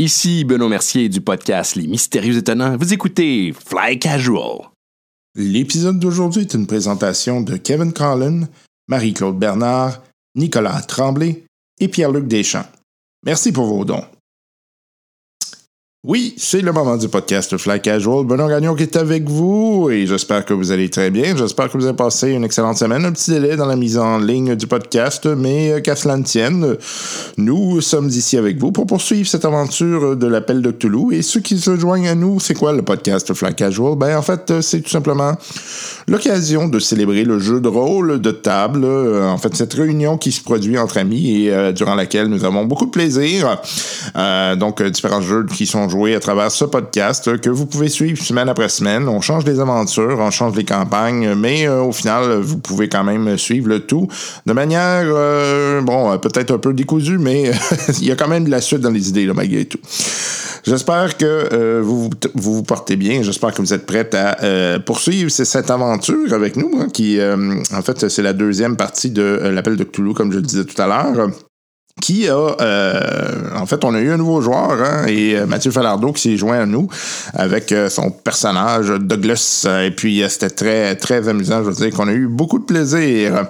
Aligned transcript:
Ici 0.00 0.44
Benoît 0.44 0.68
Mercier 0.68 1.08
du 1.08 1.20
podcast 1.20 1.74
Les 1.74 1.88
Mystérieux 1.88 2.36
Étonnants. 2.36 2.76
Vous 2.76 2.92
écoutez 2.92 3.52
Fly 3.52 3.98
Casual. 3.98 4.68
L'épisode 5.34 5.98
d'aujourd'hui 5.98 6.42
est 6.42 6.54
une 6.54 6.68
présentation 6.68 7.40
de 7.40 7.56
Kevin 7.56 7.92
Collin, 7.92 8.46
Marie-Claude 8.86 9.36
Bernard, 9.36 10.00
Nicolas 10.36 10.82
Tremblay 10.82 11.42
et 11.80 11.88
Pierre-Luc 11.88 12.28
Deschamps. 12.28 12.68
Merci 13.24 13.50
pour 13.50 13.66
vos 13.66 13.84
dons. 13.84 14.04
Oui, 16.08 16.32
c'est 16.38 16.62
le 16.62 16.72
moment 16.72 16.96
du 16.96 17.06
podcast 17.06 17.54
Fly 17.58 17.82
Casual. 17.82 18.24
Benoît 18.24 18.48
Gagnon 18.48 18.74
qui 18.74 18.84
est 18.84 18.96
avec 18.96 19.28
vous 19.28 19.90
et 19.90 20.06
j'espère 20.06 20.46
que 20.46 20.54
vous 20.54 20.72
allez 20.72 20.88
très 20.88 21.10
bien. 21.10 21.36
J'espère 21.36 21.70
que 21.70 21.76
vous 21.76 21.84
avez 21.84 21.94
passé 21.94 22.30
une 22.30 22.44
excellente 22.44 22.78
semaine. 22.78 23.04
Un 23.04 23.12
petit 23.12 23.32
délai 23.32 23.56
dans 23.56 23.66
la 23.66 23.76
mise 23.76 23.98
en 23.98 24.16
ligne 24.16 24.54
du 24.54 24.66
podcast, 24.66 25.26
mais 25.26 25.70
euh, 25.70 25.80
qu'à 25.80 25.96
cela 25.96 26.16
ne 26.16 26.22
tienne, 26.22 26.78
nous 27.36 27.82
sommes 27.82 28.08
ici 28.08 28.38
avec 28.38 28.56
vous 28.58 28.72
pour 28.72 28.86
poursuivre 28.86 29.28
cette 29.28 29.44
aventure 29.44 30.16
de 30.16 30.26
l'appel 30.26 30.62
de 30.62 30.70
Toulouse. 30.70 31.12
Et 31.12 31.20
ceux 31.20 31.40
qui 31.40 31.58
se 31.58 31.76
joignent 31.76 32.08
à 32.08 32.14
nous, 32.14 32.40
c'est 32.40 32.54
quoi 32.54 32.72
le 32.72 32.80
podcast 32.80 33.34
Fly 33.34 33.54
Casual? 33.54 33.98
Ben, 33.98 34.16
en 34.16 34.22
fait, 34.22 34.62
c'est 34.62 34.80
tout 34.80 34.88
simplement 34.88 35.34
l'occasion 36.06 36.68
de 36.68 36.78
célébrer 36.78 37.24
le 37.24 37.38
jeu 37.38 37.60
de 37.60 37.68
rôle 37.68 38.18
de 38.18 38.30
table. 38.30 38.80
Euh, 38.82 39.28
en 39.28 39.36
fait, 39.36 39.54
cette 39.54 39.74
réunion 39.74 40.16
qui 40.16 40.32
se 40.32 40.42
produit 40.42 40.78
entre 40.78 40.96
amis 40.96 41.42
et 41.42 41.52
euh, 41.52 41.72
durant 41.72 41.96
laquelle 41.96 42.28
nous 42.28 42.46
avons 42.46 42.64
beaucoup 42.64 42.86
de 42.86 42.92
plaisir. 42.92 43.60
donc, 44.56 44.82
différents 44.82 45.20
jeux 45.20 45.44
qui 45.44 45.66
sont 45.66 45.86
jouer 45.98 46.14
à 46.14 46.20
travers 46.20 46.52
ce 46.52 46.64
podcast 46.64 47.40
que 47.40 47.50
vous 47.50 47.66
pouvez 47.66 47.88
suivre 47.88 48.22
semaine 48.22 48.48
après 48.48 48.68
semaine. 48.68 49.08
On 49.08 49.20
change 49.20 49.44
les 49.44 49.58
aventures, 49.58 50.18
on 50.20 50.30
change 50.30 50.54
les 50.54 50.64
campagnes, 50.64 51.34
mais 51.34 51.66
euh, 51.66 51.82
au 51.82 51.90
final, 51.90 52.38
vous 52.38 52.58
pouvez 52.58 52.88
quand 52.88 53.02
même 53.02 53.36
suivre 53.36 53.68
le 53.68 53.80
tout 53.80 54.06
de 54.46 54.52
manière, 54.52 55.02
euh, 55.06 55.80
bon, 55.80 56.16
peut-être 56.18 56.52
un 56.52 56.58
peu 56.58 56.72
décousue, 56.72 57.18
mais 57.18 57.50
il 58.00 58.06
y 58.06 58.12
a 58.12 58.14
quand 58.14 58.28
même 58.28 58.44
de 58.44 58.50
la 58.50 58.60
suite 58.60 58.78
dans 58.78 58.92
les 58.92 59.08
idées, 59.08 59.26
là, 59.26 59.34
malgré 59.34 59.64
tout. 59.64 59.80
J'espère 60.64 61.16
que 61.16 61.48
euh, 61.52 61.80
vous, 61.82 62.10
vous, 62.34 62.62
portez 62.62 62.94
bien. 62.94 63.22
J'espère 63.22 63.52
que 63.52 63.60
vous 63.60 63.74
êtes 63.74 63.84
prêts 63.84 64.08
à 64.14 64.78
poursuivre 64.78 65.32
cette 65.32 65.68
aventure 65.68 66.32
avec 66.32 66.54
nous, 66.54 66.70
hein, 66.80 66.86
qui, 66.92 67.18
en 67.20 67.82
fait, 67.82 68.08
c'est 68.08 68.22
la 68.22 68.34
deuxième 68.34 68.76
partie 68.76 69.10
de 69.10 69.40
l'appel 69.52 69.74
de 69.74 69.82
Cthulhu, 69.82 70.14
comme 70.14 70.30
je 70.30 70.36
le 70.36 70.42
disais 70.42 70.64
tout 70.64 70.80
à 70.80 70.86
l'heure 70.86 71.28
qui 72.00 72.28
a, 72.28 72.34
euh, 72.34 73.56
en 73.56 73.66
fait, 73.66 73.84
on 73.84 73.94
a 73.94 74.00
eu 74.00 74.10
un 74.10 74.16
nouveau 74.16 74.40
joueur, 74.40 74.72
hein, 74.82 75.06
et 75.06 75.36
euh, 75.36 75.46
Mathieu 75.46 75.70
Falardeau 75.70 76.12
qui 76.12 76.22
s'est 76.22 76.36
joint 76.36 76.60
à 76.60 76.66
nous 76.66 76.88
avec 77.34 77.72
euh, 77.72 77.88
son 77.88 78.10
personnage 78.10 78.88
Douglas, 78.88 79.66
et 79.84 79.90
puis 79.90 80.22
c'était 80.28 80.50
très, 80.50 80.96
très 80.96 81.28
amusant, 81.28 81.62
je 81.64 81.70
veux 81.70 81.74
dire 81.74 81.90
qu'on 81.90 82.08
a 82.08 82.12
eu 82.12 82.26
beaucoup 82.26 82.58
de 82.58 82.64
plaisir. 82.64 83.46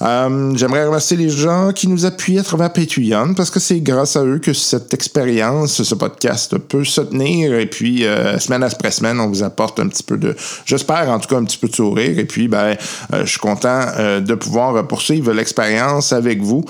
J'aimerais 0.00 0.86
remercier 0.86 1.16
les 1.16 1.30
gens 1.30 1.72
qui 1.72 1.88
nous 1.88 2.04
appuient 2.04 2.38
à 2.38 2.42
travers 2.42 2.72
Patreon, 2.72 3.34
parce 3.34 3.50
que 3.50 3.60
c'est 3.60 3.80
grâce 3.80 4.16
à 4.16 4.24
eux 4.24 4.38
que 4.38 4.52
cette 4.52 4.92
expérience, 4.92 5.82
ce 5.82 5.94
podcast 5.94 6.58
peut 6.58 6.84
se 6.84 7.00
tenir, 7.00 7.54
et 7.54 7.66
puis 7.66 8.04
semaine 8.38 8.62
après 8.62 8.90
semaine, 8.90 9.20
on 9.20 9.28
vous 9.28 9.42
apporte 9.42 9.80
un 9.80 9.88
petit 9.88 10.02
peu 10.02 10.16
de, 10.16 10.34
j'espère 10.66 11.08
en 11.10 11.18
tout 11.18 11.28
cas 11.28 11.36
un 11.36 11.44
petit 11.44 11.58
peu 11.58 11.68
de 11.68 11.74
sourire, 11.74 12.18
et 12.18 12.24
puis 12.24 12.48
ben, 12.48 12.76
je 13.12 13.24
suis 13.24 13.38
content 13.38 13.80
de 14.20 14.34
pouvoir 14.34 14.86
poursuivre 14.86 15.32
l'expérience 15.32 16.12
avec 16.12 16.42
vous 16.42 16.64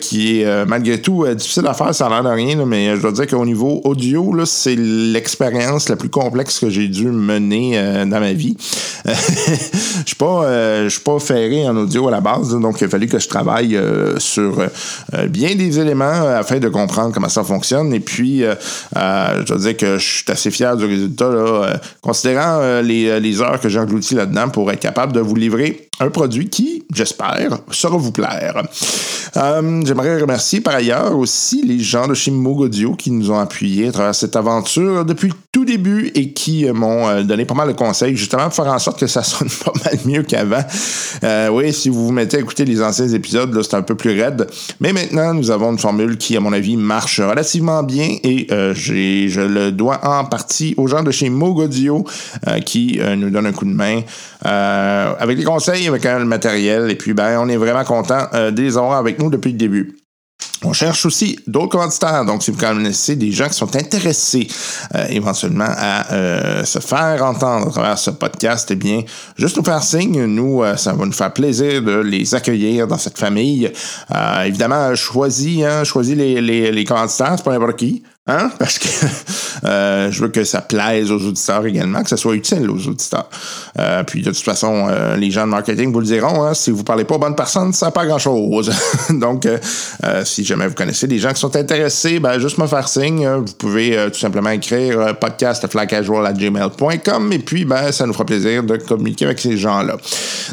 qui 0.00 0.40
est 0.40 0.44
euh, 0.44 0.64
malgré 0.66 1.00
tout 1.00 1.24
euh, 1.24 1.34
difficile 1.34 1.66
à 1.66 1.74
faire, 1.74 1.94
ça 1.94 2.06
a 2.06 2.10
l'air 2.10 2.22
de 2.22 2.28
rien, 2.28 2.64
mais 2.64 2.96
je 2.96 3.02
dois 3.02 3.12
dire 3.12 3.26
qu'au 3.26 3.44
niveau 3.44 3.80
audio, 3.84 4.44
c'est 4.44 4.76
l'expérience 4.76 5.88
la 5.88 5.96
plus 5.96 6.08
complexe 6.08 6.58
que 6.58 6.70
j'ai 6.70 6.88
dû 6.88 7.06
mener 7.06 7.78
euh, 7.78 8.04
dans 8.04 8.20
ma 8.20 8.32
vie. 8.32 8.56
je 9.04 9.10
suis 10.06 10.16
pas, 10.16 10.88
suis 10.88 11.00
pas 11.00 11.18
ferré 11.18 11.68
en 11.68 11.76
audio 11.76 12.08
à 12.08 12.10
la 12.10 12.20
base, 12.20 12.50
donc 12.58 12.80
il 12.80 12.84
a 12.84 12.88
fallu 12.88 13.06
que 13.06 13.18
je 13.18 13.28
travaille 13.28 13.78
sur 14.16 14.66
bien 15.28 15.54
des 15.54 15.78
éléments 15.78 16.26
afin 16.26 16.58
de 16.58 16.68
comprendre 16.68 17.12
comment 17.12 17.28
ça 17.28 17.44
fonctionne. 17.44 17.92
Et 17.92 18.00
puis, 18.00 18.42
je 18.94 19.42
dois 19.44 19.58
dire 19.58 19.76
que 19.76 19.98
je 19.98 20.22
suis 20.22 20.24
assez 20.28 20.50
fier 20.50 20.74
du 20.78 20.86
résultat, 20.86 21.80
considérant 22.00 22.80
les, 22.80 23.20
les 23.20 23.40
heures 23.42 23.60
que 23.60 23.68
j'ai 23.68 23.78
englouties 23.78 24.14
là-dedans 24.14 24.48
pour 24.48 24.72
être 24.72 24.80
capable 24.80 25.12
de 25.12 25.20
vous 25.20 25.34
livrer 25.34 25.88
un 26.00 26.08
produit 26.08 26.48
qui, 26.48 26.73
j'espère, 26.92 27.58
saura 27.70 27.96
vous 27.96 28.12
plaire. 28.12 28.62
Euh, 29.36 29.82
j'aimerais 29.84 30.20
remercier 30.20 30.60
par 30.60 30.76
ailleurs 30.76 31.16
aussi 31.16 31.62
les 31.64 31.80
gens 31.80 32.06
de 32.06 32.14
chez 32.14 32.30
Moog 32.30 32.60
Audio 32.60 32.94
qui 32.94 33.10
nous 33.10 33.30
ont 33.30 33.38
appuyés 33.38 33.88
à 33.88 33.92
travers 33.92 34.14
cette 34.14 34.36
aventure 34.36 35.04
depuis 35.04 35.28
le 35.28 35.34
tout 35.50 35.64
début 35.64 36.12
et 36.14 36.32
qui 36.32 36.66
euh, 36.66 36.72
m'ont 36.72 37.08
euh, 37.08 37.22
donné 37.22 37.44
pas 37.44 37.54
mal 37.54 37.68
de 37.68 37.72
conseils 37.72 38.16
justement 38.16 38.44
pour 38.44 38.54
faire 38.54 38.72
en 38.72 38.78
sorte 38.78 39.00
que 39.00 39.06
ça 39.06 39.22
sonne 39.24 39.48
pas 39.64 39.72
mal 39.84 39.98
mieux 40.04 40.22
qu'avant. 40.22 40.62
oui, 41.50 41.72
si 41.72 41.88
vous 41.88 42.06
vous 42.06 42.12
mettez 42.12 42.36
à 42.36 42.40
écouter 42.40 42.64
les 42.64 42.80
anciens 42.82 43.08
épisodes, 43.08 43.60
c'est 43.62 43.74
un 43.74 43.82
peu 43.82 43.96
plus 43.96 44.20
raide. 44.20 44.46
Mais 44.80 44.92
maintenant, 44.92 45.34
nous 45.34 45.50
avons 45.50 45.72
une 45.72 45.78
formule 45.78 46.16
qui, 46.16 46.36
à 46.36 46.40
mon 46.40 46.52
avis, 46.52 46.76
marche 46.76 47.20
relativement 47.20 47.82
bien 47.82 48.16
et 48.22 48.46
je 48.50 49.40
le 49.40 49.72
dois 49.72 50.00
en 50.04 50.24
partie 50.24 50.74
aux 50.76 50.86
gens 50.86 51.02
de 51.02 51.10
chez 51.10 51.28
Moog 51.28 51.58
Audio 51.58 52.04
qui 52.64 53.00
nous 53.16 53.30
donnent 53.30 53.46
un 53.46 53.52
coup 53.52 53.64
de 53.64 53.70
main 53.70 54.02
avec 54.42 55.38
les 55.38 55.44
conseils, 55.44 55.88
avec 55.88 56.04
le 56.04 56.24
matériel. 56.24 56.73
Et 56.88 56.96
puis, 56.96 57.14
ben, 57.14 57.38
on 57.40 57.48
est 57.48 57.56
vraiment 57.56 57.84
content 57.84 58.28
de 58.32 58.60
les 58.60 58.76
avoir 58.76 58.98
avec 58.98 59.18
nous 59.18 59.30
depuis 59.30 59.52
le 59.52 59.58
début. 59.58 59.96
On 60.64 60.72
cherche 60.72 61.04
aussi 61.04 61.38
d'autres 61.46 61.68
commanditaires. 61.68 62.24
Donc, 62.24 62.42
si 62.42 62.50
vous 62.50 62.58
connaissez 62.58 63.16
des 63.16 63.32
gens 63.32 63.48
qui 63.48 63.54
sont 63.54 63.76
intéressés 63.76 64.48
euh, 64.94 65.06
éventuellement 65.10 65.68
à 65.68 66.12
euh, 66.12 66.64
se 66.64 66.78
faire 66.78 67.22
entendre 67.22 67.68
à 67.68 67.70
travers 67.70 67.98
ce 67.98 68.10
podcast, 68.10 68.70
eh 68.70 68.74
bien, 68.74 69.02
juste 69.36 69.58
nous 69.58 69.64
faire 69.64 69.82
signe. 69.82 70.24
Nous, 70.24 70.62
euh, 70.62 70.76
ça 70.76 70.94
va 70.94 71.04
nous 71.04 71.12
faire 71.12 71.32
plaisir 71.32 71.82
de 71.82 71.98
les 71.98 72.34
accueillir 72.34 72.86
dans 72.86 72.98
cette 72.98 73.18
famille. 73.18 73.70
évidemment, 74.44 74.94
choisis, 74.94 75.62
hein, 75.64 75.84
choisis 75.84 76.16
les, 76.16 76.40
les, 76.40 76.72
les 76.72 76.84
commanditaires, 76.84 77.34
c'est 77.36 77.44
pas 77.44 77.52
n'importe 77.52 77.76
qui. 77.76 78.02
Hein? 78.26 78.50
Parce 78.58 78.78
que 78.78 78.88
euh, 79.66 80.10
je 80.10 80.22
veux 80.22 80.28
que 80.28 80.44
ça 80.44 80.62
plaise 80.62 81.12
aux 81.12 81.20
auditeurs 81.20 81.66
également, 81.66 82.02
que 82.02 82.08
ça 82.08 82.16
soit 82.16 82.34
utile 82.34 82.70
aux 82.70 82.88
auditeurs. 82.88 83.28
Euh, 83.78 84.02
puis 84.02 84.22
de 84.22 84.30
toute 84.30 84.42
façon, 84.42 84.86
euh, 84.88 85.14
les 85.16 85.30
gens 85.30 85.42
de 85.42 85.50
marketing 85.50 85.92
vous 85.92 86.00
le 86.00 86.06
diront, 86.06 86.42
hein, 86.42 86.54
si 86.54 86.70
vous 86.70 86.84
parlez 86.84 87.04
pas 87.04 87.16
aux 87.16 87.18
bonnes 87.18 87.36
personnes, 87.36 87.74
ça 87.74 87.90
pas 87.90 88.06
grand-chose. 88.06 88.72
Donc, 89.10 89.46
si 90.24 90.42
jamais 90.42 90.68
vous 90.68 90.74
connaissez 90.74 91.06
des 91.06 91.18
gens 91.18 91.34
qui 91.34 91.40
sont 91.40 91.54
intéressés, 91.54 92.18
ben, 92.18 92.38
juste 92.38 92.56
me 92.56 92.66
faire 92.66 92.88
signe. 92.88 93.28
Vous 93.28 93.52
pouvez 93.58 94.08
tout 94.10 94.18
simplement 94.18 94.48
écrire 94.50 95.18
podcastflycasual.gmail.com 95.18 97.32
et 97.32 97.38
puis 97.40 97.66
ben, 97.66 97.92
ça 97.92 98.06
nous 98.06 98.14
fera 98.14 98.24
plaisir 98.24 98.62
de 98.62 98.78
communiquer 98.78 99.26
avec 99.26 99.38
ces 99.38 99.58
gens-là. 99.58 99.98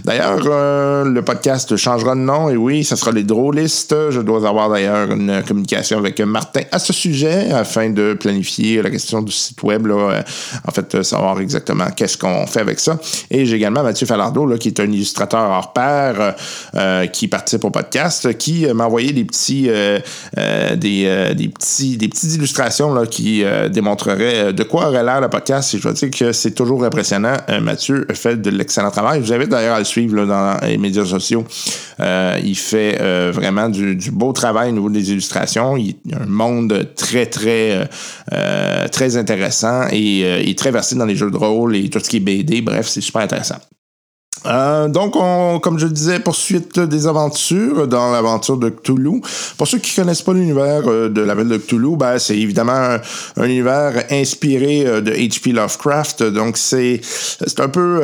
D'ailleurs, 0.04 1.06
le 1.06 1.22
podcast 1.22 1.78
changera 1.78 2.16
de 2.16 2.20
nom 2.20 2.50
et 2.50 2.58
oui, 2.58 2.84
ça 2.84 2.98
sera 2.98 3.12
les 3.12 3.24
drôlistes. 3.24 3.96
Je 4.10 4.20
dois 4.20 4.46
avoir 4.48 4.70
d'ailleurs 4.70 5.10
une 5.12 5.42
communication 5.48 6.00
avec 6.00 6.20
Martin 6.20 6.64
à 6.72 6.78
ce 6.78 6.92
sujet 6.92 7.61
afin 7.62 7.90
de 7.90 8.14
planifier 8.14 8.82
la 8.82 8.90
question 8.90 9.22
du 9.22 9.32
site 9.32 9.62
web, 9.64 9.88
là, 9.88 9.96
euh, 9.96 10.22
en 10.68 10.72
fait, 10.72 10.96
euh, 10.96 11.04
savoir 11.04 11.40
exactement 11.40 11.86
qu'est-ce 11.96 12.18
qu'on 12.18 12.46
fait 12.48 12.60
avec 12.60 12.80
ça. 12.80 13.00
Et 13.30 13.46
j'ai 13.46 13.56
également 13.56 13.84
Mathieu 13.84 14.06
Falardeau, 14.06 14.46
là, 14.46 14.58
qui 14.58 14.70
est 14.70 14.80
un 14.80 14.92
illustrateur 14.92 15.50
hors 15.50 15.74
pair, 15.74 16.36
euh, 16.76 17.08
qui 17.08 17.28
participe 17.28 17.64
au 17.64 17.70
podcast, 17.70 18.38
qui 18.38 18.66
m'a 18.74 18.86
envoyé 18.86 19.14
des 19.14 19.24
petits, 19.24 19.64
des, 19.68 21.34
des, 21.36 21.48
petits, 21.48 21.98
des 21.98 22.08
petites 22.08 22.36
illustrations 22.36 22.94
là, 22.94 23.06
qui 23.06 23.44
démontreraient 23.70 24.54
de 24.54 24.64
quoi 24.64 24.88
aurait 24.88 25.04
l'air 25.04 25.22
le 25.22 25.30
podcast. 25.30 25.74
Et 25.74 25.78
je 25.78 25.84
dois 25.84 25.94
dire 25.94 26.10
que 26.12 26.32
c'est 26.32 26.52
toujours 26.52 26.84
impressionnant. 26.84 27.38
Mathieu 27.62 28.08
fait 28.14 28.42
de 28.42 28.50
l'excellent 28.50 28.92
travail. 28.92 29.22
Je 29.22 29.28
vous 29.28 29.34
invite 29.34 29.50
d'ailleurs 29.50 29.76
à 29.76 29.80
le 29.80 29.86
suivre 29.86 30.26
dans 30.26 30.58
les 30.66 30.78
médias 30.78 31.06
sociaux. 31.06 31.46
il 32.00 32.58
fait 32.58 32.98
vraiment 33.32 33.70
du, 33.70 33.96
du, 33.96 34.12
beau 34.12 34.34
travail 34.34 34.70
au 34.70 34.74
niveau 34.74 34.90
des 34.90 35.12
illustrations. 35.12 35.78
Il 35.78 35.96
y 36.06 36.14
a 36.14 36.22
un 36.22 36.26
monde 36.26 36.88
très, 36.96 37.26
très 37.26 37.51
très, 37.52 37.90
euh, 38.34 38.88
très 38.88 39.18
intéressant 39.18 39.88
et, 39.92 40.24
euh, 40.24 40.44
et, 40.44 40.56
très 40.56 40.72
versé 40.72 40.96
dans 40.96 41.06
les 41.06 41.16
jeux 41.16 41.32
de 41.32 41.38
rôle 41.38 41.76
et 41.76 41.90
tout 41.90 42.00
ce 42.00 42.10
qui 42.10 42.18
est 42.18 42.22
BD. 42.22 42.62
Bref, 42.62 42.88
c'est 42.88 43.02
super 43.02 43.22
intéressant. 43.22 43.58
Euh, 44.46 44.88
donc, 44.88 45.16
on, 45.16 45.60
comme 45.60 45.78
je 45.78 45.88
disais, 45.88 46.20
poursuite 46.20 46.80
des 46.80 47.08
aventures 47.08 47.88
dans 47.88 48.12
l'aventure 48.12 48.58
de 48.58 48.70
Cthulhu. 48.70 49.22
Pour 49.58 49.68
ceux 49.68 49.78
qui 49.78 49.94
connaissent 49.96 50.24
pas 50.24 50.34
l'univers 50.34 50.84
euh, 50.88 51.10
de 51.10 51.22
la 51.22 51.36
ville 51.36 51.48
de 51.48 51.58
Cthulhu, 51.58 51.96
ben, 51.96 52.18
c'est 52.18 52.38
évidemment 52.38 52.98
un, 53.38 53.44
univers 53.44 54.04
inspiré 54.10 54.86
euh, 54.86 55.02
de 55.02 55.12
H.P. 55.12 55.52
Lovecraft. 55.52 56.24
Donc, 56.24 56.58
c'est 56.58 57.02
c'est 57.04 57.60
un 57.60 57.70
peu 57.70 58.02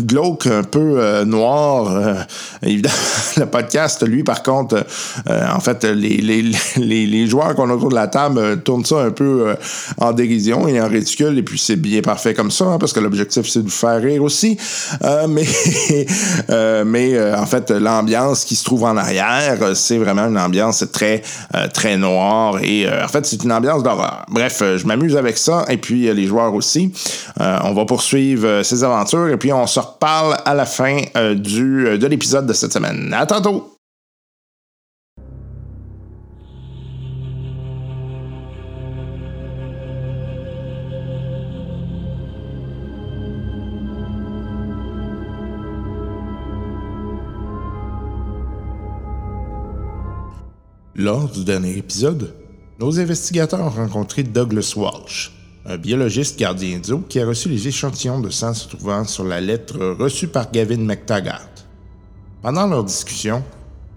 glauque, 0.00 0.46
un 0.46 0.62
peu 0.62 1.24
noir. 1.24 2.26
évidemment, 2.62 2.94
le 3.36 3.46
podcast, 3.46 4.06
lui, 4.06 4.22
par 4.22 4.42
contre, 4.42 4.84
en 5.28 5.60
fait, 5.60 5.84
les, 5.84 6.18
les, 6.18 6.44
les, 6.76 7.06
les 7.06 7.26
joueurs 7.26 7.54
qu'on 7.54 7.68
a 7.70 7.74
autour 7.74 7.90
de 7.90 7.94
la 7.94 8.08
table 8.08 8.62
tournent 8.62 8.84
ça 8.84 9.00
un 9.00 9.10
peu 9.10 9.54
en 9.98 10.12
dérision 10.12 10.68
et 10.68 10.80
en 10.80 10.88
ridicule. 10.88 11.38
Et 11.38 11.42
puis, 11.42 11.58
c'est 11.58 11.76
bien 11.76 12.00
parfait 12.00 12.34
comme 12.34 12.50
ça, 12.50 12.64
hein, 12.66 12.78
parce 12.78 12.92
que 12.92 13.00
l'objectif, 13.00 13.48
c'est 13.48 13.60
de 13.60 13.64
vous 13.64 13.70
faire 13.70 14.00
rire 14.00 14.22
aussi. 14.22 14.56
mais 15.28 15.44
Euh, 16.50 16.84
mais 16.86 17.14
euh, 17.14 17.36
en 17.36 17.46
fait, 17.46 17.70
l'ambiance 17.70 18.44
qui 18.44 18.54
se 18.54 18.64
trouve 18.64 18.84
en 18.84 18.96
arrière, 18.96 19.58
c'est 19.74 19.98
vraiment 19.98 20.26
une 20.26 20.38
ambiance 20.38 20.84
très, 20.92 21.22
euh, 21.54 21.66
très 21.72 21.96
noire. 21.96 22.58
Et 22.62 22.86
en 22.88 23.08
fait, 23.08 23.26
c'est 23.26 23.42
une 23.42 23.52
ambiance 23.52 23.82
d'horreur. 23.82 24.24
Bref, 24.28 24.62
je 24.76 24.86
m'amuse 24.86 25.16
avec 25.16 25.38
ça. 25.38 25.64
Et 25.68 25.76
puis, 25.76 26.12
les 26.12 26.26
joueurs 26.26 26.54
aussi. 26.54 26.92
on 27.38 27.74
va 27.74 27.84
poursuivre 27.84 28.62
ces 28.62 28.84
aventures. 28.84 29.28
Et 29.28 29.36
puis, 29.36 29.52
on 29.52 29.66
se 29.66 29.80
reparle 29.80 30.36
à 30.44 30.54
la 30.54 30.66
fin 30.66 31.02
du, 31.34 31.98
de 31.98 32.06
l'épisode 32.06 32.46
de 32.46 32.52
cette 32.52 32.72
semaine. 32.72 33.14
À 33.16 33.26
tantôt! 33.26 33.75
Lors 50.98 51.28
du 51.28 51.44
dernier 51.44 51.76
épisode, 51.76 52.34
nos 52.80 52.98
investigateurs 52.98 53.60
ont 53.60 53.68
rencontré 53.68 54.22
Douglas 54.22 54.72
Walsh, 54.76 55.30
un 55.66 55.76
biologiste 55.76 56.38
gardien 56.38 56.78
d'eau 56.78 57.00
qui 57.06 57.20
a 57.20 57.26
reçu 57.26 57.50
les 57.50 57.68
échantillons 57.68 58.18
de 58.18 58.30
sang 58.30 58.54
se 58.54 58.66
trouvant 58.66 59.04
sur 59.04 59.24
la 59.24 59.42
lettre 59.42 59.78
reçue 59.98 60.28
par 60.28 60.50
Gavin 60.50 60.78
McTaggart. 60.78 61.50
Pendant 62.40 62.66
leur 62.66 62.82
discussion, 62.82 63.44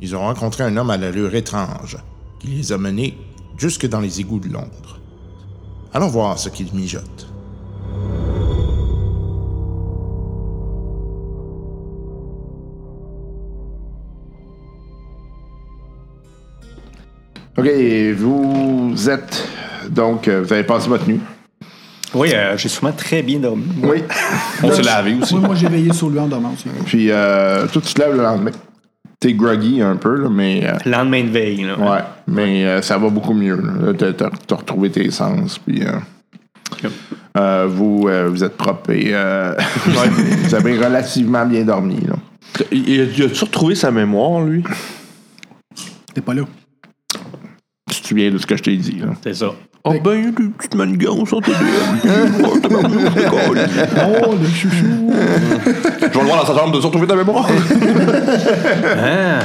ils 0.02 0.14
ont 0.14 0.20
rencontré 0.20 0.66
un 0.66 0.76
homme 0.76 0.90
à 0.90 0.98
l'allure 0.98 1.34
étrange 1.36 1.96
qui 2.38 2.48
les 2.48 2.74
a 2.74 2.78
menés 2.78 3.18
jusque 3.58 3.88
dans 3.88 4.02
les 4.02 4.20
égouts 4.20 4.42
de 4.42 4.50
Londres. 4.50 5.00
Allons 5.94 6.10
voir 6.10 6.38
ce 6.38 6.50
qu'il 6.50 6.74
mijote. 6.74 7.29
OK, 17.60 18.18
vous 18.18 19.10
êtes 19.10 19.48
donc, 19.90 20.28
euh, 20.28 20.44
vous 20.46 20.54
avez 20.54 20.64
passé 20.64 20.88
votre 20.90 21.08
nuit. 21.08 21.20
Oui, 22.14 22.32
euh, 22.34 22.58
j'ai 22.58 22.70
souvent 22.70 22.92
très 22.92 23.22
bien 23.22 23.40
dormi. 23.40 23.66
Oui. 23.84 24.04
On 24.64 24.72
s'est 24.72 24.82
lavé 24.82 25.16
aussi. 25.22 25.36
Oui, 25.36 25.42
moi, 25.42 25.56
j'ai 25.56 25.68
veillé 25.68 25.94
sur 25.94 26.10
lui 26.10 26.20
en 26.20 26.28
dormant 26.28 26.54
aussi. 26.54 26.66
Puis, 26.86 27.12
euh, 27.12 27.68
toi, 27.68 27.82
tu 27.86 27.94
te 27.94 28.02
lèves 28.02 28.16
le 28.16 28.24
lendemain. 28.24 28.52
T'es 29.20 29.34
groggy 29.34 29.82
un 29.82 29.96
peu, 29.96 30.16
là, 30.16 30.30
mais. 30.30 30.62
euh, 30.66 30.90
Lendemain 30.90 31.24
de 31.24 31.30
veille, 31.30 31.64
là. 31.66 31.78
ouais, 31.78 32.00
mais 32.28 32.66
euh, 32.66 32.82
ça 32.82 32.98
va 32.98 33.10
beaucoup 33.10 33.34
mieux. 33.34 33.62
T'as, 33.98 34.56
retrouvé 34.56 34.90
tes 34.90 35.12
sens, 35.12 35.60
puis. 35.60 35.84
euh, 35.86 36.88
euh, 37.38 37.68
vous, 37.70 38.06
euh, 38.08 38.28
vous 38.30 38.44
êtes 38.44 38.56
propre 38.58 38.92
et 38.92 39.10
euh, 39.14 39.54
vous 39.86 40.56
avez 40.56 40.78
relativement 40.78 41.46
bien 41.46 41.64
dormi. 41.64 41.98
Là. 42.08 42.16
Il, 42.72 42.90
il 42.90 43.02
a- 43.02 43.04
il 43.04 43.24
a-tu 43.24 43.44
retrouvé 43.44 43.76
sa 43.76 43.92
mémoire, 43.92 44.42
lui? 44.42 44.64
T'es 46.14 46.22
pas 46.22 46.34
là. 46.34 46.44
Souviens 48.10 48.32
de 48.32 48.38
ce 48.40 48.46
que 48.48 48.58
je 48.58 48.64
t'ai 48.64 48.76
dit. 48.76 48.98
Là. 49.00 49.10
C'est 49.24 49.36
ça. 49.36 49.52
Oh 49.84 49.94
ben, 50.04 50.14
il 50.16 50.26
y 50.26 50.28
a 50.28 50.32
des 50.32 50.48
petites 50.50 50.74
manigances 50.76 51.32
entre 51.32 51.50
les 51.52 51.56
Oh, 54.02 54.36
le 54.42 54.48
chouchou. 54.50 55.12
Je 55.14 56.06
vais 56.08 56.08
le 56.08 56.26
voir 56.26 56.42
dans 56.44 56.46
sa 56.54 56.60
chambre 56.60 56.76
de 56.76 56.82
se 56.82 56.88
retrouver 56.88 57.06
ta 57.08 57.16
mémoire. 57.16 57.48
Ah! 58.98 59.40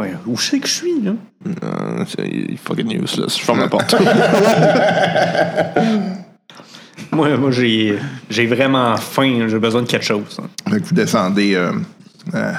Ouais. 0.00 0.12
Où 0.26 0.38
c'est 0.38 0.58
que 0.60 0.66
je 0.68 0.72
suis, 0.72 1.00
là? 1.02 1.12
Euh, 1.46 2.04
c'est 2.06 2.26
il 2.26 2.52
est 2.54 2.56
fucking 2.56 3.02
useless. 3.02 3.38
Je 3.38 3.44
ferme 3.44 3.60
la 3.60 3.68
porte. 3.68 3.94
Moi, 7.12 7.36
moi 7.36 7.50
j'ai, 7.50 7.98
j'ai 8.30 8.46
vraiment 8.46 8.96
faim. 8.96 9.46
J'ai 9.48 9.58
besoin 9.58 9.82
de 9.82 9.86
quelque 9.86 10.04
chose. 10.04 10.38
hein. 10.42 10.48
Fait 10.70 10.80
que 10.80 10.86
vous 10.86 10.94
descendez 10.94 11.54
euh, 11.54 11.72
euh, 12.34 12.52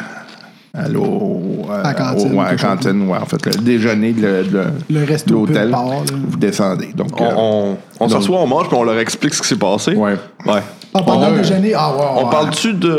à 0.73 0.87
l'eau. 0.87 1.65
euh, 1.69 1.79
À 1.83 1.87
la 1.87 1.93
cantine, 1.93 2.33
au- 2.33 2.39
ouais, 2.39 2.45
à 2.45 2.55
cantine, 2.55 3.07
ouais, 3.09 3.17
en 3.17 3.25
fait, 3.25 3.45
le 3.45 3.51
déjeuner 3.61 4.13
de, 4.13 4.43
de- 4.43 4.63
Le 4.89 5.03
resto 5.05 5.33
l'hôtel. 5.45 5.73
Vous 6.29 6.37
descendez. 6.37 6.89
Donc, 6.95 7.19
euh, 7.19 7.29
on 7.35 7.77
on, 7.99 8.05
on 8.05 8.09
s'assoit, 8.09 8.39
on 8.39 8.47
mange, 8.47 8.67
puis 8.67 8.77
on 8.77 8.83
leur 8.83 8.97
explique 8.99 9.33
ce 9.33 9.41
qui 9.41 9.47
s'est 9.47 9.55
passé. 9.55 9.93
ouais. 9.95 10.15
Ouais. 10.45 10.61
Ah, 10.93 11.03
pendant 11.03 11.27
On- 11.27 11.31
le 11.31 11.41
déjeuner, 11.41 11.73
ah, 11.75 11.91
ouais, 11.95 12.03
On 12.23 12.29
parle-tu 12.29 12.73
de. 12.73 12.95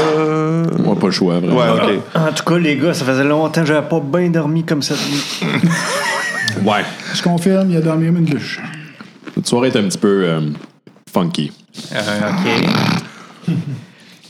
Moi, 0.82 0.94
pas 0.96 1.06
le 1.06 1.12
choix, 1.12 1.40
vraiment. 1.40 1.56
Ouais, 1.56 1.70
ok. 1.70 2.00
En 2.14 2.32
tout 2.32 2.44
cas, 2.44 2.58
les 2.58 2.76
gars, 2.76 2.94
ça 2.94 3.04
faisait 3.04 3.24
longtemps 3.24 3.60
que 3.62 3.66
j'avais 3.66 3.88
pas 3.88 4.00
bien 4.00 4.28
dormi 4.30 4.62
comme 4.64 4.82
cette 4.82 4.98
nuit. 5.08 5.40
Ouais. 6.64 6.82
Je 7.14 7.22
confirme, 7.22 7.70
il 7.70 7.76
a 7.76 7.80
dormi 7.80 8.06
comme 8.06 8.16
une 8.18 8.26
luche. 8.30 8.60
Cette 9.34 9.46
soirée 9.46 9.68
est 9.68 9.76
un 9.76 9.84
petit 9.84 9.98
peu 9.98 10.22
euh, 10.24 10.40
funky. 11.12 11.52
Euh, 11.94 12.30
OK. 13.48 13.54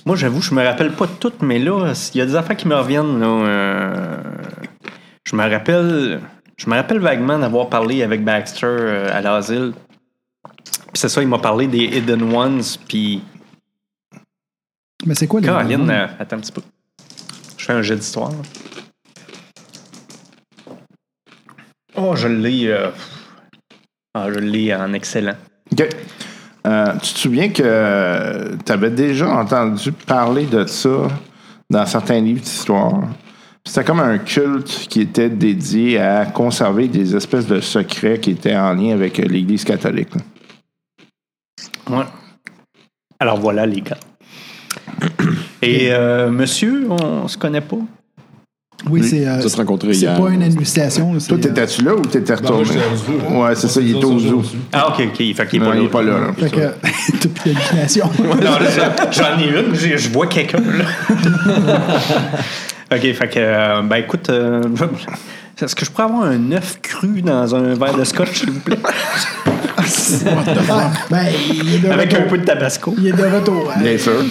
Moi, 0.08 0.16
j'avoue, 0.16 0.40
je 0.40 0.54
me 0.54 0.64
rappelle 0.64 0.92
pas 0.92 1.06
de 1.06 1.12
tout, 1.12 1.34
mais 1.42 1.58
là, 1.58 1.92
il 2.14 2.18
y 2.18 2.22
a 2.22 2.24
des 2.24 2.34
affaires 2.34 2.56
qui 2.56 2.66
me 2.66 2.74
reviennent. 2.74 3.20
Là, 3.20 3.26
euh, 3.26 4.22
je 5.22 5.36
me 5.36 5.46
rappelle. 5.46 6.22
Je 6.56 6.70
me 6.70 6.76
rappelle 6.76 6.98
vaguement 6.98 7.38
d'avoir 7.38 7.68
parlé 7.68 8.02
avec 8.02 8.24
Baxter 8.24 8.64
euh, 8.64 9.14
à 9.14 9.20
l'asile. 9.20 9.74
Puis 10.44 10.94
c'est 10.94 11.10
ça, 11.10 11.20
il 11.20 11.28
m'a 11.28 11.38
parlé 11.38 11.66
des 11.66 11.84
Hidden 11.84 12.22
Ones, 12.34 12.62
puis 12.88 13.22
Mais 15.04 15.14
c'est 15.14 15.26
quoi 15.26 15.40
les 15.42 15.46
Caroline, 15.46 15.90
euh, 15.90 16.06
attends 16.18 16.36
un 16.36 16.40
petit 16.40 16.52
peu. 16.52 16.62
Je 17.58 17.66
fais 17.66 17.74
un 17.74 17.82
jeu 17.82 17.96
d'histoire. 17.96 18.32
Oh, 21.96 22.16
je 22.16 22.28
l'ai. 22.28 22.74
Ah, 24.14 24.28
je 24.32 24.38
l'ai 24.38 24.74
en 24.74 24.94
excellent. 24.94 25.36
OK. 25.70 25.86
Euh, 26.68 26.92
tu 27.02 27.14
te 27.14 27.18
souviens 27.18 27.48
que 27.48 28.56
tu 28.64 28.72
avais 28.72 28.90
déjà 28.90 29.28
entendu 29.28 29.90
parler 29.90 30.44
de 30.44 30.66
ça 30.66 31.08
dans 31.70 31.86
certains 31.86 32.20
livres 32.20 32.42
d'histoire? 32.42 33.04
C'était 33.64 33.84
comme 33.84 34.00
un 34.00 34.18
culte 34.18 34.86
qui 34.88 35.00
était 35.00 35.30
dédié 35.30 35.98
à 35.98 36.26
conserver 36.26 36.88
des 36.88 37.16
espèces 37.16 37.46
de 37.46 37.60
secrets 37.60 38.18
qui 38.18 38.32
étaient 38.32 38.56
en 38.56 38.74
lien 38.74 38.92
avec 38.92 39.16
l'Église 39.18 39.64
catholique. 39.64 40.12
Ouais. 41.88 42.04
Alors 43.18 43.38
voilà, 43.38 43.64
les 43.66 43.80
gars. 43.80 43.98
Et 45.62 45.88
euh, 45.90 46.30
monsieur, 46.30 46.86
on 46.90 47.28
se 47.28 47.38
connaît 47.38 47.60
pas? 47.62 47.78
Oui, 48.88 49.02
c'est. 49.02 49.26
euh, 49.26 49.40
Ça 49.40 49.48
se 49.48 49.56
rencontrer 49.56 49.92
c'est 49.92 50.02
hier. 50.02 50.20
pas 50.20 50.28
une 50.30 50.42
c'est, 50.64 50.88
Toi, 51.28 51.38
t'étais-tu 51.38 51.82
là 51.82 51.94
ou 51.96 52.00
t'étais 52.02 52.34
retourné? 52.34 52.64
j'étais 52.64 52.78
au 52.78 52.96
zoo. 52.96 53.38
Ouais, 53.42 53.54
c'est 53.56 53.66
ça, 53.68 53.80
il 53.80 53.96
était 53.96 54.04
au 54.04 54.18
zoo. 54.18 54.42
Ah, 54.72 54.88
ok, 54.90 55.02
ok. 55.08 55.16
Fait 55.34 55.46
qu'il 55.48 55.60
est 55.62 55.64
Non, 55.64 55.70
pas 55.72 55.76
il 55.76 55.84
est 55.84 55.88
pas 55.88 56.02
là. 56.02 56.12
là. 56.20 56.26
Fait 56.38 56.48
que, 56.50 56.60
t'as 57.20 57.28
plus. 57.28 57.52
Non, 57.52 58.58
ça, 58.68 58.94
j'en 59.10 59.38
ai 59.40 59.48
une, 59.48 59.74
j'ai- 59.74 59.98
je 59.98 60.08
vois 60.10 60.26
quelqu'un, 60.28 60.58
là. 60.60 60.84
OK, 62.94 63.00
fait 63.12 63.28
que, 63.28 63.34
euh, 63.38 63.82
ben 63.82 63.96
écoute, 63.96 64.30
euh, 64.30 64.62
est-ce 65.60 65.74
que 65.74 65.84
je 65.84 65.90
pourrais 65.90 66.04
avoir 66.04 66.22
un 66.24 66.52
œuf 66.52 66.78
cru 66.80 67.20
dans 67.20 67.54
un 67.56 67.74
verre 67.74 67.96
de 67.98 68.04
scotch, 68.04 68.38
s'il 68.40 68.50
vous 68.52 68.60
plaît? 68.60 68.78
Ah, 70.70 70.90
ben, 71.10 71.26
il 71.52 71.74
est 71.74 71.78
de 71.80 71.88
Avec 71.90 72.14
un 72.14 72.18
retour. 72.18 72.30
peu 72.30 72.38
de 72.38 72.44
tabasco. 72.44 72.94
Il 72.96 73.08
est 73.08 73.12
de 73.12 73.24
retour. 73.24 73.72
hein. 73.74 73.80
Bien 73.80 73.98
sûr. 73.98 74.24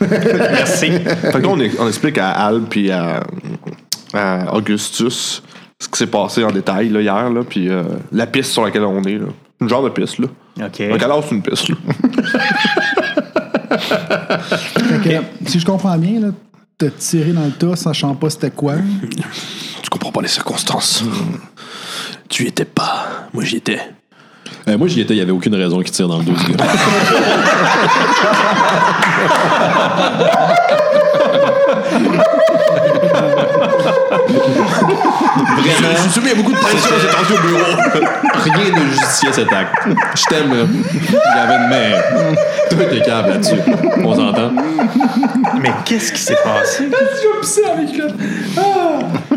Merci. 0.00 0.92
Fait 0.92 1.32
que 1.32 1.38
là, 1.38 1.48
on, 1.48 1.58
est- 1.60 1.72
on 1.80 1.88
explique 1.88 2.18
à 2.18 2.30
Al 2.32 2.60
puis 2.68 2.90
à, 2.90 3.22
à 4.14 4.54
Augustus 4.54 5.42
ce 5.78 5.88
qui 5.88 5.98
s'est 5.98 6.06
passé 6.06 6.44
en 6.44 6.50
détail 6.50 6.88
là, 6.88 7.00
hier, 7.00 7.30
là, 7.30 7.42
puis 7.44 7.68
euh, 7.68 7.82
la 8.12 8.26
piste 8.26 8.52
sur 8.52 8.64
laquelle 8.64 8.84
on 8.84 9.02
est. 9.02 9.18
Là. 9.18 9.26
Une 9.60 9.68
genre 9.68 9.82
de 9.82 9.90
piste. 9.90 10.18
Là. 10.18 10.28
OK. 10.66 10.88
Donc, 10.88 11.02
alors, 11.02 11.24
c'est 11.24 11.34
une 11.34 11.42
piste. 11.42 11.68
Là. 11.68 11.76
Fait 13.78 15.02
que, 15.02 15.48
si 15.48 15.60
je 15.60 15.66
comprends 15.66 15.96
bien, 15.98 16.20
là, 16.20 16.28
t'as 16.78 16.90
tiré 16.90 17.32
dans 17.32 17.44
le 17.44 17.52
tas, 17.52 17.76
sachant 17.76 18.14
pas 18.14 18.30
c'était 18.30 18.50
quoi. 18.50 18.74
tu 19.82 19.90
comprends 19.90 20.12
pas 20.12 20.22
les 20.22 20.28
circonstances. 20.28 21.04
tu 22.28 22.44
y 22.44 22.48
étais 22.48 22.64
pas. 22.64 23.28
Moi, 23.32 23.44
j'y 23.44 23.56
étais. 23.56 23.80
Euh, 24.68 24.78
moi, 24.78 24.88
j'y 24.88 25.00
étais, 25.00 25.14
il 25.14 25.18
n'y 25.18 25.22
avait 25.22 25.32
aucune 25.32 25.54
raison 25.54 25.80
qu'il 25.82 25.90
tire 25.90 26.08
dans 26.08 26.18
le 26.18 26.24
dos, 26.24 26.36
ce 26.36 26.52
gars. 26.52 26.64
Je 35.58 36.04
me 36.04 36.10
souviens, 36.10 36.32
il 36.32 36.38
y 36.38 36.40
a 36.40 36.42
beaucoup 36.42 36.52
de 36.52 36.58
pression 36.58 36.78
s'est 37.00 37.08
tendue 37.16 37.32
au 37.32 37.42
bureau. 37.46 37.72
Rien 38.44 38.70
ne 38.78 38.90
justifiait 38.90 39.32
cet 39.32 39.52
acte. 39.52 39.88
Je 40.14 40.24
t'aime, 40.24 40.54
là. 40.54 40.64
Il 41.02 41.14
y 41.14 41.40
avait 41.40 41.56
une 41.56 41.68
mère. 41.68 42.04
Toi, 42.70 42.84
t'es 42.90 43.00
câble 43.00 43.28
là-dessus. 43.30 43.60
On 44.04 44.14
s'entend? 44.14 44.52
Mais 45.60 45.72
qu'est-ce 45.84 46.12
qui 46.12 46.20
s'est 46.20 46.38
passé? 46.44 46.88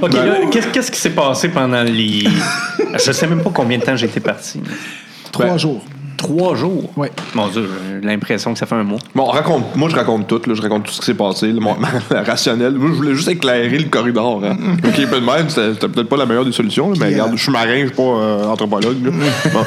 OK, 0.01 0.13
là, 0.13 0.35
qu'est-ce 0.51 0.67
qu'est-ce 0.67 0.91
qui 0.91 0.99
s'est 0.99 1.09
passé 1.11 1.49
pendant 1.49 1.83
les... 1.83 2.27
Je 2.93 3.11
sais 3.11 3.27
même 3.27 3.41
pas 3.41 3.51
combien 3.53 3.77
de 3.77 3.83
temps 3.83 3.95
j'ai 3.95 4.07
été 4.07 4.19
parti. 4.19 4.61
Trois 5.31 5.57
jours. 5.57 5.83
Trois 6.19 6.53
jours? 6.55 6.91
Ouais. 6.97 7.09
Mon 7.33 7.47
Dieu, 7.47 7.67
j'ai 8.01 8.05
l'impression 8.07 8.51
que 8.51 8.59
ça 8.59 8.65
fait 8.65 8.75
un 8.75 8.83
mois. 8.83 8.99
Bon, 9.15 9.23
raconte, 9.23 9.73
moi, 9.77 9.87
je 9.89 9.95
raconte 9.95 10.27
tout. 10.27 10.41
Là, 10.45 10.53
je 10.53 10.61
raconte 10.61 10.83
tout 10.83 10.91
ce 10.91 10.99
qui 10.99 11.05
s'est 11.05 11.13
passé. 11.13 11.47
là, 11.53 11.59
mon- 11.61 11.77
la. 12.11 12.69
Moi, 12.77 12.89
je 12.91 12.95
voulais 12.95 13.15
juste 13.15 13.29
éclairer 13.29 13.77
le 13.77 13.87
corridor. 13.89 14.41
Hein. 14.43 14.57
OK, 14.85 14.95
peu 15.09 15.21
de 15.21 15.25
même, 15.25 15.49
c'était 15.49 15.87
peut-être 15.87 16.09
pas 16.09 16.17
la 16.17 16.25
meilleure 16.25 16.43
des 16.45 16.51
solutions. 16.51 16.89
là, 16.91 16.97
mais 16.99 17.05
regarde, 17.07 17.31
euh, 17.33 17.37
je 17.37 17.41
suis 17.43 17.51
marin, 17.53 17.79
je 17.81 17.85
suis 17.87 17.95
pas 17.95 18.03
euh, 18.03 18.45
anthropologue. 18.47 18.97
là. 19.05 19.11
Bon. 19.53 19.63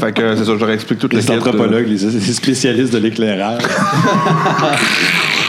Fait 0.00 0.12
que 0.12 0.22
euh, 0.22 0.36
c'est 0.36 0.44
ça, 0.46 0.52
je 0.54 0.58
leur 0.58 0.70
explique 0.70 0.98
toute 0.98 1.12
Les 1.12 1.20
quête 1.20 1.28
de- 1.30 1.38
anthropologues, 1.38 1.86
les 1.86 1.98
les 2.10 2.32
spécialistes 2.32 2.92
de 2.94 2.98
l'éclairage. 2.98 3.62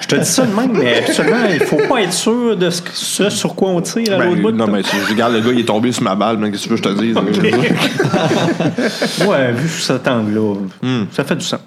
Je 0.00 0.06
te 0.06 0.16
dis 0.16 0.24
ça 0.24 0.46
de 0.46 0.54
même, 0.54 0.72
mais 0.76 0.98
habituellement, 0.98 1.44
il 1.52 1.60
faut 1.60 1.80
pas 1.88 2.02
être 2.02 2.12
sûr 2.12 2.56
de 2.56 2.70
ce, 2.70 2.82
ce 2.92 3.30
sur 3.30 3.54
quoi 3.54 3.70
on 3.70 3.80
tire 3.80 4.14
à 4.14 4.18
Ben, 4.18 4.24
l'autre 4.30 4.42
bout. 4.42 4.50
non, 4.52 4.66
mais 4.66 4.82
tu- 4.82 4.96
regarde, 5.08 5.32
le 5.34 5.40
gars, 5.40 5.52
il 5.52 5.60
est 5.60 5.64
tombé 5.64 5.92
sur 5.92 6.02
ma 6.02 6.14
balle. 6.14 6.38
mais 6.38 6.50
Qu'est-ce 6.50 6.68
que 6.68 6.74
tu 6.74 6.88
veux 6.88 6.94
que 6.94 7.00
je 7.02 7.38
te 7.42 7.48
dise? 9.18 9.26
ouais, 9.26 9.52
vu 9.52 9.68
sous 9.68 9.80
cet 9.82 10.06
angle-là, 10.08 10.54
ça 11.12 11.24
fait 11.24 11.36
du 11.36 11.44
sens. 11.44 11.60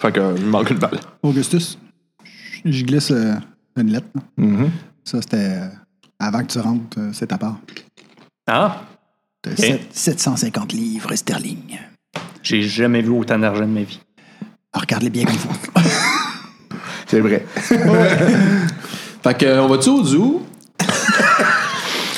Fait 0.00 0.12
que, 0.12 0.34
il 0.36 0.44
me 0.44 0.50
manque 0.50 0.70
une 0.70 0.78
balle. 0.78 0.98
Augustus, 1.22 1.78
je 2.64 2.84
glisse 2.84 3.10
euh, 3.10 3.34
une 3.76 3.92
lettre. 3.92 4.06
là. 4.14 4.20
Mm-hmm. 4.44 4.68
Ça, 5.04 5.22
c'était 5.22 5.36
euh, 5.36 5.68
avant 6.18 6.40
que 6.40 6.52
tu 6.52 6.58
rentres, 6.58 6.98
euh, 6.98 7.10
c'est 7.12 7.28
ta 7.28 7.38
part. 7.38 7.56
Ah, 8.46 8.82
T'as 9.42 9.52
Ok. 9.52 9.58
sept- 9.58 9.88
750 9.92 10.72
livres 10.72 11.14
sterling. 11.14 11.78
j'ai 12.42 12.62
jamais 12.62 13.00
vu 13.02 13.10
autant 13.10 13.38
d'argent 13.38 13.62
de 13.62 13.72
ma 13.72 13.82
vie. 13.82 14.00
Alors, 14.76 14.82
regarde-les 14.82 15.10
bien 15.10 15.24
comme 15.24 15.34
faut. 15.36 15.80
C'est 17.06 17.20
vrai. 17.20 17.46
Fait 19.22 19.38
que, 19.38 19.58
on 19.60 19.68
va-tu 19.68 19.88
au 19.88 20.04
zoo? 20.04 20.42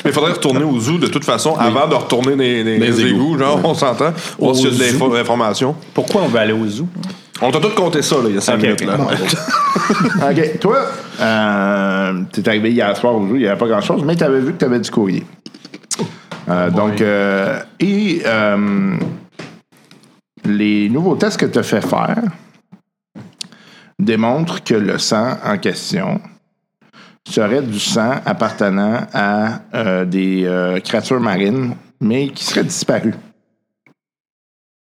Mais 0.05 0.11
il 0.11 0.13
faudrait 0.13 0.33
retourner 0.33 0.65
au 0.65 0.79
zoo 0.81 0.99
de 0.99 1.07
toute 1.07 1.25
façon 1.25 1.55
avant 1.57 1.87
de 1.87 1.95
retourner 1.95 2.33
dans 2.33 2.39
les, 2.39 2.65
les- 2.65 2.79
Les 2.79 2.87
les 2.91 3.01
égouts. 3.07 3.09
égouts, 3.35 3.39
genre, 3.39 3.61
on 3.63 3.75
s'entend. 3.75 4.13
Y 4.41 4.49
a 4.49 4.53
de 4.71 4.79
l'info- 4.79 5.15
l'information. 5.15 5.77
Pourquoi 5.95 6.23
on 6.23 6.29
veut 6.29 6.39
aller 6.39 6.53
au 6.53 6.67
zoo? 6.67 6.89
On 7.41 7.51
t'a 7.53 7.61
tout 7.61 7.71
compté 7.77 8.03
ça, 8.03 8.17
là, 8.17 8.23
il 8.29 8.35
y 8.35 8.39
a 8.39 8.41
5 8.41 8.55
Ok, 8.55 8.63
minutes. 8.63 8.85
Là. 8.87 8.97
OK. 10.31 10.59
Toi, 10.61 10.79
euh, 11.21 12.23
t'es 12.33 12.49
arrivé 12.49 12.73
hier 12.73 12.97
soir 12.97 13.15
au 13.15 13.29
jeu, 13.29 13.35
il 13.37 13.41
n'y 13.43 13.47
avait 13.47 13.59
pas 13.59 13.69
grand-chose, 13.69 14.03
mais 14.05 14.17
t'avais 14.17 14.41
vu 14.41 14.47
que 14.53 14.59
t'avais 14.59 14.81
du 14.81 14.91
courrier. 14.91 15.25
Euh, 16.49 16.71
donc, 16.71 17.01
euh, 17.01 17.61
et 17.79 18.23
euh, 18.27 18.97
les 20.45 20.89
nouveaux 20.89 21.15
tests 21.17 21.39
que 21.39 21.47
tu 21.47 21.59
as 21.59 21.63
fait 21.63 21.81
faire 21.87 22.17
démontrent 23.99 24.63
que 24.63 24.75
le 24.75 24.99
sang 24.99 25.37
en 25.45 25.59
question 25.59 26.21
serait 27.27 27.63
du 27.63 27.79
sang 27.79 28.21
appartenant 28.25 29.07
à 29.13 29.61
euh, 29.75 30.05
des 30.05 30.45
euh, 30.47 30.81
créatures 30.81 31.21
marines, 31.21 31.75
mais 32.01 32.29
qui 32.29 32.45
seraient 32.45 32.65
disparues. 32.65 33.15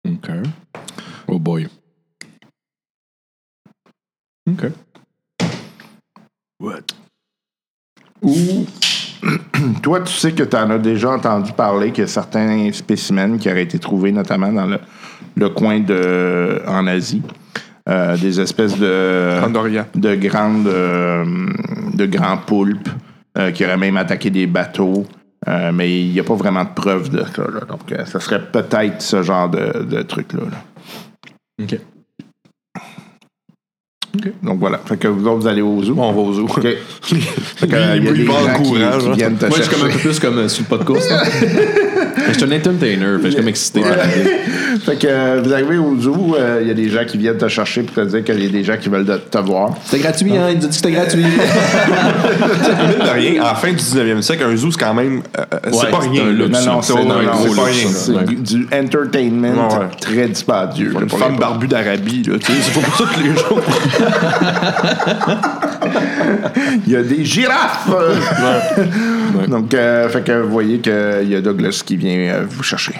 OK. 0.07 0.29
Oh 1.27 1.39
boy. 1.39 1.67
OK. 4.49 4.71
Ou 8.21 8.65
toi, 9.81 10.01
tu 10.01 10.13
sais 10.13 10.31
que 10.31 10.43
tu 10.43 10.55
en 10.55 10.69
as 10.69 10.77
déjà 10.77 11.11
entendu 11.11 11.51
parler 11.53 11.91
que 11.91 12.05
certains 12.05 12.71
spécimens 12.71 13.37
qui 13.37 13.49
auraient 13.49 13.63
été 13.63 13.79
trouvés 13.79 14.11
notamment 14.11 14.51
dans 14.51 14.65
le, 14.65 14.79
le 15.35 15.49
coin 15.49 15.79
de 15.79 16.61
en 16.67 16.87
Asie, 16.87 17.21
euh, 17.89 18.15
des 18.17 18.39
espèces 18.39 18.77
de 18.77 19.39
de 19.95 20.15
grandes 20.15 20.67
euh, 20.67 21.25
de 21.93 22.05
grands 22.05 22.37
poulpes 22.37 22.89
euh, 23.37 23.51
qui 23.51 23.65
auraient 23.65 23.77
même 23.77 23.97
attaqué 23.97 24.29
des 24.29 24.47
bateaux. 24.47 25.05
Mais 25.47 26.01
il 26.01 26.11
n'y 26.11 26.19
a 26.19 26.23
pas 26.23 26.35
vraiment 26.35 26.63
de 26.63 26.69
preuves 26.75 27.09
de 27.09 27.23
ça. 27.35 27.41
là. 27.41 27.61
Donc, 27.67 27.91
ça 28.05 28.19
serait 28.19 28.45
peut-être 28.51 29.01
ce 29.01 29.23
genre 29.23 29.49
de, 29.49 29.83
de 29.83 30.03
truc-là. 30.03 30.41
là. 30.51 31.63
OK. 31.63 31.79
Donc, 34.43 34.59
voilà. 34.59 34.77
Fait 34.85 34.97
que 34.97 35.07
vous 35.07 35.25
autres, 35.25 35.39
vous 35.41 35.47
allez 35.47 35.63
au 35.63 35.81
zoo. 35.83 35.95
Bon, 35.95 36.09
on 36.09 36.13
va 36.13 36.19
au 36.21 36.33
zoo. 36.33 36.43
OK. 36.43 36.61
Fait 37.01 37.67
que, 37.67 37.97
il 37.97 38.03
y 38.03 38.07
a 38.07 38.11
des 38.11 38.25
gens 38.25 38.33
qui, 38.33 38.69
courant, 38.69 38.97
qui 38.99 39.05
genre. 39.05 39.13
viennent 39.15 39.37
te 39.37 39.45
Moi, 39.47 39.57
je 39.57 39.63
suis 39.63 39.71
comme 39.71 39.89
un 39.89 39.91
peu 39.91 39.97
plus 39.99 40.19
comme 40.19 40.49
sur 40.49 40.63
le 40.63 40.77
podcast. 40.77 41.09
là. 41.09 41.23
Je 42.27 42.33
suis 42.33 42.43
un 42.43 42.51
entertainer, 42.55 43.17
fait 43.17 43.19
que 43.19 43.23
je 43.25 43.29
suis 43.29 43.35
comme 43.37 43.47
excité. 43.47 43.81
Fait 44.85 44.95
que 44.95 45.07
euh, 45.07 45.41
vous 45.43 45.53
arrivez 45.53 45.77
au 45.77 45.95
zoo, 45.99 46.35
euh, 46.37 46.59
il 46.61 46.67
y 46.67 46.71
a 46.71 46.73
des 46.73 46.89
gens 46.89 47.03
qui 47.05 47.17
viennent 47.17 47.37
te 47.37 47.47
chercher 47.47 47.83
pour 47.83 47.95
te 47.95 48.01
dire 48.09 48.23
qu'il 48.23 48.43
y 48.43 48.47
a 48.47 48.49
des 48.49 48.63
gens 48.63 48.75
qui 48.79 48.89
veulent 48.89 49.05
te, 49.05 49.17
te 49.17 49.37
voir. 49.37 49.75
C'était 49.85 50.01
gratuit, 50.03 50.35
hein? 50.37 50.47
Il 50.51 50.57
nous 50.59 50.65
a 50.65 50.65
dit 50.67 50.67
que 50.69 50.73
c'était 50.75 50.91
gratuit. 50.91 51.23
Mine 51.23 53.05
de 53.05 53.09
rien, 53.13 53.41
à 53.41 53.45
la 53.47 53.55
fin 53.55 53.69
du 53.69 53.75
19e 53.75 54.21
siècle, 54.21 54.43
un 54.49 54.55
zoo, 54.55 54.71
c'est 54.71 54.79
quand 54.79 54.93
même. 54.93 55.21
euh, 55.37 55.41
euh, 55.53 55.57
c'est 55.65 55.71
Ouais, 55.85 55.91
pas 55.91 55.99
c'est 56.01 56.09
rien. 56.09 56.23
un 56.25 56.29
luxe, 56.31 56.65
non, 56.65 56.73
non, 56.75 56.81
c'est 56.81 56.93
ouais, 56.93 57.05
pas 57.05 57.13
c'est- 57.43 57.61
rien. 57.63 57.89
c'est 57.93 58.11
Ouais. 58.13 58.23
du, 58.25 58.67
entertainment 58.73 59.67
Ouais, 59.69 59.75
ouais. 59.79 59.85
très 59.99 60.27
dispendieux. 60.27 60.93
Une 61.01 61.09
femme 61.09 61.37
barbue 61.37 61.67
d'Arabie, 61.67 62.23
là. 62.23 62.37
tu 62.39 62.45
sais, 62.51 62.57
C'est 62.61 62.73
pas 62.73 62.81
pour 62.87 62.95
ça 62.95 63.03
que 63.13 63.19
les 63.21 63.35
gens. 63.35 63.61
Il 66.87 66.93
y 66.93 66.95
a 66.95 67.03
des 67.03 67.23
girafes! 67.25 67.89
Donc, 69.47 69.73
euh, 69.73 70.07
fait 70.09 70.21
que 70.23 70.41
vous 70.41 70.49
voyez 70.49 70.79
qu'il 70.79 71.27
y 71.29 71.35
a 71.35 71.41
Douglas 71.41 71.81
qui 71.85 71.97
vient 72.01 72.17
euh, 72.33 72.45
vous 72.49 72.63
chercher. 72.63 72.93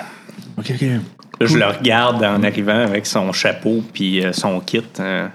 OK, 0.57 0.71
OK. 0.75 0.81
Là, 0.81 1.47
je 1.47 1.57
le 1.57 1.65
regarde 1.65 2.23
en 2.23 2.43
arrivant 2.43 2.83
avec 2.83 3.05
son 3.07 3.31
chapeau 3.33 3.83
puis 3.93 4.23
euh, 4.23 4.31
son 4.31 4.59
kit. 4.59 4.83
hein. 4.99 5.31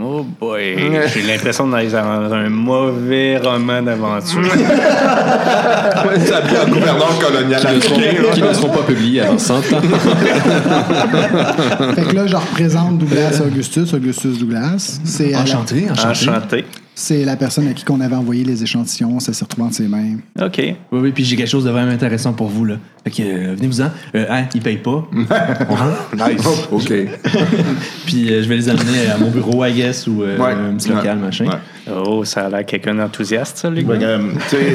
Oh 0.00 0.24
boy, 0.40 0.76
j'ai 1.12 1.22
l'impression 1.22 1.66
d'être 1.68 1.90
dans 1.90 2.32
un 2.32 2.48
mauvais 2.48 3.36
roman 3.38 3.82
d'aventure. 3.82 4.40
C'est 6.16 6.32
habillé 6.32 6.58
en 6.64 6.68
gouverneur 6.68 7.18
colonial 7.18 7.60
Qui 7.60 7.74
ne 7.74 7.80
seront, 7.80 8.48
ne 8.48 8.54
seront 8.54 8.68
pas 8.70 8.82
publiés 8.84 9.22
avant 9.22 9.36
100 9.36 9.56
ans. 9.58 9.62
Fait 11.94 12.02
que 12.02 12.14
là, 12.14 12.26
je 12.26 12.36
représente 12.36 12.98
Douglas 12.98 13.40
Augustus, 13.44 13.92
Augustus 13.92 14.38
Douglas. 14.38 15.00
C'est 15.04 15.34
Enchanté, 15.36 15.90
enchanté. 15.90 16.08
Enchanté. 16.30 16.64
C'est 17.00 17.24
la 17.24 17.34
personne 17.36 17.66
à 17.66 17.72
qui 17.72 17.84
on 17.90 18.00
avait 18.00 18.14
envoyé 18.14 18.44
les 18.44 18.62
échantillons. 18.62 19.18
Ça 19.20 19.32
s'est 19.32 19.44
retrouvé 19.44 19.66
entre 19.66 19.76
ses 19.76 19.88
mains. 19.88 20.16
OK. 20.40 20.56
Oui, 20.58 20.74
oui, 21.00 21.12
puis 21.12 21.24
j'ai 21.24 21.34
quelque 21.36 21.48
chose 21.48 21.64
de 21.64 21.70
vraiment 21.70 21.90
intéressant 21.92 22.32
pour 22.34 22.48
vous, 22.48 22.64
là. 22.66 22.74
Fait 23.04 23.10
que, 23.10 23.22
euh, 23.22 23.54
venez-vous-en. 23.56 23.90
Euh, 24.14 24.26
hein, 24.28 24.44
ils 24.54 24.60
payent 24.60 24.76
pas. 24.78 25.08
Nice. 26.14 26.46
OK. 26.70 26.92
Puis 28.06 28.30
euh, 28.32 28.42
je 28.42 28.48
vais 28.48 28.56
les 28.56 28.68
amener 28.68 29.06
à 29.12 29.18
mon 29.18 29.30
bureau, 29.30 29.64
I 29.64 29.72
guess, 29.72 30.06
ou 30.06 30.22
euh, 30.22 30.36
Ouais. 30.38 30.52
un 30.52 30.74
petit 30.76 30.88
local, 30.90 31.18
Ouais. 31.18 31.24
machin. 31.24 31.46
Ouais. 31.46 31.92
Oh, 32.06 32.24
ça 32.24 32.46
a 32.46 32.48
l'air 32.50 32.66
quelqu'un 32.66 32.94
d'enthousiaste, 32.94 33.58
ça, 33.58 33.70
les 33.70 33.80
Fait 33.82 33.86
que, 33.86 33.92
gars. 33.96 34.06
euh, 34.06 34.32
tu 34.50 34.56
sais, 34.56 34.74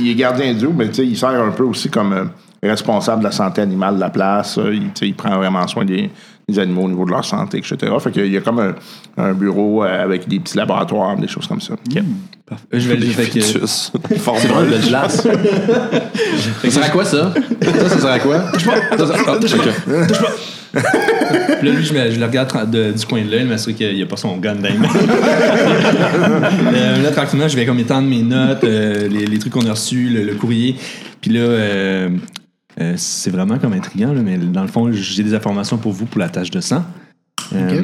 il 0.00 0.08
est 0.10 0.14
gardien 0.14 0.52
du 0.54 0.60
zoo, 0.60 0.72
mais 0.76 0.88
tu 0.88 0.94
sais, 0.94 1.06
il 1.06 1.16
sert 1.16 1.30
un 1.30 1.50
peu 1.50 1.64
aussi 1.64 1.88
comme 1.90 2.12
euh, 2.12 2.24
responsable 2.62 3.20
de 3.20 3.24
la 3.26 3.32
santé 3.32 3.60
animale 3.62 3.96
de 3.96 4.00
la 4.00 4.10
place. 4.10 4.56
Euh, 4.58 4.72
Il, 4.74 4.80
tu 4.84 4.90
sais, 4.94 5.08
il 5.08 5.14
prend 5.14 5.36
vraiment 5.36 5.66
soin 5.66 5.84
des, 5.84 6.10
des 6.50 6.58
animaux 6.58 6.82
au 6.82 6.88
niveau 6.88 7.04
de 7.04 7.10
leur 7.10 7.24
santé, 7.24 7.58
etc. 7.58 7.76
Fait 8.00 8.10
qu'il 8.10 8.26
y 8.32 8.36
a 8.36 8.40
comme 8.40 8.58
un, 8.60 8.74
un 9.16 9.32
bureau 9.32 9.84
euh, 9.84 10.02
avec 10.04 10.28
des 10.28 10.38
petits 10.40 10.56
laboratoires, 10.56 11.16
des 11.16 11.28
choses 11.28 11.46
comme 11.46 11.60
ça. 11.60 11.74
Parfait. 12.46 12.64
Euh, 12.74 12.80
je 12.80 12.88
vais 12.88 12.96
le 12.96 13.06
fait 13.06 13.26
que. 13.26 13.40
C'est 13.66 14.48
drôle, 14.48 14.68
le 14.70 14.88
glace. 14.88 15.22
ça 16.64 16.70
sert 16.70 16.84
à 16.84 16.88
quoi, 16.90 17.04
ça? 17.04 17.32
Ça, 17.62 17.88
ça 17.88 17.98
sert 17.98 18.10
à 18.10 18.18
quoi? 18.18 18.42
Ça, 18.52 19.06
ça- 19.06 19.14
ah, 19.26 19.32
ok. 19.34 19.46
Puis 20.72 21.68
là, 21.68 21.74
lui, 21.74 21.84
je, 21.84 21.92
me- 21.92 22.10
je 22.10 22.18
le 22.20 22.26
regarde 22.26 22.70
de- 22.70 22.92
du 22.92 23.06
coin 23.06 23.22
de 23.24 23.30
l'œil, 23.30 23.44
m'assurer 23.44 23.74
qu'il 23.74 23.94
n'y 23.94 24.02
a 24.02 24.06
pas 24.06 24.16
son 24.16 24.36
gun 24.36 24.54
dans 24.56 24.68
les 24.68 24.78
mains. 24.78 24.88
Euh, 26.72 27.02
là, 27.02 27.10
tranquillement, 27.10 27.48
je 27.48 27.56
vais 27.56 27.66
comme 27.66 27.78
étendre 27.78 28.08
mes 28.08 28.22
notes, 28.22 28.64
euh, 28.64 29.08
les, 29.08 29.26
les 29.26 29.38
trucs 29.38 29.52
qu'on 29.52 29.66
a 29.66 29.70
reçus, 29.70 30.08
le, 30.08 30.22
le 30.24 30.34
courrier. 30.34 30.74
Puis 31.20 31.30
là, 31.32 31.40
euh, 31.40 32.08
euh, 32.80 32.94
c'est 32.96 33.30
vraiment 33.30 33.58
comme 33.58 33.72
intriguant, 33.72 34.12
là, 34.12 34.22
mais 34.22 34.38
dans 34.38 34.62
le 34.62 34.68
fond, 34.68 34.90
j'ai 34.92 35.22
des 35.22 35.34
informations 35.34 35.76
pour 35.78 35.92
vous 35.92 36.06
pour 36.06 36.18
la 36.18 36.28
tâche 36.28 36.50
de 36.50 36.60
sang. 36.60 36.84
Euh, 37.52 37.82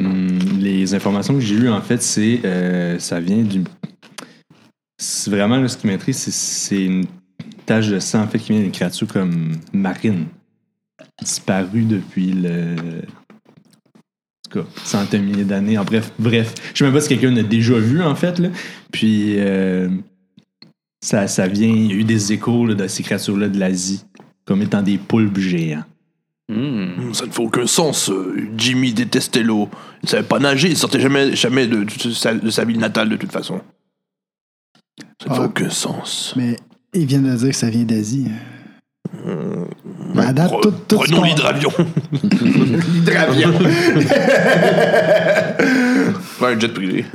les 0.59 0.93
informations 0.95 1.33
que 1.33 1.41
j'ai 1.41 1.55
eues, 1.55 1.69
en 1.69 1.81
fait, 1.81 2.01
c'est 2.01 2.41
euh, 2.45 2.97
ça 2.99 3.19
vient 3.19 3.43
du. 3.43 3.63
C'est 4.97 5.29
vraiment 5.29 5.57
là, 5.57 5.67
ce 5.67 5.77
qui 5.77 5.87
m'intrigue, 5.87 6.15
c'est- 6.15 6.31
c'est 6.31 6.83
une 6.85 7.05
tache 7.65 7.87
de 7.89 7.99
sang 7.99 8.21
en 8.23 8.27
fait 8.27 8.39
qui 8.39 8.53
vient 8.53 8.61
d'une 8.61 8.71
créature 8.71 9.07
comme 9.07 9.57
marine 9.73 10.25
disparu 11.21 11.83
depuis 11.83 12.31
le. 12.31 12.75
En 14.47 14.49
tout 14.49 14.59
cas, 14.61 14.65
centaines 14.85 15.23
de 15.23 15.27
milliers 15.27 15.43
d'années. 15.43 15.77
En 15.77 15.83
bref, 15.83 16.11
bref. 16.17 16.53
Je 16.73 16.77
sais 16.79 16.85
même 16.85 16.93
pas 16.93 17.01
si 17.01 17.09
quelqu'un 17.09 17.31
l'a 17.31 17.43
déjà 17.43 17.77
vu, 17.77 18.01
en 18.01 18.15
fait. 18.15 18.39
Là. 18.39 18.49
Puis, 18.91 19.35
euh, 19.39 19.89
ça, 21.03 21.27
ça 21.27 21.47
vient. 21.47 21.67
Il 21.67 21.87
y 21.87 21.91
a 21.91 21.95
eu 21.95 22.03
des 22.05 22.31
échos 22.31 22.65
là, 22.65 22.73
de 22.73 22.87
ces 22.87 23.03
créatures-là 23.03 23.49
de 23.49 23.59
l'Asie, 23.59 24.05
comme 24.47 24.61
étant 24.61 24.81
des 24.81 24.97
poulpes 24.97 25.37
géants. 25.39 25.83
Hmm. 26.49 27.11
Ça 27.13 27.25
ne 27.25 27.31
fait 27.31 27.41
aucun 27.43 27.67
sens. 27.67 28.09
euh, 28.09 28.47
Jimmy 28.57 28.93
détestait 28.93 29.43
l'eau. 29.43 29.69
Il 30.01 30.07
savait 30.09 30.23
pas 30.23 30.39
nager. 30.39 30.69
Il 30.69 30.77
sortait 30.77 30.99
jamais, 31.01 31.35
jamais 31.35 31.67
de, 31.67 31.83
de 31.83 32.11
sa, 32.11 32.33
de 32.33 32.49
sa 32.49 32.63
ville 32.63 32.79
natale, 32.79 33.09
de 33.09 33.17
toute 33.17 33.31
façon. 33.33 33.59
Ça 35.21 35.29
ne 35.29 35.35
fait 35.35 35.41
Ah. 35.41 35.45
aucun 35.45 35.69
sens. 35.69 36.33
Mais 36.37 36.55
ils 36.93 37.05
viennent 37.05 37.29
de 37.29 37.35
dire 37.35 37.49
que 37.49 37.55
ça 37.55 37.69
vient 37.69 37.83
d'Asie. 37.83 38.27
Mais 40.15 40.23
à 40.25 40.31
date, 40.33 40.51
Pre- 40.51 40.61
tout, 40.61 40.73
tout 40.87 40.97
Prenons 40.99 41.23
l'hydravion. 41.23 41.71
L'hydravion. 42.93 43.51
Un 46.41 46.59
jet 46.59 46.69
privé. 46.73 47.05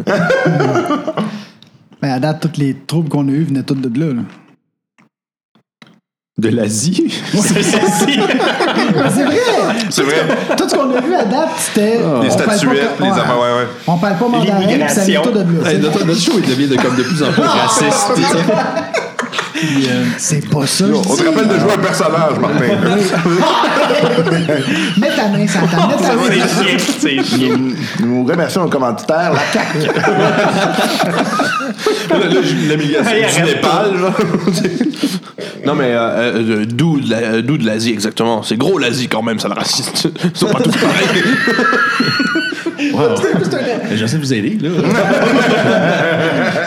mais 2.02 2.10
à 2.10 2.18
date, 2.20 2.40
tous 2.52 2.60
les 2.60 2.74
troubles 2.86 3.08
qu'on 3.08 3.26
a 3.28 3.30
eus 3.32 3.44
venaient 3.44 3.62
tous 3.62 3.74
de 3.74 3.98
là. 3.98 4.12
là. 4.12 4.22
De 6.42 6.48
l'Asie? 6.48 7.04
C'est 7.32 7.38
vrai! 9.24 9.36
C'est 9.90 10.02
vrai. 10.02 10.26
Tout 10.56 10.68
ce 10.68 10.74
qu'on 10.74 10.90
a 10.92 11.00
vu 11.00 11.14
à 11.14 11.24
date, 11.24 11.50
c'était. 11.56 11.98
Les 11.98 12.00
parle 12.02 12.20
pas- 12.20 12.30
statuettes, 12.30 12.90
les 13.00 13.08
affaires, 13.08 13.38
ouais, 13.38 13.60
ouais. 13.60 13.68
On 13.86 13.96
parle 13.96 14.16
pas 14.16 14.26
mandarin, 14.28 14.60
puis 14.66 14.82
ça 14.88 15.02
vient 15.04 15.22
tout 15.22 15.30
de. 15.30 15.44
Hey, 15.66 15.78
notre, 15.78 16.04
notre 16.04 16.20
show, 16.20 16.32
il 16.42 16.48
devient 16.50 16.66
de, 16.66 16.76
comme 16.82 16.96
de 16.96 17.02
plus 17.04 17.22
en 17.22 17.30
plus 17.30 17.42
raciste. 17.42 18.12
euh, 19.88 20.04
C'est 20.18 20.48
pas 20.48 20.66
ça. 20.66 20.84
On 20.86 21.16
te 21.16 21.22
rappelle 21.24 21.48
de 21.48 21.58
jouer 21.58 21.72
un 21.74 21.78
personnage, 21.78 22.38
Martin. 22.40 22.76
Mets 24.98 25.10
ta 25.16 25.28
main 25.28 25.46
sur 25.46 25.70
ta 25.70 25.76
main. 25.76 25.96
C'est 26.98 27.22
chiant. 27.24 27.58
Nous 28.00 28.24
remercions 28.24 28.62
nos 28.62 28.68
commanditaires, 28.70 29.32
la 29.32 29.40
CAQ. 29.52 29.88
L'humiliation 32.68 33.10
Hey, 33.12 33.24
du 33.34 33.42
Népal, 33.42 33.96
genre. 33.98 34.12
non, 35.66 35.74
mais 35.74 35.92
euh, 35.92 36.32
euh, 36.60 36.64
d'où 36.66 37.00
de 37.00 37.10
la- 37.10 37.16
euh, 37.18 37.42
d'où 37.42 37.56
de 37.58 37.64
l'Asie, 37.66 37.92
exactement? 37.92 38.42
C'est 38.42 38.56
gros 38.56 38.78
l'Asie, 38.78 39.08
quand 39.08 39.22
même, 39.22 39.38
ça 39.38 39.48
le 39.48 39.54
raciste. 39.54 40.08
Ils 40.24 40.36
sont 40.38 40.46
pas 40.48 40.60
tous 40.60 40.72
pareils. 40.72 41.22
J'essaie 43.94 44.16
de 44.16 44.22
vous 44.22 44.32
aider, 44.34 44.58
là. 44.60 44.70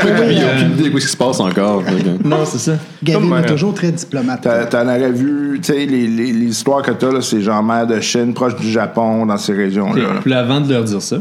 Puis 0.01 0.36
ils 0.36 0.43
ont 0.43 0.48
aucune 0.55 0.72
idée 0.74 0.84
de 0.86 0.89
quoi 0.89 1.00
ce 1.00 1.05
qui 1.05 1.12
se 1.12 1.17
passe 1.17 1.39
encore. 1.39 1.84
que- 1.84 2.27
non, 2.27 2.45
c'est 2.45 2.57
ça. 2.60 2.74
Gavin 3.03 3.38
est 3.39 3.45
euh, 3.45 3.48
toujours 3.48 3.74
très 3.74 3.91
diplomate. 3.91 4.48
T'en 4.69 4.84
aurais 4.88 5.12
vu, 5.12 5.60
tu 5.62 5.74
sais, 5.74 5.86
les, 5.86 6.07
les, 6.07 6.31
les 6.34 6.45
histoires 6.45 6.81
que 6.81 6.91
t'as, 6.91 7.12
là, 7.12 7.22
c'est 7.22 7.41
genre 7.41 7.63
mer 7.63 7.88
de 7.88 8.00
Chine, 8.00 8.34
proche 8.34 8.55
du 8.55 8.69
Japon, 8.72 9.25
dans 9.25 9.38
ces 9.38 9.53
régions-là. 9.53 10.01
là. 10.01 10.10
Puis 10.22 10.34
avant 10.34 10.62
de 10.62 10.72
leur 10.72 10.84
dire 10.84 11.01
ça, 11.01 11.17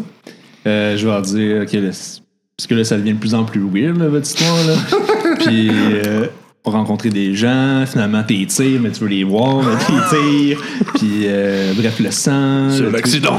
euh, 0.66 0.96
je 0.96 1.04
vais 1.04 1.10
leur 1.12 1.22
dire, 1.22 1.62
OK, 1.62 1.72
là, 1.72 1.92
c- 1.92 2.20
parce 2.56 2.66
que 2.68 2.74
là, 2.74 2.84
ça 2.84 2.96
devient 2.96 3.14
de 3.14 3.18
plus 3.18 3.34
en 3.34 3.44
plus 3.44 3.60
weird, 3.60 3.98
là, 3.98 4.08
votre 4.08 4.26
histoire, 4.26 4.56
là. 4.66 4.74
Puis, 5.44 5.70
euh, 5.72 6.26
rencontrer 6.64 7.10
des 7.10 7.34
gens, 7.34 7.84
finalement 7.86 8.22
t'es 8.26 8.46
tires, 8.48 8.80
mais 8.80 8.90
tu 8.90 9.00
veux 9.00 9.08
les 9.08 9.22
voir, 9.24 9.56
mais 9.58 9.74
t'es 9.86 10.16
tires, 10.16 10.58
puis 10.94 11.24
euh, 11.26 11.72
bref, 11.76 12.00
le 12.00 12.10
sang. 12.10 12.70
C'est 12.70 12.90
l'accident. 12.90 13.38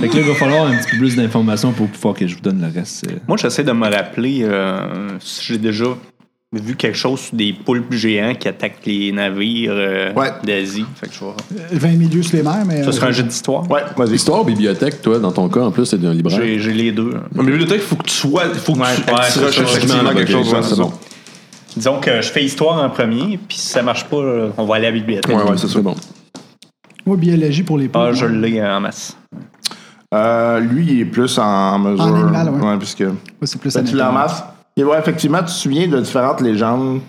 Fait 0.00 0.08
que 0.08 0.16
là, 0.16 0.22
il 0.22 0.28
va 0.28 0.34
falloir 0.34 0.66
un 0.66 0.76
petit 0.76 0.90
peu 0.92 0.96
plus 0.98 1.16
d'informations 1.16 1.72
pour 1.72 1.88
pouvoir 1.88 2.14
que 2.14 2.26
je 2.26 2.34
vous 2.34 2.40
donne 2.40 2.60
le 2.60 2.72
reste. 2.78 3.06
euh. 3.08 3.16
Moi, 3.28 3.36
j'essaie 3.36 3.64
de 3.64 3.72
me 3.72 3.88
rappeler 3.88 4.40
euh, 4.42 5.18
si 5.20 5.44
j'ai 5.44 5.58
déjà 5.58 5.86
vu 6.52 6.74
quelque 6.74 6.96
chose 6.96 7.20
sur 7.20 7.36
des 7.36 7.52
poulpes 7.52 7.92
géants 7.92 8.34
qui 8.34 8.48
attaquent 8.48 8.84
les 8.84 9.12
navires 9.12 9.70
euh, 9.72 10.12
Ouais. 10.14 10.30
d'Asie. 10.44 10.84
Fait 10.96 11.06
que 11.08 11.12
je 11.14 11.20
vais- 11.74 11.78
20 11.78 11.96
milieux 11.96 12.22
sur 12.22 12.36
les 12.36 12.42
mers, 12.42 12.64
mais. 12.66 12.82
Ça 12.82 12.90
serait 12.92 13.06
un 13.08 13.12
jeu 13.12 13.22
d'histoire. 13.22 13.70
Ouais, 13.70 13.82
vas-y. 13.96 14.14
Histoire, 14.14 14.44
bibliothèque, 14.44 15.00
toi, 15.02 15.18
dans 15.20 15.30
ton 15.32 15.48
cas, 15.48 15.60
en 15.60 15.70
plus, 15.70 15.86
c'est 15.86 15.98
d'un 16.00 16.12
libraire. 16.12 16.40
J'ai 16.42 16.58
j'ai 16.58 16.72
les 16.72 16.90
deux. 16.92 17.14
Mais 17.34 17.44
bibliothèque, 17.44 17.82
il 17.82 17.86
faut 17.88 17.96
que 17.96 18.04
tu 18.08 18.14
sois. 18.14 18.44
Il 18.52 18.58
faut 18.58 18.72
que 18.74 18.78
Ouais, 18.80 18.86
tu 18.96 19.10
ouais, 19.12 19.46
recherches 19.46 19.58
ok, 19.60 20.16
quelque 20.16 20.32
chose. 20.32 20.56
c'est 20.68 20.76
bon. 20.80 20.92
Disons 21.76 22.00
que 22.00 22.20
je 22.20 22.28
fais 22.30 22.44
histoire 22.44 22.82
en 22.84 22.90
premier, 22.90 23.38
puis 23.46 23.56
si 23.56 23.68
ça 23.68 23.82
marche 23.82 24.04
pas, 24.06 24.16
on 24.58 24.64
va 24.66 24.74
aller 24.74 24.86
à 24.86 24.90
la 24.90 24.96
bibliothèque. 24.98 25.36
Ouais, 25.36 25.42
ouais, 25.44 25.56
c'est 25.56 25.68
ça. 25.68 25.74
C'est 25.74 25.82
bon. 25.82 25.94
Moi, 27.06 27.16
biologie 27.16 27.62
pour 27.62 27.78
les 27.78 27.88
Ah, 27.94 28.06
poules. 28.06 28.14
je 28.16 28.26
l'ai 28.26 28.60
en 28.60 28.80
masse. 28.80 29.16
Euh, 30.12 30.60
lui, 30.60 30.86
il 30.92 31.00
est 31.00 31.04
plus 31.04 31.38
en 31.38 31.78
mesure. 31.78 32.04
En 32.04 32.14
animal, 32.34 32.50
ouais. 32.50 32.78
puisque. 32.78 33.04
C'est 33.42 33.60
plus 33.60 33.76
Ben. 33.76 34.26
Et 34.76 34.84
ouais, 34.84 34.98
effectivement, 34.98 35.38
tu 35.38 35.44
te 35.46 35.50
souviens 35.50 35.88
de 35.88 36.00
différentes 36.00 36.40
légendes 36.40 37.00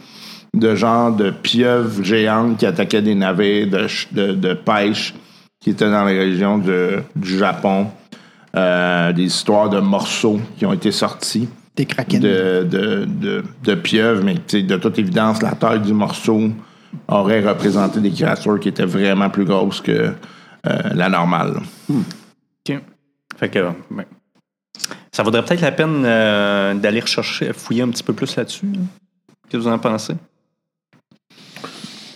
de 0.54 0.76
genre 0.76 1.12
de 1.12 1.30
pieuvres 1.32 2.04
géantes 2.04 2.58
qui 2.58 2.66
attaquaient 2.66 3.02
des 3.02 3.16
navires 3.16 3.68
de, 3.68 3.88
de, 4.12 4.34
de 4.34 4.54
pêche 4.54 5.14
qui 5.62 5.70
étaient 5.70 5.90
dans 5.90 6.04
les 6.06 6.20
régions 6.20 6.58
de, 6.58 7.02
du 7.16 7.38
Japon. 7.38 7.88
Euh, 8.54 9.14
des 9.14 9.24
histoires 9.24 9.70
de 9.70 9.80
morceaux 9.80 10.42
qui 10.58 10.66
ont 10.66 10.74
été 10.74 10.92
sortis 10.92 11.48
Des 11.78 11.86
kraken. 11.86 12.20
de, 12.20 12.68
de, 12.70 13.06
de, 13.06 13.44
de 13.64 13.76
pieuvres, 13.76 14.26
mais 14.26 14.36
de 14.62 14.76
toute 14.76 15.00
évidence, 15.00 15.42
la 15.42 15.52
taille 15.52 15.80
du 15.80 15.94
morceau 15.94 16.50
aurait 17.08 17.40
représenté 17.48 18.02
des 18.02 18.12
créatures 18.12 18.60
qui 18.60 18.68
étaient 18.68 18.84
vraiment 18.84 19.30
plus 19.30 19.46
grosses 19.46 19.80
que 19.80 19.92
euh, 19.92 20.14
la 20.94 21.08
normale. 21.08 21.62
OK. 21.90 21.96
Fait 23.42 23.50
que, 23.50 23.68
ça 25.12 25.24
vaudrait 25.24 25.44
peut-être 25.44 25.62
la 25.62 25.72
peine 25.72 26.04
euh, 26.06 26.74
d'aller 26.76 27.00
rechercher, 27.02 27.52
fouiller 27.54 27.82
un 27.82 27.90
petit 27.90 28.04
peu 28.04 28.14
plus 28.14 28.36
là-dessus. 28.36 28.68
hein. 28.68 28.86
Qu'est-ce 29.50 29.64
que 29.64 29.68
vous 29.68 29.74
en 29.74 29.80
pensez? 29.80 30.14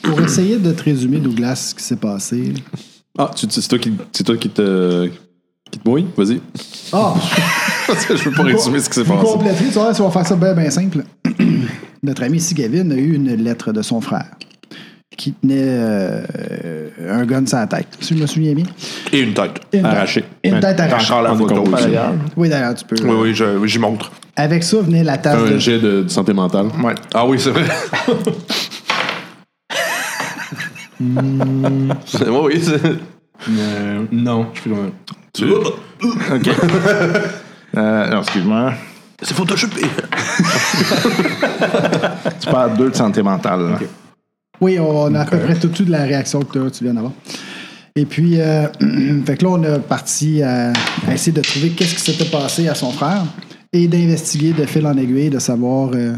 Pour 0.03 0.21
essayer 0.21 0.57
de 0.57 0.71
te 0.71 0.83
résumer, 0.83 1.17
Douglas, 1.17 1.55
ce 1.69 1.75
qui 1.75 1.83
s'est 1.83 1.95
passé. 1.95 2.53
Ah, 3.17 3.31
tu- 3.35 3.47
c'est 3.49 3.67
toi 3.67 3.79
qui, 3.79 3.91
c'est 4.13 4.23
toi 4.23 4.37
qui 4.37 4.49
te, 4.49 5.07
qui 5.71 5.79
te 5.79 5.89
mouille? 5.89 6.05
Vas-y. 6.15 6.39
Ah! 6.93 7.15
je 8.09 8.29
veux 8.29 8.31
pas 8.35 8.43
résumer 8.43 8.79
ce 8.79 8.87
qui 8.89 8.95
s'est 8.95 9.03
Pour 9.03 9.17
passé. 9.19 9.31
compléter, 9.33 9.65
tu 9.65 9.71
vois, 9.71 9.93
si 9.93 10.01
on 10.01 10.05
va 10.09 10.11
faire 10.11 10.27
ça 10.27 10.35
bien, 10.35 10.53
bien 10.53 10.69
simple. 10.69 11.03
Notre 12.03 12.23
ami 12.23 12.37
ici, 12.37 12.53
Gavin, 12.53 12.91
a 12.91 12.95
eu 12.95 13.15
une 13.15 13.33
lettre 13.33 13.71
de 13.73 13.81
son 13.81 13.99
frère 13.99 14.29
qui 15.17 15.33
tenait 15.33 15.55
euh, 15.59 16.21
un 17.09 17.25
gun 17.25 17.45
sur 17.45 17.57
la 17.57 17.67
tête, 17.67 17.87
si 17.99 18.15
je 18.15 18.21
me 18.21 18.27
souviens 18.27 18.53
bien. 18.53 18.65
Et 19.11 19.19
une 19.21 19.33
tête. 19.33 19.61
Une 19.73 19.81
tête- 19.81 19.85
Arraché. 19.91 20.23
Une 20.43 20.59
tête 20.59 20.79
arrachée. 20.79 21.11
encore 21.13 21.21
la 21.23 21.31
En 21.33 21.37
photo, 21.37 21.49
décomposition. 21.49 21.91
par 21.91 22.03
ailleurs. 22.03 22.13
Oui, 22.35 22.49
d'ailleurs, 22.49 22.75
tu 22.75 22.85
peux. 22.85 22.95
Oui, 23.03 23.15
oui, 23.21 23.33
je- 23.35 23.57
oui, 23.57 23.67
j'y 23.69 23.79
montre. 23.79 24.11
Avec 24.35 24.63
ça 24.63 24.77
venait 24.81 25.03
la 25.03 25.17
tasse 25.17 25.37
Un 25.37 25.51
de. 25.51 25.57
jet 25.57 25.79
de, 25.79 26.03
de 26.03 26.07
santé 26.09 26.33
mentale. 26.33 26.67
Ouais. 26.83 26.95
Ah 27.13 27.25
oui, 27.25 27.39
c'est 27.39 27.51
vrai. 27.51 27.63
C'est- 32.05 32.29
oui, 32.29 32.39
oui. 32.43 32.61
c'est- 32.61 32.81
Euh, 33.49 34.03
non, 34.11 34.47
je 34.53 34.61
suis 34.61 34.69
comme 34.69 34.91
Tu- 35.33 35.51
OK. 35.51 36.49
Euh, 37.77 38.09
non, 38.09 38.21
excuse-moi. 38.21 38.71
C'est 39.21 39.33
photoshopé. 39.35 39.81
Tu 42.39 42.47
parles 42.49 42.77
deux 42.77 42.89
de 42.89 42.95
santé 42.95 43.21
mentale. 43.21 43.59
là. 43.71 43.79
Oui, 44.61 44.79
on 44.79 45.13
a 45.15 45.21
à 45.21 45.25
peu 45.25 45.37
près 45.39 45.55
tout 45.55 45.71
eu 45.81 45.85
de 45.85 45.91
la 45.91 46.03
réaction 46.03 46.41
que 46.41 46.69
tu 46.69 46.83
viens 46.83 46.93
d'avoir. 46.93 47.13
Et 47.95 48.05
puis, 48.05 48.41
euh, 48.41 48.67
fait 49.25 49.37
que 49.37 49.45
là, 49.45 49.51
on 49.51 49.63
a 49.63 49.79
parti 49.79 50.41
à, 50.41 50.73
à 51.07 51.13
essayer 51.13 51.31
de 51.31 51.41
trouver 51.41 51.69
qu'est-ce 51.69 51.95
qui 51.95 52.01
s'était 52.01 52.29
passé 52.29 52.67
à 52.67 52.75
son 52.75 52.91
frère 52.91 53.23
et 53.71 53.87
d'investiguer 53.87 54.53
de 54.53 54.65
fil 54.65 54.85
en 54.85 54.97
aiguille, 54.97 55.29
de 55.29 55.39
savoir 55.39 55.91
euh, 55.93 56.13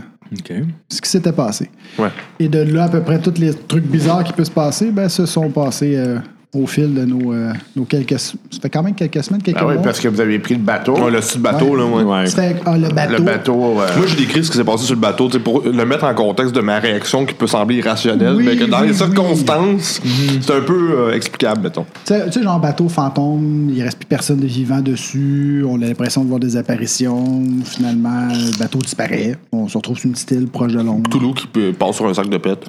ce 0.89 1.01
qui 1.01 1.09
s'était 1.09 1.31
passé. 1.31 1.69
Ouais. 1.97 2.09
Et 2.39 2.47
de 2.47 2.59
là, 2.59 2.85
à 2.85 2.89
peu 2.89 3.01
près 3.01 3.19
tous 3.19 3.39
les 3.39 3.53
trucs 3.53 3.85
bizarres 3.85 4.23
qui 4.23 4.33
peuvent 4.33 4.45
se 4.45 4.51
passer, 4.51 4.91
ben, 4.91 5.09
se 5.09 5.25
sont 5.25 5.49
passés 5.49 5.95
euh, 5.95 6.19
au 6.53 6.65
fil 6.65 6.93
de 6.93 7.03
nos, 7.03 7.33
euh, 7.33 7.51
nos 7.75 7.83
quelques... 7.83 8.17
Ça 8.17 8.33
fait 8.61 8.69
quand 8.69 8.81
même 8.81 8.95
quelques 8.95 9.21
semaines, 9.23 9.41
quelques 9.43 9.57
Ah 9.59 9.65
oui, 9.67 9.73
mois. 9.75 9.83
parce 9.83 9.99
que 9.99 10.07
vous 10.07 10.21
avez 10.21 10.39
pris 10.39 10.55
le 10.55 10.61
bateau. 10.61 10.97
Ouais, 10.97 11.11
le 11.11 11.19
petit 11.19 11.37
bateau, 11.37 11.75
là, 11.75 11.85
ouais. 11.85 12.03
Ouais. 12.03 12.25
Fait- 12.27 12.55
ah, 12.65 12.77
le 12.77 12.87
bateau. 12.89 13.13
Le 13.13 13.19
bateau. 13.19 13.61
euh, 13.81 13.97
Moi, 13.97 14.07
j'ai 14.07 14.15
décrit 14.15 14.43
ce 14.43 14.49
qui 14.51 14.57
s'est 14.57 14.63
passé 14.63 14.85
sur 14.85 14.95
le 14.95 15.01
bateau, 15.01 15.27
pour 15.43 15.61
le 15.63 15.85
mettre 15.85 16.05
en 16.05 16.13
contexte 16.15 16.55
de 16.55 16.61
ma 16.61 16.79
réaction 16.79 17.25
qui 17.25 17.33
peut 17.33 17.47
sembler 17.47 17.75
irrationnelle, 17.75 18.33
Oui, 18.37 18.45
mais 18.45 18.55
que 18.55 18.63
dans 18.63 18.79
oui, 18.79 18.87
les 18.87 18.91
oui. 18.93 18.97
circonstances, 18.97 20.01
c'est 20.41 20.53
un 20.53 20.61
peu 20.61 20.91
euh, 20.97 21.13
explicable, 21.13 21.61
mettons. 21.63 21.85
Tu 22.05 22.13
sais, 22.13 22.25
tu 22.27 22.31
sais, 22.31 22.43
genre 22.43 22.59
bateau 22.59 22.87
fantôme, 22.89 23.69
il 23.75 23.83
reste 23.83 23.97
plus 23.99 24.07
personne 24.07 24.39
de 24.39 24.47
vivant 24.47 24.79
dessus, 24.79 25.63
on 25.67 25.81
a 25.81 25.85
l'impression 25.85 26.23
de 26.23 26.29
voir 26.29 26.39
des 26.39 26.55
apparitions, 26.57 27.43
finalement, 27.65 28.27
le 28.31 28.57
bateau 28.57 28.79
disparaît, 28.79 29.35
on 29.51 29.67
se 29.67 29.77
retrouve 29.77 29.97
sur 29.97 30.07
une 30.07 30.13
petite 30.13 30.31
île 30.31 30.47
proche 30.47 30.71
de 30.71 30.81
Londres. 30.81 31.09
Toulouse 31.11 31.35
qui 31.35 31.47
peut- 31.47 31.73
passe 31.77 31.97
sur 31.97 32.07
un 32.07 32.13
sac 32.13 32.29
de 32.29 32.37
pète. 32.37 32.65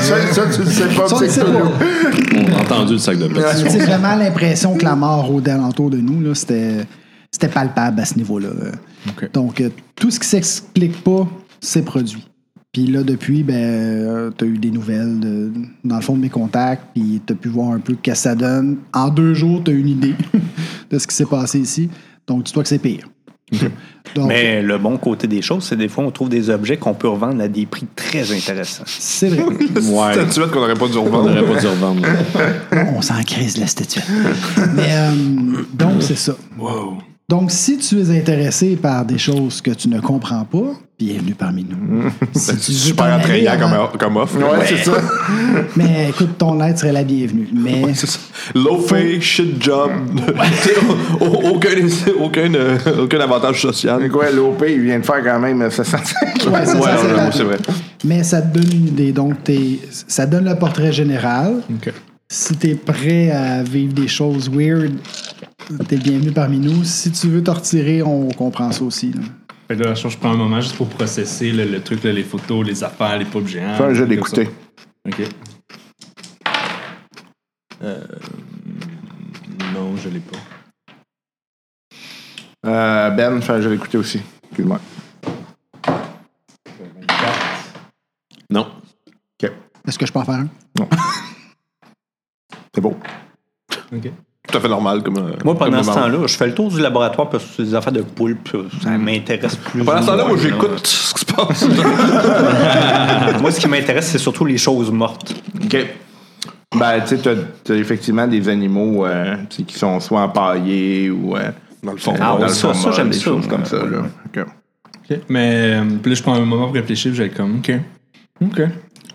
ça, 0.00 0.32
ça, 0.32 0.42
tu 0.54 0.60
le 0.62 0.66
sais 0.70 0.84
pas. 0.96 1.08
Ça, 1.08 1.16
on 1.16 1.18
c'est. 1.18 1.40
On 1.42 2.62
a 2.62 2.64
le 2.92 2.98
sac 2.98 3.18
de. 3.18 3.28
C'est 3.68 3.78
vraiment 3.78 4.14
l'impression 4.16 4.76
que 4.76 4.84
la 4.84 4.96
mort 4.96 5.24
rôdait 5.26 5.50
alentour 5.52 5.90
de 5.90 5.98
nous, 5.98 6.20
là, 6.20 6.34
c'était, 6.34 6.86
c'était 7.30 7.48
palpable 7.48 8.00
à 8.00 8.04
ce 8.04 8.16
niveau-là. 8.16 8.48
Donc, 9.32 9.60
euh, 9.60 9.70
tout 9.96 10.10
ce 10.10 10.18
qui 10.20 10.28
s'explique 10.28 11.02
pas, 11.02 11.26
c'est 11.60 11.82
produit. 11.84 12.26
Puis 12.72 12.86
là, 12.88 13.02
depuis, 13.04 13.42
ben, 13.44 14.32
tu 14.36 14.44
as 14.44 14.48
eu 14.48 14.58
des 14.58 14.70
nouvelles 14.70 15.20
de- 15.20 15.52
dans 15.84 15.96
le 15.96 16.02
fond 16.02 16.16
de 16.16 16.20
mes 16.22 16.28
contacts, 16.28 16.82
puis 16.92 17.20
tu 17.24 17.32
as 17.32 17.36
pu 17.36 17.48
voir 17.48 17.70
un 17.70 17.78
peu 17.78 17.92
ce 17.94 18.10
que 18.10 18.16
ça 18.16 18.34
donne. 18.34 18.78
En 18.92 19.08
deux 19.10 19.32
jours, 19.34 19.62
tu 19.64 19.70
as 19.70 19.74
une 19.74 19.88
idée 19.88 20.14
de 20.90 20.98
ce 20.98 21.06
qui 21.06 21.14
s'est 21.14 21.24
passé 21.26 21.60
ici. 21.60 21.88
Donc, 22.26 22.42
dis-toi 22.44 22.62
que 22.64 22.68
c'est 22.68 22.78
pire. 22.80 23.08
Donc, 24.14 24.28
Mais 24.28 24.62
le 24.62 24.78
bon 24.78 24.96
côté 24.96 25.26
des 25.26 25.42
choses, 25.42 25.64
c'est 25.64 25.76
des 25.76 25.88
fois, 25.88 26.04
on 26.04 26.10
trouve 26.10 26.28
des 26.28 26.50
objets 26.50 26.76
qu'on 26.76 26.94
peut 26.94 27.08
revendre 27.08 27.42
à 27.42 27.48
des 27.48 27.66
prix 27.66 27.86
très 27.96 28.30
intéressants. 28.32 28.84
c'est 28.86 29.28
vrai. 29.28 29.44
Ouais. 29.82 30.12
Statuette 30.14 30.50
qu'on 30.50 30.60
n'aurait 30.60 30.74
pas 30.74 30.88
dû 30.88 30.96
On 30.98 31.04
revendre. 31.04 31.30
n'aurait 31.30 31.54
pas 31.54 31.60
dû 31.60 31.66
revendre. 31.66 32.02
On 32.96 33.02
s'en 33.02 33.22
crise 33.22 33.56
la 33.58 33.66
statuette. 33.66 34.04
Mais 34.74 34.88
euh, 34.90 35.10
donc, 35.72 36.02
c'est 36.02 36.16
ça. 36.16 36.34
Donc, 37.28 37.50
si 37.50 37.78
tu 37.78 38.00
es 38.00 38.18
intéressé 38.18 38.76
par 38.76 39.04
des 39.04 39.18
choses 39.18 39.60
que 39.60 39.70
tu 39.72 39.88
ne 39.88 40.00
comprends 40.00 40.44
pas, 40.44 40.72
bienvenue 40.98 41.34
parmi 41.34 41.64
nous. 41.64 42.04
Si 42.34 42.56
tu 42.56 42.72
super 42.72 43.04
t'en 43.06 43.12
aller 43.12 43.22
attrayant 43.46 43.52
avant- 43.52 43.88
comme, 43.88 43.98
comme 43.98 44.16
offre. 44.16 44.36
Ouais, 44.38 44.64
c'est 44.66 44.84
ça. 44.84 44.92
Mais 45.76 46.10
écoute, 46.10 46.38
ton 46.38 46.60
aide 46.62 46.78
serait 46.78 46.92
la 46.92 47.04
bienvenue. 47.04 47.48
Mais 47.52 47.82
C'est 47.94 48.06
ça. 48.06 48.18
Low 48.54 48.78
pay, 48.78 49.20
shit 49.20 49.62
job. 49.62 49.90
Aucun, 51.20 51.68
aucun, 52.20 52.54
euh, 52.54 52.78
aucun 53.02 53.20
avantage 53.20 53.62
social. 53.62 53.98
C'est 54.02 54.08
quoi, 54.08 54.30
l'OP, 54.30 54.64
il 54.68 54.80
vient 54.82 54.98
de 54.98 55.04
faire 55.04 55.22
quand 55.22 55.38
même 55.40 55.70
65. 55.70 56.20
Ouais, 56.52 56.66
c'est 56.66 56.74
Ouais, 56.76 56.90
c'est 57.32 57.42
vrai. 57.44 57.56
Mais 58.04 58.22
ça 58.22 58.42
te 58.42 58.58
donne 58.58 58.70
une 58.72 58.88
idée. 58.88 59.12
Donc, 59.12 59.42
t'es- 59.44 59.78
ça 59.90 60.26
donne 60.26 60.44
le 60.44 60.54
portrait 60.56 60.92
général. 60.92 61.62
OK. 61.70 61.92
Si 62.28 62.56
tu 62.56 62.70
es 62.70 62.74
prêt 62.74 63.30
à 63.30 63.62
vivre 63.62 63.92
des 63.92 64.08
choses 64.08 64.50
weird, 64.50 64.92
t'es 65.88 65.96
bienvenu 65.96 66.32
parmi 66.32 66.58
nous. 66.58 66.82
Si 66.84 67.10
tu 67.12 67.28
veux 67.28 67.42
te 67.42 67.50
retirer, 67.50 68.02
on 68.02 68.28
comprend 68.28 68.72
ça 68.72 68.82
aussi. 68.84 69.12
là. 69.12 69.20
Fait 69.74 69.80
que 69.80 69.88
là, 69.88 69.94
je 69.94 70.16
prends 70.18 70.30
un 70.30 70.36
moment 70.36 70.60
juste 70.60 70.76
pour 70.76 70.88
processer 70.88 71.50
le, 71.50 71.64
le 71.64 71.82
truc, 71.82 72.04
là, 72.04 72.12
les 72.12 72.22
photos, 72.22 72.64
les 72.64 72.84
affaires, 72.84 73.18
les 73.18 73.24
poupes 73.24 73.48
géants. 73.48 73.74
Fais 73.74 73.82
un 73.82 73.92
jeu 73.92 74.06
d'écouter. 74.06 74.48
OK. 75.04 75.22
Euh, 77.82 78.06
non, 79.74 79.96
je 79.96 80.10
l'ai 80.10 80.20
pas. 80.20 80.38
Euh, 82.66 83.10
ben, 83.10 83.42
fais 83.42 83.52
un 83.54 83.60
jeu 83.62 83.70
d'écouter 83.70 83.98
aussi. 83.98 84.22
Excuse-moi. 84.44 84.80
Non. 88.48 88.70
OK. 89.42 89.50
Est-ce 89.88 89.98
que 89.98 90.06
je 90.06 90.12
peux 90.12 90.20
en 90.20 90.24
faire 90.24 90.34
un? 90.36 90.48
C'est 92.72 92.80
beau. 92.80 92.96
OK. 93.92 94.12
Tout 94.50 94.58
à 94.58 94.60
fait 94.60 94.68
normal 94.68 95.02
comme. 95.02 95.16
euh, 95.16 95.32
Moi, 95.44 95.56
pendant 95.56 95.70
comme 95.78 95.82
ce 95.84 95.90
temps-là, 95.90 96.26
je 96.26 96.36
fais 96.36 96.46
le 96.46 96.54
tour 96.54 96.70
du 96.70 96.80
laboratoire 96.80 97.30
parce 97.30 97.44
que 97.44 97.50
c'est 97.56 97.62
des 97.64 97.74
affaires 97.74 97.92
de 97.92 98.02
poulpe. 98.02 98.48
Ça 98.82 98.90
m'intéresse 98.90 99.56
plus. 99.56 99.82
Pendant 99.82 100.02
ce 100.02 100.06
temps-là, 100.06 100.26
moi, 100.26 100.36
j'écoute 100.40 100.86
ce 100.86 101.14
qui 101.14 101.20
se 101.20 101.24
passe. 101.34 101.66
Moi, 103.40 103.50
ce 103.50 103.60
qui 103.60 103.68
m'intéresse, 103.68 104.06
c'est 104.08 104.18
surtout 104.18 104.44
les 104.44 104.58
choses 104.58 104.90
mortes. 104.90 105.34
OK. 105.64 105.76
Ben, 106.78 107.00
tu 107.00 107.08
sais, 107.08 107.18
t'as- 107.18 107.34
t'as 107.62 107.74
effectivement 107.74 108.26
des 108.26 108.48
animaux 108.48 109.06
euh, 109.06 109.36
tu 109.48 109.62
qui 109.64 109.78
sont 109.78 109.98
soit 110.00 110.20
empaillés 110.22 111.10
ou. 111.10 111.36
euh, 111.36 111.50
Dans 111.82 111.92
le 111.92 111.98
fond. 111.98 112.14
Ah, 112.20 112.36
dans 112.38 112.46
le 112.46 112.48
ça, 112.48 112.74
ça, 112.74 112.90
j'aime 112.92 113.10
des 113.10 113.16
ça, 113.18 113.24
choses 113.24 113.46
comme 113.46 113.64
ça. 113.64 113.76
Là. 113.76 114.02
OK. 114.26 114.44
OK. 115.10 115.18
Mais 115.28 115.74
euh, 115.76 115.84
puis 116.02 116.10
là, 116.10 116.16
je 116.16 116.22
prends 116.22 116.34
un 116.34 116.44
moment 116.44 116.66
pour 116.66 116.74
réfléchir, 116.74 117.14
j'ai 117.14 117.28
comme, 117.30 117.58
OK. 117.58 117.72
OK. 118.42 118.62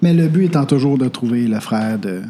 Mais 0.02 0.14
le 0.14 0.28
but 0.28 0.46
étant 0.46 0.66
toujours 0.66 0.98
de 0.98 1.08
trouver 1.10 1.48
le 1.48 1.60
frère 1.60 2.00
de, 2.00 2.22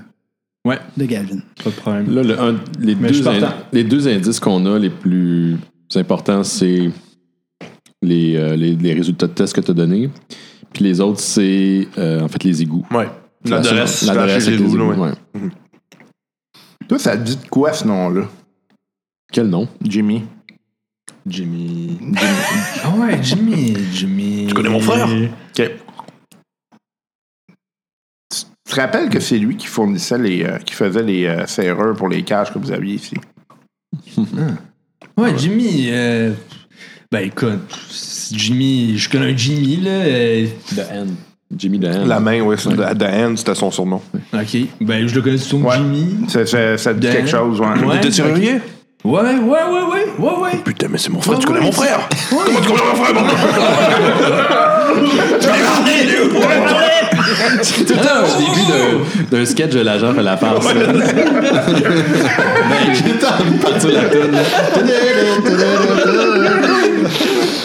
Ouais, 0.65 0.77
de 0.97 1.05
Galvin. 1.05 1.39
pas 1.63 1.69
de 1.69 1.75
problème. 1.75 2.13
Là, 2.13 2.21
le- 2.23 2.39
un- 2.39 2.59
les, 2.79 2.95
deux 2.95 3.13
suis 3.13 3.27
in- 3.27 3.39
partant. 3.39 3.57
les 3.71 3.83
deux 3.83 4.07
indices 4.07 4.39
qu'on 4.39 4.65
a 4.65 4.77
les 4.77 4.89
plus 4.89 5.57
importants, 5.95 6.43
c'est 6.43 6.89
les, 8.01 8.35
euh, 8.35 8.55
les, 8.55 8.75
les 8.75 8.93
résultats 8.93 9.27
de 9.27 9.33
tests 9.33 9.53
que 9.55 9.61
tu 9.61 9.71
as 9.71 9.73
donnés 9.73 10.09
Puis 10.73 10.83
les 10.83 10.99
autres, 11.01 11.19
c'est 11.21 11.87
euh, 11.97 12.21
en 12.21 12.27
fait 12.27 12.43
les 12.43 12.61
égouts. 12.61 12.85
Ouais. 12.91 13.07
La 13.45 13.57
L'adresse, 13.61 14.01
l'adresse 14.03 14.47
égouts, 14.47 14.77
ouais. 14.77 14.97
ouais. 14.97 15.11
Toi, 16.89 16.99
ça 16.99 17.15
te 17.17 17.23
dit 17.23 17.37
de 17.37 17.47
quoi 17.49 17.71
ce 17.71 17.87
nom-là? 17.87 18.27
Quel 19.31 19.47
nom? 19.47 19.67
Jimmy. 19.81 20.23
Jimmy. 21.25 21.97
Ah 22.83 22.91
ouais, 22.97 23.19
Jimmy. 23.21 23.75
Jimmy. 23.93 24.45
Tu 24.47 24.53
connais 24.53 24.69
mon 24.69 24.79
frère? 24.79 25.07
OK. 25.07 25.71
Tu 28.79 28.85
te 28.85 28.91
rappelles 28.91 29.09
que 29.09 29.19
c'est 29.19 29.37
lui 29.37 29.57
qui 29.57 29.67
fournissait 29.67 30.17
les. 30.17 30.41
euh, 30.45 30.57
qui 30.65 30.73
faisait 30.73 31.03
les 31.03 31.25
euh, 31.25 31.45
serrures 31.47 31.97
pour 31.97 32.07
les 32.07 32.21
cages 32.23 32.53
que 32.53 32.59
vous 32.59 32.71
aviez 32.71 32.93
ici? 32.95 33.13
Ouais, 35.17 35.33
Jimmy. 35.37 35.87
euh, 35.91 36.31
Ben 37.11 37.25
écoute, 37.25 37.59
Jimmy, 38.31 38.97
je 38.97 39.09
connais 39.09 39.33
un 39.33 39.35
Jimmy 39.35 39.81
là. 39.81 39.89
euh, 39.91 40.47
The 40.73 40.79
Hand. 40.93 41.09
Jimmy 41.57 41.77
The 41.81 41.85
Hand. 41.87 42.07
La 42.07 42.21
main, 42.21 42.39
ouais, 42.41 42.55
c'est 42.55 42.69
The 42.69 43.03
Hand, 43.03 43.37
c'était 43.37 43.55
son 43.55 43.69
surnom. 43.69 44.01
Ok, 44.33 44.57
ben 44.79 45.05
je 45.07 45.13
le 45.15 45.21
connais 45.23 45.37
sous 45.37 45.57
Ouais. 45.57 45.75
Jimmy. 45.75 46.15
Ça, 46.29 46.45
ça- 46.45 46.77
ça 46.77 46.93
te 46.93 46.99
dit 46.99 47.07
Dan. 47.07 47.15
quelque 47.17 47.29
chose, 47.29 47.59
ouais. 47.59 47.67
Ouais. 47.85 47.99
T'es 47.99 48.11
serrurier? 48.11 48.61
Ouais, 49.03 49.21
ouais, 49.21 49.33
ouais, 49.39 49.83
ouais, 49.91 50.05
ouais, 50.19 50.39
ouais. 50.41 50.57
Putain, 50.63 50.87
mais 50.89 50.97
c'est 50.99 51.09
mon 51.09 51.19
frère, 51.19 51.33
Ouais, 51.35 51.39
tu 51.41 51.47
connais 51.47 51.59
ouais, 51.59 51.65
mon 51.65 51.71
frère? 51.73 52.07
Comment 52.29 52.43
tu 52.61 52.67
connais 52.67 52.81
mon 52.89 52.95
frère, 52.95 53.25
C'est 54.19 54.78
tout 57.85 57.93
le 57.93 58.01
temps 58.01 58.23
au 58.23 58.37
début 58.39 58.65
d'un- 59.31 59.45
sketch 59.45 59.71
de 59.71 59.81
l'agent 59.81 60.13
fait 60.13 60.23
la 60.23 60.37
farce. 60.37 60.65
Ben, 60.73 60.83
le 63.05 63.19
temps 63.19 63.43
de 63.43 63.57
partir 63.61 63.89
la 63.91 64.03
toune. 64.09 64.37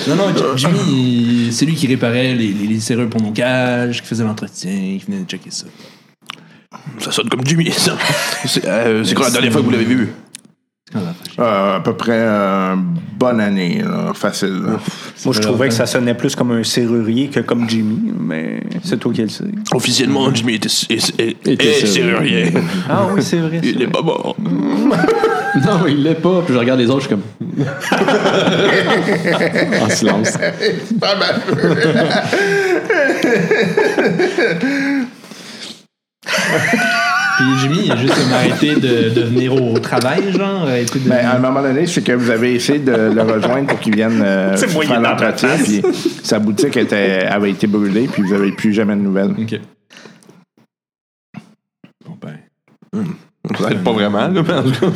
Non, 0.08 0.16
non, 0.16 0.34
Jimmy, 0.56 1.48
c'est 1.50 1.64
lui 1.64 1.74
qui 1.74 1.86
réparait 1.86 2.34
les, 2.34 2.48
les, 2.52 2.66
les 2.66 2.80
serrures 2.80 3.08
pour 3.08 3.22
nos 3.22 3.30
cages, 3.32 4.02
qui 4.02 4.08
faisait 4.08 4.24
l'entretien, 4.24 4.70
qui 4.98 5.02
venait 5.06 5.22
de 5.24 5.28
checker 5.28 5.50
ça. 5.50 5.66
Ça 6.98 7.10
sonne 7.12 7.28
comme 7.28 7.46
Jimmy, 7.46 7.70
ça. 7.70 7.96
C'est 8.44 8.64
euh, 8.66 9.02
c'est 9.04 9.14
quand 9.14 9.22
la 9.24 9.30
dernière 9.30 9.52
fois 9.52 9.60
que 9.62 9.66
vous 9.66 9.72
l'avez 9.72 9.84
vu? 9.84 10.08
C'est 10.83 10.83
quand 10.83 10.83
la 10.83 10.83
fâche. 10.83 10.83
Euh, 11.38 11.76
à 11.76 11.80
peu 11.80 11.94
près 11.94 12.12
euh, 12.20 12.76
bonne 13.18 13.40
année, 13.40 13.82
là, 13.82 14.12
facile. 14.14 14.62
là. 14.64 14.78
Moi, 15.24 15.34
je 15.34 15.40
trouvais 15.40 15.68
que 15.68 15.74
ça 15.74 15.86
sonnait 15.86 16.14
plus 16.14 16.36
comme 16.36 16.52
un 16.52 16.62
serrurier 16.62 17.28
que 17.28 17.40
comme 17.40 17.68
Jimmy, 17.68 18.12
mais 18.18 18.62
c'est 18.84 18.98
toi 18.98 19.12
qui 19.12 19.22
le 19.22 19.28
sais. 19.28 19.44
Officiellement, 19.72 20.32
Jimmy 20.32 20.54
était, 20.54 20.68
est, 20.90 21.20
est- 21.20 21.48
Était 21.48 21.80
est 21.82 21.86
serrurier. 21.86 22.52
Ah 22.88 23.06
oui, 23.12 23.22
c'est 23.22 23.38
vrai. 23.38 23.60
Il 23.64 23.82
est 23.82 23.88
pas 23.88 24.02
mort. 24.02 24.36
Non, 25.64 25.86
il 25.86 26.02
l'est 26.02 26.16
pas. 26.16 26.42
Puis 26.44 26.52
je 26.52 26.58
regarde 26.58 26.80
les 26.80 26.90
autres, 26.90 27.02
je 27.02 27.06
suis 27.06 27.14
comme. 27.14 27.64
en 29.80 29.88
silence. 29.88 30.36
Puis 37.36 37.46
Jimmy, 37.60 37.78
il 37.86 37.92
a 37.92 37.96
juste 37.96 38.14
arrêté 38.32 38.74
de, 38.76 39.10
de 39.14 39.20
venir 39.22 39.54
au 39.54 39.78
travail, 39.78 40.32
genre. 40.32 40.66
de- 40.66 41.08
Ben, 41.08 41.26
à 41.26 41.36
un 41.36 41.38
moment 41.38 41.62
donné, 41.62 41.86
c'est 41.86 42.02
que 42.02 42.12
vous 42.12 42.30
avez 42.30 42.54
essayé 42.54 42.78
de 42.78 42.92
le 42.92 43.22
rejoindre 43.22 43.66
pour 43.68 43.80
qu'il 43.80 43.94
vienne 43.94 44.22
euh, 44.24 44.56
faire 44.56 45.00
l'entretien, 45.00 45.48
puis 45.62 45.82
sa 46.22 46.38
boutique 46.38 46.76
était, 46.76 47.24
avait 47.28 47.50
été 47.50 47.66
brûlée, 47.66 48.06
puis 48.12 48.22
vous 48.22 48.32
n'avez 48.32 48.52
plus 48.52 48.72
jamais 48.72 48.94
de 48.94 49.00
nouvelles. 49.00 49.34
Ok. 49.38 49.60
Bon, 52.06 52.16
ben. 52.20 52.38
Ça 53.58 53.70
aide 53.70 53.82
pas 53.82 53.92
vraiment, 53.92 54.28
là, 54.28 54.40
en 54.40 54.62
tout 54.62 54.70
cas. 54.80 54.86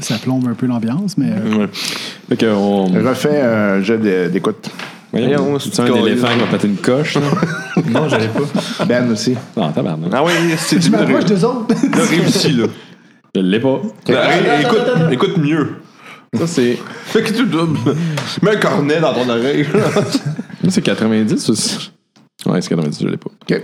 Ça 0.00 0.16
plombe 0.18 0.48
un 0.48 0.54
peu 0.54 0.66
l'ambiance, 0.66 1.16
mais 1.18 1.30
euh, 1.30 1.56
Ouais. 1.58 1.68
Fait 2.28 2.48
on. 2.48 2.86
Refais 2.86 3.40
un 3.42 3.80
jeu 3.82 3.98
d'écoute. 4.30 4.70
Voyons, 5.20 5.58
c'est 5.58 5.80
un 5.80 5.94
éléphant 5.94 6.28
qui 6.28 6.38
va 6.40 6.46
péter 6.46 6.68
une 6.68 6.76
coche. 6.76 7.14
là? 7.14 7.22
Non, 7.90 8.08
j'allais 8.08 8.28
pas. 8.28 8.84
Ben 8.86 9.10
aussi. 9.10 9.36
Non, 9.56 9.70
tabarnak. 9.72 10.10
Ah 10.12 10.22
oui, 10.24 10.32
c'est 10.56 10.76
je 10.76 10.82
Jimmy. 10.82 10.96
m'approche 10.96 11.24
des 11.26 11.44
autres. 11.44 11.74
Réussi, 12.08 12.52
là. 12.52 12.66
Je 13.34 13.40
l'ai 13.40 13.60
pas. 13.60 13.80
Hey, 14.08 14.62
écoute, 14.64 14.86
écoute 15.10 15.36
mieux. 15.38 15.76
Ça, 16.34 16.46
c'est. 16.46 16.78
Fait 17.06 17.22
que 17.22 17.32
tu 17.32 17.44
doubles. 17.46 17.78
Mets 18.42 18.52
un 18.52 18.56
cornet 18.60 19.00
dans 19.00 19.12
ton 19.12 19.28
oreille. 19.28 19.66
Ça, 19.72 20.70
c'est 20.70 20.82
90 20.82 21.48
aussi. 21.50 21.90
Ouais, 22.46 22.60
c'est 22.62 22.68
90, 22.68 23.02
je 23.02 23.08
l'ai 23.08 23.16
pas. 23.16 23.30
OK. 23.30 23.62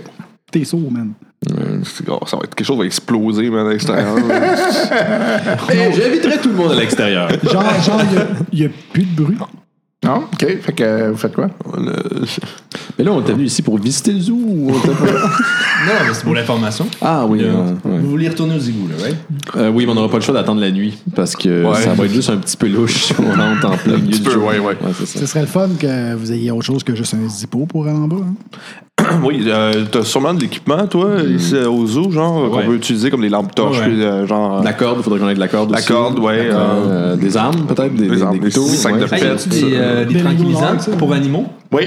T'es 0.51 0.63
sourd, 0.65 0.91
man. 0.91 1.13
C'est- 1.83 2.07
oh, 2.09 2.19
ça 2.27 2.37
va 2.37 2.43
être 2.43 2.53
quelque 2.53 2.67
chose 2.67 2.77
va 2.77 2.85
exploser, 2.85 3.49
man, 3.49 3.65
à 3.65 3.69
l'extérieur. 3.71 4.15
J'inviterai 5.69 6.37
tout 6.39 6.49
le 6.49 6.55
monde 6.55 6.71
à 6.73 6.75
l'extérieur. 6.75 7.29
Genre, 7.43 7.63
genre, 7.83 8.01
il 8.51 8.59
n'y 8.59 8.65
a, 8.65 8.69
plus 8.91 9.03
de 9.03 9.21
bruit. 9.21 9.37
Non? 10.03 10.23
OK. 10.33 10.39
Fait 10.61 10.73
que 10.73 10.83
euh, 10.83 11.11
vous 11.11 11.17
faites 11.17 11.33
quoi? 11.35 11.47
Mais 12.97 13.03
là, 13.03 13.11
on 13.11 13.21
était 13.21 13.33
venu 13.33 13.45
ici 13.45 13.61
pour 13.61 13.77
visiter 13.77 14.11
le 14.13 14.19
zoo 14.19 14.33
ou 14.35 14.71
on 14.71 14.77
était 14.77 14.87
pas- 14.89 15.05
Non, 15.85 15.93
mais 16.07 16.13
c'est 16.13 16.23
pour 16.23 16.33
l'information. 16.33 16.87
Ah 17.01 17.25
oui. 17.27 17.41
Euh, 17.43 17.71
ouais. 17.85 17.99
Vous 17.99 18.09
voulez 18.09 18.27
retourner 18.29 18.55
aux 18.55 18.59
égouts, 18.59 18.87
là, 18.87 18.95
right? 19.03 19.17
Euh, 19.57 19.69
oui, 19.69 19.85
mais 19.85 19.91
on 19.91 19.95
n'aura 19.95 20.09
pas 20.09 20.17
le 20.17 20.21
choix 20.23 20.33
d'attendre 20.33 20.59
la 20.61 20.71
nuit 20.71 20.97
parce 21.15 21.35
que 21.35 21.65
Ouais. 21.65 21.75
ça 21.81 21.93
va 21.93 22.05
être 22.05 22.11
juste 22.13 22.29
un 22.31 22.37
petit 22.37 22.57
peu 22.57 22.67
louche 22.67 23.05
si 23.05 23.13
on 23.19 23.29
rentre 23.31 23.65
en 23.67 23.77
plein 23.77 23.97
milieu 23.97 24.07
petit 24.09 24.19
du 24.19 24.25
peu, 24.25 24.31
jour. 24.31 24.45
ouais, 24.45 24.59
ouais. 24.59 24.75
ça. 25.05 25.19
Ce 25.19 25.25
serait 25.27 25.41
le 25.41 25.47
fun 25.47 25.69
que 25.79 26.15
vous 26.15 26.31
ayez 26.31 26.49
autre 26.51 26.65
chose 26.65 26.83
que 26.83 26.95
juste 26.95 27.13
un 27.13 27.27
zippo 27.29 27.65
pour 27.67 27.85
aller 27.87 27.95
en 27.97 28.07
bas. 28.07 28.17
hein? 28.21 28.33
oui, 29.23 29.43
euh, 29.47 29.85
t'as 29.91 30.03
sûrement 30.03 30.33
de 30.33 30.41
l'équipement, 30.41 30.85
toi, 30.87 31.09
ici 31.27 31.55
euh, 31.55 31.69
au 31.69 31.85
zoo, 31.85 32.11
genre, 32.11 32.43
Ouais. 32.51 32.61
qu'on 32.63 32.67
peut 32.69 32.75
utiliser 32.75 33.09
comme 33.09 33.21
des 33.21 33.29
lampes 33.29 33.53
torches, 33.55 33.79
Ouais. 33.79 33.85
puis, 33.85 34.03
euh, 34.03 34.25
genre. 34.27 34.63
La 34.63 34.73
corde, 34.73 34.97
il 34.99 35.03
faudrait 35.03 35.19
qu'on 35.19 35.29
ait 35.29 35.35
de 35.35 35.39
la 35.39 35.47
corde 35.47 35.71
La 35.71 35.77
aussi. 35.79 35.87
corde, 35.87 36.19
ouais, 36.19 36.49
Euh, 36.51 37.15
des 37.15 37.37
armes, 37.37 37.65
peut-être, 37.67 37.93
des, 37.93 38.07
des 38.07 38.15
des- 38.15 38.21
armes, 38.23 38.33
des 38.39 38.39
des 38.39 38.51
couteaux. 38.51 38.67
sacs 38.67 38.97
de 38.99 39.03
ouais. 39.05 39.35
Des, 39.47 39.63
euh, 39.75 40.05
des 40.05 40.19
tranquillisants 40.19 40.77
pour 40.97 41.13
animaux? 41.13 41.45
Oui. 41.71 41.83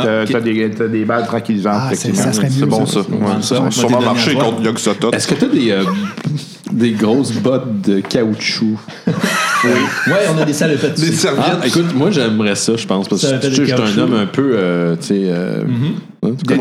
Ah, 0.00 0.02
T'as 0.04 0.22
ok. 0.22 0.28
t'as 0.30 0.40
des, 0.40 0.70
t'as 0.70 0.86
des 0.86 1.04
balles 1.04 1.26
tranquillisantes, 1.26 1.72
Ah, 1.76 1.88
c'est- 1.92 2.08
effectivement. 2.10 2.22
ça 2.24 2.32
serait 2.32 2.50
C'est 2.50 2.60
mieux. 2.60 2.66
bon, 2.66 2.86
ça. 2.86 3.00
Ça 3.42 3.54
va 3.56 3.60
Ouais, 3.64 3.70
sûrement 3.72 4.00
marcher 4.00 4.34
contre 4.34 4.62
Yog 4.62 4.78
Sottot. 4.78 5.10
Est-ce 5.10 5.26
que 5.26 5.34
tu 5.34 5.44
as 5.44 5.48
des, 5.48 5.70
euh, 5.72 5.82
des 6.70 6.92
grosses 6.92 7.32
bottes 7.32 7.80
de 7.82 7.98
caoutchouc? 8.00 8.76
Ouais, 9.64 10.12
on 10.32 10.40
a 10.40 10.44
des 10.44 10.52
salopettes. 10.52 11.00
Des 11.00 11.10
serviettes. 11.10 11.44
Ah, 11.62 11.66
écoute, 11.66 11.92
moi 11.96 12.12
j'aimerais 12.12 12.54
ça, 12.54 12.76
je 12.76 12.86
pense, 12.86 13.08
parce 13.08 13.22
que 13.22 13.50
je 13.50 13.64
suis 13.64 13.72
un 13.72 13.98
homme 13.98 14.14
un 14.14 14.26
peu, 14.26 14.50
euh, 14.54 14.94
tu 15.00 15.06
sais, 15.08 15.20
euh, 15.24 15.62
tu 15.64 15.72
Mhm. 16.20 16.36
Je. 16.46 16.54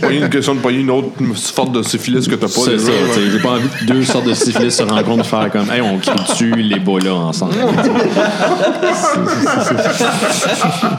Pas 0.00 0.10
une 0.10 0.30
question 0.30 0.54
de 0.54 0.60
une 0.70 0.90
autre 0.90 1.10
forte 1.54 1.72
de 1.72 1.82
syphilis 1.82 2.26
que 2.26 2.34
t'as 2.34 2.46
pas. 2.46 2.52
C'est 2.64 2.78
ça, 2.78 2.90
j'ai 3.30 3.38
pas 3.40 3.50
envie 3.50 3.68
que 3.68 3.84
deux 3.84 4.02
sortes 4.04 4.26
de 4.26 4.32
syphilis 4.34 4.74
se 4.74 4.82
rencontrent 4.82 5.26
faire 5.26 5.50
comme, 5.50 5.70
hey, 5.70 5.80
on 5.82 5.98
crie 5.98 6.10
dessus 6.28 6.50
les 6.54 6.80
là 7.04 7.14
ensemble. 7.14 7.52
Ouais, 7.54 7.64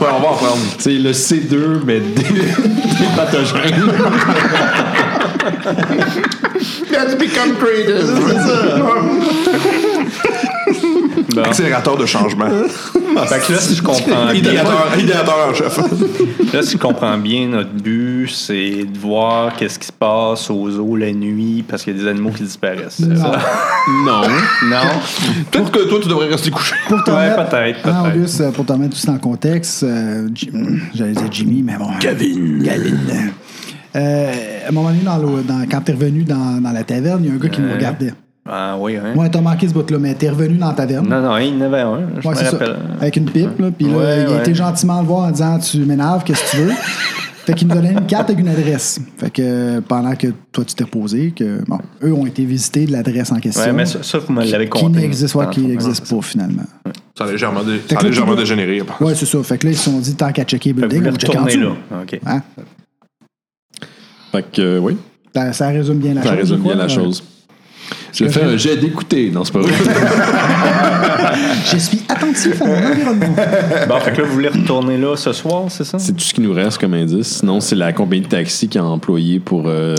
on 0.02 0.22
va 0.22 0.30
en 0.30 0.34
prendre. 0.36 0.58
C'est 0.78 0.94
le 0.94 1.12
C2, 1.12 1.80
mais 1.86 2.00
des, 2.00 2.24
des 2.24 3.10
pathogènes. 3.16 3.92
Become 7.18 7.56
creators. 11.14 11.46
Accélérateur 11.46 11.98
de 11.98 12.06
changement. 12.06 12.46
Fait 13.28 13.40
que 13.48 13.54
là, 13.54 13.60
si 13.60 13.76
je 13.76 13.82
comprends 13.84 14.26
bien, 14.32 14.34
idéateur, 14.34 15.50
en 15.50 15.54
chef. 15.54 15.78
là, 16.54 16.62
si 16.64 16.74
je 16.74 16.78
comprends 16.78 17.18
bien, 17.18 17.48
notre 17.48 17.72
but, 17.72 18.28
c'est 18.30 18.84
de 18.86 18.98
voir 19.00 19.56
qu'est-ce 19.56 19.78
qui 19.80 19.88
se 19.88 19.92
passe 19.92 20.50
aux 20.50 20.70
zoo 20.72 20.96
la 20.96 21.12
nuit 21.12 21.64
parce 21.68 21.84
qu'il 21.84 21.96
y 21.96 22.00
a 22.00 22.04
des 22.04 22.10
animaux 22.10 22.32
qui 22.32 22.44
disparaissent. 22.44 22.98
ça? 23.02 23.06
Non. 24.06 24.22
Non? 24.70 24.78
Peut-être 25.52 25.72
que 25.72 25.80
toi, 25.90 26.00
tu 26.02 26.08
devrais 26.08 26.28
rester 26.28 26.50
couché. 26.50 26.74
Pour 26.88 27.04
te 27.04 27.12
Ouais, 27.12 27.32
remettre- 27.34 27.50
peut-être, 27.50 27.80
Ah, 27.84 28.04
peut-être. 28.04 28.16
Auguste, 28.18 28.42
euh, 28.42 28.52
pour 28.52 28.66
te 28.66 28.72
remettre 28.72 28.92
tout 28.96 29.00
ça 29.02 29.12
en 29.12 29.18
contexte, 29.18 29.84
euh, 29.84 30.30
Jim- 30.34 30.80
j'allais 30.96 31.12
dire 31.12 31.28
Jimmy, 31.30 31.62
mais 31.64 31.76
bon. 31.78 31.90
Gavin. 32.00 32.60
Gavin. 32.62 32.96
Euh, 33.96 34.32
à 34.66 34.70
un 34.70 34.72
moment 34.72 34.90
donné, 34.90 35.02
dans 35.04 35.18
le- 35.18 35.44
dans- 35.44 35.66
quand 35.70 35.82
t'es 35.82 35.92
revenu 35.92 36.24
dans, 36.24 36.62
dans 36.62 36.72
la 36.72 36.84
taverne, 36.84 37.24
il 37.24 37.30
y 37.30 37.32
a 37.32 37.36
un 37.36 37.38
gars 37.38 37.50
qui 37.50 37.62
nous 37.62 37.72
regardait. 37.74 38.14
Ah 38.46 38.76
oui, 38.78 38.98
hein? 38.98 39.14
Ouais, 39.16 39.30
t'as 39.30 39.40
manqué 39.40 39.68
ce 39.70 39.74
bout-là, 39.74 39.98
mais 40.00 40.14
t'es 40.16 40.30
revenu 40.30 40.58
dans 40.58 40.68
la 40.68 40.74
taverne. 40.74 41.08
Non, 41.08 41.22
non, 41.22 41.38
il 41.38 41.48
y 41.56 41.58
en 41.58 41.62
avait 41.62 41.80
un. 41.82 42.00
Je 42.22 42.28
Ouais, 42.28 42.34
me 42.36 42.40
ça. 42.40 42.50
rappelle. 42.52 42.76
Avec 43.00 43.16
une 43.16 43.26
pipe, 43.30 43.58
là. 43.60 43.72
Puis 43.72 43.88
là, 43.88 43.98
Ouais, 43.98 44.22
il 44.22 44.26
a 44.28 44.32
ouais. 44.32 44.40
été 44.40 44.54
gentiment 44.54 45.00
le 45.02 45.08
voir 45.08 45.28
en 45.28 45.32
disant 45.32 45.60
Tu 45.60 45.78
m'énerves, 45.80 46.24
qu'est-ce 46.26 46.52
que 46.52 46.58
tu 46.58 46.64
veux? 46.64 46.72
Fait 47.46 47.54
qu'il 47.54 47.68
nous 47.68 47.76
donnait 47.76 47.92
une 47.92 48.06
carte 48.06 48.30
avec 48.30 48.40
une 48.40 48.48
adresse. 48.48 49.02
Fait 49.18 49.30
que 49.30 49.80
pendant 49.82 50.16
que 50.16 50.28
toi, 50.54 50.64
tu 50.64 50.76
t'es 50.76 50.84
reposé, 50.86 51.34
que, 51.36 51.62
bon, 51.68 51.78
eux 52.02 52.14
ont 52.14 52.26
été 52.26 52.46
visités 52.46 52.86
de 52.86 52.94
l'adresse 52.94 53.34
en 53.34 53.40
question. 53.40 53.64
Ouais, 53.64 53.74
mais 53.74 53.86
ça, 53.86 54.02
ça, 54.02 54.20
vous 54.20 54.32
me 54.32 54.46
l'avez 54.50 54.70
qui 54.70 54.86
n'existe 54.88 55.36
Ah, 55.38 55.48
qui 55.48 55.60
n'existe 55.62 56.10
pas 56.10 56.22
finalement. 56.22 56.64
Ça 57.18 57.26
a 57.26 57.32
légèrement, 57.32 57.62
dé- 57.64 57.82
ça 57.90 58.36
dégénéré. 58.36 58.82
Ouais, 59.02 59.14
c'est 59.16 59.26
ça. 59.26 59.44
Fait 59.44 59.58
que 59.58 59.68
là, 59.68 59.72
ils 59.74 59.78
se 59.78 59.90
sont 59.90 60.00
dit 60.00 60.16
tant 60.16 60.32
qu'à 60.32 60.46
checker 60.46 60.72
building, 60.72 61.04
on 61.12 61.16
check 61.16 61.36
en 61.36 61.44
dessous. 61.44 61.60
là. 61.60 61.70
OK. 62.02 62.20
Hein? 62.26 62.42
Fait 64.32 64.46
que, 64.52 64.62
euh, 64.62 64.80
oui, 64.80 64.98
Ça, 65.36 65.52
ça 65.54 65.68
résume 65.68 65.98
bien 66.00 66.14
la 66.14 66.24
ça 66.24 66.30
chose. 66.30 66.38
résume 66.38 66.60
quoi. 66.62 66.74
bien 66.76 66.86
la 66.86 66.92
Euh, 66.92 66.96
chose. 66.96 67.24
Je 68.14 68.26
fais 68.28 68.44
un 68.44 68.58
jet 68.58 68.78
d'écouter. 68.78 69.32
Non, 69.34 69.44
c'est 69.44 69.54
pas 69.54 69.60
vrai. 69.62 69.72
Je 71.66 71.78
suis 71.78 72.02
attentif 72.10 72.62
à 72.62 72.66
mon 72.66 72.76
environnement. 72.76 73.36
Bon, 73.88 74.00
fait 74.00 74.12
que 74.14 74.22
là, 74.22 74.28
vous 74.28 74.34
voulez 74.34 74.50
retourner 74.50 74.98
là 74.98 75.16
ce 75.16 75.32
soir, 75.34 75.64
c'est 75.70 75.84
ça? 75.84 75.98
c'est 76.00 76.14
tout 76.14 76.20
ce 76.24 76.34
qui 76.34 76.42
nous 76.42 76.54
reste 76.54 76.78
comme 76.78 76.94
indice. 76.94 77.40
Sinon, 77.40 77.60
c'est 77.60 77.76
la 77.76 77.92
compagnie 77.94 78.22
de 78.22 78.28
taxi 78.28 78.68
qui 78.68 78.78
a 78.78 78.84
employé 78.84 79.40
pour. 79.40 79.64
euh, 79.68 79.96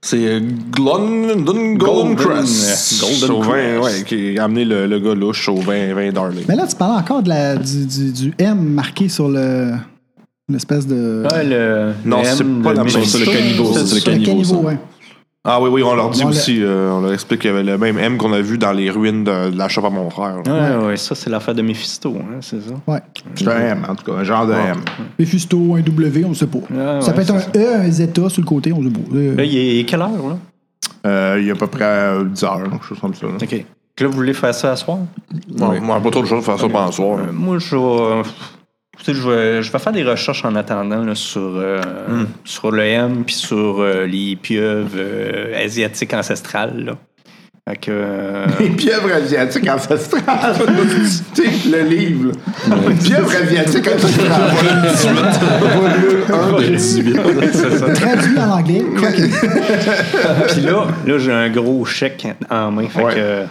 C'est 0.00 0.16
euh, 0.26 0.40
Glon, 0.74 1.34
Golden, 1.36 1.76
Golden, 1.78 2.16
Crest. 2.16 3.00
Golden 3.02 3.30
Au 3.36 3.42
vin, 3.42 3.80
Crest. 3.80 3.82
ouais, 3.98 4.04
qui 4.04 4.38
a 4.38 4.44
amené 4.44 4.64
le, 4.64 4.86
le 4.86 4.98
gars 4.98 5.14
louche 5.14 5.48
au 5.48 5.56
vin, 5.56 5.92
vin 5.94 6.10
Darling. 6.10 6.44
Mais 6.48 6.56
là, 6.56 6.66
tu 6.66 6.76
parles 6.76 6.98
encore 6.98 7.22
de 7.22 7.28
la, 7.28 7.56
du, 7.56 7.86
du, 7.86 8.12
du 8.12 8.32
M 8.38 8.58
marqué 8.58 9.08
sur 9.08 9.28
le. 9.28 9.72
Une 10.48 10.56
espèce 10.56 10.86
de. 10.86 11.24
Ouais, 11.30 11.44
le. 11.44 11.92
Non, 12.04 12.18
le 12.22 12.24
c'est 12.24 12.40
M, 12.42 12.62
pas 12.62 12.70
le 12.70 12.76
la 12.76 12.84
même 12.84 12.92
c'est 12.92 13.18
le 13.18 13.24
chose. 13.24 13.34
caniveau, 13.34 13.72
c'est 13.74 13.94
le 13.94 14.00
caniveau, 14.00 14.24
caniveau, 14.32 14.44
ça. 14.54 14.56
ouais. 14.60 14.78
Ah 15.44 15.60
oui, 15.60 15.70
oui, 15.72 15.82
on 15.82 15.94
leur 15.96 16.10
dit 16.10 16.22
On 16.24 16.28
aussi, 16.28 16.62
euh, 16.62 16.92
on 16.92 17.00
leur 17.00 17.12
explique 17.12 17.40
qu'il 17.40 17.50
y 17.50 17.52
avait 17.52 17.64
le 17.64 17.76
même 17.76 17.98
M 17.98 18.16
qu'on 18.16 18.32
a 18.32 18.40
vu 18.40 18.58
dans 18.58 18.70
les 18.70 18.90
ruines 18.90 19.24
de, 19.24 19.50
de 19.50 19.58
la 19.58 19.68
shop 19.68 19.84
à 19.84 19.90
mon 19.90 20.08
frère. 20.08 20.36
là. 20.46 20.78
Ouais, 20.78 20.86
ouais, 20.86 20.96
ça, 20.96 21.16
c'est 21.16 21.30
l'affaire 21.30 21.54
de 21.56 21.62
Mephisto, 21.62 22.14
hein, 22.16 22.36
c'est 22.40 22.60
ça. 22.60 22.74
Ouais. 22.86 23.00
C'est 23.34 23.48
un 23.48 23.58
M, 23.58 23.86
en 23.88 23.96
tout 23.96 24.04
cas, 24.04 24.18
un 24.18 24.22
genre 24.24 24.46
de 24.46 24.52
M. 24.52 24.76
Mephisto, 25.18 25.74
un 25.74 25.80
W, 25.80 26.24
on 26.24 26.28
ne 26.28 26.34
sait 26.34 26.46
pas. 26.46 26.58
Ah, 26.72 27.00
ça 27.00 27.08
ouais, 27.08 27.14
peut 27.16 27.22
être 27.22 27.34
un 27.34 27.58
E, 27.58 27.74
un 27.86 27.90
Zeta 27.90 28.28
sur 28.28 28.40
le 28.42 28.46
côté, 28.46 28.72
on 28.72 28.80
ne 28.82 28.88
sait 28.88 28.94
pas. 28.94 29.16
Euh, 29.16 29.36
Là, 29.36 29.44
il 29.44 29.80
est 29.80 29.84
quelle 29.84 30.00
heure, 30.02 30.10
là? 30.10 30.38
Euh, 31.06 31.38
il 31.40 31.46
y 31.46 31.50
a 31.50 31.54
à 31.54 31.56
peu 31.56 31.66
près 31.66 31.82
euh, 31.84 32.24
10 32.24 32.44
heures, 32.44 32.62
quelque 32.70 32.84
chose 32.84 33.00
comme 33.00 33.14
ça. 33.14 33.26
là. 33.26 33.32
OK. 33.42 33.64
Là, 34.00 34.06
vous 34.06 34.12
voulez 34.14 34.34
faire 34.34 34.54
ça 34.54 34.70
à 34.72 34.76
soir? 34.76 34.98
Ouais, 35.58 35.80
Moi, 35.80 36.00
pas 36.00 36.10
trop 36.10 36.22
de 36.22 36.26
choses 36.28 36.38
de 36.40 36.44
faire 36.44 36.58
ça 36.58 36.68
pendant 36.68 36.86
le 36.86 36.92
soir. 36.92 37.18
Euh, 37.18 37.32
moi, 37.32 37.58
je 37.58 37.76
vais. 37.76 38.22
Tu 38.98 39.04
sais, 39.04 39.14
Je 39.14 39.28
vais, 39.28 39.62
je 39.62 39.72
vais 39.72 39.78
faire 39.78 39.92
des 39.92 40.04
recherches 40.04 40.44
en 40.44 40.54
attendant 40.54 41.02
là, 41.04 41.14
sur, 41.14 41.40
euh, 41.40 41.80
sur 42.44 42.70
le 42.70 42.82
M 42.84 43.24
puis 43.24 43.34
sur 43.34 43.80
euh, 43.80 44.06
les 44.06 44.36
pieuvres 44.36 44.90
euh, 44.96 45.64
asiatiques 45.64 46.12
ancestrales. 46.14 46.84
Là. 46.84 46.92
Fait 47.68 47.76
que, 47.76 47.90
euh, 47.92 48.46
Les 48.58 48.70
pieuvres 48.70 49.12
asiatiques 49.12 49.68
ancestrales. 49.70 50.56
tu 51.34 51.42
sais, 51.44 51.68
le 51.70 51.82
livre. 51.88 52.32
là. 52.68 52.76
Pieuvres 53.02 53.30
asiatiques 53.40 53.88
ancestrales. 53.88 54.50
De 56.58 56.66
18. 56.68 57.16
c'est 57.52 57.78
ça. 57.78 57.88
Traduit 57.92 58.38
en 58.38 58.50
anglais. 58.50 58.82
Puis 60.52 60.60
là, 60.60 60.86
là 61.06 61.18
j'ai 61.18 61.32
un 61.32 61.50
gros 61.50 61.84
chèque 61.84 62.26
en 62.50 62.70
main. 62.72 62.88
Fait 62.88 63.02
Ouais. 63.04 63.14
que. 63.14 63.44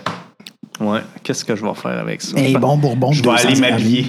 Ouais, 0.84 1.00
qu'est-ce 1.24 1.46
que 1.46 1.56
je 1.56 1.64
vais 1.64 1.74
faire 1.76 2.00
avec 2.00 2.22
ça? 2.22 2.36
Un 2.38 2.60
bon 2.60 2.76
bourbon. 2.78 3.12
Je 3.12 3.24
vais 3.24 3.30
aller 3.30 3.50
200 3.56 3.62
m'habiller. 3.62 4.06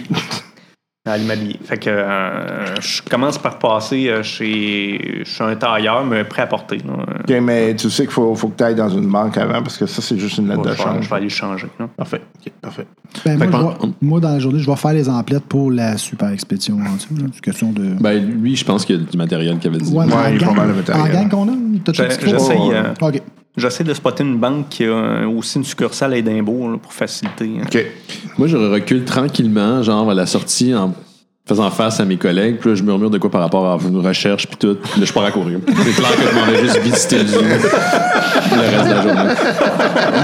Aller 1.04 1.24
m'habiller. 1.24 1.58
Fait 1.64 1.78
que 1.78 1.90
euh, 1.90 2.76
je 2.80 3.02
commence 3.02 3.36
par 3.36 3.58
passer 3.58 4.08
euh, 4.08 4.22
chez, 4.22 5.22
chez 5.24 5.42
un 5.42 5.56
tailleur, 5.56 6.04
mais 6.06 6.22
prêt 6.22 6.42
à 6.42 6.46
porter. 6.46 6.76
là. 6.78 6.92
OK, 7.28 7.40
mais 7.42 7.74
tu 7.74 7.90
sais 7.90 8.04
qu'il 8.04 8.12
faut, 8.12 8.32
faut 8.36 8.46
que 8.48 8.56
tu 8.58 8.62
ailles 8.62 8.76
dans 8.76 8.88
une 8.88 9.08
banque 9.08 9.36
avant 9.36 9.60
parce 9.62 9.76
que 9.76 9.86
ça, 9.86 10.00
c'est 10.00 10.16
juste 10.16 10.38
une 10.38 10.48
lettre 10.48 10.60
Ouais, 10.60 10.70
de 10.70 10.72
je, 10.74 10.78
vais, 10.78 10.84
change. 10.84 11.04
je 11.04 11.10
vais 11.10 11.16
aller 11.16 11.28
changer. 11.28 11.66
là. 11.80 11.88
Parfait. 11.96 12.20
OK, 12.46 12.52
parfait. 12.62 12.86
Ben, 13.24 13.36
Fait 13.36 13.46
moi, 13.48 13.74
que 13.74 13.80
je 13.82 13.86
vais- 13.88 13.92
moi, 14.00 14.20
dans 14.20 14.28
la 14.28 14.38
journée, 14.38 14.60
je 14.60 14.70
vais 14.70 14.76
faire 14.76 14.92
les 14.92 15.08
emplettes 15.08 15.44
pour 15.46 15.72
la 15.72 15.98
super 15.98 16.28
expédition 16.28 16.76
en 16.76 16.94
dessous. 16.94 17.16
là. 17.16 17.24
Question 17.42 17.72
de. 17.72 17.94
Ben, 18.00 18.24
lui, 18.24 18.54
je 18.54 18.64
pense 18.64 18.84
qu'il 18.84 19.00
y 19.00 19.02
a 19.02 19.02
du 19.04 19.18
matériel 19.18 19.58
qu'il 19.58 19.70
avait 19.74 19.80
dit. 19.82 19.92
Ouais, 19.92 20.04
il 20.06 20.08
est 20.10 20.38
pas 20.38 20.46
gang- 20.46 20.56
mal 20.56 20.68
de 20.68 20.72
matériel. 20.74 21.04
En 21.16 21.20
gang 21.20 21.28
qu'on 21.28 21.48
a, 21.48 21.52
t'as 21.84 21.92
tout 21.94 22.02
ce 22.10 22.18
qu'il 22.18 22.28
faut. 22.28 22.38
j'essaye, 22.38 22.70
euh, 22.74 22.94
OK. 23.02 23.20
J'essaie 23.56 23.84
de 23.84 23.92
spotter 23.92 24.24
une 24.24 24.38
banque 24.38 24.68
qui 24.70 24.84
a 24.84 24.88
euh, 24.88 25.26
aussi 25.26 25.58
une 25.58 25.64
succursale 25.64 26.14
à 26.14 26.16
Édimbourg 26.16 26.70
là, 26.70 26.78
pour 26.78 26.92
faciliter. 26.92 27.50
hein. 27.60 27.64
OK. 27.66 27.84
Moi, 28.38 28.48
je 28.48 28.56
recule 28.56 29.04
tranquillement, 29.04 29.82
genre 29.82 30.10
à 30.10 30.14
la 30.14 30.24
sortie, 30.24 30.74
en 30.74 30.94
faisant 31.46 31.70
face 31.70 32.00
à 32.00 32.06
mes 32.06 32.16
collègues. 32.16 32.56
Puis 32.60 32.70
là, 32.70 32.76
je 32.76 32.82
murmure 32.82 33.10
de 33.10 33.18
quoi 33.18 33.30
par 33.30 33.42
rapport 33.42 33.66
à 33.66 33.78
une 33.86 33.98
recherche, 33.98 34.46
puis 34.46 34.56
tout. 34.56 34.76
Puis 34.82 35.00
là, 35.00 35.06
je 35.06 35.12
pars 35.12 35.24
à 35.24 35.30
courir. 35.32 35.58
C'est 35.66 35.92
clair 35.92 36.10
que 36.16 36.22
je 36.30 36.34
m'en 36.34 36.46
vais 36.46 36.62
juste 36.62 36.78
visiter 36.78 37.18
le 37.18 37.26
zoo 37.26 37.40
le 37.42 38.60
reste 38.60 38.84
de 38.84 38.90
la 38.94 39.02
journée. 39.02 39.34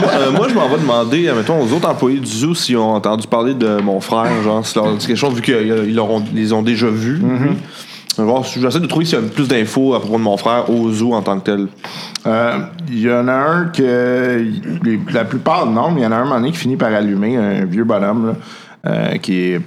moi, 0.01 0.11
euh, 0.21 0.31
moi, 0.33 0.47
je 0.49 0.55
m'en 0.55 0.69
vais 0.71 0.79
demander, 0.79 1.31
mettons, 1.37 1.61
aux 1.61 1.73
autres 1.75 1.89
employés 1.89 2.21
du 2.21 2.27
zoo 2.31 2.55
s'ils 2.55 2.77
ont 2.79 2.95
entendu 2.95 3.27
parler 3.27 3.53
de 3.53 3.79
mon 3.83 4.01
frère, 4.01 4.43
genre, 4.43 4.65
si 4.65 4.75
leur 4.77 4.95
dit 4.97 5.07
quelque 5.07 5.17
chose, 5.19 5.35
vu 5.35 5.43
qu'ils 5.43 5.95
l'auront- 5.95 6.25
ils 6.33 6.39
les 6.41 6.53
ont 6.55 6.63
déjà 6.63 6.87
vus. 6.89 7.21
Je 7.21 7.27
vais 7.27 7.51
voir, 8.25 8.43
J'essaie 8.45 8.81
de 8.81 8.87
trouver 8.87 9.05
s'il 9.05 9.19
y 9.19 9.23
a 9.23 9.25
plus 9.29 9.49
d'infos 9.49 9.95
à 9.95 10.01
propos 10.01 10.19
de 10.19 10.23
mon 10.23 10.37
frère 10.37 10.69
au 10.71 10.91
zoo 10.91 11.13
en 11.15 11.23
tant 11.23 11.39
que 11.39 11.45
tel. 11.45 11.69
Euh, 12.27 12.59
Il 12.89 13.01
y 13.01 13.11
en 13.13 13.29
a 13.29 13.33
un 13.33 13.65
que. 13.67 14.45
la 15.13 15.25
plupart, 15.25 15.67
non, 15.67 15.91
mais 15.91 16.01
il 16.01 16.05
y 16.05 16.07
en 16.07 16.13
a 16.13 16.17
un, 16.17 16.21
un 16.21 16.25
moment 16.25 16.37
donné, 16.37 16.53
qui 16.53 16.59
finit 16.59 16.77
par 16.77 16.93
allumer, 16.93 17.37
un 17.37 17.65
vieux 17.65 17.85
bonhomme, 17.85 18.27
là, 18.29 18.35
euh, 18.87 19.17
qui, 19.17 19.35
est, 19.53 19.61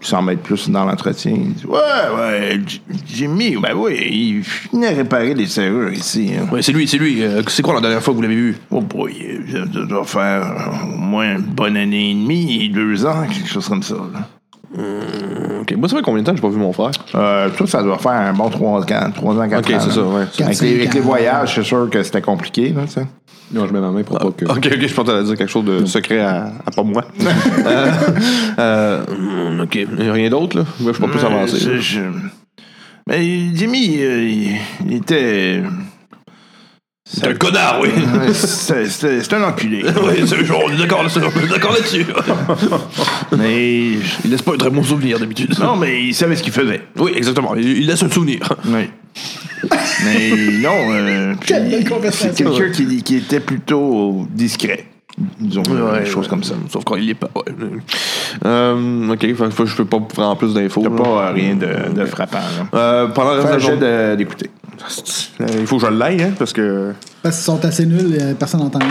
qui 0.00 0.08
semble 0.08 0.32
être 0.32 0.42
plus 0.42 0.68
dans 0.70 0.84
l'entretien. 0.84 1.32
Il 1.34 1.54
dit 1.54 1.66
Ouais, 1.66 1.78
ouais, 2.16 2.60
Jimmy, 3.06 3.56
ben 3.56 3.74
oui, 3.74 3.96
il 4.38 4.44
finit 4.44 4.86
à 4.86 4.90
réparer 4.90 5.34
les 5.34 5.46
serrures 5.46 5.92
ici. 5.92 6.32
hein. 6.38 6.46
Oui, 6.52 6.62
c'est 6.62 6.72
lui, 6.72 6.86
c'est 6.86 6.98
lui. 6.98 7.22
Euh, 7.22 7.42
c'est 7.48 7.62
quoi 7.62 7.74
la 7.74 7.80
dernière 7.80 8.02
fois 8.02 8.12
que 8.12 8.16
vous 8.16 8.22
l'avez 8.22 8.34
vu? 8.36 8.56
Oh 8.70 8.80
boy, 8.82 9.14
ça 9.50 9.60
doit 9.84 10.04
faire 10.04 10.70
au 10.94 10.98
moins 10.98 11.36
une 11.36 11.42
bonne 11.42 11.76
année 11.76 12.10
et 12.10 12.14
demie, 12.14 12.68
deux 12.68 13.04
ans, 13.06 13.24
quelque 13.26 13.48
chose 13.48 13.66
comme 13.68 13.82
ça. 13.82 13.94
là. 14.12 14.28
Ok. 14.74 15.74
Moi, 15.76 15.88
ça 15.88 15.96
fait 15.96 16.02
combien 16.02 16.22
de 16.22 16.26
temps 16.26 16.32
que 16.32 16.38
j'ai 16.38 16.42
pas 16.42 16.48
vu 16.48 16.56
mon 16.58 16.72
frère? 16.72 16.90
Euh, 17.14 17.48
ça, 17.58 17.66
ça 17.66 17.82
doit 17.82 17.98
faire 17.98 18.12
un 18.12 18.32
bon 18.32 18.48
trois 18.50 18.80
ans, 18.82 19.10
trois 19.14 19.34
ans, 19.34 19.48
quatre 19.48 19.68
Ok, 19.68 19.74
ans. 19.74 19.80
c'est 19.80 19.88
là. 19.88 19.94
ça, 19.94 20.02
ouais. 20.02 20.44
Avec 20.44 20.60
les, 20.60 20.86
avec 20.86 20.96
voyages, 21.02 21.54
c'est 21.54 21.62
sûr 21.64 21.88
que 21.90 22.02
c'était 22.02 22.20
compliqué, 22.22 22.70
là, 22.70 22.86
sais. 22.86 23.06
Non, 23.50 23.66
je 23.66 23.72
mets 23.72 23.80
ma 23.80 23.90
main 23.90 24.02
pour 24.02 24.18
pas 24.18 24.30
que. 24.30 24.44
Ok, 24.44 24.68
ok, 24.70 24.86
je 24.86 24.94
pensais 24.94 25.24
dire 25.24 25.36
quelque 25.36 25.50
chose 25.50 25.64
de 25.64 25.86
secret 25.86 26.20
à, 26.20 26.52
à 26.66 26.70
pas 26.70 26.82
moi. 26.82 27.02
Euh, 27.66 27.90
euh, 28.58 29.62
ok, 29.64 29.78
rien 29.98 30.28
d'autre, 30.30 30.58
là? 30.58 30.64
Moi, 30.80 30.92
je 30.92 30.98
suis 30.98 31.06
pas 31.06 31.10
plus 31.10 31.24
avancé. 31.24 31.56
Euh, 31.66 31.76
je- 31.76 31.80
je- 31.80 32.00
Mais 33.08 33.20
Jimmy, 33.54 33.96
euh, 34.02 34.22
il, 34.28 34.56
il 34.86 34.94
était. 34.96 35.62
C'est 37.10 37.26
un 37.26 37.34
connard, 37.34 37.80
oui! 37.80 37.88
C'était 38.34 39.34
un 39.34 39.42
enculé. 39.44 39.82
oui, 40.02 40.26
c'est 40.26 40.44
genre, 40.44 40.62
on 40.66 40.72
est 40.72 40.76
d'accord 40.76 41.02
là-dessus. 41.02 42.06
mais. 43.36 43.92
Il 44.24 44.30
laisse 44.30 44.42
pas 44.42 44.52
un 44.52 44.58
très 44.58 44.70
bon 44.70 44.82
souvenir 44.82 45.18
d'habitude. 45.18 45.58
Non, 45.58 45.76
mais 45.76 46.02
il 46.04 46.14
savait 46.14 46.36
ce 46.36 46.42
qu'il 46.42 46.52
faisait. 46.52 46.82
Oui, 46.96 47.12
exactement. 47.14 47.54
Il, 47.56 47.66
il 47.66 47.86
laisse 47.86 48.02
un 48.02 48.10
souvenir. 48.10 48.40
Oui. 48.66 48.90
Mais 50.04 50.30
non, 50.60 50.92
euh, 50.92 51.34
puis 51.40 51.48
Quelle 51.48 51.68
belle 51.68 52.12
c'est 52.12 52.34
quelqu'un 52.34 52.70
qui, 52.70 53.02
qui 53.02 53.16
était 53.16 53.40
plutôt 53.40 54.26
discret. 54.30 54.84
Disons, 55.40 55.62
des 55.62 56.06
choses 56.06 56.28
comme 56.28 56.42
ça. 56.44 56.54
Sauf 56.70 56.84
quand 56.84 56.96
il 56.96 57.10
est 57.10 57.14
pas. 57.14 57.28
Ouais. 57.34 57.42
Euh, 58.44 59.12
ok, 59.12 59.34
faut- 59.50 59.66
je 59.66 59.74
peux 59.76 59.84
pas 59.84 60.00
prendre 60.00 60.36
plus 60.36 60.54
d'infos. 60.54 60.82
T'as 60.82 60.90
pas 61.02 61.08
euh, 61.28 61.32
rien 61.32 61.54
de, 61.56 61.92
de 62.00 62.04
frappant. 62.06 62.38
Euh, 62.74 63.06
pendant 63.08 63.34
le 63.34 63.40
reste 63.40 63.78
de 63.78 63.84
la 63.86 64.16
d'écouter. 64.16 64.50
Il 65.40 65.66
faut 65.66 65.78
que 65.78 65.86
je 65.86 65.90
l'aille, 65.92 66.22
hein, 66.22 66.32
parce 66.38 66.52
que. 66.52 66.92
Parce 67.22 67.36
qu'ils 67.36 67.44
sont 67.44 67.64
assez 67.64 67.84
nuls, 67.86 68.36
personne 68.38 68.60
n'entend 68.60 68.78
rien. 68.78 68.88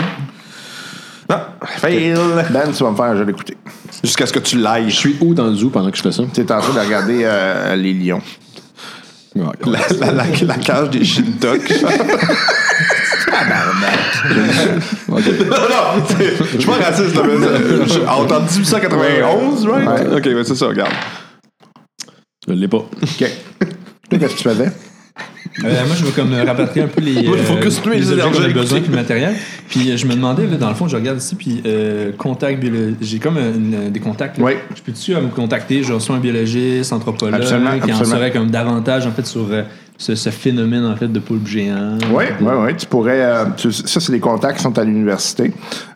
Non, 1.30 1.36
fail! 1.76 2.14
Ben, 2.50 2.72
tu 2.74 2.82
vas 2.84 2.90
me 2.90 2.96
faire 2.96 3.04
un 3.06 3.16
jet 3.16 3.24
d'écouter. 3.26 3.56
Jusqu'à 4.02 4.26
ce 4.26 4.32
que 4.32 4.38
tu 4.38 4.58
l'ailles. 4.58 4.88
Je 4.90 4.96
suis 4.96 5.16
où 5.20 5.34
dans 5.34 5.46
le 5.46 5.54
zoo 5.54 5.70
pendant 5.70 5.90
que 5.90 5.96
je 5.96 6.02
fais 6.02 6.12
ça? 6.12 6.22
Tu 6.32 6.40
es 6.40 6.52
en 6.52 6.60
train 6.60 6.72
de 6.74 6.78
regarder 6.86 7.20
euh, 7.24 7.74
les 7.76 7.92
lions. 7.92 8.22
Ouais, 9.36 9.44
La, 9.66 9.78
la, 10.00 10.12
la, 10.12 10.24
la 10.42 10.54
cage 10.54 10.90
des 10.90 11.04
Shintok. 11.04 11.72
non, 15.08 15.16
je 16.18 16.58
suis 16.58 16.66
pas 16.66 16.72
raciste, 16.74 17.14
là, 17.14 17.22
mais 17.26 17.86
je- 17.86 18.00
en 18.00 18.24
temps 18.26 18.40
1891, 18.40 19.66
right? 19.66 20.08
Ok, 20.12 20.24
ben 20.24 20.44
c'est 20.44 20.54
ça, 20.54 20.66
regarde. 20.68 20.92
Je 22.46 22.52
l'ai 22.54 22.68
pas. 22.68 22.78
OK. 22.78 22.88
Qu'est-ce 24.10 24.18
que 24.34 24.38
tu 24.38 24.42
faisais? 24.48 24.72
Euh, 25.64 25.86
moi, 25.86 25.96
je 25.96 26.04
vais 26.04 26.12
comme 26.12 26.32
euh, 26.32 26.44
rapatrier 26.44 26.84
un 26.84 26.88
peu 26.88 27.00
les, 27.00 27.16
euh, 27.16 27.22
tu 27.22 27.88
aies 27.90 27.94
les 27.96 28.10
objets 28.12 28.22
qu'on 28.22 28.28
a 28.28 28.36
énergies, 28.36 28.54
besoin, 28.54 28.80
puis 28.80 28.90
le 28.90 28.96
matériel. 28.96 29.34
Puis 29.68 29.90
euh, 29.90 29.96
je 29.96 30.06
me 30.06 30.14
demandais, 30.14 30.46
là, 30.46 30.56
dans 30.56 30.68
le 30.68 30.74
fond, 30.74 30.86
je 30.88 30.96
regarde 30.96 31.18
ici, 31.18 31.34
puis 31.34 31.62
euh, 31.66 32.12
contact 32.16 32.64
j'ai 33.00 33.18
comme 33.18 33.38
une- 33.38 33.90
des 33.90 34.00
contacts. 34.00 34.38
là. 34.38 34.44
Oui. 34.44 34.52
Je 34.76 34.82
peux-tu 34.82 35.12
me 35.14 35.28
contacter? 35.28 35.82
Je 35.82 35.92
reçois 35.92 36.16
un 36.16 36.20
biologiste, 36.20 36.92
anthropologue, 36.92 37.34
Absolument, 37.34 37.78
qui 37.80 37.92
en 37.92 38.04
saurait 38.04 38.30
comme 38.30 38.50
davantage 38.50 39.06
en 39.06 39.10
fait 39.12 39.26
sur 39.26 39.46
ce, 39.96 40.14
ce 40.14 40.30
phénomène 40.30 40.84
en 40.84 40.94
fait 40.96 41.08
de 41.08 41.18
poulpe 41.18 41.46
géant? 41.48 41.98
Oui, 42.12 42.24
oui, 42.40 42.52
oui. 42.64 42.76
Tu 42.76 42.86
pourrais. 42.86 43.20
euh, 43.20 43.44
tu- 43.56 43.72
ça, 43.72 43.98
c'est 44.00 44.12
des 44.12 44.20
contacts 44.20 44.58
qui 44.58 44.62
sont 44.62 44.78
à 44.78 44.84
l'université. 44.84 45.52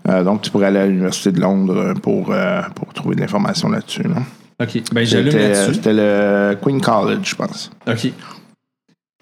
Euh, 0.09 0.25
donc, 0.25 0.43
tu 0.43 0.51
pourrais 0.51 0.67
aller 0.67 0.81
à 0.81 0.87
l'université 0.87 1.31
de 1.31 1.41
Londres 1.41 1.95
pour, 2.03 2.33
euh, 2.33 2.61
pour 2.75 2.93
trouver 2.93 3.15
de 3.15 3.21
l'information 3.21 3.69
là-dessus. 3.69 4.03
là. 4.03 4.17
Ok, 4.61 4.81
ben 4.93 5.05
j'allume 5.05 5.35
là-dessus. 5.37 5.75
c'était 5.75 5.93
le 5.93 6.57
Queen 6.63 6.81
College, 6.81 7.19
je 7.25 7.35
pense. 7.35 7.71
Ok. 7.89 8.13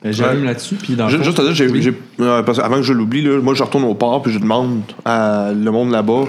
Ben, 0.02 0.12
j'allume 0.12 0.40
Ouais. 0.42 0.46
là-dessus, 0.48 0.76
puis 0.76 0.94
dans 0.94 1.08
Juste 1.08 1.38
à 1.38 1.42
dire, 1.42 1.52
j'ai, 1.54 1.68
Oui. 1.68 1.82
j'ai- 1.82 1.94
euh, 2.20 2.42
parce 2.42 2.58
que 2.58 2.62
avant 2.64 2.76
que 2.76 2.82
je 2.82 2.92
l'oublie, 2.94 3.26
moi 3.42 3.52
je 3.54 3.62
retourne 3.62 3.84
au 3.84 3.94
port 3.94 4.22
puis 4.22 4.32
je 4.32 4.38
demande 4.38 4.80
à 5.04 5.50
le 5.54 5.70
monde 5.70 5.90
là-bas, 5.90 6.24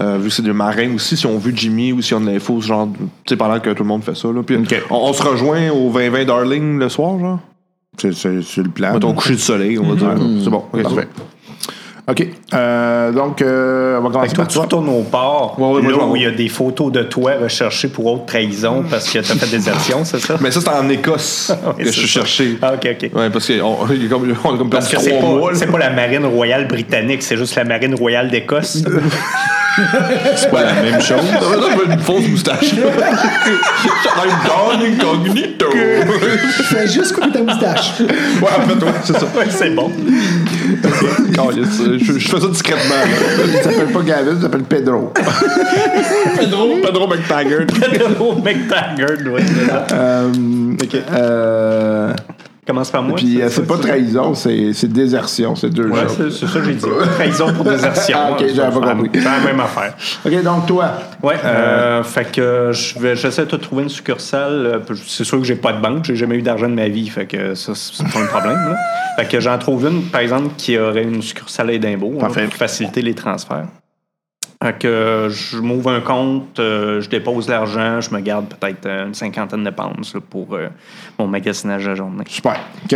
euh, 0.00 0.18
vu 0.18 0.28
que 0.28 0.34
c'est 0.34 0.42
des 0.42 0.52
marins 0.52 0.94
aussi, 0.94 1.16
si 1.16 1.24
on 1.26 1.38
vu 1.38 1.52
Jimmy 1.56 1.92
ou 1.92 2.02
s'ils 2.02 2.16
ont 2.16 2.20
de 2.20 2.26
l'info, 2.26 2.60
genre, 2.60 2.88
tu 2.92 3.04
sais, 3.30 3.36
pendant 3.36 3.58
que 3.60 3.70
tout 3.70 3.82
le 3.82 3.88
monde 3.88 4.02
fait 4.04 4.14
ça. 4.16 4.28
Là. 4.28 4.42
Puis 4.42 4.56
on, 4.90 4.96
on 4.96 5.12
se 5.14 5.22
rejoint 5.22 5.70
au 5.70 5.90
20-20 5.90 6.24
Darling 6.26 6.78
le 6.78 6.88
soir, 6.90 7.18
genre. 7.18 7.38
C'est 7.96 8.12
le 8.58 8.68
plan. 8.70 8.92
Mettons 8.92 9.14
coucher 9.14 9.34
du 9.34 9.40
soleil, 9.40 9.78
on 9.78 9.84
va 9.84 9.94
dire. 9.94 10.14
C'est 10.42 10.50
bon, 10.50 10.64
Parfait. 10.82 11.08
OK. 12.06 12.26
Euh, 12.52 13.12
donc, 13.12 13.40
euh, 13.40 13.98
on 13.98 14.02
va 14.02 14.10
commencer 14.10 14.34
toi, 14.34 14.44
par 14.44 14.52
tu 14.52 14.58
retournes 14.58 14.88
au 14.90 15.02
port, 15.02 15.54
Ouais, 15.58 15.72
ouais, 15.72 15.82
moi, 15.82 15.92
là 15.92 16.04
où 16.04 16.16
il 16.16 16.22
y 16.22 16.26
a 16.26 16.30
des 16.30 16.48
photos 16.48 16.92
de 16.92 17.02
toi 17.02 17.32
recherchées 17.42 17.88
pour 17.88 18.06
haute 18.06 18.26
trahison 18.26 18.84
parce 18.90 19.10
que 19.10 19.20
t'as 19.20 19.34
fait 19.34 19.50
désertion, 19.50 20.04
c'est 20.04 20.20
ça? 20.20 20.36
Mais 20.40 20.50
ça, 20.50 20.60
c'était 20.60 20.72
en 20.72 20.88
Écosse 20.90 21.50
que 21.78 21.84
je 21.84 21.90
c'est 21.90 22.00
suis 22.00 22.06
cherché. 22.06 22.58
Ah, 22.60 22.74
ok, 22.74 22.88
ok. 22.92 23.10
Ouais, 23.14 23.30
parce 23.30 23.46
qu'on 23.48 23.62
on, 23.62 24.08
comme, 24.08 24.36
on 24.44 24.54
a 24.54 24.58
comme 24.58 24.70
Parce 24.70 24.88
que 24.88 25.00
c'est 25.00 25.18
pas, 25.18 25.26
c'est 25.54 25.70
pas 25.70 25.78
la 25.78 25.90
marine 25.90 26.26
royale 26.26 26.68
britannique, 26.68 27.22
c'est 27.22 27.38
juste 27.38 27.54
la 27.56 27.64
marine 27.64 27.94
royale 27.94 28.30
d'Écosse. 28.30 28.82
C'est 30.36 30.50
pas 30.50 30.64
la 30.64 30.72
même 30.74 31.00
chose. 31.00 31.20
Ça 31.32 31.38
veut 31.46 31.58
dire 31.60 31.76
que 31.76 31.84
j'ai 31.86 31.92
une 31.92 31.98
fausse 32.00 32.28
moustache. 32.28 32.72
I'm 32.74 34.30
gone 34.46 34.82
incognito. 34.86 35.66
Fais 36.64 36.86
juste 36.88 37.12
couper 37.14 37.30
ta 37.32 37.40
moustache. 37.42 38.00
Ouais, 38.00 38.48
en 38.56 38.68
fait, 38.68 38.84
ouais, 38.84 38.92
c'est 39.04 39.12
ça. 39.14 39.26
Ouais, 39.36 39.46
c'est 39.50 39.70
bon. 39.70 39.90
Calisse, 41.34 41.82
Je, 42.00 42.18
je 42.18 42.28
fais 42.28 42.40
ça 42.40 42.48
discrètement. 42.48 42.94
là. 42.94 43.44
Il 43.46 43.62
s'appelle 43.62 43.92
pas 43.92 44.02
Gavin, 44.02 44.32
il 44.36 44.42
s'appelle 44.42 44.62
Pedro. 44.64 45.12
Pedro, 46.38 46.76
Pedro 46.82 47.06
McTaggart. 47.08 47.66
Pedro 47.66 48.34
McTaggart, 48.36 49.18
ça. 49.68 49.86
Euh, 49.94 50.30
euh, 51.12 52.12
Commence 52.66 52.90
par 52.90 53.02
moi. 53.02 53.16
puis 53.16 53.42
euh, 53.42 53.48
c'est 53.50 53.66
pas 53.66 53.76
trahison, 53.76 54.34
c'est 54.34 54.72
c'est 54.72 54.90
désertion, 54.90 55.54
c'est 55.54 55.68
deux 55.68 55.86
Ouais, 55.88 56.00
choses. 56.04 56.16
c'est 56.16 56.46
c'est 56.46 56.52
ça 56.52 56.60
que 56.60 56.64
j'ai 56.64 56.74
dit. 56.74 56.86
Trahison 57.16 57.52
pour 57.52 57.64
désertion. 57.64 58.16
Ah, 58.18 58.30
ok, 58.32 58.38
j'avais 58.40 58.72
c'est 58.72 58.80
pas 58.80 58.86
la- 58.86 58.92
compris. 58.94 59.10
C'est 59.12 59.24
la 59.24 59.38
même 59.40 59.60
affaire. 59.60 59.94
OK, 60.24 60.42
donc 60.42 60.66
toi. 60.66 60.92
Ouais, 61.22 61.34
euh, 61.44 62.02
fait 62.02 62.32
que 62.32 62.70
je 62.72 62.98
vais, 62.98 63.16
j'essaie 63.16 63.44
de 63.44 63.50
te 63.50 63.56
trouver 63.56 63.82
une 63.82 63.88
succursale. 63.90 64.66
euh, 64.90 64.94
C'est 65.06 65.24
sûr 65.24 65.38
que 65.38 65.44
j'ai 65.44 65.56
pas 65.56 65.72
de 65.74 65.80
banque, 65.82 66.04
j'ai 66.04 66.16
jamais 66.16 66.36
eu 66.36 66.42
d'argent 66.42 66.68
de 66.68 66.74
ma 66.74 66.88
vie, 66.88 67.08
fait 67.08 67.26
que 67.26 67.54
ça, 67.54 67.72
c'est 67.74 68.02
pas 68.10 68.20
un 68.20 68.26
problème. 68.26 68.54
Là. 68.56 68.76
Fait 69.18 69.28
que 69.28 69.40
j'en 69.40 69.58
trouve 69.58 69.86
une, 69.86 70.02
par 70.04 70.22
exemple, 70.22 70.48
qui 70.56 70.78
aurait 70.78 71.02
une 71.04 71.20
succursale 71.22 71.68
à 71.70 71.72
Édimbourg, 71.74 72.16
pour 72.18 72.34
faciliter 72.54 73.02
les 73.02 73.14
transferts. 73.14 73.66
Fait 74.64 74.78
que 74.78 75.28
je 75.30 75.58
m'ouvre 75.58 75.90
un 75.90 76.00
compte, 76.00 76.58
euh, 76.58 77.02
je 77.02 77.10
dépose 77.10 77.50
l'argent, 77.50 78.00
je 78.00 78.14
me 78.14 78.20
garde 78.20 78.46
peut-être 78.48 78.86
euh, 78.86 79.08
une 79.08 79.12
cinquantaine 79.12 79.62
de 79.62 79.68
pounds 79.68 80.14
là, 80.14 80.20
pour 80.30 80.54
euh, 80.54 80.68
mon 81.18 81.26
magasinage 81.26 81.84
de 81.84 81.90
la 81.90 81.94
journée. 81.94 82.24
Super. 82.26 82.56
OK. 82.84 82.90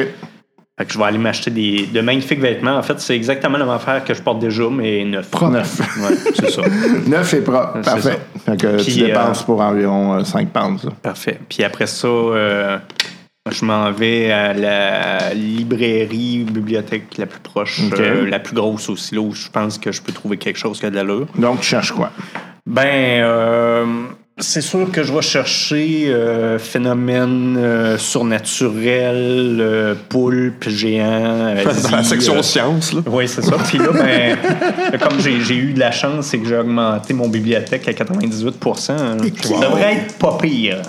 Fait 0.78 0.84
que 0.86 0.92
je 0.92 0.96
vais 0.96 1.04
aller 1.04 1.18
m'acheter 1.18 1.50
des, 1.50 1.86
de 1.92 2.00
magnifiques 2.00 2.40
vêtements. 2.40 2.76
En 2.76 2.82
fait, 2.82 2.98
c'est 3.00 3.14
exactement 3.14 3.58
la 3.58 3.66
même 3.66 3.74
affaire 3.74 4.02
que 4.02 4.14
je 4.14 4.22
porte 4.22 4.38
déjà, 4.38 4.62
mais 4.70 5.04
neuf. 5.04 5.28
Propre. 5.28 5.52
Neuf. 5.52 5.78
Ouais, 5.98 6.32
c'est 6.34 6.50
ça. 6.50 6.62
Neuf 7.06 7.34
et 7.34 7.42
propre. 7.42 7.82
Parfait. 7.82 8.18
Fait 8.46 8.56
que 8.56 8.76
Puis, 8.76 8.94
tu 8.94 9.00
dépenses 9.00 9.42
euh, 9.42 9.44
pour 9.44 9.60
environ 9.60 10.14
euh, 10.14 10.24
5 10.24 10.48
pounds. 10.48 10.88
Parfait. 11.02 11.38
Puis 11.50 11.64
après 11.64 11.86
ça, 11.86 12.08
euh, 12.08 12.78
je 13.50 13.64
m'en 13.64 13.90
vais 13.92 14.30
à 14.30 14.52
la 14.52 15.34
librairie, 15.34 16.44
bibliothèque 16.44 17.16
la 17.16 17.26
plus 17.26 17.40
proche, 17.40 17.80
euh, 17.98 18.28
la 18.28 18.38
plus 18.38 18.54
grosse 18.54 18.88
aussi, 18.88 19.14
là 19.14 19.20
où 19.20 19.32
je 19.32 19.48
pense 19.48 19.78
que 19.78 19.92
je 19.92 20.02
peux 20.02 20.12
trouver 20.12 20.36
quelque 20.36 20.58
chose 20.58 20.78
qui 20.78 20.86
a 20.86 20.90
de 20.90 20.96
l'allure. 20.96 21.26
Donc, 21.36 21.60
tu 21.60 21.66
cherches 21.66 21.92
quoi? 21.92 22.10
Ben, 22.66 23.22
euh, 23.22 23.86
c'est 24.40 24.60
sûr 24.60 24.90
que 24.92 25.02
je 25.02 25.12
vais 25.12 25.22
chercher 25.22 26.04
euh, 26.08 26.58
phénomènes 26.58 27.96
surnaturels, 27.98 29.58
euh, 29.60 29.94
poulpes 30.08 30.68
géants. 30.68 31.54
Dans 31.90 31.96
la 31.96 32.04
section 32.04 32.42
sciences, 32.42 32.92
là. 32.92 33.00
oui, 33.06 33.26
c'est 33.26 33.42
ça. 33.42 33.56
Puis 33.56 33.78
là, 33.78 33.88
ben, 33.92 34.36
comme 35.00 35.18
j'ai 35.20 35.56
eu 35.56 35.72
de 35.72 35.80
la 35.80 35.90
chance, 35.90 36.26
c'est 36.26 36.38
que 36.38 36.46
j'ai 36.46 36.56
augmenté 36.56 37.14
mon 37.14 37.28
bibliothèque 37.28 37.88
à 37.88 37.92
98% 37.92 38.86
Ça 38.86 38.94
devrait 38.94 39.94
être 39.94 40.18
pas 40.18 40.38
pire. 40.40 40.82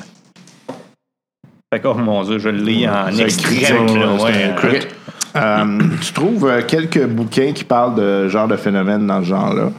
Fait 1.71 1.81
que, 1.81 1.87
oh 1.87 1.93
mon 1.93 2.23
Dieu, 2.23 2.39
je 2.39 2.49
le 2.49 2.57
lis 2.57 2.87
en 2.87 3.15
extrême. 3.15 3.85
ouais. 4.19 4.43
un 4.43 4.53
crit. 4.53 4.87
Euh, 5.35 5.79
tu 6.01 6.13
trouves 6.13 6.49
euh, 6.49 6.63
quelques 6.67 7.05
bouquins 7.05 7.51
qui 7.53 7.63
parlent 7.63 7.93
de 7.93 8.27
genre 8.27 8.47
de 8.47 8.55
phénomène 8.55 9.05
dans 9.05 9.21
ce 9.21 9.27
genre-là. 9.27 9.69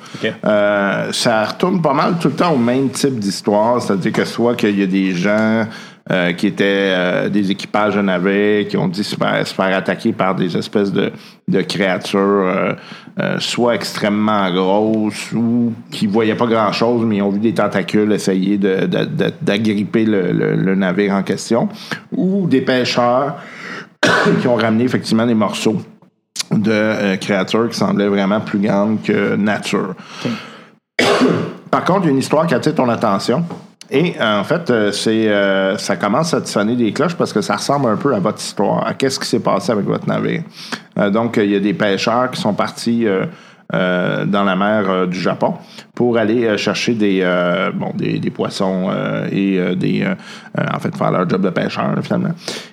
Euh, 0.44 1.12
ça 1.12 1.44
retourne 1.44 1.82
pas 1.82 1.92
mal 1.92 2.14
tout 2.20 2.28
le 2.28 2.34
temps 2.34 2.52
au 2.52 2.58
même 2.58 2.90
type 2.90 3.18
d'histoire, 3.18 3.82
c'est-à-dire 3.82 4.12
que 4.12 4.24
soit 4.24 4.54
qu'il 4.54 4.78
y 4.78 4.84
a 4.84 4.86
des 4.86 5.12
gens 5.16 5.66
euh, 6.10 6.32
qui 6.32 6.46
étaient 6.46 6.64
euh, 6.94 7.28
des 7.28 7.50
équipages 7.50 7.94
de 7.96 8.00
navets 8.00 8.66
qui 8.68 8.76
ont 8.76 8.88
dit 8.88 9.04
se 9.04 9.16
faire, 9.16 9.46
se 9.46 9.54
faire 9.54 9.76
attaquer 9.76 10.12
par 10.12 10.34
des 10.34 10.56
espèces 10.56 10.92
de, 10.92 11.12
de 11.48 11.60
créatures 11.62 12.18
euh, 12.18 12.74
soit 13.38 13.74
extrêmement 13.74 14.50
grosses 14.52 15.32
ou 15.32 15.72
qui 15.90 16.06
voyaient 16.06 16.34
pas 16.34 16.46
grand-chose, 16.46 17.04
mais 17.04 17.16
ils 17.16 17.22
ont 17.22 17.28
vu 17.30 17.38
des 17.40 17.52
tentacules 17.52 18.10
essayer 18.12 18.56
de- 18.56 18.86
de- 18.86 19.04
de- 19.04 19.32
d'agripper 19.42 20.04
le, 20.06 20.32
le- 20.32 20.54
le 20.56 20.74
navire 20.74 21.12
en 21.14 21.22
question, 21.22 21.68
ou 22.16 22.46
des 22.46 22.62
pêcheurs 22.62 23.36
qui 24.40 24.46
ont 24.48 24.56
ramené 24.56 24.84
effectivement 24.84 25.26
des 25.26 25.34
morceaux 25.34 25.76
de 26.50 27.16
créatures 27.16 27.68
qui 27.68 27.76
semblaient 27.78 28.08
vraiment 28.08 28.40
plus 28.40 28.58
grandes 28.58 29.02
que 29.02 29.36
nature. 29.36 29.94
Par 31.70 31.84
contre, 31.84 32.00
il 32.02 32.06
y 32.06 32.08
a 32.08 32.12
une 32.12 32.18
histoire 32.18 32.46
qui 32.46 32.54
attire 32.54 32.74
ton 32.74 32.88
attention. 32.88 33.44
Et 33.92 34.14
euh, 34.20 34.40
en 34.40 34.44
fait, 34.44 34.70
euh, 34.70 34.92
c'est 34.92 35.28
euh, 35.28 35.76
ça 35.76 35.96
commence 35.96 36.32
à 36.32 36.40
te 36.40 36.48
sonner 36.48 36.76
des 36.76 36.92
cloches 36.92 37.16
parce 37.16 37.32
que 37.32 37.40
ça 37.40 37.56
ressemble 37.56 37.88
un 37.88 37.96
peu 37.96 38.14
à 38.14 38.20
votre 38.20 38.38
histoire, 38.38 38.86
à 38.86 38.94
qu'est-ce 38.94 39.18
qui 39.18 39.26
s'est 39.26 39.40
passé 39.40 39.72
avec 39.72 39.84
votre 39.84 40.06
navire. 40.06 40.42
Euh, 40.98 41.10
donc, 41.10 41.36
il 41.38 41.50
y 41.50 41.56
a 41.56 41.60
des 41.60 41.74
pêcheurs 41.74 42.30
qui 42.30 42.40
sont 42.40 42.54
partis 42.54 43.06
euh, 43.06 43.26
euh, 43.74 44.24
dans 44.26 44.44
la 44.44 44.54
mer 44.56 45.06
du 45.08 45.18
Japon 45.18 45.54
pour 45.94 46.18
aller 46.18 46.56
chercher 46.56 46.94
des, 46.94 47.22
bon, 47.74 47.92
des, 47.94 48.18
des 48.18 48.30
poissons 48.30 48.90
et 49.30 49.60
des, 49.76 50.06
en 50.56 50.78
fait, 50.80 50.96
faire 50.96 51.10
leur 51.10 51.28
job 51.28 51.42
de 51.42 51.50
pêcheur 51.50 51.94
finalement. 52.02 52.30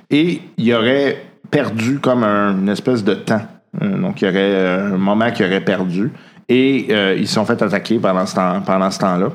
Et 0.09 0.41
il 0.57 0.65
y 0.65 0.73
aurait 0.73 1.17
perdu 1.51 1.99
comme 1.99 2.23
un- 2.23 2.57
une 2.57 2.69
espèce 2.69 3.03
de 3.03 3.13
temps. 3.13 3.41
Donc, 3.79 4.21
il 4.21 4.27
y 4.27 4.31
aurait 4.31 4.81
un 4.93 4.97
moment 4.97 5.29
qu'ils 5.31 5.45
auraient 5.45 5.61
perdu. 5.61 6.11
Et 6.49 6.87
ils 7.17 7.27
se 7.27 7.33
sont 7.35 7.45
fait 7.45 7.61
attaquer 7.61 7.99
pendant 7.99 8.25
ce 8.25 8.35
temps- 8.35 8.61
pendant 8.65 8.89
ce 8.89 8.99
temps-là 8.99 9.29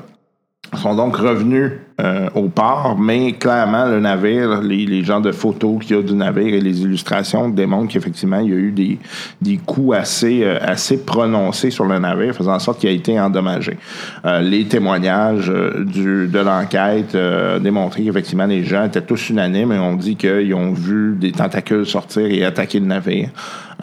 sont 0.77 0.95
donc 0.95 1.15
revenus 1.15 1.71
euh, 2.01 2.27
au 2.33 2.49
port, 2.49 2.97
mais 2.99 3.33
clairement, 3.33 3.85
le 3.85 3.99
navire, 3.99 4.61
les, 4.61 4.85
les 4.85 5.03
genres 5.03 5.21
de 5.21 5.31
photos 5.31 5.83
qu'il 5.83 5.95
y 5.95 5.99
a 5.99 6.01
du 6.01 6.15
navire 6.15 6.55
et 6.55 6.59
les 6.59 6.81
illustrations 6.81 7.49
démontrent 7.49 7.93
qu'effectivement, 7.93 8.39
il 8.39 8.49
y 8.49 8.53
a 8.53 8.57
eu 8.57 8.71
des, 8.71 8.97
des 9.41 9.57
coups 9.57 9.95
assez, 9.95 10.43
euh, 10.43 10.57
assez 10.61 11.05
prononcés 11.05 11.69
sur 11.69 11.85
le 11.85 11.99
navire, 11.99 12.33
faisant 12.33 12.55
en 12.55 12.59
sorte 12.59 12.79
qu'il 12.79 12.89
a 12.89 12.93
été 12.93 13.19
endommagé. 13.19 13.77
Euh, 14.25 14.41
les 14.41 14.65
témoignages 14.65 15.51
euh, 15.51 15.85
du, 15.85 16.27
de 16.27 16.39
l'enquête 16.39 17.13
euh, 17.13 17.59
démontraient 17.59 18.03
qu'effectivement, 18.03 18.47
les 18.47 18.63
gens 18.63 18.85
étaient 18.85 19.01
tous 19.01 19.29
unanimes 19.29 19.71
et 19.71 19.77
ont 19.77 19.95
dit 19.95 20.15
qu'ils 20.15 20.55
ont 20.55 20.73
vu 20.73 21.15
des 21.15 21.31
tentacules 21.31 21.85
sortir 21.85 22.25
et 22.25 22.43
attaquer 22.43 22.79
le 22.79 22.87
navire. 22.87 23.29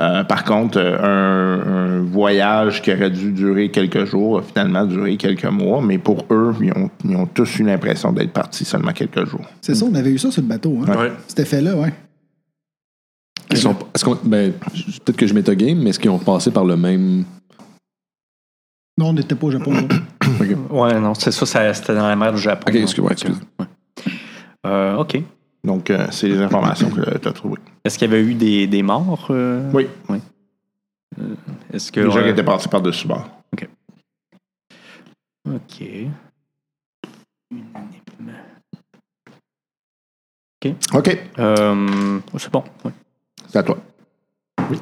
Euh, 0.01 0.25
par 0.25 0.45
contre, 0.45 0.79
euh, 0.79 0.97
un, 0.99 1.99
un 1.99 2.01
voyage 2.01 2.81
qui 2.81 2.91
aurait 2.93 3.11
dû 3.11 3.33
durer 3.33 3.71
quelques 3.71 4.07
jours 4.07 4.39
a 4.39 4.43
finalement 4.43 4.87
duré 4.87 5.17
quelques 5.19 5.45
mois, 5.45 5.83
mais 5.83 5.99
pour 5.99 6.25
eux, 6.31 6.55
ils 6.63 6.73
ont, 6.73 6.91
ils 7.05 7.17
ont 7.17 7.27
tous 7.27 7.59
eu 7.59 7.65
l'impression 7.65 8.11
d'être 8.13 8.33
partis 8.33 8.65
seulement 8.65 8.93
quelques 8.93 9.27
jours. 9.27 9.45
C'est 9.61 9.75
ça, 9.75 9.85
on 9.85 9.95
avait 9.95 10.11
eu 10.11 10.19
ça 10.19 10.31
sur 10.31 10.41
le 10.41 10.49
bateau. 10.49 10.79
Hein? 10.89 10.97
Ouais. 10.97 11.13
Cet 11.29 11.41
effet-là, 11.41 11.77
ouais. 11.77 11.93
Ils 13.51 13.59
sont- 13.59 13.77
est-ce 13.95 14.05
qu'on- 14.05 14.17
ben, 14.25 14.53
peut-être 14.53 15.17
que 15.17 15.27
je 15.27 15.35
game, 15.35 15.79
mais 15.83 15.91
est-ce 15.91 15.99
qu'ils 15.99 16.11
ont 16.11 16.19
passé 16.19 16.51
par 16.51 16.65
le 16.65 16.77
même? 16.77 17.25
Non, 18.97 19.09
on 19.09 19.13
n'était 19.13 19.35
pas 19.35 19.49
au 19.49 19.51
Japon. 19.51 19.73
là. 19.73 19.83
Ouais, 20.71 20.99
non, 21.01 21.13
c'est 21.15 21.33
ça, 21.33 21.45
ça- 21.45 21.75
c'était 21.75 21.95
dans 21.95 22.07
la 22.09 22.17
mer 22.17 22.33
du 22.33 22.41
Japon. 22.41 22.65
Ok, 22.69 22.75
excuse- 22.77 23.01
ouais, 23.05 23.09
Donc, 23.11 23.13
excuse. 23.13 23.37
ouais. 23.59 23.67
Euh, 24.67 24.97
OK. 24.97 25.23
Donc, 25.62 25.90
euh, 25.90 26.07
c'est 26.11 26.29
les 26.29 26.38
informations 26.38 26.90
que 26.90 27.18
tu 27.18 27.29
as 27.29 27.33
trouvées. 27.33 27.59
Est-ce 27.85 27.99
qu'il 27.99 28.11
y 28.11 28.14
avait 28.14 28.23
eu 28.25 28.35
des, 28.35 28.66
des 28.66 28.83
morts? 28.83 29.27
euh? 29.31 29.70
Oui. 29.75 29.87
Est-ce 31.73 31.92
que. 31.92 32.01
Les 32.01 32.07
gens 32.11 32.20
qui 32.23 32.29
euh, 32.29 32.33
étaient 32.33 32.42
passés 32.44 32.68
par-dessus 32.68 33.07
bord. 33.07 33.29
OK. 33.53 33.68
OK, 40.92 41.18
Euh, 41.38 42.20
c'est 42.38 42.53
bon. 42.53 42.62
c'est 43.49 43.59
à 43.59 43.62
toi. 43.62 43.79
Oui. 44.70 44.79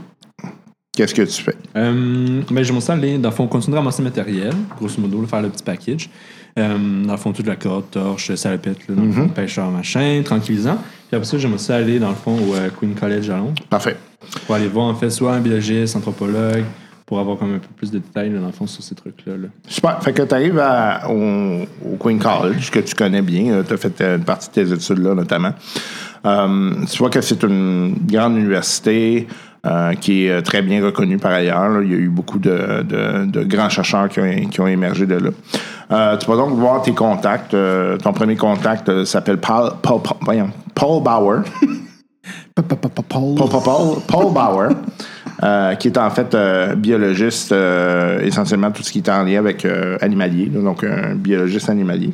Qu'est-ce 0.93 1.15
que 1.15 1.23
tu 1.23 1.43
fais? 1.43 1.55
Euh, 1.77 2.43
ben, 2.51 2.65
je 2.65 2.73
vais 2.73 2.91
aller, 2.91 3.19
dans 3.19 3.31
le 3.31 3.35
fond, 3.35 3.47
continuer 3.47 3.77
à 3.77 3.81
ramasser 3.81 4.03
le 4.03 4.09
matériel, 4.09 4.53
grosso 4.77 5.01
modo, 5.01 5.21
là, 5.21 5.29
faire 5.29 5.43
le 5.43 5.51
petit 5.51 5.63
package. 5.63 6.11
Euh, 6.59 7.05
dans 7.05 7.13
le 7.13 7.19
fond, 7.19 7.33
toute 7.33 7.47
la 7.47 7.57
corde, 7.57 7.91
torche, 7.91 8.35
salopette, 8.35 8.89
là, 8.89 8.95
dans 8.95 9.03
le 9.05 9.13
fond, 9.13 9.29
pêcheur, 9.29 9.71
machin, 9.71 10.23
tranquillisant. 10.25 10.77
Puis 11.09 11.17
après 11.17 11.25
ça, 11.25 11.39
j'aimerais 11.39 11.59
ça 11.59 11.77
aller, 11.77 11.99
dans 11.99 12.11
le 12.11 12.15
fond, 12.15 12.37
au 12.37 12.55
euh, 12.55 12.69
Queen 12.79 12.95
College 12.95 13.31
à 13.31 13.37
Londres, 13.37 13.63
Parfait. 13.71 13.97
pour 14.47 14.55
aller 14.55 14.69
voir, 14.69 14.87
en 14.87 14.95
fait, 14.95 15.11
soit 15.11 15.35
un 15.35 15.41
biologiste, 15.41 15.97
anthropologue, 15.97 16.65
pour 17.07 17.19
avoir 17.21 17.39
comme 17.39 17.55
un 17.55 17.59
peu 17.59 17.69
plus 17.77 17.91
de 17.91 17.99
détails, 17.99 18.31
là, 18.31 18.41
dans 18.41 18.47
le 18.47 18.53
fond, 18.53 18.67
sur 18.67 18.83
ces 18.83 18.95
trucs-là. 18.95 19.35
là. 19.37 19.49
Super. 19.67 20.03
Fait 20.03 20.13
que 20.13 20.23
tu 20.23 20.35
arrives 20.35 20.63
au, 21.09 21.93
au 21.93 21.97
Queen 21.97 22.19
College, 22.19 22.71
que 22.71 22.81
tu 22.81 22.95
connais 22.95 23.23
bien. 23.23 23.63
Tu 23.67 23.73
as 23.73 23.77
fait 23.77 24.01
euh, 24.01 24.17
une 24.19 24.25
partie 24.25 24.49
de 24.49 24.55
tes 24.55 24.73
études 24.73 24.99
là, 24.99 25.15
notamment. 25.15 25.53
Euh, 26.27 26.73
tu 26.91 26.99
vois 26.99 27.11
que 27.11 27.21
c'est 27.21 27.43
une 27.45 27.95
grande 28.07 28.37
université 28.37 29.27
euh, 29.69 29.93
qui 29.95 30.27
est 30.27 30.31
euh, 30.31 30.41
très 30.41 30.63
bien 30.63 30.83
reconnue 30.85 31.19
par 31.19 31.33
ailleurs. 31.33 31.69
là. 31.69 31.81
Il 31.83 31.91
y 31.91 31.95
a 31.95 31.99
eu 31.99 32.09
beaucoup 32.09 32.39
de, 32.39 32.83
de- 32.83 33.27
de 33.27 33.45
grands 33.45 33.69
chercheurs 33.69 34.09
qui 34.09 34.21
ont, 34.21 34.49
qui 34.51 34.61
ont 34.61 34.67
émergé 34.67 35.07
de 35.07 35.17
là. 35.17 35.31
Euh, 35.91 36.17
tu 36.17 36.27
vas 36.27 36.37
donc 36.37 36.51
voir 36.55 36.83
tes 36.83 36.93
contacts. 36.93 37.55
Euh, 37.55 37.97
ton 37.99 38.13
premier 38.13 38.37
contact 38.37 39.05
s'appelle 39.05 39.39
Paul, 39.39 39.73
Paul, 39.83 40.01
Paul- 40.75 41.03
Bauer. 41.03 41.43
Pa- 42.55 42.63
pa- 42.63 42.77
pa- 42.77 42.89
pa- 42.89 43.03
Paul. 43.09 43.35
Paul, 43.37 43.49
Paul, 43.49 43.63
Paul, 43.65 43.97
Paul 44.07 44.33
Bauer, 44.33 44.69
euh, 45.43 45.75
qui 45.75 45.89
est 45.89 45.99
en 45.99 46.11
fait 46.11 46.35
euh, 46.35 46.75
biologiste, 46.75 47.53
euh, 47.53 48.21
essentiellement 48.21 48.71
tout 48.71 48.83
ce 48.83 48.91
qui 48.91 48.99
est 48.99 49.09
en 49.09 49.23
lien 49.23 49.39
avec 49.39 49.65
euh, 49.65 49.97
animalier, 50.01 50.51
là, 50.53 50.61
donc 50.61 50.85
un 50.85 51.15
biologiste 51.15 51.69
animalier. 51.71 52.11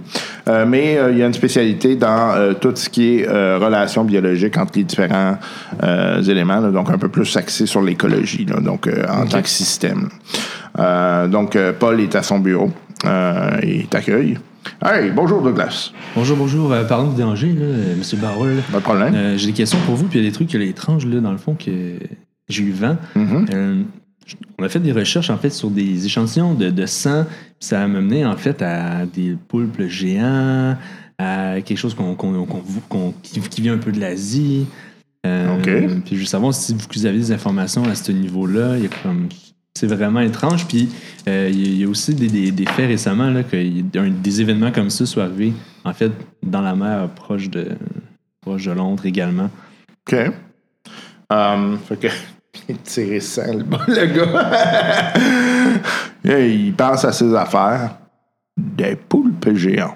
Euh, 0.49 0.67
mais 0.67 0.99
euh, 0.99 1.11
il 1.13 1.19
y 1.19 1.23
a 1.23 1.27
une 1.27 1.35
spécialité 1.35 1.97
dans 1.97 2.35
euh, 2.35 2.53
tout 2.53 2.75
ce 2.75 2.89
qui 2.89 3.17
est 3.17 3.29
euh, 3.29 3.59
relations 3.61 4.05
biologiques 4.05 4.57
entre 4.59 4.73
les 4.77 4.85
différents 4.85 5.39
euh, 5.83 6.23
éléments, 6.23 6.61
là, 6.61 6.71
donc 6.71 6.91
un 6.91 6.99
peu 6.99 7.09
plus 7.09 7.37
axé 7.37 7.67
sur 7.67 7.83
l'écologie, 7.83 8.45
là, 8.45 8.61
donc 8.61 8.87
euh, 8.87 9.05
en 9.09 9.27
tant 9.27 9.43
que 9.43 9.49
système. 9.49 10.09
Euh, 10.79 11.29
donc, 11.29 11.57
Paul 11.79 12.01
est 12.01 12.15
à 12.17 12.23
son 12.23 12.39
bureau. 12.41 12.71
euh, 13.07 13.59
il 13.63 13.87
t'accueille. 13.87 14.39
Hey, 14.83 15.11
bonjour 15.11 15.43
Douglas. 15.43 15.93
Bonjour, 16.17 16.37
bonjour. 16.37 16.73
Euh, 16.73 16.85
parlons 16.85 17.13
de 17.13 17.19
danger, 17.21 17.49
là, 17.49 17.65
euh, 17.65 17.97
Monsieur 17.97 18.17
Barrel. 18.17 18.57
Pas 18.73 18.79
de 18.79 18.83
problème. 18.83 19.15
Euh, 19.15 19.37
j'ai 19.37 19.49
des 19.49 19.53
questions 19.53 19.79
pour 19.87 19.95
vous, 19.95 20.07
puis 20.07 20.19
il 20.19 20.25
y 20.25 20.27
a 20.27 20.31
des 20.31 20.35
trucs 20.35 20.53
là, 20.53 20.65
étranges, 20.65 21.07
là, 21.07 21.21
dans 21.21 21.33
le 21.33 21.39
fond, 21.39 21.55
que 21.55 21.71
j'ai 22.49 22.63
eu 22.65 22.73
vent. 22.73 22.97
Mhm. 23.15 23.47
Euh, 23.53 23.83
on 24.59 24.63
a 24.65 24.69
fait 24.69 24.81
des 24.81 24.93
recherches, 24.93 25.29
en 25.31 25.37
fait, 25.37 25.51
sur 25.51 25.71
des 25.71 26.07
échantillons 26.07 26.55
de, 26.55 26.71
de 26.71 26.87
sang, 26.87 27.25
puis 27.27 27.69
ça 27.69 27.83
a 27.83 27.87
mené, 27.87 28.25
en 28.25 28.37
fait, 28.37 28.63
à 28.63 29.05
des 29.07 29.37
poulpes 29.49 29.83
géants, 29.89 30.77
à 31.19 31.61
quelque 31.61 31.77
chose 31.79 31.95
qu'on, 31.95 33.15
qui, 33.23 33.61
vient 33.61 33.75
un 33.75 33.79
peu 33.79 33.93
de 33.93 34.01
l'Asie. 34.01 34.67
Euh, 35.27 35.57
OK. 35.57 35.65
Puis 36.05 36.17
je 36.17 36.21
veux 36.21 36.25
savoir 36.27 36.53
si 36.55 36.75
vous 36.75 37.07
avez 37.07 37.19
des 37.19 37.33
informations 37.33 37.85
à 37.85 37.95
ce 37.95 38.13
niveau-là. 38.13 38.77
C'est 39.77 39.87
vraiment 39.87 40.21
étrange. 40.21 40.67
Puis 40.67 40.89
euh, 41.29 41.51
il 41.53 41.79
y 41.79 41.85
a- 41.85 41.89
aussi 41.89 42.15
des, 42.15 42.29
des- 42.29 42.51
des 42.53 42.67
faits 42.67 42.89
récemment 42.89 43.29
là, 43.31 43.43
que 43.43 43.57
des 43.57 44.41
événements 44.41 44.71
comme 44.73 44.91
ça 44.91 45.05
soient 45.07 45.25
arrivés, 45.25 45.53
en 45.85 45.93
fait, 45.93 46.13
dans 46.43 46.61
la 46.63 46.75
mer 46.77 47.09
proche 47.11 47.49
de, 47.51 47.69
proche 48.41 48.65
de 48.67 48.73
Londres 48.73 49.05
également. 49.07 49.51
OK. 50.07 50.17
Um, 51.31 51.79
fait 51.89 51.97
que. 51.99 52.09
Il 52.69 52.77
tiré 52.79 53.21
ça, 53.21 53.45
le, 53.47 53.65
le 53.89 54.07
gars. 54.07 55.13
Il 56.39 56.73
pense 56.75 57.05
à 57.05 57.13
ses 57.13 57.35
affaires. 57.35 57.97
Des 58.57 58.97
poulpes 58.97 59.55
géants. 59.55 59.95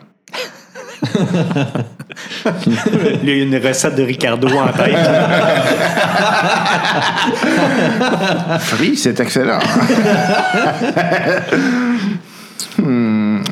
Il 2.66 3.24
y 3.24 3.30
a 3.30 3.34
une 3.42 3.56
recette 3.56 3.94
de 3.94 4.02
Ricardo 4.02 4.48
en 4.48 4.68
tête. 4.68 4.96
Free, 8.61 8.96
c'est 8.96 9.20
excellent. 9.20 9.61
Hey, 12.78 13.42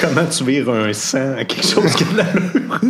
comment 0.00 0.26
tu 0.26 0.44
vires 0.44 0.70
un 0.70 0.92
sang 0.92 1.34
à 1.38 1.44
quelque 1.44 1.66
chose 1.66 1.94
qui 1.94 2.04
a 2.04 2.06
de 2.06 2.16
l'allure? 2.16 2.80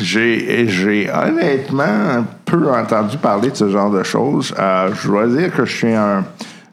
J'ai, 0.00 0.68
j'ai 0.68 1.10
honnêtement 1.10 2.24
peu 2.44 2.70
entendu 2.70 3.16
parler 3.18 3.50
de 3.50 3.56
ce 3.56 3.68
genre 3.68 3.90
de 3.90 4.02
choses. 4.02 4.54
Euh, 4.58 4.90
je 4.94 5.08
dois 5.08 5.26
dire 5.26 5.54
que 5.54 5.64
je 5.64 5.76
suis 5.76 5.94
un. 5.94 6.24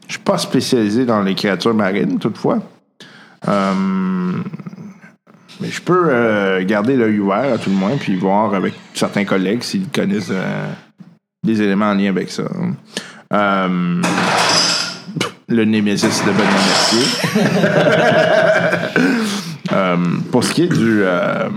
Je 0.06 0.14
suis 0.14 0.22
pas 0.22 0.38
spécialisé 0.38 1.04
dans 1.04 1.22
les 1.22 1.34
créatures 1.34 1.74
marines, 1.74 2.18
toutefois. 2.18 2.58
Euh, 3.46 4.32
mais 5.60 5.68
je 5.68 5.82
peux 5.82 6.08
euh, 6.08 6.64
garder 6.64 6.96
l'œil 6.96 7.18
ouvert 7.18 7.54
à 7.54 7.58
tout 7.58 7.70
le 7.70 7.76
moins, 7.76 7.96
puis 7.96 8.16
voir 8.16 8.54
avec 8.54 8.74
certains 8.94 9.24
collègues 9.24 9.62
s'ils 9.62 9.88
connaissent 9.88 10.32
des 11.44 11.62
éléments 11.62 11.90
en 11.90 11.94
lien 11.94 12.08
avec 12.08 12.30
ça. 12.30 12.44
Le 15.48 15.64
Némésis 15.64 16.22
de 16.24 16.30
Benoît 16.30 16.44
Mercier. 16.44 17.04
Euh, 19.70 19.96
pour 20.32 20.44
ce 20.44 20.54
qui 20.54 20.62
est 20.62 20.68
du. 20.68 21.02
euh, 21.02 21.50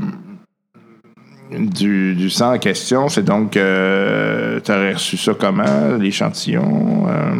du, 1.57 2.13
du 2.13 2.29
sang 2.29 2.55
en 2.55 2.59
question, 2.59 3.07
c'est 3.07 3.23
donc. 3.23 3.55
Euh, 3.55 4.59
T'aurais 4.59 4.93
reçu 4.93 5.15
ça 5.15 5.33
comment, 5.33 5.95
l'échantillon 5.97 7.07
euh, 7.07 7.35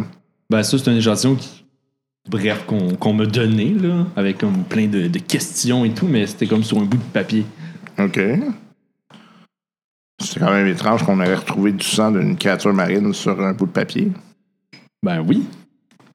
Ben, 0.48 0.62
ça, 0.62 0.78
c'est 0.78 0.88
un 0.90 0.96
échantillon 0.96 1.34
qui. 1.34 1.64
Bref, 2.30 2.64
qu'on 2.66 2.94
qu'on 2.94 3.12
m'a 3.12 3.26
donné, 3.26 3.74
là, 3.74 4.06
avec 4.16 4.38
comme 4.38 4.64
plein 4.64 4.86
de, 4.86 5.08
de 5.08 5.18
questions 5.18 5.84
et 5.84 5.90
tout, 5.90 6.06
mais 6.06 6.26
c'était 6.26 6.46
comme 6.46 6.64
sur 6.64 6.78
un 6.78 6.84
bout 6.84 6.96
de 6.96 7.02
papier. 7.12 7.44
OK. 7.98 8.18
C'est 10.22 10.40
quand 10.40 10.52
même 10.52 10.68
étrange 10.68 11.02
qu'on 11.02 11.20
aurait 11.20 11.34
retrouvé 11.34 11.72
du 11.72 11.84
sang 11.84 12.12
d'une 12.12 12.36
créature 12.36 12.72
marine 12.72 13.12
sur 13.12 13.38
un 13.40 13.52
bout 13.52 13.66
de 13.66 13.72
papier. 13.72 14.10
Ben 15.02 15.20
oui. 15.20 15.42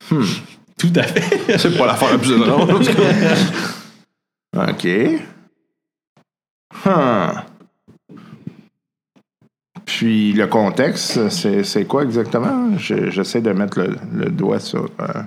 Tout 0.10 0.94
à 0.96 1.04
fait. 1.04 1.58
C'est 1.58 1.78
pas 1.78 1.86
l'affaire 1.88 2.12
la 2.12 2.18
plus 2.18 2.38
cas. 2.38 2.58
OK. 4.70 4.88
Huh. 6.86 7.40
Puis 9.86 10.34
le 10.34 10.48
contexte, 10.48 11.30
c'est 11.30 11.86
quoi 11.86 12.04
exactement? 12.04 12.78
Je- 12.78 13.10
J'essaie 13.10 13.42
de 13.42 13.52
mettre 13.52 13.80
le, 13.80 13.96
le 14.14 14.30
doigt 14.30 14.60
sur. 14.60 14.90
euh, 15.00 15.22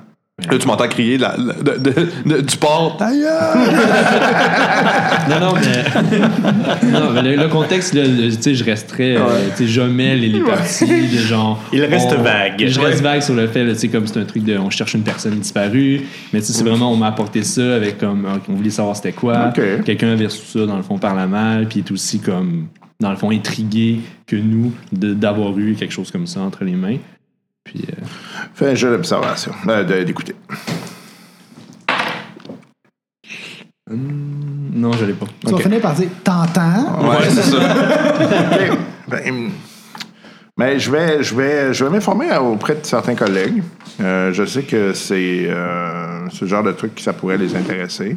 Là, 0.51 0.59
tu 0.59 0.66
m'entends 0.66 0.88
crier 0.88 1.18
la- 1.18 1.36
la- 1.36 1.55
de- 1.55 1.78
de- 1.78 2.09
de- 2.36 2.41
du 2.41 2.57
port. 2.57 2.97
Non, 5.28 5.41
non, 5.41 5.53
mais. 5.55 6.91
non, 6.91 7.11
mais 7.12 7.22
le, 7.22 7.36
le 7.36 7.49
contexte, 7.49 7.95
là, 7.95 8.03
tu 8.05 8.32
sais, 8.41 8.55
je 8.55 8.64
resterais. 8.64 9.16
euh, 9.16 9.49
tu 9.57 9.64
sais, 9.64 9.66
j'omets 9.68 10.16
les, 10.16 10.28
les 10.28 10.41
parties 10.41 10.86
de 10.86 11.18
genre. 11.18 11.62
Il 11.72 11.84
reste 11.84 12.09
on- 12.16 12.22
vague. 12.22 12.64
Je 12.66 12.80
reste 12.80 13.03
vague 13.03 13.22
sur 13.22 13.34
le 13.34 13.47
fait, 13.47 13.66
tu 13.68 13.74
sais, 13.76 13.88
comme 13.88 14.07
c'est 14.07 14.18
un 14.20 14.24
truc 14.24 14.45
de. 14.45 14.57
On 14.59 14.70
cherche 14.70 14.95
une 14.95 15.03
personne 15.03 15.38
disparue. 15.38 16.03
Mais 16.32 16.41
tu 16.41 16.47
sais, 16.47 16.53
c'est 16.53 16.64
vraiment, 16.64 16.91
on 16.93 16.97
m'a 16.97 17.09
apporté 17.09 17.43
ça 17.43 17.74
avec 17.76 17.99
comme. 17.99 18.26
On 18.49 18.53
voulait 18.55 18.70
savoir 18.70 18.97
c'était 18.97 19.12
quoi. 19.12 19.53
Quelqu'un 19.84 20.09
avait 20.12 20.26
reçu 20.26 20.43
ça, 20.59 20.66
dans 20.66 20.76
le 20.76 20.82
fond, 20.82 20.99
par 20.99 21.14
la 21.14 21.26
malle. 21.26 21.66
Puis 21.68 21.80
il 21.80 21.84
est 21.86 21.93
aussi 21.93 22.18
comme. 22.20 22.66
Dans 22.99 23.11
le 23.11 23.16
fond, 23.16 23.30
intrigué 23.30 24.01
que 24.26 24.36
nous 24.36 24.72
d'avoir 24.93 25.57
eu 25.59 25.74
quelque 25.74 25.93
chose 25.93 26.11
comme 26.11 26.26
ça 26.26 26.41
entre 26.41 26.64
les 26.64 26.72
mains. 26.74 26.97
Puis. 27.71 27.85
euh, 27.89 28.05
Fais 28.55 28.71
un 28.71 28.75
jeu 28.75 28.91
d'observation, 28.91 29.53
euh, 29.68 30.05
d'écouter. 30.05 30.35
non, 33.89 34.93
je 34.93 35.05
l'ai 35.05 35.12
pas. 35.14 35.27
Tu 35.47 35.53
vas 35.53 35.59
finir 35.59 35.81
par 35.81 35.95
dire 35.95 36.09
T'entends? 36.25 37.09
Ouais, 37.09 37.29
c'est 37.29 37.43
ça. 37.43 37.57
OK. 38.71 38.79
Ben, 39.09 39.51
mais 40.57 40.79
je 40.79 40.91
vais, 40.91 41.23
je 41.23 41.35
vais, 41.35 41.73
je 41.75 41.85
vais 41.85 41.91
m'informer 41.91 42.37
auprès 42.37 42.75
de 42.75 42.85
certains 42.85 43.14
collègues. 43.14 43.62
Euh, 44.01 44.33
je 44.33 44.45
sais 44.45 44.62
que 44.62 44.93
c'est 44.93 45.47
euh, 45.49 46.29
ce 46.31 46.45
genre 46.45 46.62
de 46.62 46.73
truc 46.73 46.95
que 46.97 47.01
ça 47.01 47.12
pourrait 47.12 47.39
les 47.39 47.57
intéresser. 47.57 48.16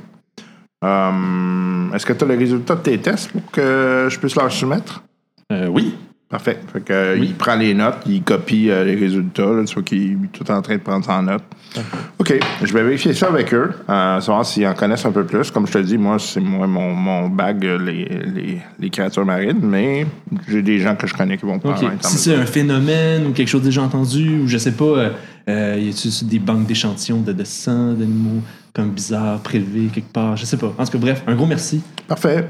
Euh, 0.83 1.91
Est-ce 1.93 2.05
que 2.05 2.13
tu 2.13 2.23
as 2.23 2.27
le 2.27 2.37
résultat 2.37 2.75
de 2.75 2.81
tes 2.81 2.97
tests 2.99 3.31
pour 3.31 3.49
que 3.51 4.07
je 4.09 4.19
puisse 4.19 4.35
leur 4.35 4.51
soumettre? 4.51 5.03
Euh, 5.51 5.67
oui. 5.67 5.95
Parfait. 6.33 6.59
Fait 6.73 6.81
que, 6.83 6.91
euh, 6.93 7.15
Il 7.21 7.35
prend 7.35 7.53
les 7.55 7.75
notes, 7.75 7.97
il 8.07 8.23
copie 8.23 8.67
euh, 8.71 8.83
les 8.83 8.95
résultats, 8.95 9.43
là, 9.43 9.61
vois 9.71 9.83
qu'il 9.83 10.13
est 10.13 10.17
tout 10.31 10.49
en 10.49 10.63
train 10.63 10.77
de 10.77 10.79
prendre 10.81 11.05
ça 11.05 11.13
en 11.19 11.21
note. 11.21 11.43
OK. 12.17 12.33
Je 12.63 12.73
vais 12.73 12.81
vérifier 12.81 13.13
ça 13.13 13.27
avec 13.27 13.53
eux, 13.53 13.69
euh, 13.87 14.19
savoir 14.19 14.43
s'ils 14.43 14.65
en 14.65 14.73
connaissent 14.73 15.05
un 15.05 15.11
peu 15.11 15.25
plus. 15.25 15.51
Comme 15.51 15.67
je 15.67 15.73
te 15.73 15.77
dis, 15.77 15.95
moi, 15.95 16.17
c'est 16.17 16.39
moi, 16.39 16.65
mon, 16.65 16.91
mon 16.95 17.29
bag, 17.29 17.63
euh, 17.63 17.77
les, 17.77 18.05
les, 18.33 18.57
les 18.79 18.89
créatures 18.89 19.23
marines, 19.27 19.59
mais 19.61 20.07
j'ai 20.47 20.63
des 20.63 20.79
gens 20.79 20.95
que 20.95 21.05
je 21.05 21.13
connais 21.13 21.37
qui 21.37 21.45
vont 21.45 21.59
prendre 21.59 21.79
temps 21.79 22.09
Si 22.09 22.17
c'est 22.17 22.33
un 22.35 22.47
phénomène 22.47 23.27
ou 23.27 23.31
quelque 23.31 23.49
chose 23.49 23.61
déjà 23.61 23.83
entendu, 23.83 24.39
ou 24.39 24.47
je 24.47 24.57
sais 24.57 24.71
pas, 24.71 25.11
euh, 25.49 25.77
y 25.79 25.89
a-t-il 25.89 26.27
des 26.27 26.39
banques 26.39 26.65
d'échantillons 26.65 27.21
de, 27.21 27.31
de 27.31 27.43
sang 27.43 27.93
d'animaux 27.93 28.41
comme 28.73 28.89
bizarres 28.89 29.37
prélevés 29.41 29.89
quelque 29.93 30.11
part? 30.11 30.35
Je 30.35 30.45
sais 30.45 30.57
pas. 30.57 30.73
En 30.79 30.83
tout 30.83 30.93
cas, 30.93 30.97
bref, 30.97 31.21
un 31.27 31.35
gros 31.35 31.45
merci. 31.45 31.83
Parfait. 32.07 32.49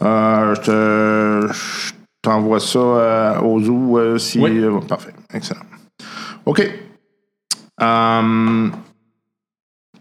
Je 0.00 0.60
te- 0.60 1.52
je 2.22 2.30
t'envoie 2.30 2.60
ça 2.60 2.78
euh, 2.78 3.40
au 3.40 3.60
zoo 3.62 3.98
euh, 3.98 4.18
si. 4.18 4.38
Oui. 4.38 4.58
euh, 4.58 4.78
parfait. 4.80 5.14
Excellent. 5.32 5.62
OK. 6.44 6.70
Um, 7.80 8.72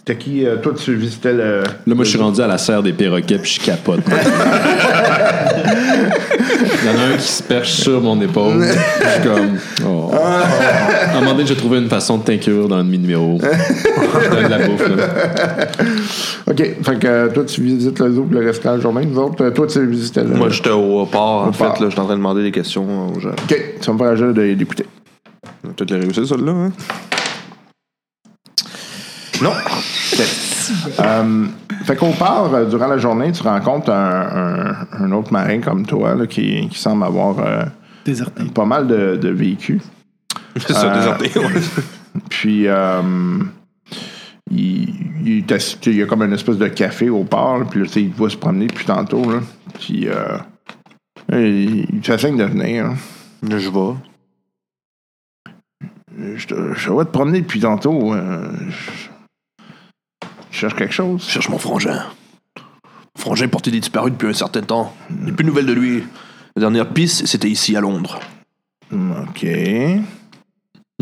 T'as 0.05 0.15
qui, 0.15 0.45
euh, 0.45 0.55
toi, 0.57 0.73
tu 0.75 0.95
visitais 0.95 1.33
le. 1.33 1.61
Là, 1.63 1.95
moi, 1.95 2.03
je 2.03 2.09
suis 2.09 2.17
rendu 2.19 2.41
à 2.41 2.47
la 2.47 2.57
serre 2.57 2.81
des 2.81 2.93
perroquets, 2.93 3.37
puis 3.37 3.59
je 3.59 3.65
capote. 3.65 3.99
Il 6.81 6.87
y 6.87 6.89
en 6.89 6.99
a 6.99 7.13
un 7.13 7.17
qui 7.17 7.27
se 7.27 7.43
perche 7.43 7.71
sur 7.73 8.01
mon 8.01 8.19
épaule. 8.21 8.63
Je 8.63 8.71
suis 9.09 9.21
comme. 9.29 9.57
Oh. 9.85 10.11
À 10.13 11.17
un 11.17 11.19
moment 11.19 11.33
donné, 11.33 11.45
j'ai 11.45 11.55
trouvé 11.55 11.77
une 11.79 11.89
façon 11.89 12.17
de 12.17 12.23
t'inclure 12.23 12.67
dans 12.67 12.77
un 12.77 12.83
de 12.83 12.89
mes 12.89 12.97
numéros. 12.97 13.37
de 13.39 14.47
la 14.47 14.67
bouffe, 14.67 14.87
là. 14.87 15.05
OK. 16.47 16.57
Fait 16.57 16.99
que 16.99 17.07
euh, 17.07 17.27
toi, 17.29 17.43
tu 17.45 17.61
visites 17.61 17.99
le 17.99 18.11
zoo 18.13 18.27
le 18.31 18.39
restant 18.45 18.71
de 18.71 18.77
la 18.77 18.81
journée. 18.81 19.05
Nous 19.05 19.19
autres, 19.19 19.43
euh, 19.43 19.51
toi, 19.51 19.67
tu 19.67 19.85
visitais 19.85 20.23
le. 20.23 20.29
Moi, 20.29 20.49
j'étais 20.49 20.69
au 20.71 21.05
port, 21.05 21.43
en 21.43 21.49
Au 21.49 21.53
fait. 21.53 21.65
là, 21.65 21.89
J'étais 21.89 21.99
en 21.99 22.05
train 22.05 22.13
de 22.13 22.19
demander 22.19 22.43
des 22.43 22.51
questions 22.51 23.09
aux 23.15 23.19
gens. 23.19 23.29
OK. 23.29 23.55
Tu 23.81 23.85
vas 23.87 23.93
me 23.93 23.97
faire 23.97 24.07
un 24.07 24.15
jeu 24.15 24.33
de- 24.33 24.53
d'écouter. 24.53 24.85
On 25.63 25.67
va 25.67 25.73
Peut-être 25.75 25.91
les 25.91 25.99
réussir, 25.99 26.25
celle-là. 26.27 26.51
Hein? 26.51 26.71
Non? 29.41 29.53
Euh, 30.99 31.45
fait 31.85 31.95
qu'au 31.95 32.11
part, 32.11 32.53
euh, 32.53 32.65
durant 32.65 32.87
la 32.87 32.97
journée, 32.97 33.31
tu 33.31 33.41
rencontres 33.43 33.89
un, 33.91 34.75
un- 34.99 35.03
un 35.05 35.11
autre 35.11 35.31
marin 35.31 35.59
comme 35.61 35.85
toi 35.85 36.15
là, 36.15 36.27
qui, 36.27 36.67
qui 36.69 36.77
semble 36.77 37.03
avoir 37.03 37.39
euh, 37.39 37.63
Déserté. 38.05 38.43
pas 38.53 38.65
mal 38.65 38.87
de, 38.87 39.15
de 39.15 39.29
véhicules. 39.29 39.81
C'est 40.57 40.73
ça, 40.73 40.91
Euh, 40.91 40.95
déserté. 41.17 41.39
ouais. 41.39 41.61
Puis, 42.29 42.67
euh, 42.67 43.01
il, 44.51 44.89
il, 45.25 45.95
y 45.95 46.01
a 46.01 46.05
comme 46.05 46.23
une 46.23 46.33
espèce 46.33 46.57
de 46.57 46.67
café 46.67 47.09
au 47.09 47.23
port, 47.23 47.59
là, 47.59 47.65
puis 47.69 47.79
là, 47.81 47.85
tu 47.85 47.91
sais, 47.93 48.01
il 48.01 48.11
va 48.13 48.29
se 48.29 48.37
promener 48.37 48.67
depuis 48.67 48.85
tantôt. 48.85 49.29
Là, 49.31 49.39
puis, 49.79 50.07
euh, 50.07 50.37
il, 51.31 51.85
il 51.93 51.99
te 52.01 52.11
fait 52.17 52.27
signe 52.27 52.37
de 52.37 52.43
venir. 52.45 52.85
hein. 52.87 52.95
Je 53.43 53.69
vais. 53.69 53.95
Je, 56.35 56.47
te- 56.47 56.73
je 56.75 56.91
vais 56.91 57.05
te 57.05 57.11
promener 57.11 57.41
depuis 57.41 57.59
tantôt. 57.59 58.13
euh, 58.13 58.49
je, 58.69 59.08
je 60.51 60.57
cherche 60.57 60.75
quelque 60.75 60.93
chose. 60.93 61.23
Je 61.25 61.31
cherche 61.31 61.49
mon 61.49 61.57
frangin. 61.57 62.05
Mon 62.57 63.21
frangin 63.21 63.47
porté 63.47 63.71
disparu 63.71 64.11
depuis 64.11 64.27
un 64.27 64.33
certain 64.33 64.61
temps. 64.61 64.93
Il 65.09 65.25
n'y 65.25 65.31
a 65.31 65.33
plus 65.33 65.43
de 65.43 65.49
nouvelles 65.49 65.65
de 65.65 65.73
lui. 65.73 66.03
La 66.55 66.61
dernière 66.61 66.89
piste, 66.89 67.25
c'était 67.25 67.49
ici, 67.49 67.75
à 67.75 67.81
Londres. 67.81 68.19
OK. 68.91 69.45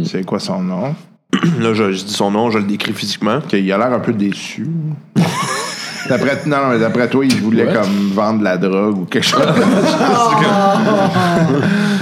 C'est 0.03 0.25
quoi 0.25 0.39
son 0.39 0.61
nom? 0.61 0.95
Là, 1.59 1.73
je, 1.73 1.91
je 1.91 2.03
dis 2.03 2.13
son 2.13 2.31
nom, 2.31 2.51
je 2.51 2.59
le 2.59 2.65
décris 2.65 2.93
physiquement. 2.93 3.37
Ok, 3.37 3.53
il 3.53 3.71
a 3.71 3.77
l'air 3.77 3.93
un 3.93 3.99
peu 3.99 4.13
déçu. 4.13 4.67
D'après, 6.09 6.41
non, 6.45 6.57
non, 6.57 6.67
mais 6.71 6.79
d'après 6.79 7.07
toi, 7.09 7.25
il 7.25 7.41
voulait 7.41 7.65
Ouais. 7.67 7.73
comme 7.73 8.11
vendre 8.13 8.39
de 8.39 8.43
la 8.45 8.57
drogue 8.57 8.97
ou 8.99 9.05
quelque 9.05 9.25
chose. 9.27 9.41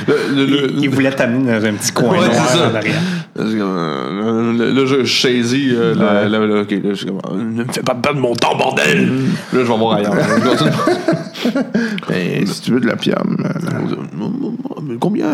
Le- 0.08 0.36
le- 0.36 0.46
le- 0.46 0.72
Il 0.84 0.90
voulait 0.90 1.12
t'amener 1.12 1.52
dans 1.60 1.66
un 1.66 1.74
petit 1.74 1.92
coin 1.92 2.10
Ouais, 2.10 2.18
noir 2.28 2.46
c'est 2.50 2.58
ça. 2.58 2.70
en 2.72 2.76
arrière. 2.76 3.02
Euh, 3.40 4.74
Là, 4.74 4.86
je, 4.86 5.04
je 5.04 5.22
saisis. 5.22 5.72
euh, 5.74 5.96
la- 5.96 6.28
la- 6.30 6.46
la- 6.46 6.62
ok, 6.62 6.72
là, 6.72 6.78
je 6.92 6.94
suis 6.94 7.06
comme, 7.08 7.20
euh, 7.32 7.38
ne 7.38 7.64
me 7.64 7.72
fais 7.72 7.82
pas 7.82 7.96
perdre 7.96 8.20
mon 8.20 8.34
temps, 8.36 8.56
bordel! 8.56 9.08
Là, 9.08 9.14
je 9.54 9.58
vais 9.58 9.64
voir 9.78 9.96
ailleurs. 9.98 10.14
Mais 12.10 12.46
si 12.46 12.62
tu 12.62 12.72
veux 12.74 12.80
de 12.80 12.88
l'opium, 12.88 13.38
euh, 13.46 14.98
Combien? 15.00 15.32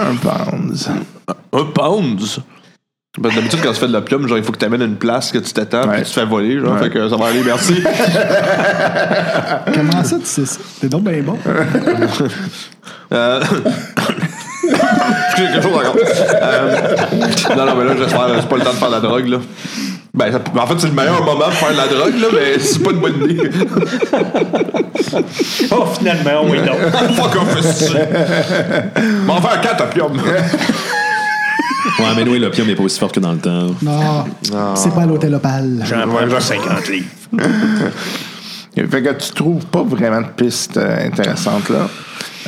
un 0.00 0.14
pound. 0.16 0.76
Un 1.52 1.64
pound! 1.72 2.20
Que 3.16 3.22
D'habitude, 3.32 3.60
quand 3.62 3.72
tu 3.72 3.78
fais 3.78 3.86
de 3.86 3.92
l'opium, 3.92 4.26
genre, 4.26 4.38
il 4.38 4.42
faut 4.44 4.50
que 4.50 4.58
tu 4.58 4.64
amènes 4.64 4.82
une 4.82 4.96
place 4.96 5.30
que 5.30 5.38
tu 5.38 5.52
t'attends, 5.52 5.86
Ouais. 5.88 5.98
puis 5.98 6.04
tu 6.04 6.10
te 6.14 6.18
fais 6.20 6.26
voler, 6.26 6.58
genre, 6.58 6.72
Ouais. 6.74 6.80
fait 6.82 6.90
que 6.90 7.08
ça 7.08 7.16
va 7.16 7.26
aller, 7.28 7.42
merci. 7.44 7.74
Comment 9.74 10.02
ça, 10.04 10.16
tu 10.18 10.24
sais 10.26 10.44
ça? 10.46 10.58
T'es 10.80 10.88
donc 10.88 11.04
bien 11.04 11.22
bon. 11.22 11.38
Euh, 13.12 13.40
J'ai 15.36 15.44
quelque 15.44 15.62
chose 15.62 15.74
encore. 15.74 15.94
Euh, 16.42 16.76
non, 17.56 17.66
non, 17.66 17.74
mais 17.76 17.84
là, 17.84 17.92
j'espère, 17.98 18.26
c'est 18.40 18.48
pas 18.48 18.56
le 18.56 18.62
temps 18.62 18.70
de 18.72 18.76
faire 18.76 18.88
de 18.88 18.94
la 18.94 19.00
drogue, 19.00 19.28
là. 19.28 19.36
Ben, 20.12 20.32
ça- 20.32 20.40
en 20.60 20.66
fait, 20.66 20.74
c'est 20.78 20.86
le 20.88 20.92
meilleur 20.94 21.22
moment 21.24 21.44
pour 21.44 21.52
faire 21.52 21.70
de 21.72 21.76
la 21.76 21.86
drogue, 21.86 22.18
là, 22.20 22.26
mais 22.32 22.58
c'est 22.58 22.82
pas 22.82 22.90
une 22.90 22.98
bonne 22.98 23.30
idée. 23.30 23.48
Oh, 25.70 25.84
finalement, 25.98 26.42
oui, 26.48 26.58
non. 26.66 26.72
Fuck 27.14 27.36
off, 27.36 27.60
c'est 27.62 27.92
M'en 29.26 29.40
faire 29.40 29.60
quatre 29.60 29.84
opium. 29.84 30.18
Ouais, 31.98 32.06
mais 32.16 32.28
oui, 32.28 32.38
l'opium 32.38 32.66
n'est 32.66 32.74
pas 32.74 32.82
aussi 32.82 32.98
fort 32.98 33.12
que 33.12 33.20
dans 33.20 33.32
le 33.32 33.38
temps. 33.38 33.74
Non, 33.82 34.24
c'est 34.74 34.94
pas 34.94 35.02
à 35.02 35.06
l'hôtel 35.06 35.34
Opal. 35.34 35.84
J'en 35.84 36.08
prends 36.08 36.26
pour 36.26 36.40
50 36.40 36.88
livres. 36.88 37.06
Fait 38.90 39.02
que 39.02 39.12
tu 39.12 39.32
trouves 39.32 39.64
pas 39.66 39.82
vraiment 39.84 40.20
de 40.20 40.26
pistes 40.36 40.76
euh, 40.76 41.06
intéressantes 41.06 41.68
là. 41.68 41.88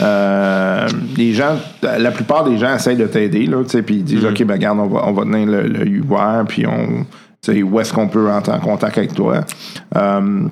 Euh, 0.03 0.89
les 1.17 1.33
gens, 1.33 1.57
la 1.83 2.11
plupart 2.11 2.45
des 2.45 2.59
gens 2.59 2.75
essayent 2.75 2.97
de 2.97 3.07
t'aider 3.07 3.47
là, 3.47 3.63
tu 3.63 3.71
sais, 3.71 3.83
puis 3.83 3.97
ils 3.97 4.05
disent 4.05 4.25
ok, 4.25 4.43
ben 4.45 4.55
regarde, 4.55 4.79
on 4.79 4.89
va, 4.89 5.07
on 5.07 5.13
va 5.13 5.23
tenir 5.23 5.47
le, 5.47 5.63
le 5.63 6.01
ouvert, 6.01 6.45
puis 6.47 6.67
on, 6.67 7.07
tu 7.41 7.53
sais, 7.53 7.63
où 7.63 7.81
est-ce 7.81 7.93
qu'on 7.93 8.09
peut 8.09 8.29
rentrer 8.29 8.53
en 8.53 8.61
contact 8.61 8.99
avec 8.99 9.15
toi. 9.15 9.45
Euh, 9.97 10.49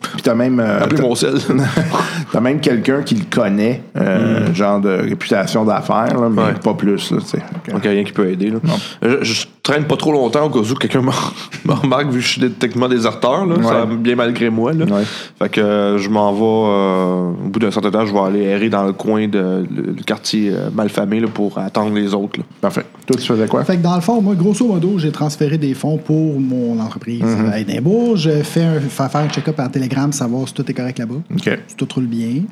puis 0.00 0.22
t'as 0.22 0.34
même, 0.34 0.60
euh, 0.60 0.82
Appelez 0.84 1.02
mon 1.02 1.14
sel. 1.14 1.34
t'as 2.32 2.40
même 2.40 2.60
quelqu'un 2.60 3.02
qui 3.02 3.14
le 3.16 3.24
connaît, 3.30 3.82
euh, 3.96 4.52
genre 4.54 4.80
de 4.80 4.90
réputation 4.90 5.64
d'affaires, 5.64 6.16
mais 6.30 6.42
Ouais. 6.42 6.52
pas 6.62 6.74
plus 6.74 7.10
là, 7.10 7.18
tu 7.20 7.26
sais. 7.26 7.38
Fait 7.38 7.44
que- 7.66 7.70
Donc, 7.72 7.82
rien 7.82 8.04
qui 8.04 8.12
peut 8.12 8.28
aider, 8.30 8.50
là. 8.50 8.58
Je, 9.02 9.22
je 9.24 9.46
traîne 9.68 9.84
pas 9.84 9.96
trop 9.96 10.12
longtemps 10.12 10.46
au 10.46 10.50
cas 10.50 10.58
où 10.60 10.74
quelqu'un 10.74 11.02
me 11.64 11.72
remarque, 11.72 12.06
vu 12.08 12.20
que 12.20 12.24
je 12.24 12.28
suis 12.38 12.50
techniquement 12.52 12.88
déserteur, 12.88 13.46
là. 13.46 13.56
Ça, 13.62 13.86
bien 13.86 14.16
malgré 14.16 14.50
moi, 14.50 14.72
là. 14.72 14.84
Ouais. 14.86 15.02
Fait 15.38 15.48
que 15.48 15.60
euh, 15.60 15.98
je 15.98 16.08
m'en 16.08 16.32
vais, 16.32 16.40
euh, 16.42 17.30
au 17.46 17.48
bout 17.48 17.58
d'un 17.58 17.70
certain 17.70 17.90
temps, 17.90 18.06
je 18.06 18.12
vais 18.12 18.18
aller 18.20 18.42
errer 18.42 18.68
dans 18.70 18.84
le 18.84 18.92
coin 18.92 19.28
de 19.28 19.38
le, 19.70 19.92
le 19.96 20.02
quartier 20.02 20.50
euh, 20.52 20.70
malfamé, 20.74 21.20
là, 21.20 21.28
pour 21.28 21.58
attendre 21.58 21.94
les 21.94 22.14
autres, 22.14 22.40
là. 22.40 22.44
Parfait. 22.60 22.84
Toi, 23.06 23.16
tu 23.20 23.26
faisais 23.26 23.46
quoi? 23.46 23.64
Fait 23.64 23.76
que 23.76 23.82
dans 23.82 23.94
le 23.94 24.00
fond, 24.00 24.20
moi, 24.20 24.34
grosso 24.34 24.66
modo, 24.66 24.98
j'ai 24.98 25.12
transféré 25.12 25.58
des 25.58 25.74
fonds 25.74 25.98
pour 25.98 26.40
mon 26.40 26.78
entreprise 26.80 27.22
Mhm. 27.22 27.50
à 27.52 27.58
Édimbourg. 27.60 28.16
Je 28.16 28.42
fais 28.42 28.62
un, 28.64 28.80
faire 28.80 29.10
un 29.16 29.28
check-up 29.28 29.56
par 29.56 29.70
télégramme, 29.70 30.12
savoir 30.12 30.48
si 30.48 30.54
tout 30.54 30.68
est 30.70 30.74
correct 30.74 30.98
là-bas, 30.98 31.16
OK. 31.34 31.58
si 31.68 31.76
tout 31.76 31.88
roule 31.94 32.06
bien. 32.06 32.42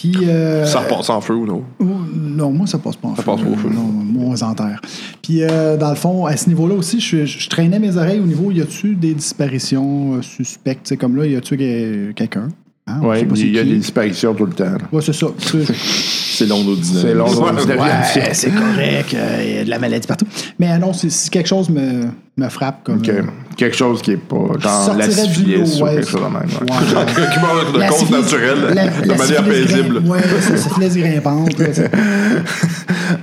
Puis. 0.00 0.14
euh, 0.28 0.64
Ça 0.64 0.80
repasse 0.80 1.10
en 1.10 1.20
feu 1.20 1.34
ou 1.34 1.44
non? 1.44 1.62
Non, 1.80 2.52
moi, 2.52 2.66
ça 2.68 2.78
passe 2.78 2.94
pas 2.96 3.08
en 3.08 3.16
Ça 3.16 3.22
feu. 3.22 3.32
passe 3.32 3.40
pas 3.42 3.50
au 3.50 3.56
feu. 3.56 3.68
Non, 3.68 3.82
moi, 3.82 4.32
aux 4.34 4.42
enterres. 4.44 4.80
Puis, 5.22 5.42
euh, 5.42 5.76
dans 5.76 5.90
le 5.90 5.96
fond, 5.96 6.24
à 6.24 6.36
ce 6.36 6.48
niveau-là 6.48 6.74
aussi, 6.76 7.00
je, 7.00 7.48
traînais 7.48 7.80
mes 7.80 7.96
oreilles 7.96 8.20
au 8.20 8.26
niveau, 8.26 8.52
y 8.52 8.60
a-tu 8.60 8.94
des 8.94 9.12
disparitions 9.14 10.14
euh, 10.14 10.22
suspectes? 10.22 10.96
Comme 10.96 11.16
là, 11.16 11.26
y 11.26 11.34
a-tu 11.34 11.56
que- 11.56 12.12
quelqu'un? 12.12 12.48
Hein? 12.86 13.00
On 13.02 13.12
c'est 13.12 13.42
il 13.42 13.54
y 13.54 13.58
a 13.58 13.64
qui. 13.64 13.70
des 13.70 13.76
disparitions 13.78 14.34
tout 14.34 14.46
le 14.46 14.52
temps. 14.52 14.72
Ouais, 14.92 15.02
c'est 15.02 15.12
ça. 15.12 15.26
C'est 16.38 16.44
C'est 16.44 16.50
Londres 16.50 16.76
C'est 16.82 17.14
long. 17.14 17.26
ouais, 17.26 18.30
c'est 18.32 18.50
correct. 18.50 19.14
euh, 19.14 19.42
Il 19.44 19.54
y 19.56 19.58
a 19.58 19.64
de 19.64 19.70
la 19.70 19.78
maladie 19.78 20.06
partout. 20.06 20.26
Mais 20.58 20.70
euh, 20.72 20.78
non, 20.78 20.92
si, 20.92 21.08
quelque 21.30 21.46
chose 21.48 21.68
me, 21.70 22.04
me 22.36 22.48
frappe 22.48 22.84
comme. 22.84 23.02
Euh, 23.08 23.22
Quelque 23.56 23.76
chose 23.76 24.02
qui 24.02 24.12
est 24.12 24.16
pas 24.16 24.36
genre 24.60 24.94
la 24.96 25.08
du 25.08 25.12
syphilis 25.12 25.80
ou 25.80 25.84
ouais. 25.84 25.94
quelque 25.96 26.08
chose 26.10 26.20
de 26.20 26.26
même. 26.26 26.34
ouais. 26.60 26.86
genre, 26.86 27.06
Qui 27.32 27.40
meurt 27.40 27.72
de 27.74 27.88
cause 27.90 28.10
naturelle, 28.10 28.58
la- 28.72 28.86
de 28.86 29.08
la 29.08 29.16
manière 29.16 29.42
paisible. 29.44 29.98
Ouais, 30.06 30.18
c'est 30.40 30.56
ça, 30.56 30.68
syphilis 30.68 30.96
grimpante. 31.02 31.56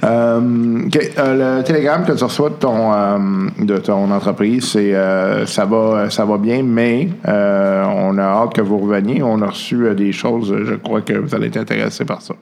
Euh, 0.04 0.86
OK. 0.86 1.12
Euh, 1.18 1.58
le 1.60 1.64
télégramme 1.64 2.06
que 2.06 2.12
tu 2.12 2.24
reçois 2.24 2.50
de 2.50 2.56
ton, 2.56 2.92
euh, 2.94 3.18
de 3.62 3.78
ton 3.78 4.12
entreprise, 4.12 4.66
c'est 4.72 4.94
euh, 4.94 5.46
ça, 5.46 5.66
va, 5.66 6.10
ça 6.10 6.26
va 6.26 6.38
bien, 6.38 6.62
mais 6.64 7.08
euh, 7.28 7.86
on 7.96 8.18
a 8.18 8.24
hâte 8.24 8.54
que 8.54 8.62
vous 8.62 8.80
reveniez. 8.80 9.24
On 9.24 9.42
a 9.42 9.48
reçu 9.48 9.86
euh, 9.86 9.94
des 9.94 10.12
choses, 10.12 10.54
je 10.68 10.74
crois 10.76 11.02
que 11.02 11.14
vous 11.14 11.34
allez 11.34 11.48
être 11.48 11.58
intéressé 11.58 12.04
par 12.06 12.22
ça. 12.22 12.34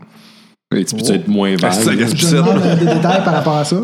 Et 0.76 0.86
tu 0.86 0.96
peux 0.96 1.14
être 1.14 1.28
moins 1.28 1.56
c'est 1.58 1.72
ça, 1.72 1.92
vague. 1.92 1.98
Demande 1.98 2.62
euh, 2.66 2.76
des 2.76 2.86
détails 2.86 3.24
par 3.24 3.34
rapport 3.34 3.58
à 3.58 3.66
ça. 3.66 3.78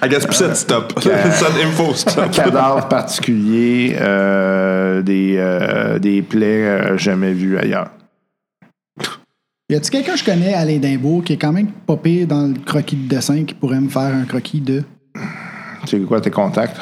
À 0.00 0.08
Gaspissette, 0.08 0.56
stop. 0.56 0.92
Cette 1.02 1.64
info, 1.64 1.94
stop. 1.94 2.30
Cadavre 2.32 2.88
particulier, 2.88 3.96
euh, 4.00 5.02
des, 5.02 5.36
euh, 5.38 5.98
des 5.98 6.22
plaies 6.22 6.66
euh, 6.66 6.98
jamais 6.98 7.32
vues 7.32 7.58
ailleurs. 7.58 7.90
Y 9.68 9.74
a-tu 9.74 9.90
quelqu'un 9.90 10.12
que 10.12 10.18
je 10.18 10.24
connais 10.24 10.54
à 10.54 10.64
l'Édimbourg 10.64 11.24
qui 11.24 11.32
est 11.32 11.38
quand 11.38 11.52
même 11.52 11.68
pas 11.86 11.96
pire 11.96 12.26
dans 12.26 12.46
le 12.46 12.54
croquis 12.64 12.96
de 12.96 13.08
dessin 13.08 13.44
qui 13.44 13.54
pourrait 13.54 13.80
me 13.80 13.88
faire 13.88 14.14
un 14.14 14.24
croquis 14.24 14.60
de? 14.60 14.84
C'est 15.86 16.00
quoi 16.00 16.20
tes 16.20 16.30
contacts? 16.30 16.78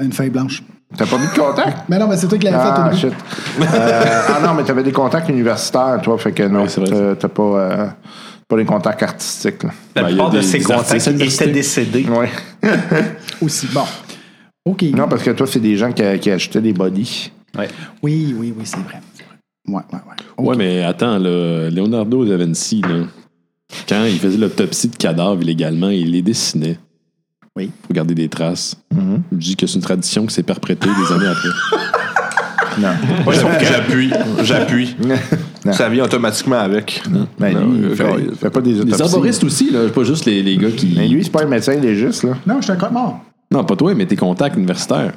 une 0.00 0.12
feuille 0.12 0.30
blanche? 0.30 0.62
T'as 0.96 1.06
pas 1.06 1.18
mis 1.18 1.26
de 1.26 1.38
contact? 1.38 1.78
Mais 1.88 1.98
non, 1.98 2.08
mais 2.08 2.16
c'est 2.16 2.26
toi 2.26 2.36
qui 2.38 2.44
l'avais 2.46 2.56
fait 2.58 2.68
au 2.68 2.72
Ah, 2.84 2.88
début. 2.88 2.96
shit. 3.00 3.12
Euh, 3.60 4.22
ah 4.28 4.40
non, 4.44 4.54
mais 4.54 4.64
t'avais 4.64 4.82
des 4.82 4.92
contacts 4.92 5.28
universitaires, 5.28 6.00
toi, 6.02 6.18
fait 6.18 6.32
que 6.32 6.42
non, 6.44 6.62
Ouais, 6.62 6.68
c'est 6.68 6.80
vrai, 6.80 7.14
t'as- 7.16 7.28
pas, 7.28 7.42
euh, 7.42 7.86
pas 8.48 8.56
des 8.56 8.64
contacts 8.64 9.02
artistiques. 9.02 9.62
Là. 9.62 9.70
La 9.94 10.02
Ben, 10.02 10.08
plupart 10.08 10.30
de 10.30 10.40
des 10.40 10.60
contacts 10.60 11.06
étaient 11.06 11.46
décédés. 11.48 12.06
Ouais. 12.08 12.28
Aussi. 13.42 13.68
Bon. 13.72 13.84
OK. 14.64 14.82
Non, 14.94 15.06
parce 15.08 15.22
que 15.22 15.30
toi, 15.30 15.46
c'est 15.46 15.60
des 15.60 15.76
gens 15.76 15.92
qui, 15.92 16.02
qui 16.18 16.30
achetaient 16.30 16.60
des 16.60 16.72
bodies. 16.72 17.30
Ouais. 17.56 17.68
Oui, 18.02 18.34
oui, 18.38 18.52
oui, 18.56 18.64
c'est 18.66 18.76
vrai. 18.80 19.00
c'est 19.14 19.24
vrai. 19.24 19.36
Ouais, 19.68 19.82
ouais, 19.92 19.98
ouais. 20.38 20.48
Ouais, 20.48 20.56
mais 20.56 20.82
attends, 20.82 21.18
là, 21.18 21.70
Leonardo 21.70 22.24
da 22.24 22.36
Vinci, 22.36 22.80
là, 22.82 23.04
quand 23.88 24.04
il 24.04 24.18
faisait 24.18 24.38
l'autopsie 24.38 24.88
de 24.88 24.96
cadavres 24.96 25.40
illégalement, 25.42 25.88
il 25.90 26.10
les 26.10 26.22
dessinait. 26.22 26.78
Oui. 27.56 27.70
Pour 27.82 27.94
garder 27.94 28.14
des 28.14 28.28
traces. 28.28 28.76
Mhm. 28.94 29.22
Je 29.32 29.36
dis 29.36 29.56
que 29.56 29.66
c'est 29.66 29.74
une 29.76 29.82
tradition 29.82 30.26
qui 30.26 30.34
s'est 30.34 30.42
perprétée 30.42 30.88
des 30.88 31.14
années 31.14 31.26
après. 31.28 31.48
Non. 32.78 32.90
Ouais, 33.26 33.34
sauf 33.34 33.58
que 33.58 33.64
j'appuie. 33.64 34.10
J'appuie. 34.42 34.96
Non. 35.62 35.74
Ça 35.74 35.90
vient 35.90 36.04
automatiquement 36.04 36.58
avec. 36.58 37.02
Ben, 37.38 37.52
Non, 37.52 37.66
lui, 37.72 37.88
il 37.90 37.94
fait, 37.94 38.02
gars, 38.04 38.16
il 38.18 38.34
fait 38.34 38.48
pas 38.48 38.62
des 38.62 38.82
Les 38.82 39.02
arboristes 39.02 39.44
aussi, 39.44 39.70
là, 39.70 39.90
pas 39.90 40.04
juste 40.04 40.24
les, 40.24 40.42
les 40.42 40.56
gars 40.56 40.70
qui. 40.70 40.94
Mais 40.96 41.06
lui, 41.06 41.22
c'est 41.22 41.28
pas 41.30 41.42
un 41.42 41.48
médecin 41.48 41.74
légiste, 41.74 42.22
là. 42.22 42.38
Non, 42.46 42.62
je 42.62 42.72
suis 42.72 42.72
un 42.72 42.88
mort. 42.90 43.20
Non, 43.50 43.62
pas 43.64 43.76
toi, 43.76 43.92
mais 43.94 44.06
tes 44.06 44.16
contacts 44.16 44.56
universitaires. 44.56 45.12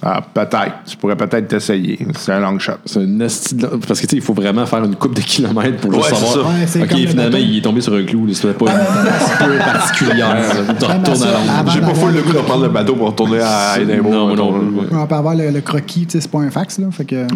Ah, 0.00 0.20
peut-être. 0.32 0.84
Tu 0.86 0.96
pourrais 0.96 1.16
peut-être 1.16 1.48
t'essayer. 1.48 1.98
C'est 2.16 2.32
un 2.32 2.38
long 2.40 2.56
shot. 2.58 2.74
C'est 2.84 3.02
une 3.02 3.20
esti 3.20 3.54
de- 3.56 3.66
Parce 3.66 4.00
que 4.00 4.06
tu 4.06 4.10
sais, 4.10 4.16
il 4.16 4.22
faut 4.22 4.32
vraiment 4.34 4.64
faire 4.64 4.84
une 4.84 4.94
coupe 4.94 5.14
de 5.14 5.20
kilomètres 5.22 5.78
pour 5.78 5.90
Ouais, 5.90 6.00
c'est 6.08 6.14
savoir. 6.14 6.32
ça. 6.34 6.40
Ouais, 6.40 6.66
c'est 6.66 6.82
ok, 6.82 6.88
comme 6.90 7.00
le 7.00 7.06
finalement, 7.08 7.38
il 7.38 7.58
est 7.58 7.60
tombé 7.62 7.80
sur 7.80 7.94
un 7.94 8.04
clou. 8.04 8.28
C'était 8.32 8.52
pas 8.52 8.66
une 8.70 8.76
un 8.78 9.44
peu 9.46 9.58
particulière. 9.58 10.36
Tu 10.78 10.84
retournes 10.84 11.22
à 11.22 11.32
Londres. 11.32 11.70
J'ai 11.72 11.80
pas 11.80 11.94
full 11.94 12.12
le 12.14 12.22
goût 12.22 12.32
de 12.32 12.38
prendre 12.38 12.62
le 12.62 12.68
bateau 12.68 12.94
pour 12.94 13.08
retourner 13.08 13.40
à 13.40 13.80
Edinburgh. 13.80 14.12
Non, 14.12 14.36
non, 14.36 14.52
ouais. 14.52 14.86
On 14.92 15.06
peut 15.06 15.14
avoir 15.16 15.34
le, 15.34 15.50
le 15.50 15.60
croquis, 15.62 16.06
tu 16.06 16.12
sais, 16.12 16.20
c'est 16.20 16.30
pas 16.30 16.38
un 16.40 16.50
fax, 16.50 16.78
là. 16.78 16.86
Fait 16.92 17.04
que. 17.04 17.26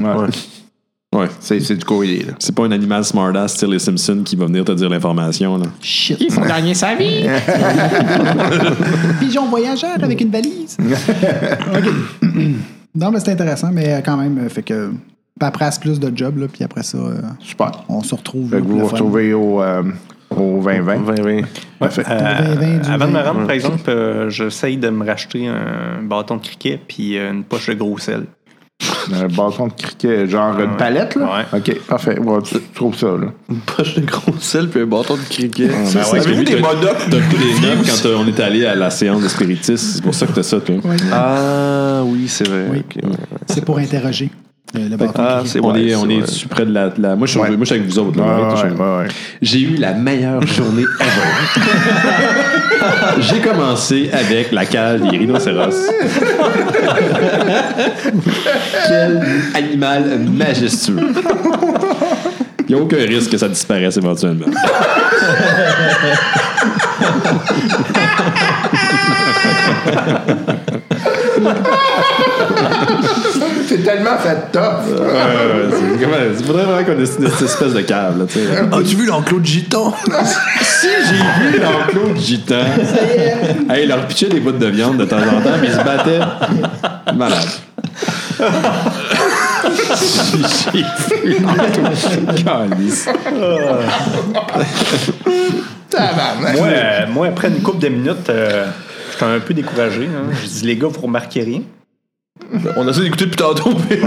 Ouais. 1.14 1.26
C'est, 1.40 1.60
c'est 1.60 1.76
du 1.76 1.84
courrier, 1.84 2.22
là. 2.24 2.32
C'est 2.38 2.54
pas 2.54 2.64
un 2.64 2.70
animal 2.72 3.04
smartass, 3.04 3.54
style 3.54 3.68
les 3.68 3.78
Simpsons, 3.78 4.22
qui 4.24 4.34
va 4.34 4.46
venir 4.46 4.64
te 4.64 4.72
dire 4.72 4.88
l'information. 4.88 5.58
là. 5.58 5.66
Shit. 5.80 6.16
Il 6.20 6.32
faut 6.32 6.40
gagner 6.40 6.72
sa 6.74 6.94
vie. 6.94 7.26
Pigeon 9.20 9.46
voyageur 9.48 9.96
avec 10.02 10.20
une 10.20 10.30
valise. 10.30 10.76
OK. 10.80 12.34
non, 12.94 13.10
mais 13.10 13.20
c'est 13.20 13.32
intéressant, 13.32 13.70
mais 13.72 14.02
quand 14.04 14.16
même, 14.16 14.38
euh, 14.38 14.48
fait 14.48 14.62
que. 14.62 14.90
Paperasse 15.40 15.78
plus 15.78 15.98
de 15.98 16.12
job, 16.14 16.38
là, 16.38 16.46
puis 16.46 16.62
après 16.62 16.82
ça, 16.82 16.98
euh, 16.98 17.14
Super. 17.40 17.72
on 17.88 18.02
se 18.02 18.14
retrouve. 18.14 18.50
Fait 18.50 18.56
là, 18.56 18.62
que 18.62 18.66
vous 18.66 18.78
vous 18.80 18.86
retrouvez 18.86 19.32
au, 19.32 19.62
euh, 19.62 19.82
au 20.30 20.60
2020. 20.62 20.98
20-20. 21.14 21.44
Parfait. 21.78 22.02
Euh, 22.08 22.36
Ton 22.36 22.44
vin, 22.44 22.54
vin, 22.54 22.78
du 22.78 22.90
avant 22.90 23.06
de 23.06 23.12
me 23.12 23.20
rendre, 23.20 23.40
par 23.46 23.50
exemple, 23.52 23.80
euh, 23.88 24.28
j'essaye 24.30 24.76
de 24.76 24.90
me 24.90 25.04
racheter 25.06 25.48
un 25.48 26.02
bâton 26.02 26.36
de 26.36 26.42
cricket 26.42 26.80
puis 26.86 27.16
une 27.16 27.44
poche 27.44 27.68
de 27.70 27.74
gros 27.74 27.98
sel. 27.98 28.24
Un 29.12 29.26
bâton 29.28 29.68
de 29.68 29.72
cricket, 29.72 30.28
genre 30.28 30.58
une 30.60 30.76
palette, 30.76 31.14
là? 31.16 31.24
Ouais. 31.52 31.58
OK, 31.58 31.80
parfait. 31.86 32.18
Ouais, 32.18 32.42
tu, 32.42 32.54
tu 32.54 32.60
trouves 32.74 32.96
ça, 32.96 33.06
là. 33.08 33.28
Une 33.50 33.56
poche 33.60 33.94
de 33.94 34.00
gros 34.02 34.34
sel 34.40 34.68
puis 34.68 34.80
un 34.82 34.86
bâton 34.86 35.14
de 35.14 35.20
cricket. 35.28 35.68
Ben 35.68 35.84
ouais, 35.86 35.92
parce 35.92 36.10
que 36.10 36.16
Avez-vous 36.16 36.38
lui, 36.38 36.44
des 36.44 36.60
t'as- 36.60 36.60
monocles? 36.74 37.02
T'as 37.10 37.18
pris 37.20 37.38
des 37.38 37.60
notes 37.66 37.86
quand 37.86 38.06
euh, 38.08 38.16
on 38.18 38.26
est 38.28 38.40
allé 38.40 38.66
à 38.66 38.74
la 38.74 38.90
séance 38.90 39.22
de 39.22 39.28
spiritisme. 39.28 39.92
C'est 39.94 40.02
pour 40.02 40.14
ça 40.14 40.26
que 40.26 40.32
t'as 40.32 40.42
ça, 40.42 40.60
toi. 40.60 40.74
Ouais. 40.84 40.96
Ah 41.12 42.02
oui, 42.04 42.26
c'est 42.28 42.46
vrai. 42.48 42.66
Oui. 42.70 42.78
Ok, 42.88 43.02
ouais. 43.10 43.16
C'est 43.48 43.64
pour 43.64 43.78
interroger. 43.78 44.30
Ah, 45.16 45.42
c'est 45.44 45.60
On 45.60 45.72
ouais, 45.72 45.82
est, 45.88 45.94
on 45.96 46.08
est 46.08 46.22
dessus 46.22 46.48
près 46.48 46.64
de 46.64 46.72
la. 46.72 46.90
la- 46.96 47.14
moi, 47.14 47.26
je 47.26 47.32
suis 47.32 47.40
Ouais. 47.40 47.50
moi, 47.50 47.58
je 47.60 47.64
suis 47.66 47.74
avec 47.74 47.86
vous 47.86 47.98
autres. 47.98 48.18
là, 48.18 48.24
Ouais, 48.24 48.30
right? 48.42 48.52
ouais, 48.64 48.70
Je- 48.70 48.74
ouais, 48.82 48.96
ouais. 48.98 49.08
J'ai 49.42 49.60
eu 49.60 49.76
la 49.76 49.92
meilleure 49.92 50.46
journée 50.46 50.84
ever. 51.00 51.62
J'ai 53.20 53.38
commencé 53.40 54.08
avec 54.12 54.50
la 54.50 54.64
cage 54.64 55.00
des 55.02 55.18
rhinocéros. 55.18 55.74
Quel 58.88 59.20
animal 59.54 60.20
majestueux. 60.32 60.96
Il 62.68 62.74
n'y 62.74 62.80
a 62.80 62.82
aucun 62.84 62.96
risque 63.04 63.30
que 63.32 63.36
ça 63.38 63.48
disparaisse 63.48 63.96
éventuellement. 63.98 64.46
C'est 73.72 73.82
tellement 73.84 74.18
fait 74.18 74.36
tough. 74.52 74.84
c'est 74.86 76.00
comment- 76.00 76.16
il 76.38 76.44
faudrait 76.44 76.64
vraiment 76.64 76.84
qu'on 76.84 77.00
ait 77.02 77.06
cette 77.06 77.42
espèce 77.42 77.72
de 77.72 77.80
cave. 77.80 78.18
Là. 78.18 78.24
As-tu 78.78 78.96
vu 78.96 79.06
l'enclos 79.06 79.40
de 79.40 79.46
gitan? 79.46 79.94
si 80.60 80.88
j'ai 81.08 81.14
vu 81.50 81.58
l'enclos 81.58 82.12
de 82.14 82.18
gitan, 82.20 82.56
hey, 83.70 83.84
il 83.84 83.88
leur 83.88 84.06
pitchait 84.06 84.28
des 84.28 84.40
bouts 84.40 84.52
de 84.52 84.66
viande 84.66 84.98
de 84.98 85.04
temps 85.06 85.16
en 85.16 85.40
temps, 85.40 85.56
mais 85.60 85.68
ils 85.68 85.72
se 85.72 85.76
battaient 85.78 86.20
malade. 87.14 87.48
j'ai 91.24 91.28
vu 91.28 91.38
l'enclos. 91.40 91.84
Moi, 96.56 96.66
euh, 96.68 97.06
moi, 97.10 97.26
après 97.28 97.48
une 97.48 97.62
couple 97.62 97.78
de 97.80 97.88
minutes, 97.88 98.28
euh, 98.30 98.66
j'étais 99.12 99.24
un 99.24 99.40
peu 99.40 99.54
découragé. 99.54 100.04
hein. 100.12 100.30
Je 100.42 100.46
dis, 100.46 100.66
les 100.66 100.76
gars, 100.76 100.88
vous 100.88 101.00
remarquez 101.00 101.42
rien. 101.42 101.60
On 102.76 102.88
essaie 102.88 103.00
d'écouter 103.02 103.24
depuis 103.26 103.36
tantôt, 103.36 103.70
mais 103.90 104.00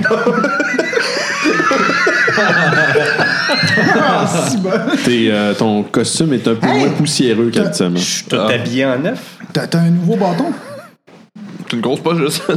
T'es, 5.03 5.27
euh, 5.31 5.53
ton 5.53 5.83
costume 5.83 6.33
est 6.33 6.47
un 6.47 6.55
peu 6.55 6.67
moins 6.67 6.89
poussiéreux 6.89 7.49
qu'habituellement. 7.53 7.97
Je 7.97 8.03
suis 8.03 8.25
tout 8.25 8.35
habillé 8.35 8.85
en 8.85 8.99
neuf. 8.99 9.37
T'as 9.53 9.67
t'as 9.67 9.79
un 9.79 9.89
nouveau 9.89 10.15
bâton? 10.15 10.51
c'est 11.67 11.75
une 11.75 11.81
grosse 11.81 11.99
poche 12.01 12.19
de 12.19 12.27
ça. 12.29 12.43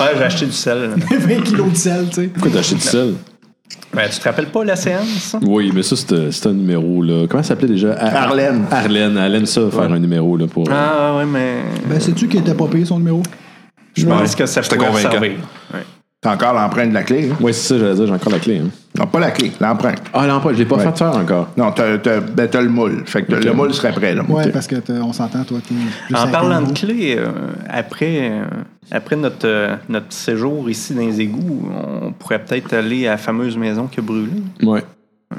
Ouais, 0.00 0.06
j'ai 0.16 0.24
acheté 0.24 0.46
du 0.46 0.52
sel. 0.52 0.90
20 1.10 1.42
kilos 1.42 1.70
de 1.70 1.76
sel, 1.76 2.06
tu 2.08 2.14
sais. 2.22 2.26
Pourquoi 2.28 2.50
t'as 2.52 2.58
acheté 2.60 2.74
du 2.76 2.80
sel? 2.80 3.14
Ben, 3.92 4.08
tu 4.10 4.18
te 4.18 4.24
rappelles 4.24 4.46
pas 4.46 4.64
la 4.64 4.76
séance? 4.76 5.36
Oui, 5.42 5.70
mais 5.74 5.82
ça, 5.82 5.94
c'était 5.94 6.32
c'était 6.32 6.48
un 6.48 6.52
numéro. 6.54 7.02
là. 7.02 7.26
Comment 7.28 7.42
ça 7.42 7.50
s'appelait 7.50 7.68
déjà? 7.68 7.92
Ar- 7.92 8.28
Arlène. 8.28 8.64
Arlène. 8.70 9.16
Elle 9.18 9.34
aime 9.36 9.46
ça, 9.46 9.60
faire 9.70 9.92
un 9.92 9.98
numéro 9.98 10.36
là, 10.36 10.46
pour. 10.46 10.66
Ah, 10.72 11.16
ouais, 11.18 11.26
mais. 11.26 11.56
Ben, 11.86 12.00
sais-tu 12.00 12.28
qu'il 12.28 12.40
était 12.40 12.54
pas 12.54 12.66
payé 12.66 12.84
son 12.86 12.98
numéro? 12.98 13.22
Je 13.94 14.06
pense 14.06 14.34
que 14.34 14.46
ça 14.46 14.60
pourrait 14.62 15.00
servir. 15.02 15.32
Ouais. 15.72 15.80
T'as 16.20 16.32
encore 16.34 16.54
l'empreinte 16.54 16.88
de 16.88 16.94
la 16.94 17.02
clé. 17.02 17.28
hein? 17.30 17.36
Oui, 17.38 17.52
c'est 17.52 17.68
ça, 17.68 17.78
j'allais 17.78 17.94
dire, 17.96 18.06
j'ai 18.06 18.12
encore 18.14 18.32
la 18.32 18.38
clé. 18.38 18.58
hein. 18.64 18.70
Non, 18.98 19.06
pas 19.06 19.20
la 19.20 19.30
clé, 19.30 19.52
l'empreinte. 19.60 20.02
Ah, 20.14 20.26
l'emploi, 20.26 20.54
je 20.54 20.58
l'ai 20.58 20.64
pas 20.64 20.76
Ouais. 20.76 20.84
fait 20.84 20.96
faire 20.96 21.14
encore. 21.14 21.48
Non, 21.56 21.70
t'as, 21.72 21.98
t'as, 21.98 22.20
ben, 22.20 22.48
t'as 22.48 22.62
le 22.62 22.70
moule. 22.70 23.02
Fait 23.04 23.24
que 23.24 23.34
le 23.34 23.52
moule 23.52 23.74
serait 23.74 23.92
prêt, 23.92 24.14
là. 24.14 24.22
Ouais, 24.26 24.48
parce 24.50 24.66
que 24.66 24.76
on 25.02 25.12
s'entend, 25.12 25.44
toi, 25.44 25.58
t'es 25.68 25.74
plus 26.06 26.16
En 26.16 26.28
parlant 26.28 26.62
de 26.62 26.72
clés, 26.72 27.16
euh, 27.18 27.28
après, 27.68 28.30
euh, 28.32 28.44
après 28.90 29.16
notre, 29.16 29.46
euh, 29.46 29.76
notre 29.90 30.12
séjour 30.14 30.70
ici 30.70 30.94
dans 30.94 31.02
les 31.02 31.20
égouts, 31.20 31.68
on 32.02 32.12
pourrait 32.12 32.42
peut-être 32.42 32.72
aller 32.72 33.06
à 33.06 33.10
la 33.12 33.16
fameuse 33.18 33.58
maison 33.58 33.86
qui 33.86 34.00
a 34.00 34.02
brûlé. 34.02 34.30
Ouais, 34.62 34.82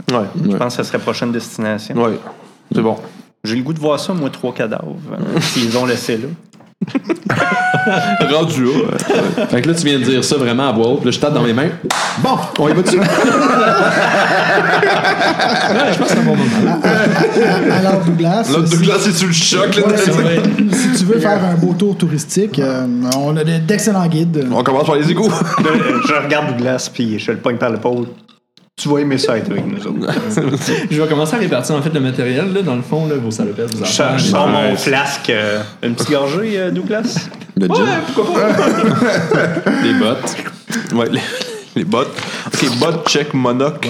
Je 0.08 0.56
pense 0.58 0.78
que 0.78 0.84
ce 0.84 0.88
serait 0.90 1.00
prochaine 1.00 1.32
destination. 1.32 1.96
ouais. 1.96 2.20
C'est 2.74 2.82
bon. 2.82 2.98
J'ai 3.44 3.56
le 3.56 3.64
goût 3.64 3.74
de 3.74 3.80
voir 3.80 4.00
ça, 4.00 4.14
moi, 4.14 4.30
trois 4.30 4.54
cadavres, 4.54 4.98
euh, 5.14 5.40
s'ils 5.42 5.76
ont 5.78 5.86
laissé 5.86 6.18
là. 6.18 6.28
Rendu 8.32 8.66
là. 8.66 8.72
Fait 9.50 9.62
que 9.62 9.68
là, 9.70 9.74
tu 9.76 9.86
viens 9.86 9.98
de 10.00 10.04
dire 10.04 10.24
ça 10.24 10.36
vraiment 10.38 10.70
à 10.70 10.72
voix 10.72 10.88
haute. 10.90 11.06
Là, 11.06 11.12
je 11.12 11.20
tape 11.20 11.34
dans 11.34 11.42
mes 11.42 11.54
mains. 11.54 11.70
Bon, 12.20 12.38
on 12.60 12.70
y 12.70 12.74
va 12.74 12.82
dessus. 12.82 13.00
Alors, 17.72 18.02
Douglas, 18.06 18.50
L'autre 18.52 18.68
si- 18.68 18.78
Douglas, 18.78 18.96
c'est 19.02 19.14
sur 19.14 19.28
le 19.28 19.34
choc. 19.34 19.76
Là, 19.76 19.88
Ouais, 19.88 19.96
c'est 19.98 20.12
vrai. 20.12 20.40
si 20.72 21.00
tu 21.00 21.06
veux 21.06 21.20
faire 21.20 21.44
un 21.44 21.56
beau 21.56 21.74
tour 21.74 21.96
touristique, 21.98 22.60
euh, 22.60 22.86
on 23.18 23.36
a 23.38 23.44
de- 23.44 23.58
d'excellents 23.60 24.08
guides. 24.08 24.46
On 24.52 24.64
commence 24.64 24.86
par 24.86 24.96
les 24.96 25.10
égouts. 25.10 25.30
Là, 25.30 25.70
je 26.08 26.14
regarde 26.24 26.48
Douglas, 26.56 26.90
puis 26.94 27.20
je 27.20 27.32
le 27.32 27.38
pogne 27.38 27.58
par 27.58 27.70
l'épaule. 27.70 28.08
Tu 28.78 28.90
vas 28.90 29.00
aimer 29.00 29.18
ça 29.18 29.38
être 29.38 29.50
avec 29.52 29.66
nous 29.66 29.78
autres. 29.88 30.12
Je 30.92 31.02
vais 31.02 31.08
commencer 31.08 31.36
à 31.36 31.38
répartir 31.40 31.76
en 31.76 31.82
fait 31.82 31.94
le 31.94 32.02
matériel, 32.02 32.52
là, 32.52 32.62
dans 32.62 32.76
le 32.76 32.82
fond, 32.82 33.08
là, 33.08 33.16
vos 33.16 33.32
salopettes, 33.32 33.74
vos 33.74 33.84
affaires. 33.84 34.18
je 34.20 34.26
les- 34.26 34.30
sors 34.32 34.48
mon 34.50 34.76
flasque. 34.76 35.30
euh, 35.30 35.62
une 35.82 35.96
petite 35.96 36.12
gorgée, 36.12 36.60
euh, 36.60 36.72
Douglas? 36.72 37.30
Le 37.56 37.68
gin. 37.68 37.86
Des 39.82 39.94
bottes. 40.00 40.36
Ouais, 40.94 41.10
les, 41.10 41.22
les 41.78 41.84
bottes. 41.86 42.12
Ok, 42.48 42.78
bottes, 42.80 43.08
check, 43.08 43.34
monocle, 43.34 43.90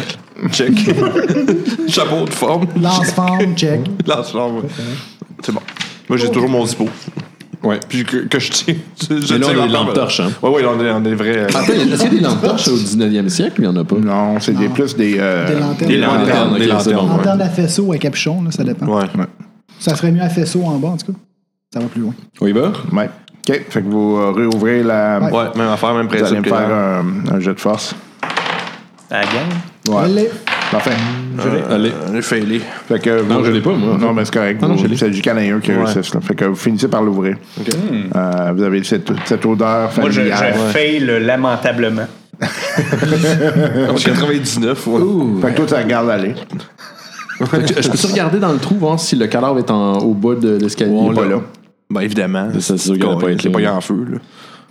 check. 0.52 0.72
Chapeau 1.88 2.26
de 2.26 2.30
forme. 2.30 2.68
Lance-femme, 2.80 3.56
check. 3.56 3.80
Lance-flamme, 4.06 4.58
ouais. 4.58 4.64
C'est 5.44 5.52
bon. 5.52 5.62
Moi, 6.08 6.20
j'ai 6.20 6.30
toujours 6.30 6.50
mon 6.50 6.64
zippo. 6.64 6.88
Ouais. 7.66 7.80
Puis 7.90 8.04
que, 8.06 8.18
que 8.28 8.40
je 8.40 8.52
tiens. 8.52 8.76
Je, 9.10 9.34
Mais 9.34 9.40
là, 9.40 9.48
on 9.56 9.60
a 9.64 9.68
des 9.68 9.74
lampes 9.74 9.94
torches, 9.94 10.20
hein. 10.22 10.32
Ouais, 10.42 10.50
ouais, 10.50 10.66
on 10.66 10.80
est, 10.84 10.92
on 10.92 11.04
est 11.04 11.16
vrai. 11.16 11.38
euh, 11.38 11.48
Attends, 11.48 11.60
est-ce 11.74 12.04
qu'il 12.04 12.04
y 12.04 12.06
a 12.06 12.10
des 12.10 12.20
lampes 12.20 12.42
torches 12.44 12.68
au 12.68 12.78
19e 12.78 13.28
siècle? 13.30 13.60
Ou 13.60 13.64
il 13.64 13.70
n'y 13.70 13.76
en 13.78 13.82
a 13.82 13.84
pas? 13.84 13.96
Non, 13.98 14.40
c'est 14.40 14.54
des, 14.54 14.70
plus 14.70 14.96
des. 14.96 15.18
euh, 15.20 15.48
Des 15.48 15.56
lanternes. 15.60 15.90
Des 15.90 15.96
Ouais, 16.00 16.06
lanternes, 16.06 16.52
ok, 16.54 16.58
des 16.60 16.68
lanternes. 16.68 17.22
ouais. 17.40 17.44
À 17.44 17.50
faisceau 17.50 17.92
à 17.92 17.98
capuchon, 17.98 18.44
là, 18.44 18.52
ça 18.52 18.64
dépend. 18.64 18.86
Ouais. 18.86 19.06
Ça 19.80 19.96
serait 19.96 20.12
mieux 20.12 20.22
à 20.22 20.30
faisceau 20.30 20.64
en 20.64 20.78
bas, 20.78 20.90
en 20.90 20.98
tout 20.98 21.12
cas. 21.12 21.18
Ça 21.74 21.80
va 21.80 21.88
plus 21.88 22.02
loin. 22.02 22.14
On 22.40 22.48
y 22.48 22.52
va? 22.54 22.72
Ouais. 22.94 23.10
OK. 23.50 23.62
Fait 23.70 23.82
que 23.82 23.88
vous 23.88 24.18
euh, 24.18 24.32
réouvrez 24.32 24.84
la. 24.84 25.20
Ouais. 25.20 25.32
Ouais, 25.32 25.46
même 25.56 25.70
affaire, 25.70 25.94
même 25.94 26.08
Vous 26.08 26.14
allez 26.14 26.22
principe. 26.24 26.40
me 26.40 26.44
faire 26.44 26.70
un, 26.72 27.06
un 27.36 27.40
jet 27.40 27.54
de 27.54 27.60
force. 27.60 27.94
À 29.12 29.20
la 29.22 29.26
gang? 29.26 29.96
Ouais. 30.04 30.08
l'ai. 30.10 30.30
Parfait. 30.72 30.92
Allez. 31.70 31.92
On 32.12 32.16
est 32.16 32.22
failé. 32.22 32.62
Fait 32.88 33.00
que 33.00 33.22
Non, 33.24 33.40
vous- 33.40 33.46
je 33.46 33.52
l'ai 33.52 33.62
pas, 33.62 33.74
moi. 33.74 33.98
Non, 34.00 34.14
mais 34.14 34.24
c'est 34.26 34.34
correct. 34.34 34.60
Ah 34.64 34.68
non, 34.68 34.76
Vous- 34.76 34.84
je 34.84 34.88
l'ai. 34.88 34.98
C'est 34.98 35.10
du 35.10 35.22
canadien 35.22 35.60
qui 35.60 35.72
Ouais. 35.72 35.84
réussisse. 35.84 36.14
là. 36.14 36.22
Fait 36.22 36.36
que 36.36 36.46
vous 36.46 36.56
finissez 36.56 36.88
par 36.88 37.02
l'ouvrir. 37.04 37.38
Euh, 38.16 38.52
vous 38.56 38.64
avez 38.64 38.84
cette, 38.84 39.12
cette 39.26 39.46
odeur 39.46 39.90
Moi, 39.98 40.10
je, 40.10 40.22
je 40.22 40.54
faille 40.72 41.00
le 41.00 41.20
lamentablement. 41.20 42.08
99, 43.98 44.88
ouais. 44.88 45.02
Fait 45.42 45.52
que 45.52 45.56
toi, 45.58 45.66
tu 45.68 45.74
regardes 45.76 46.10
aller. 46.10 46.34
Je 47.40 47.46
peux-tu 47.90 48.08
regarder 48.08 48.40
dans 48.40 48.52
le 48.52 48.58
trou, 48.60 48.76
voir 48.76 49.00
si 49.00 49.16
le 49.16 49.28
cadavre 49.28 49.58
est 49.60 49.72
en, 49.72 50.00
au 50.00 50.14
bas 50.14 50.36
de 50.36 50.58
l'escalier? 50.58 50.98
Il 51.00 51.12
est 51.12 51.16
pas 51.16 51.26
là. 51.26 51.42
Ben, 51.90 52.02
évidemment. 52.02 52.50
C'est 52.60 52.78
sûr 52.78 52.94
qu'il 52.94 53.04
pas 53.04 53.30
est 53.30 53.44
là. 53.46 53.52
pas 53.52 53.72
en 53.74 53.82
feu, 53.82 54.06
là. 54.10 54.18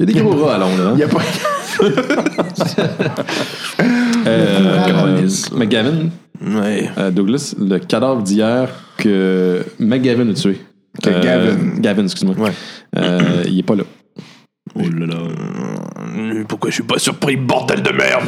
Il 0.01 0.09
y 0.09 0.11
a 0.11 0.15
des 0.15 0.21
gros 0.21 0.45
rats 0.45 0.57
à 0.57 0.59
l'ombre, 0.59 0.83
là. 0.83 0.91
Il 0.93 0.97
n'y 0.97 1.03
a 1.05 1.09
pas. 1.09 1.21
Euh, 4.27 4.87
euh, 4.89 5.29
McGavin, 5.57 6.09
Ouais. 6.45 6.91
euh, 6.99 7.11
Douglas, 7.11 7.55
le 7.59 7.79
cadavre 7.79 8.23
d'hier 8.23 8.69
que 8.97 9.65
McGavin 9.79 10.29
a 10.31 10.35
tué. 10.35 10.61
Que 11.03 11.23
Gavin. 11.23 11.57
Gavin, 11.79 12.05
excuse-moi. 12.05 12.37
Ouais. 12.39 12.53
Euh, 12.97 13.43
il 13.47 13.59
est 13.59 13.63
pas 13.63 13.75
là. 13.75 13.85
Oh 14.77 14.81
là 14.81 15.07
là. 15.07 15.19
Pourquoi 16.49 16.71
je 16.71 16.75
suis 16.75 16.83
pas 16.85 16.99
surpris, 16.99 17.37
bordel 17.37 17.83
de 17.83 17.91
merde? 17.91 18.25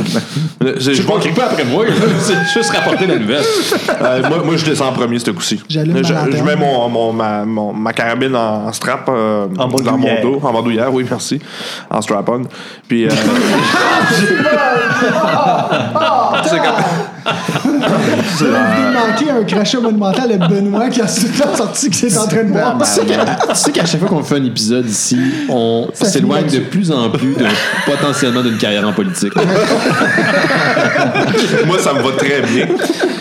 je 0.78 0.92
Je 0.92 1.02
pas 1.02 1.18
pas 1.34 1.44
après 1.50 1.64
moi, 1.64 1.84
c'est 2.20 2.34
juste 2.52 2.70
rapporter 2.70 3.06
la 3.06 3.16
nouvelle. 3.18 3.42
Euh, 4.02 4.28
moi, 4.28 4.38
moi, 4.44 4.56
je 4.56 4.64
descends 4.64 4.88
en 4.88 4.92
premier, 4.92 5.18
ce 5.18 5.30
coup-ci. 5.30 5.62
J'allume 5.68 5.98
je, 5.98 6.12
je 6.36 6.42
mets 6.42 6.56
mon, 6.56 6.88
mon- 6.88 7.12
ma, 7.12 7.44
mon- 7.44 7.72
ma 7.72 7.92
carabine 7.92 8.34
en, 8.34 8.66
en 8.66 8.72
strap 8.72 9.08
euh, 9.08 9.46
En 9.58 9.68
dans 9.68 9.98
mon 9.98 10.20
dos. 10.22 10.40
En 10.42 10.52
bandoulière, 10.52 10.92
oui, 10.92 11.06
merci. 11.08 11.40
En 11.90 12.00
strap-on. 12.02 12.42
Puis. 12.88 13.06
Euh, 13.06 13.10
c'est. 16.44 16.60
J'ai 18.38 18.46
envie 18.46 18.82
de 18.82 18.92
manquer 18.92 19.30
un 19.30 19.44
crachat 19.44 19.80
monumental 19.80 20.38
de 20.38 20.46
Benoît 20.46 20.88
qui 20.88 21.00
a 21.00 21.06
sorti 21.08 21.90
que 21.90 21.96
c'est 21.96 22.16
en 22.18 22.26
train 22.26 22.44
de 22.44 22.52
boire. 22.52 22.76
Tu 22.78 22.84
sais 23.54 23.72
qu'à 23.72 23.84
chaque 23.86 24.00
fois 24.00 24.08
qu'on 24.08 24.22
fait 24.22 24.36
un 24.36 24.44
épisode 24.44 24.88
ici, 24.88 25.18
on 25.48 25.88
s'éloigne 25.92 26.46
de 26.46 26.58
plus 26.60 26.90
en 26.90 27.10
plus 27.10 27.34
de, 27.34 27.44
potentiellement 27.84 28.42
d'une 28.42 28.58
carrière 28.58 28.86
en 28.86 28.92
politique. 28.92 29.32
Moi, 31.66 31.78
ça 31.78 31.92
me 31.94 32.02
va 32.02 32.10
très 32.16 32.40
bien. 32.42 32.66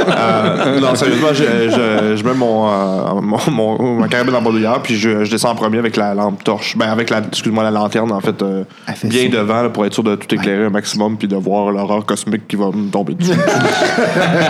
Euh, 0.07 0.79
non, 0.79 0.95
sérieusement, 0.95 1.29
je, 1.33 1.43
je, 1.43 2.15
je 2.15 2.23
mets 2.23 2.33
mon, 2.33 2.67
euh, 2.69 3.21
mon, 3.21 3.39
mon- 3.51 3.99
ma 3.99 4.07
carabine 4.07 4.35
en 4.35 4.41
bandoulière, 4.41 4.79
puis 4.81 4.95
je, 4.97 5.25
je 5.25 5.31
descends 5.31 5.51
en 5.51 5.55
premier 5.55 5.79
avec 5.79 5.95
la 5.97 6.13
lampe 6.13 6.43
torche. 6.43 6.77
Ben, 6.77 6.89
avec 6.89 7.09
la, 7.09 7.19
excuse-moi, 7.19 7.63
la 7.63 7.71
lanterne, 7.71 8.11
en 8.11 8.19
fait, 8.21 8.41
euh, 8.41 8.63
fait 8.95 9.07
bien 9.07 9.23
ça. 9.23 9.29
devant, 9.37 9.61
là, 9.63 9.69
pour 9.69 9.85
être 9.85 9.93
sûr 9.93 10.03
de 10.03 10.15
tout 10.15 10.33
éclairer 10.35 10.65
un 10.65 10.69
maximum, 10.69 11.17
puis 11.17 11.27
de 11.27 11.35
voir 11.35 11.71
l'horreur 11.71 12.05
cosmique 12.05 12.47
qui 12.47 12.55
va 12.55 12.67
me 12.67 12.89
tomber 12.89 13.15
dessus. 13.15 13.33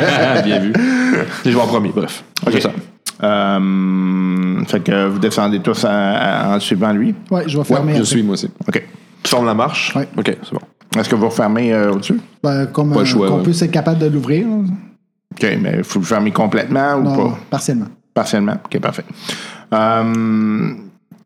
Bien 0.44 0.60
vu. 0.60 0.74
Vais 1.44 1.56
en 1.56 1.68
premier, 1.68 1.90
bref. 1.96 2.24
C'est 2.52 2.62
ça. 2.62 2.72
Euh, 3.24 4.64
fait 4.66 4.82
que 4.82 5.08
vous 5.08 5.20
descendez 5.20 5.60
tous 5.62 5.86
en, 5.86 6.54
en 6.56 6.60
suivant 6.60 6.92
lui? 6.92 7.16
Ouais, 7.32 7.44
je 7.48 7.58
vais 7.58 7.64
fermer. 7.64 7.94
Je 7.94 7.98
après. 8.00 8.06
suis, 8.10 8.24
moi 8.24 8.34
aussi. 8.34 8.50
OK. 8.68 8.84
Tu 9.24 9.30
fermes 9.30 9.46
la 9.46 9.54
marche? 9.54 9.96
Ouais. 9.96 10.08
OK, 10.18 10.26
c'est 10.44 10.54
bon. 10.54 10.60
Est-ce 11.00 11.10
que 11.10 11.16
vous 11.16 11.28
refermez 11.30 11.74
euh, 11.74 11.92
au-dessus? 11.94 12.20
Ben, 12.44 12.68
comme 12.68 12.90
Pas 12.92 12.96
le 13.00 13.02
euh, 13.02 13.06
choix, 13.06 13.28
qu'on 13.30 13.38
ouais. 13.38 13.44
puisse 13.44 13.62
être 13.62 13.72
capable 13.72 14.00
de 14.00 14.08
l'ouvrir. 14.08 14.46
là. 14.48 14.54
OK, 15.34 15.58
mais 15.62 15.74
il 15.78 15.84
faut 15.84 16.00
le 16.00 16.06
fermer 16.06 16.32
complètement 16.32 16.96
ou 16.96 17.04
Non, 17.04 17.30
pas? 17.32 17.38
partiellement. 17.50 17.88
Partiellement? 18.14 18.58
OK, 18.66 18.80
parfait. 18.80 19.04
Euh, 19.74 20.74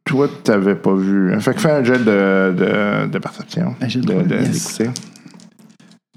toi, 0.05 0.27
tu 0.43 0.51
n'avais 0.51 0.75
pas 0.75 0.93
vu. 0.93 1.35
Fait 1.39 1.53
que 1.53 1.59
fais 1.61 1.71
un 1.71 1.83
jet 1.83 1.99
de, 1.99 2.53
de, 2.57 3.07
de 3.11 3.19
perception. 3.19 3.75
Un 3.81 3.87
jet 3.87 3.99
de 3.99 4.05
de, 4.07 4.13
quoi? 4.13 4.23
de- 4.23 4.35
Yes. 4.35 4.77
d'écouter. 4.77 4.99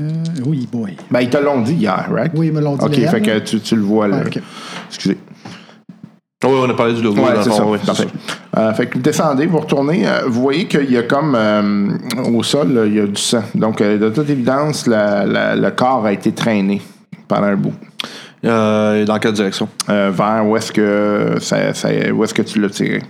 Euh, 0.02 0.42
oui, 0.46 0.68
boy. 0.70 0.96
Ben, 1.10 1.20
ils 1.20 1.30
te 1.30 1.36
l'ont 1.38 1.60
dit 1.62 1.74
hier, 1.74 2.08
right? 2.10 2.32
Oui, 2.34 2.48
ils 2.48 2.52
me 2.52 2.60
l'ont 2.60 2.76
dit 2.76 2.84
OK, 2.84 2.96
hier, 2.96 3.10
fait 3.10 3.20
là. 3.20 3.40
que 3.40 3.44
tu, 3.44 3.60
tu 3.60 3.76
le 3.76 3.82
vois 3.82 4.08
là. 4.08 4.22
Ok. 4.26 4.38
Excusez. 4.88 5.18
Oui, 6.44 6.50
on 6.60 6.68
a 6.68 6.74
parlé 6.74 6.94
du 6.94 7.02
logo. 7.02 7.22
Ouais, 7.22 7.34
dans 7.34 7.42
fond, 7.44 7.74
ça. 7.74 7.80
c'est 7.80 7.86
Parfait. 7.86 8.06
Euh, 8.58 8.72
fait 8.74 8.86
que 8.88 8.94
vous 8.94 9.00
descendez, 9.02 9.46
vous 9.46 9.58
retournez, 9.60 10.06
euh, 10.08 10.22
vous 10.26 10.42
voyez 10.42 10.66
qu'il 10.66 10.90
y 10.90 10.96
a 10.98 11.04
comme 11.04 11.34
euh, 11.36 11.88
au 12.34 12.42
sol, 12.42 12.72
là, 12.72 12.84
il 12.84 12.94
y 12.94 13.00
a 13.00 13.06
du 13.06 13.20
sang. 13.20 13.44
Donc, 13.54 13.80
euh, 13.80 13.96
de 13.96 14.10
toute 14.10 14.28
évidence, 14.28 14.86
la- 14.88 15.24
la- 15.24 15.54
le 15.54 15.70
corps 15.70 16.04
a 16.04 16.12
été 16.12 16.32
traîné 16.32 16.82
pendant 17.28 17.44
un 17.46 17.56
bout. 17.56 17.74
Euh, 18.44 19.04
dans 19.04 19.20
quelle 19.20 19.34
direction? 19.34 19.68
Euh, 19.88 20.10
vers 20.12 20.44
où 20.44 20.56
est-ce 20.56 20.72
que 20.72 21.36
ça, 21.38 21.72
ça- 21.74 21.88
où 22.12 22.24
est-ce 22.24 22.34
que 22.34 22.42
tu 22.42 22.60
l'as 22.60 22.70
tiré? 22.70 23.02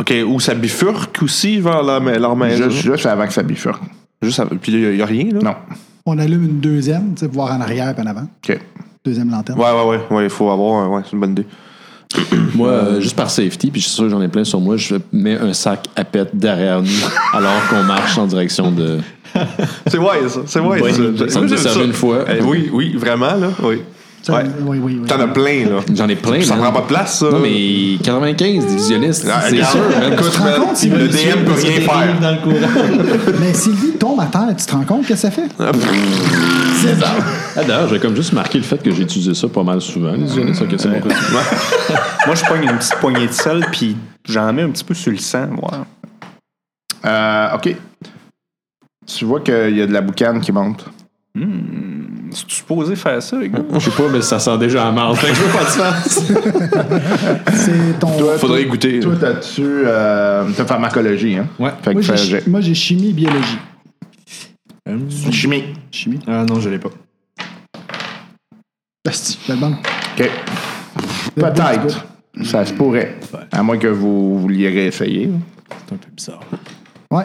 OK, 0.00 0.14
ou 0.26 0.40
ça 0.40 0.54
bifurque 0.54 1.22
aussi 1.22 1.60
vers 1.60 1.82
la, 1.82 2.00
leur 2.00 2.34
maison? 2.36 2.70
Juste, 2.70 2.82
juste 2.86 3.04
avant 3.06 3.26
que 3.26 3.34
ça 3.34 3.42
bifurque. 3.42 3.82
Juste 4.22 4.40
avant- 4.40 4.56
Puis 4.56 4.72
il 4.72 4.94
n'y 4.94 5.02
a, 5.02 5.04
rien, 5.06 5.24
là? 5.30 5.40
Non. 5.42 5.54
On 6.04 6.18
allume 6.18 6.44
une 6.44 6.60
deuxième, 6.60 7.14
tu 7.14 7.20
sais, 7.20 7.26
pour 7.26 7.44
voir 7.44 7.56
en 7.56 7.60
arrière 7.60 7.94
et 7.96 8.00
en 8.00 8.06
avant. 8.06 8.26
OK. 8.48 8.58
Deuxième 9.04 9.30
lanterne. 9.30 9.58
Ouais, 9.58 9.70
ouais, 9.70 9.84
ouais. 9.84 10.00
Ouais, 10.10 10.24
il 10.24 10.30
faut 10.30 10.50
avoir. 10.50 10.90
Ouais, 10.90 11.02
c'est 11.04 11.12
une 11.12 11.20
bonne 11.20 11.32
idée. 11.32 11.46
Moi, 12.54 12.68
euh, 12.68 13.00
juste 13.00 13.16
par 13.16 13.30
safety, 13.30 13.70
puis 13.70 13.80
je 13.80 13.86
suis 13.86 13.94
sûr 13.94 14.04
que 14.04 14.10
j'en 14.10 14.20
ai 14.20 14.28
plein 14.28 14.44
sur 14.44 14.60
moi, 14.60 14.76
je 14.76 14.96
mets 15.12 15.38
un 15.38 15.54
sac 15.54 15.86
à 15.96 16.04
pète 16.04 16.36
derrière 16.36 16.82
nous 16.82 16.88
alors 17.32 17.68
qu'on 17.70 17.82
marche 17.84 18.18
en 18.18 18.26
direction 18.26 18.70
de. 18.70 18.98
C'est 19.86 19.96
ça. 19.96 20.42
C'est 20.46 20.60
ouais, 20.60 20.80
Bonne 20.80 21.16
ça. 21.16 21.28
Ça 21.28 21.40
a 21.40 21.56
servi 21.56 21.86
une 21.86 21.92
fois. 21.94 22.24
Eh, 22.28 22.42
oui, 22.42 22.68
oui, 22.70 22.94
vraiment, 22.96 23.34
là. 23.34 23.50
Oui. 23.62 23.80
Ça, 24.22 24.34
Ouais. 24.34 24.44
oui, 24.60 24.78
oui, 24.80 24.98
oui. 25.02 25.06
T'en 25.08 25.18
as 25.18 25.26
plein, 25.28 25.64
là. 25.68 25.80
J'en 25.92 26.08
ai 26.08 26.14
plein. 26.14 26.40
Ça 26.42 26.54
man. 26.54 26.62
prend 26.64 26.72
pas 26.74 26.80
de 26.82 26.86
place, 26.86 27.18
ça. 27.18 27.28
Non, 27.30 27.40
mais 27.40 27.96
95 28.04 28.66
divisionnistes, 28.66 29.26
Ah, 29.28 29.40
c'est 29.50 29.64
sûr. 29.64 29.80
man. 29.80 30.12
Tu 30.16 30.16
te 30.30 30.38
rends 30.38 30.44
man, 30.44 30.60
compte 30.60 30.76
si 30.76 30.88
le 30.90 31.08
DM 31.08 31.44
peut 31.44 31.52
rien 31.54 31.80
faire. 31.80 32.20
dans 32.20 32.30
le 32.30 32.36
courant. 32.38 33.32
Mais 33.40 33.52
Sylvie 33.52 33.92
tombe 33.98 34.20
à 34.20 34.26
terre, 34.26 34.54
tu 34.56 34.64
te 34.64 34.72
rends 34.72 34.84
compte 34.84 35.06
que 35.06 35.16
ça 35.16 35.30
fait? 35.32 35.48
C'est 36.80 37.00
ça. 37.00 37.14
Ah, 37.56 37.64
D'ailleurs, 37.64 37.88
j'ai 37.88 37.98
comme 37.98 38.14
juste 38.14 38.32
marqué 38.32 38.58
le 38.58 38.64
fait 38.64 38.80
que 38.80 38.92
j'ai 38.92 39.02
utilisé 39.02 39.34
ça 39.34 39.48
pas 39.48 39.64
mal 39.64 39.80
souvent, 39.80 40.12
les 40.12 40.22
visionnistes. 40.22 40.62
Ok, 40.62 40.68
c'est. 40.78 40.88
Moi, 42.26 42.34
je 42.36 42.44
pogne 42.44 42.62
une 42.62 42.78
petite 42.78 42.94
poignée 43.00 43.26
de 43.26 43.32
sel, 43.32 43.64
puis 43.72 43.96
j'en 44.28 44.52
mets 44.52 44.62
un 44.62 44.70
petit 44.70 44.84
peu 44.84 44.94
sur 44.94 45.10
le 45.10 45.18
sang. 45.18 45.48
Euh, 47.04 47.48
OK. 47.56 47.74
Tu 49.06 49.24
vois 49.24 49.40
qu'il 49.40 49.76
y 49.76 49.82
a 49.82 49.86
de 49.88 49.92
la 49.92 50.00
boucane 50.00 50.40
qui 50.40 50.52
monte. 50.52 50.84
C'est 52.34 52.50
supposé 52.50 52.96
faire 52.96 53.22
ça, 53.22 53.36
gars? 53.46 53.58
Je 53.74 53.78
sais 53.78 53.90
pas, 53.90 54.08
mais 54.10 54.22
ça 54.22 54.38
sent 54.38 54.56
déjà 54.58 54.84
la 54.84 54.92
marde. 54.92 55.16
Fait 55.16 55.28
que 55.28 55.34
je 55.34 55.42
veux 55.42 55.52
pas 55.52 55.64
te 55.64 55.70
faire. 55.70 57.42
C'est 57.54 57.98
ton. 57.98 58.16
Toi, 58.18 58.38
Faudrait 58.38 58.64
goûter. 58.64 59.00
Toi, 59.00 59.14
t'as-tu. 59.20 59.62
Euh, 59.64 60.44
t'as 60.56 60.64
pharmacologie, 60.64 61.36
hein? 61.36 61.46
Ouais. 61.58 61.70
Fait 61.82 61.90
que 61.90 61.94
Moi, 61.94 62.02
j'ai, 62.02 62.16
jet. 62.16 62.46
moi, 62.46 62.60
j'ai 62.60 62.74
chimie 62.74 63.10
et 63.10 63.12
biologie. 63.12 63.58
Chimie. 65.30 65.64
Chimie. 65.90 66.18
Ah 66.26 66.44
non, 66.48 66.58
je 66.60 66.68
l'ai 66.70 66.78
pas. 66.78 66.90
Asti, 69.08 69.38
c'est 69.46 69.56
bon. 69.58 69.72
OK. 70.18 70.30
Peut-être. 71.34 72.06
Ça 72.44 72.64
se 72.64 72.72
pourrait. 72.72 73.16
À 73.50 73.62
moins 73.62 73.76
que 73.78 73.88
vous 73.88 74.38
vouliez 74.40 74.68
réessayer. 74.70 75.30
C'est 75.86 75.94
un 75.94 75.98
peu 75.98 76.10
bizarre. 76.16 76.40
Ouais. 77.10 77.24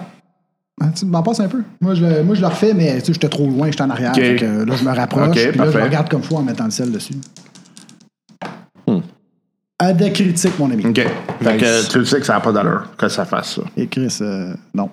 Ah, 0.79 0.89
Tu 0.95 1.05
m'en 1.05 1.23
passes 1.23 1.39
un 1.39 1.47
peu. 1.47 1.63
Moi, 1.81 1.95
je, 1.95 2.05
le- 2.05 2.23
moi, 2.23 2.35
je 2.35 2.41
le 2.41 2.47
refais, 2.47 2.73
mais 2.73 2.99
tu 2.99 3.07
sais, 3.07 3.13
j'étais 3.13 3.29
trop 3.29 3.47
loin, 3.47 3.67
j'étais 3.71 3.81
en 3.83 3.89
arrière. 3.89 4.11
Ok. 4.11 4.19
Fait 4.21 4.35
que, 4.35 4.45
là, 4.63 4.75
je 4.75 4.83
me 4.83 4.91
rapproche. 4.95 5.35
Puis 5.35 5.57
là, 5.57 5.71
je 5.71 5.77
regarde 5.77 6.09
comme 6.09 6.21
fou 6.21 6.35
en 6.35 6.43
mettant 6.43 6.65
le 6.65 6.71
sel 6.71 6.91
dessus. 6.91 7.15
À 9.79 9.93
des 9.93 10.11
critiques, 10.11 10.57
mon 10.57 10.71
ami. 10.71 10.87
OK. 10.87 10.95
Fait 11.41 11.57
que 11.57 11.87
tu 11.91 11.99
le 11.99 12.05
sais 12.05 12.19
que 12.19 12.25
ça 12.25 12.33
n'a 12.33 12.39
pas 12.39 12.51
d'allure 12.51 12.87
que 12.97 13.07
ça 13.09 13.25
fasse 13.25 13.55
ça. 13.55 13.61
Et 13.77 13.85
Chris, 13.87 14.17
euh, 14.21 14.53
non. 14.73 14.89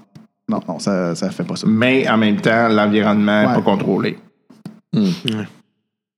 Non, 0.46 0.60
non, 0.68 0.78
ça, 0.78 1.14
ça 1.14 1.30
fait 1.30 1.42
pas 1.44 1.56
ça. 1.56 1.66
Mais 1.66 2.06
en 2.06 2.18
même 2.18 2.36
temps, 2.36 2.68
l'environnement 2.68 3.42
n'est 3.42 3.48
Ouais. 3.48 3.54
pas 3.54 3.62
contrôlé. 3.62 4.18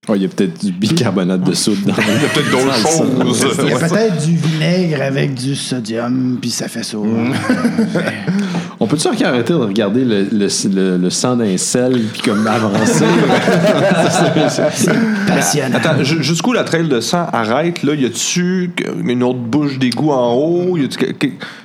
Oh, 0.08 0.14
il 0.16 0.22
y 0.22 0.24
a 0.24 0.28
peut-être 0.28 0.64
du 0.64 0.72
bicarbonate 0.72 1.42
de 1.44 1.52
soude 1.54 1.82
dans 1.84 1.94
Il 1.96 2.22
y 2.22 2.24
a 2.24 2.28
peut-être 2.28 2.50
d'autres 2.50 2.76
choses. 3.36 3.56
Il 3.64 3.68
y 3.70 3.72
a 3.72 3.78
peut-être 3.78 4.24
du 4.26 4.34
vinaigre 4.36 5.00
avec 5.02 5.34
du 5.34 5.54
sodium, 5.54 6.38
puis 6.40 6.50
ça 6.50 6.66
fait 6.66 6.82
ça. 6.82 6.96
On 8.86 8.88
peut-tu 8.88 9.24
arrêter 9.24 9.52
de 9.52 9.58
regarder 9.58 10.04
le, 10.04 10.28
le, 10.30 10.46
le, 10.72 10.96
le 10.96 11.10
sang 11.10 11.34
d'un 11.34 11.56
sel 11.56 12.02
puis 12.12 12.22
comme 12.22 12.46
avancer? 12.46 13.04
Passionnant. 15.26 15.76
Attends, 15.76 16.04
ju- 16.04 16.22
jusqu'où 16.22 16.52
la 16.52 16.62
trail 16.62 16.86
de 16.86 17.00
sang 17.00 17.26
arrête, 17.32 17.82
là? 17.82 17.94
Y 17.94 18.04
a-tu 18.06 18.70
une 19.04 19.24
autre 19.24 19.40
bouche 19.40 19.80
d'égout 19.80 20.12
en 20.12 20.34
haut? 20.34 20.76
Y 20.76 20.88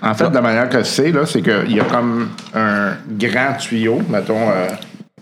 En 0.01 0.15
fait, 0.15 0.32
la 0.34 0.41
manière 0.41 0.67
que 0.67 0.82
c'est, 0.82 1.11
là, 1.11 1.28
c'est 1.28 1.43
qu'il 1.43 1.76
y 1.76 1.80
a 1.80 1.84
comme 1.84 2.30
un 2.55 2.93
grand 3.19 3.53
tuyau, 3.59 3.99
mettons, 4.09 4.49
euh, 4.49 4.69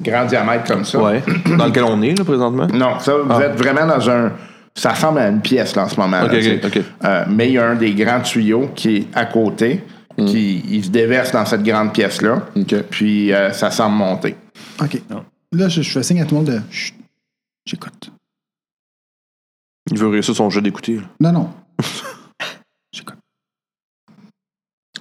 grand 0.01 0.23
diamètre 0.23 0.63
comme 0.73 0.85
ça. 0.85 0.99
Ouais. 0.99 1.21
Dans 1.57 1.65
lequel 1.65 1.83
on 1.83 2.01
est, 2.01 2.17
là, 2.17 2.23
présentement? 2.23 2.67
Non, 2.73 2.97
ça, 2.99 3.11
vous 3.25 3.41
êtes 3.41 3.57
vraiment 3.57 3.85
dans 3.85 4.09
un. 4.09 4.31
Ça 4.73 4.91
ressemble 4.91 5.19
à 5.19 5.27
une 5.27 5.41
pièce, 5.41 5.75
là, 5.75 5.83
en 5.83 5.89
ce 5.89 5.99
moment. 5.99 6.21
Euh, 6.23 7.23
mais 7.29 7.47
il 7.47 7.53
y 7.55 7.57
a 7.57 7.67
un 7.67 7.75
des 7.75 7.91
grands 7.91 8.21
tuyaux 8.21 8.69
qui 8.73 8.95
est 8.95 9.07
à 9.13 9.25
côté, 9.25 9.83
qui 10.25 10.63
il 10.69 10.85
se 10.85 10.89
déverse 10.89 11.31
dans 11.31 11.45
cette 11.45 11.63
grande 11.63 11.93
pièce-là. 11.93 12.43
Puis 12.89 13.33
euh, 13.33 13.51
ça 13.51 13.71
semble 13.71 13.95
monter. 13.97 14.35
OK. 14.81 15.01
Là, 15.51 15.67
je, 15.69 15.81
je 15.81 15.91
fais 15.91 16.03
signe 16.03 16.21
à 16.21 16.25
tout 16.25 16.35
le 16.35 16.41
monde 16.41 16.51
de. 16.51 16.61
Chut, 16.69 16.93
j'écoute. 17.65 18.11
Il 19.91 19.97
veut 19.97 20.07
réussir 20.09 20.35
son 20.35 20.49
jeu 20.49 20.61
d'écouter. 20.61 20.99
Non, 21.19 21.31
non. 21.31 21.49
j'écoute. 22.93 23.15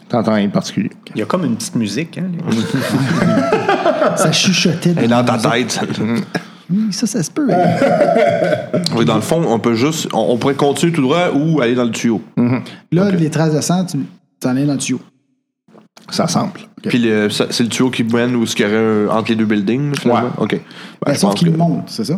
T'entends 0.08 0.32
rien 0.34 0.46
de 0.46 0.52
particulier. 0.52 0.90
Il 1.14 1.18
y 1.18 1.22
a 1.22 1.26
comme 1.26 1.44
une 1.44 1.56
petite 1.56 1.74
musique, 1.74 2.16
hein? 2.16 2.30
Ça 4.16 4.32
chuchotait. 4.32 4.94
Elle 4.96 5.04
est 5.04 5.08
dans 5.08 5.24
ta 5.24 5.36
tête. 5.36 5.70
ça. 5.70 5.82
Oui, 6.70 6.92
ça, 6.92 7.06
ça 7.06 7.22
se 7.22 7.30
peut. 7.30 7.48
hein. 7.52 8.80
Oui, 8.96 9.04
dans 9.04 9.16
le 9.16 9.20
fond, 9.22 9.42
on 9.46 9.58
peut 9.58 9.74
juste. 9.74 10.08
On, 10.14 10.32
on 10.32 10.38
pourrait 10.38 10.54
continuer 10.54 10.92
tout 10.92 11.02
droit 11.02 11.30
ou 11.34 11.60
aller 11.60 11.74
dans 11.74 11.84
le 11.84 11.90
tuyau. 11.90 12.22
Là, 12.92 13.10
les 13.10 13.28
traces 13.30 13.54
de 13.54 13.60
sang, 13.60 13.84
tu 13.84 13.98
t'en 14.40 14.56
es 14.56 14.64
dans 14.64 14.72
le 14.74 14.78
tuyau. 14.78 15.00
Ça 16.10 16.26
semble. 16.26 16.52
Puis 16.82 16.98
le- 16.98 17.28
ça- 17.28 17.46
c'est 17.50 17.64
le 17.64 17.68
tuyau 17.68 17.90
qui 17.90 18.04
mène 18.04 18.34
où 18.36 18.46
ce 18.46 18.54
qu'il 18.56 18.66
y 18.66 18.68
aurait 18.68 19.08
entre 19.12 19.30
les 19.30 19.36
deux 19.36 19.44
buildings, 19.44 19.90
là, 19.90 19.96
finalement? 20.00 20.28
Ouais. 20.38 20.44
OK. 20.44 20.50
Ben, 20.52 20.60
Ben, 21.06 21.14
sauf 21.14 21.34
qu'il 21.34 21.52
que- 21.52 21.56
monte, 21.56 21.84
c'est 21.88 22.04
ça? 22.04 22.14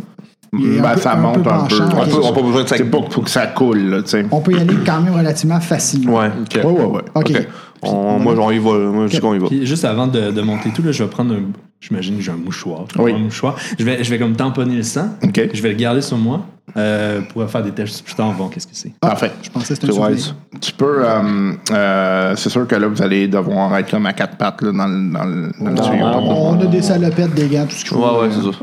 Est 0.53 0.81
Ben, 0.81 0.95
peu- 0.95 1.01
ça 1.01 1.13
un 1.13 1.17
monte 1.17 1.43
peu 1.45 1.51
un 1.51 1.65
peu. 1.67 1.77
On 1.81 2.07
peut, 2.07 2.21
on 2.25 2.33
peut 2.33 2.43
besoin 2.43 2.63
de 2.65 2.69
ça. 2.69 2.77
C'est 2.77 2.85
pas 2.85 3.01
pour 3.03 3.25
que 3.25 3.31
ça 3.31 3.47
coule, 3.47 3.79
là, 3.89 4.03
tu 4.03 4.09
sais. 4.11 4.27
On 4.33 4.41
peut 4.41 4.53
y 4.53 4.59
aller 4.61 4.75
quand 4.85 5.01
même 5.01 5.15
relativement 5.15 5.61
facilement. 5.61 6.19
Ouais. 6.19 6.31
Ouais, 6.57 6.65
ouais, 6.65 6.85
ouais. 6.85 7.03
OK. 7.15 7.31
OK. 7.31 7.49
On- 7.83 8.19
moi, 8.19 8.35
on 8.39 8.51
y 8.51 8.59
va. 8.59 8.73
Moi, 8.79 9.07
je 9.07 9.13
dis 9.13 9.21
qu'on 9.21 9.35
y 9.35 9.39
va. 9.39 9.47
Puis 9.49 9.67
juste 9.67 9.85
avant 9.85 10.07
de, 10.07 10.31
de 10.31 10.41
monter 10.43 10.71
tout, 10.71 10.83
là, 10.83 10.93
je 10.93 11.03
vais 11.03 11.11
prendre 11.11 11.35
un. 11.35 11.41
J'imagine 11.81 12.17
que 12.17 12.23
j'ai 12.23 12.31
un 12.31 12.37
mouchoir. 12.37 12.85
Je 12.93 12.99
vais 12.99 13.05
Oui. 13.05 13.13
un 13.15 13.19
mouchoir. 13.19 13.57
Je 13.79 13.83
vais, 13.85 14.05
je 14.05 14.11
vais 14.11 14.19
comme 14.19 14.37
tamponner 14.37 14.77
le 14.77 14.83
sang. 14.83 15.09
OK. 15.25 15.41
Je 15.55 15.63
vais 15.63 15.71
le 15.71 15.77
garder 15.77 16.03
sur 16.03 16.19
moi 16.19 16.43
euh, 16.77 17.23
pour 17.33 17.49
faire 17.51 17.63
des 17.63 17.71
tests 17.71 18.05
plus 18.05 18.15
tard. 18.15 18.35
Bon, 18.35 18.49
qu'est-ce 18.49 18.67
que 18.67 18.75
c'est? 18.77 18.93
Parfait. 19.01 19.33
Je 19.43 19.49
pensais 19.49 19.75
que 19.75 19.81
c'était 19.87 19.99
un 19.99 20.09
wise. 20.11 20.35
Tu 20.61 20.73
peux. 20.73 21.03
euh, 21.09 21.53
euh, 21.73 22.37
c'est 22.37 22.51
sûr 22.51 22.67
que 22.67 22.75
là, 22.75 22.87
vous 22.87 23.01
allez 23.01 23.29
devoir 23.29 23.75
être 23.79 23.91
comme 23.91 24.05
à 24.05 24.13
quatre 24.13 24.37
pattes 24.37 24.61
là, 24.61 24.73
dans 24.73 24.87
le, 24.87 25.11
dans 25.13 25.25
le, 25.25 25.51
dans 25.59 25.71
le 25.71 25.75
tuyau. 25.77 26.05
On 26.05 26.61
a 26.61 26.67
des 26.67 26.83
salopettes, 26.83 27.33
des 27.35 27.47
gants, 27.49 27.65
tout 27.65 27.77
ce 27.77 27.85
qu'il 27.85 27.89
faut. 27.97 28.01
Ouais, 28.05 28.21
ouais, 28.21 28.29
c'est 28.31 28.43
ça. 28.43 28.59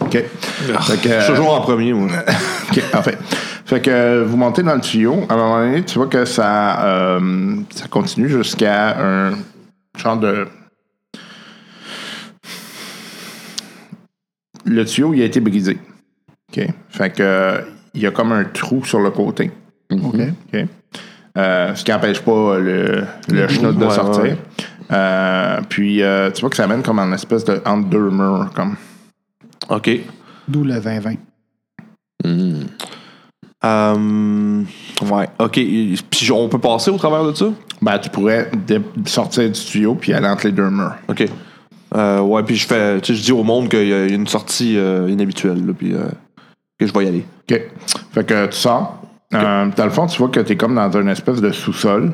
OK. 0.00 0.10
Fait 0.12 1.00
que, 1.02 1.08
Je 1.08 1.20
suis 1.24 1.32
toujours 1.34 1.54
en 1.54 1.60
premier, 1.60 1.92
moi. 1.92 2.08
OK, 2.70 2.82
parfait. 2.90 3.16
Fait 3.64 3.80
que 3.80 3.90
euh, 3.90 4.24
vous 4.26 4.36
montez 4.36 4.62
dans 4.62 4.74
le 4.74 4.80
tuyau. 4.80 5.24
À 5.28 5.34
un 5.34 5.36
moment 5.36 5.58
donné, 5.60 5.82
tu 5.84 5.98
vois 5.98 6.06
que 6.08 6.24
ça, 6.24 6.84
euh, 6.84 7.56
ça 7.70 7.86
continue 7.88 8.28
jusqu'à 8.28 8.98
un 9.00 9.32
genre 9.96 10.16
de. 10.18 10.46
Le 14.64 14.84
tuyau, 14.84 15.14
il 15.14 15.22
a 15.22 15.24
été 15.24 15.40
brisé. 15.40 15.78
OK. 16.52 16.66
Fait 16.90 17.10
que 17.10 17.22
euh, 17.22 17.60
il 17.94 18.02
y 18.02 18.06
a 18.06 18.10
comme 18.10 18.32
un 18.32 18.44
trou 18.44 18.84
sur 18.84 19.00
le 19.00 19.10
côté. 19.10 19.50
OK. 19.90 20.00
OK. 20.54 20.64
Euh, 21.36 21.74
ce 21.74 21.84
qui 21.84 21.90
n'empêche 21.90 22.20
pas 22.20 22.58
le, 22.58 23.04
le 23.28 23.46
de 23.46 23.84
Ouais, 23.84 23.90
sortir. 23.94 24.22
ouais. 24.24 24.36
Euh, 24.90 25.60
puis 25.68 26.02
euh, 26.02 26.30
tu 26.30 26.40
vois 26.40 26.50
que 26.50 26.56
ça 26.56 26.66
mène 26.66 26.82
comme 26.82 26.98
en 26.98 27.12
espèce 27.12 27.44
de 27.44 27.60
entre 27.64 27.88
deux 27.88 28.10
murs. 28.10 28.50
Comme. 28.54 28.76
OK. 29.68 29.90
D'où 30.46 30.64
le 30.64 30.74
20-20. 30.74 31.16
Euh, 33.64 34.62
ouais, 35.10 35.28
OK. 35.38 35.52
Puis 35.52 36.32
on 36.32 36.48
peut 36.48 36.58
passer 36.58 36.90
au 36.90 36.96
travers 36.96 37.24
de 37.24 37.34
ça? 37.34 37.46
Ben, 37.82 37.98
tu 37.98 38.08
pourrais 38.10 38.50
sortir 39.06 39.50
du 39.50 39.60
tuyau 39.60 39.94
puis 39.94 40.12
aller 40.12 40.28
entre 40.28 40.46
les 40.46 40.52
deux 40.52 40.70
murs. 40.70 40.94
OK. 41.08 41.24
Euh, 41.94 42.20
ouais, 42.20 42.42
puis 42.42 42.56
je 42.56 42.66
fais, 42.66 43.00
tu 43.00 43.12
sais, 43.12 43.18
je 43.18 43.24
dis 43.24 43.32
au 43.32 43.42
monde 43.42 43.68
qu'il 43.68 43.88
y 43.88 43.92
a 43.92 44.06
une 44.06 44.26
sortie 44.26 44.76
euh, 44.76 45.08
inhabituelle, 45.08 45.64
là, 45.66 45.72
puis 45.76 45.94
euh, 45.94 46.08
que 46.78 46.86
je 46.86 46.92
vais 46.92 47.04
y 47.04 47.08
aller. 47.08 47.24
OK. 47.50 47.60
Fait 48.12 48.24
que 48.24 48.46
tu 48.46 48.56
sors. 48.56 49.02
Euh, 49.34 49.66
dans 49.76 49.84
le 49.84 49.90
fond, 49.90 50.06
tu 50.06 50.18
vois 50.18 50.28
que 50.28 50.40
tu 50.40 50.52
es 50.52 50.56
comme 50.56 50.74
dans 50.74 50.90
une 50.98 51.08
espèce 51.08 51.40
de 51.40 51.50
sous-sol. 51.50 52.12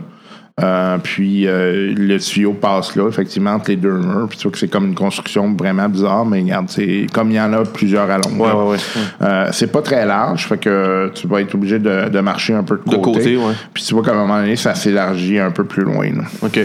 Euh, 0.63 0.99
puis 1.03 1.49
euh, 1.49 1.93
le 1.97 2.17
tuyau 2.19 2.53
passe 2.53 2.95
là, 2.95 3.09
effectivement, 3.09 3.55
entre 3.55 3.71
les 3.71 3.77
deux 3.77 3.91
murs. 3.99 4.29
Puis 4.29 4.39
tu 4.39 4.45
vois 4.45 4.53
que 4.53 4.59
c'est 4.59 4.69
comme 4.69 4.87
une 4.87 4.95
construction 4.95 5.53
vraiment 5.55 5.89
bizarre, 5.89 6.25
mais 6.25 6.43
regarde, 6.43 6.69
c'est 6.69 7.07
comme 7.13 7.31
il 7.33 7.35
y 7.37 7.41
en 7.41 7.53
a 7.53 7.65
plusieurs 7.65 8.09
à 8.09 8.19
longueur. 8.19 8.59
Ouais, 8.59 8.63
ouais, 8.65 8.71
ouais. 8.77 9.03
Euh, 9.23 9.49
c'est 9.53 9.73
pas 9.73 9.83
très 9.83 10.07
large, 10.07 10.47
fait 10.47 10.59
que 10.59 11.11
tu 11.13 11.27
vas 11.27 11.41
être 11.41 11.55
obligé 11.57 11.81
de, 11.81 12.09
de 12.09 12.21
marcher 12.21 12.55
un 12.55 12.63
peu 12.63 12.81
de 12.87 12.89
De 12.91 12.97
côté. 12.99 13.19
côté, 13.19 13.37
ouais. 13.37 13.53
Puis 13.73 13.83
tu 13.83 13.95
vois 13.95 14.05
qu'à 14.05 14.13
un 14.13 14.15
moment 14.15 14.39
donné, 14.41 14.55
ça 14.55 14.77
s'élargit 14.77 15.41
un 15.41 15.51
peu 15.51 15.65
plus 15.65 15.83
loin. 15.83 16.07
là. 16.13 16.23
OK. 16.43 16.61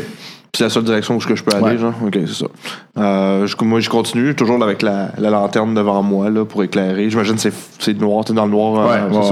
C'est 0.58 0.64
la 0.64 0.70
seule 0.72 0.84
direction 0.84 1.16
où 1.16 1.22
je 1.22 1.36
je 1.36 1.43
peux 1.43 1.56
aller, 1.56 1.76
Ouais. 1.76 1.78
genre? 1.78 1.93
OK, 2.06 2.18
c'est 2.26 2.34
ça. 2.34 2.45
Euh, 2.97 3.45
je- 3.47 3.56
moi, 3.64 3.80
je 3.80 3.89
continue, 3.89 4.34
toujours 4.36 4.62
avec 4.64 4.82
la, 4.82 5.10
la 5.20 5.30
lanterne 5.30 5.74
devant 5.76 6.02
moi, 6.04 6.30
là, 6.30 6.43
pour 6.43 6.64
éclairer. 6.64 7.10
J'imagine 7.10 7.36
que 7.36 7.41
c'est, 7.41 7.54
c'est 7.78 7.97
noir, 7.97 8.26
t'es 8.26 8.34
dans 8.34 8.45
le 8.45 8.52
noir. 8.52 8.88
Ouais, 8.89 8.95
euh, 8.95 9.10
c'est 9.12 9.18
ouais, 9.18 9.24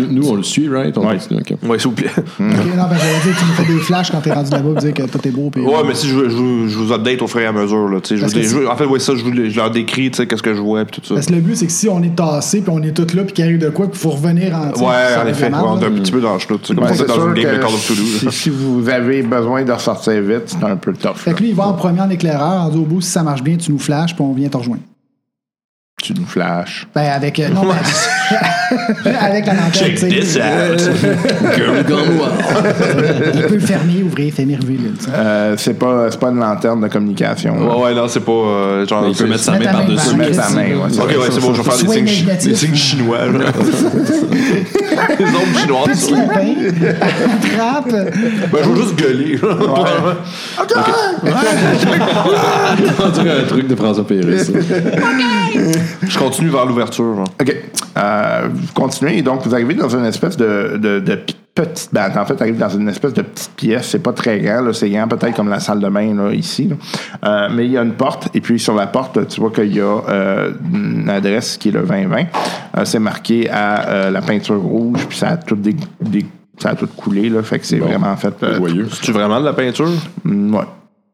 ça. 0.00 0.06
Nous, 0.10 0.28
on 0.28 0.34
le 0.34 0.42
suit, 0.42 0.68
right? 0.68 0.96
On 0.98 1.06
Ouais. 1.06 1.18
s'il 1.20 1.36
vous 1.88 1.92
plaît. 1.92 2.10
Ok, 2.16 2.26
non, 2.40 2.82
ben, 2.90 2.96
j'allais 2.98 3.20
dire, 3.24 3.36
tu 3.38 3.44
nous 3.46 3.52
fais 3.64 3.72
des 3.72 3.78
flashs 3.78 4.10
quand 4.10 4.20
t'es 4.20 4.32
rendu 4.32 4.50
là-bas 4.50 4.64
pour 4.64 4.74
dire 4.80 4.92
que 4.92 5.02
tout 5.04 5.28
est 5.28 5.30
beau. 5.30 5.50
Puis, 5.50 5.62
Ouais, 5.62 5.72
mais 5.86 5.94
si 5.94 6.08
je, 6.08 6.14
vous- 6.14 6.28
je, 6.66 6.72
je 6.72 6.78
vous 6.78 6.92
update 6.92 7.22
au 7.22 7.26
fur 7.28 7.40
et 7.40 7.46
à 7.46 7.52
mesure, 7.52 7.88
là, 7.88 7.98
je 8.04 8.14
vous 8.16 8.26
dé- 8.32 8.42
c'est- 8.42 8.60
je- 8.62 8.66
en 8.66 8.76
fait, 8.76 8.84
ouais, 8.86 8.98
ça, 8.98 9.14
je, 9.16 9.22
vous- 9.22 9.32
je 9.34 9.56
leur 9.56 9.70
décris, 9.70 10.10
tu 10.10 10.16
sais, 10.18 10.26
qu'est-ce 10.26 10.42
que 10.42 10.54
je 10.54 10.60
vois, 10.60 10.84
puis 10.84 11.00
tout 11.00 11.06
ça. 11.06 11.14
Parce 11.14 11.26
que 11.26 11.32
le 11.32 11.40
but, 11.40 11.56
c'est 11.56 11.66
que 11.66 11.72
si 11.72 11.88
on 11.88 12.02
est 12.02 12.14
tassé 12.16 12.60
puis 12.60 12.70
on 12.74 12.82
est 12.82 12.90
tous 12.92 13.14
là 13.14 13.22
puis 13.22 13.32
qu'il 13.32 13.44
arrive 13.44 13.58
de 13.58 13.68
quoi, 13.70 13.86
qu'il 13.86 13.96
faut 13.98 14.10
revenir 14.10 14.54
en. 14.54 14.78
Ouais, 14.80 14.94
en 15.24 15.26
effet, 15.28 15.48
on 15.54 15.80
est 15.80 15.84
un 15.86 15.90
petit 15.92 16.12
peu 16.12 16.20
dans 16.20 16.34
le 16.34 16.40
sais, 16.40 16.46
comme 16.48 16.58
dans 16.74 17.28
une 17.28 17.34
game 17.34 17.52
de 17.56 17.58
Call 17.62 17.66
of 17.66 17.86
Duty. 17.92 18.26
si 18.30 18.50
vous 18.50 18.88
avez 18.88 19.22
besoin 19.22 19.62
de 19.64 19.72
ressortir 19.72 20.20
vite, 20.22 20.55
c'est 20.60 20.66
un 20.66 20.76
peu 20.76 20.92
tough. 20.92 21.16
Fait 21.16 21.32
que 21.34 21.40
lui, 21.40 21.48
il 21.50 21.54
va 21.54 21.66
en 21.66 21.74
premier 21.74 22.00
en 22.00 22.10
éclaireur, 22.10 22.62
en 22.62 22.68
dit 22.68 22.78
au 22.78 22.84
bout, 22.84 23.00
si 23.00 23.10
ça 23.10 23.22
marche 23.22 23.42
bien, 23.42 23.56
tu 23.56 23.72
nous 23.72 23.78
flashes 23.78 24.14
puis 24.14 24.24
on 24.24 24.32
vient 24.32 24.48
te 24.48 24.56
rejoindre. 24.56 24.82
Tu 26.02 26.12
nous 26.14 26.26
flashes. 26.26 26.86
Ben, 26.94 27.10
avec. 27.10 27.40
euh, 27.40 27.48
non, 27.48 27.62
ben, 27.64 27.74
avec 29.20 29.46
la 29.46 29.54
lanterne, 29.54 29.90
tu 29.94 29.96
sais. 29.96 30.10
Girl 31.56 31.84
gone 31.86 32.18
wild. 32.18 32.34
Il 33.34 33.42
peut 33.42 33.54
le 33.54 33.60
fermer, 33.60 34.02
ouvrir, 34.02 34.32
fermer, 34.34 34.58
ouvrir. 34.62 34.80
là, 34.80 34.88
tu 34.98 35.04
sais. 35.04 35.10
Euh, 35.14 35.54
c'est 35.56 35.74
pas, 35.78 36.08
c'est 36.10 36.18
pas 36.20 36.28
une 36.30 36.40
lanterne 36.40 36.80
de 36.80 36.88
communication. 36.88 37.54
Ouais, 37.58 37.76
ouais, 37.84 37.94
non, 37.94 38.08
c'est 38.08 38.20
pas. 38.24 38.32
euh, 38.32 38.86
genre, 38.86 39.04
Il 39.06 39.10
peut 39.12 39.18
c'est- 39.18 39.26
mettre 39.26 39.42
sa 39.44 39.52
Mettre 39.52 39.64
main 39.64 39.72
par-dessus. 39.72 40.06
devant, 40.06 40.16
Mettre 40.16 40.30
qu'est-ce 40.30 40.42
sa 40.42 40.50
main, 40.54 40.62
ouais, 40.62 40.74
Ok, 41.00 41.08
ouais, 41.08 41.14
c'est 41.30 41.40
bon, 41.40 41.54
je 41.54 41.62
vais 41.62 41.70
faire 41.70 41.78
des 41.78 41.86
signes, 42.06 42.26
des 42.50 42.54
signes 42.54 42.74
chinois. 42.74 43.18
là. 43.26 43.32
les 45.18 45.26
ombres 45.26 45.58
chinoises. 45.60 46.06
Petit 46.06 46.14
lapin, 46.14 46.54
attrape. 47.36 47.90
Ben, 48.52 48.58
je 48.64 48.68
vais 48.70 48.80
juste 48.82 48.96
gueuler. 48.96 49.38
On 52.98 53.08
dirait 53.10 53.40
un 53.40 53.44
truc 53.46 53.66
de 53.68 53.76
François 53.76 54.06
Pérusse. 54.06 54.46
ça. 54.46 54.52
Je 56.08 56.18
continue 56.18 56.48
vers 56.50 56.66
l'ouverture. 56.66 57.14
genre. 57.16 57.28
OK. 57.40 57.54
Euh, 57.98 58.15
vous 58.52 58.72
continuez 58.74 59.18
et 59.18 59.22
donc 59.22 59.42
vous 59.46 59.54
arrivez 59.54 59.74
dans 59.74 59.88
une 59.96 60.04
espèce 60.04 60.36
de, 60.36 60.76
de, 60.76 61.00
de 61.00 61.14
p- 61.16 61.34
petite 61.54 61.88
ben, 61.92 62.10
En 62.16 62.24
fait, 62.26 62.34
vous 62.34 62.42
arrivez 62.42 62.58
dans 62.58 62.68
une 62.68 62.88
espèce 62.88 63.14
de 63.14 63.22
petite 63.22 63.52
pièce. 63.56 63.88
C'est 63.88 63.98
pas 64.02 64.12
très 64.12 64.38
grand. 64.40 64.60
là. 64.60 64.72
C'est 64.72 64.90
grand 64.90 65.08
peut-être 65.08 65.34
comme 65.34 65.48
la 65.48 65.60
salle 65.60 65.80
de 65.80 65.88
bain 65.88 66.14
là, 66.14 66.32
ici. 66.32 66.68
là. 66.68 66.76
Euh, 67.24 67.48
mais 67.52 67.64
il 67.66 67.72
y 67.72 67.78
a 67.78 67.82
une 67.82 67.94
porte 67.94 68.28
et 68.34 68.40
puis 68.40 68.58
sur 68.58 68.74
la 68.74 68.86
porte, 68.86 69.26
tu 69.28 69.40
vois 69.40 69.50
qu'il 69.50 69.74
y 69.74 69.80
a 69.80 70.00
euh, 70.08 70.52
une 70.72 71.08
adresse 71.08 71.56
qui 71.56 71.68
est 71.68 71.72
le 71.72 71.82
2020. 71.82 72.16
Euh, 72.78 72.84
c'est 72.84 72.98
marqué 72.98 73.48
à 73.50 73.88
euh, 73.88 74.10
la 74.10 74.20
peinture 74.20 74.60
rouge 74.60 75.06
puis 75.08 75.16
ça 75.18 75.28
a 75.30 75.36
tout 75.38 75.56
dé- 75.56 75.76
ça 76.58 76.70
a 76.70 76.74
tout 76.74 76.88
coulé. 76.96 77.28
Là, 77.28 77.42
fait 77.42 77.58
que 77.58 77.66
c'est 77.66 77.78
vraiment 77.78 78.14
fait... 78.16 78.34
euh, 78.42 78.56
Joyeux. 78.56 78.88
C'est-tu 78.90 79.12
vraiment 79.12 79.40
de 79.40 79.44
la 79.46 79.52
peinture? 79.52 79.90
mm, 80.24 80.54
ouais. 80.54 80.64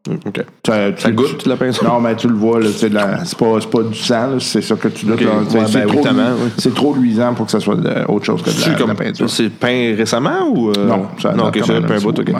OK. 0.08 0.44
Ça, 0.66 0.90
tu- 0.92 1.00
Ça 1.02 1.10
goûte, 1.12 1.46
la 1.46 1.56
peinture? 1.56 1.84
Non, 1.84 2.00
mais 2.00 2.16
tu 2.16 2.26
le 2.26 2.34
vois, 2.34 2.58
c'est 2.74 2.90
pas, 2.92 3.20
c'est 3.60 3.70
pas 3.70 3.82
du 3.84 3.94
sang, 3.94 4.40
c'est 4.40 4.60
ça 4.60 4.74
que 4.74 4.88
tu 4.88 5.06
doutes. 5.06 5.14
Ok. 5.14 5.20
là, 5.20 5.30
tu 5.44 5.50
sais, 5.52 5.58
Ouais, 5.58 5.64
c'est, 5.68 5.72
ben, 5.78 5.86
trop, 5.86 5.94
évidemment, 5.98 6.30
oui. 6.42 6.50
c'est 6.58 6.74
trop 6.74 6.94
luisant 6.94 7.34
pour 7.34 7.46
que 7.46 7.52
ça 7.52 7.60
soit 7.60 7.76
de- 7.76 8.04
autre 8.10 8.24
chose 8.24 8.42
que 8.42 8.50
de 8.50 8.54
la, 8.56 8.60
C'est 8.62 8.66
de 8.70 8.72
la 8.72 8.78
comme 8.86 8.96
peinture. 8.96 9.30
C'est 9.30 9.48
peint 9.48 9.94
récemment 9.96 10.48
ou. 10.48 10.70
euh, 10.70 10.86
Non, 10.88 11.06
ça 11.20 11.32
non, 11.34 11.44
même 11.44 11.52
peint 11.86 11.94
un 11.96 12.00
bout, 12.00 12.18
ok. 12.18 12.26
ouais. 12.28 12.34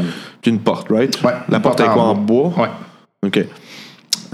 Une 0.47 0.59
porte, 0.59 0.89
right? 0.91 1.23
Ouais, 1.23 1.33
La 1.49 1.61
porte 1.61 1.79
porte 1.79 1.89
est 1.89 1.93
quoi 1.95 2.03
en 2.03 2.11
en 2.11 2.15
bois? 2.17 2.53
Ouais. 2.59 2.69
Ok. 3.25 3.47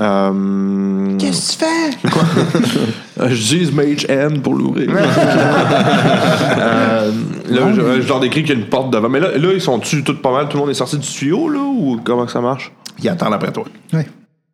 Euh... 0.01 1.17
Qu'est-ce 1.19 1.57
que 1.59 1.65
tu 1.65 1.71
fais? 1.71 2.09
Euh, 3.21 3.29
Je 3.31 3.57
dis 3.57 3.73
Mage 3.73 4.07
N 4.09 4.41
pour 4.43 4.55
l'ouvrir. 4.55 4.89
Euh, 6.61 7.13
là, 7.49 7.73
je, 7.73 8.01
je 8.03 8.09
leur 8.09 8.21
décris 8.21 8.43
qu'il 8.43 8.55
y 8.55 8.59
a 8.59 8.61
une 8.63 8.69
porte 8.69 8.93
devant. 8.93 9.09
Mais 9.09 9.21
là, 9.21 9.37
là 9.37 9.53
ils 9.53 9.61
sont-tu 9.61 10.03
tout 10.05 10.17
pas 10.17 10.33
mal? 10.33 10.49
Tout 10.49 10.57
le 10.57 10.63
monde 10.63 10.71
est 10.71 10.75
sorti 10.75 10.99
du 10.99 11.07
tuyau, 11.07 11.49
là? 11.49 11.61
Ou 11.61 12.01
comment 12.05 12.27
que 12.27 12.33
ça 12.33 12.41
marche? 12.41 12.73
Il 13.03 13.09
attend 13.09 13.31
après 13.33 13.53
toi. 13.53 13.65
Ouais. 13.93 14.07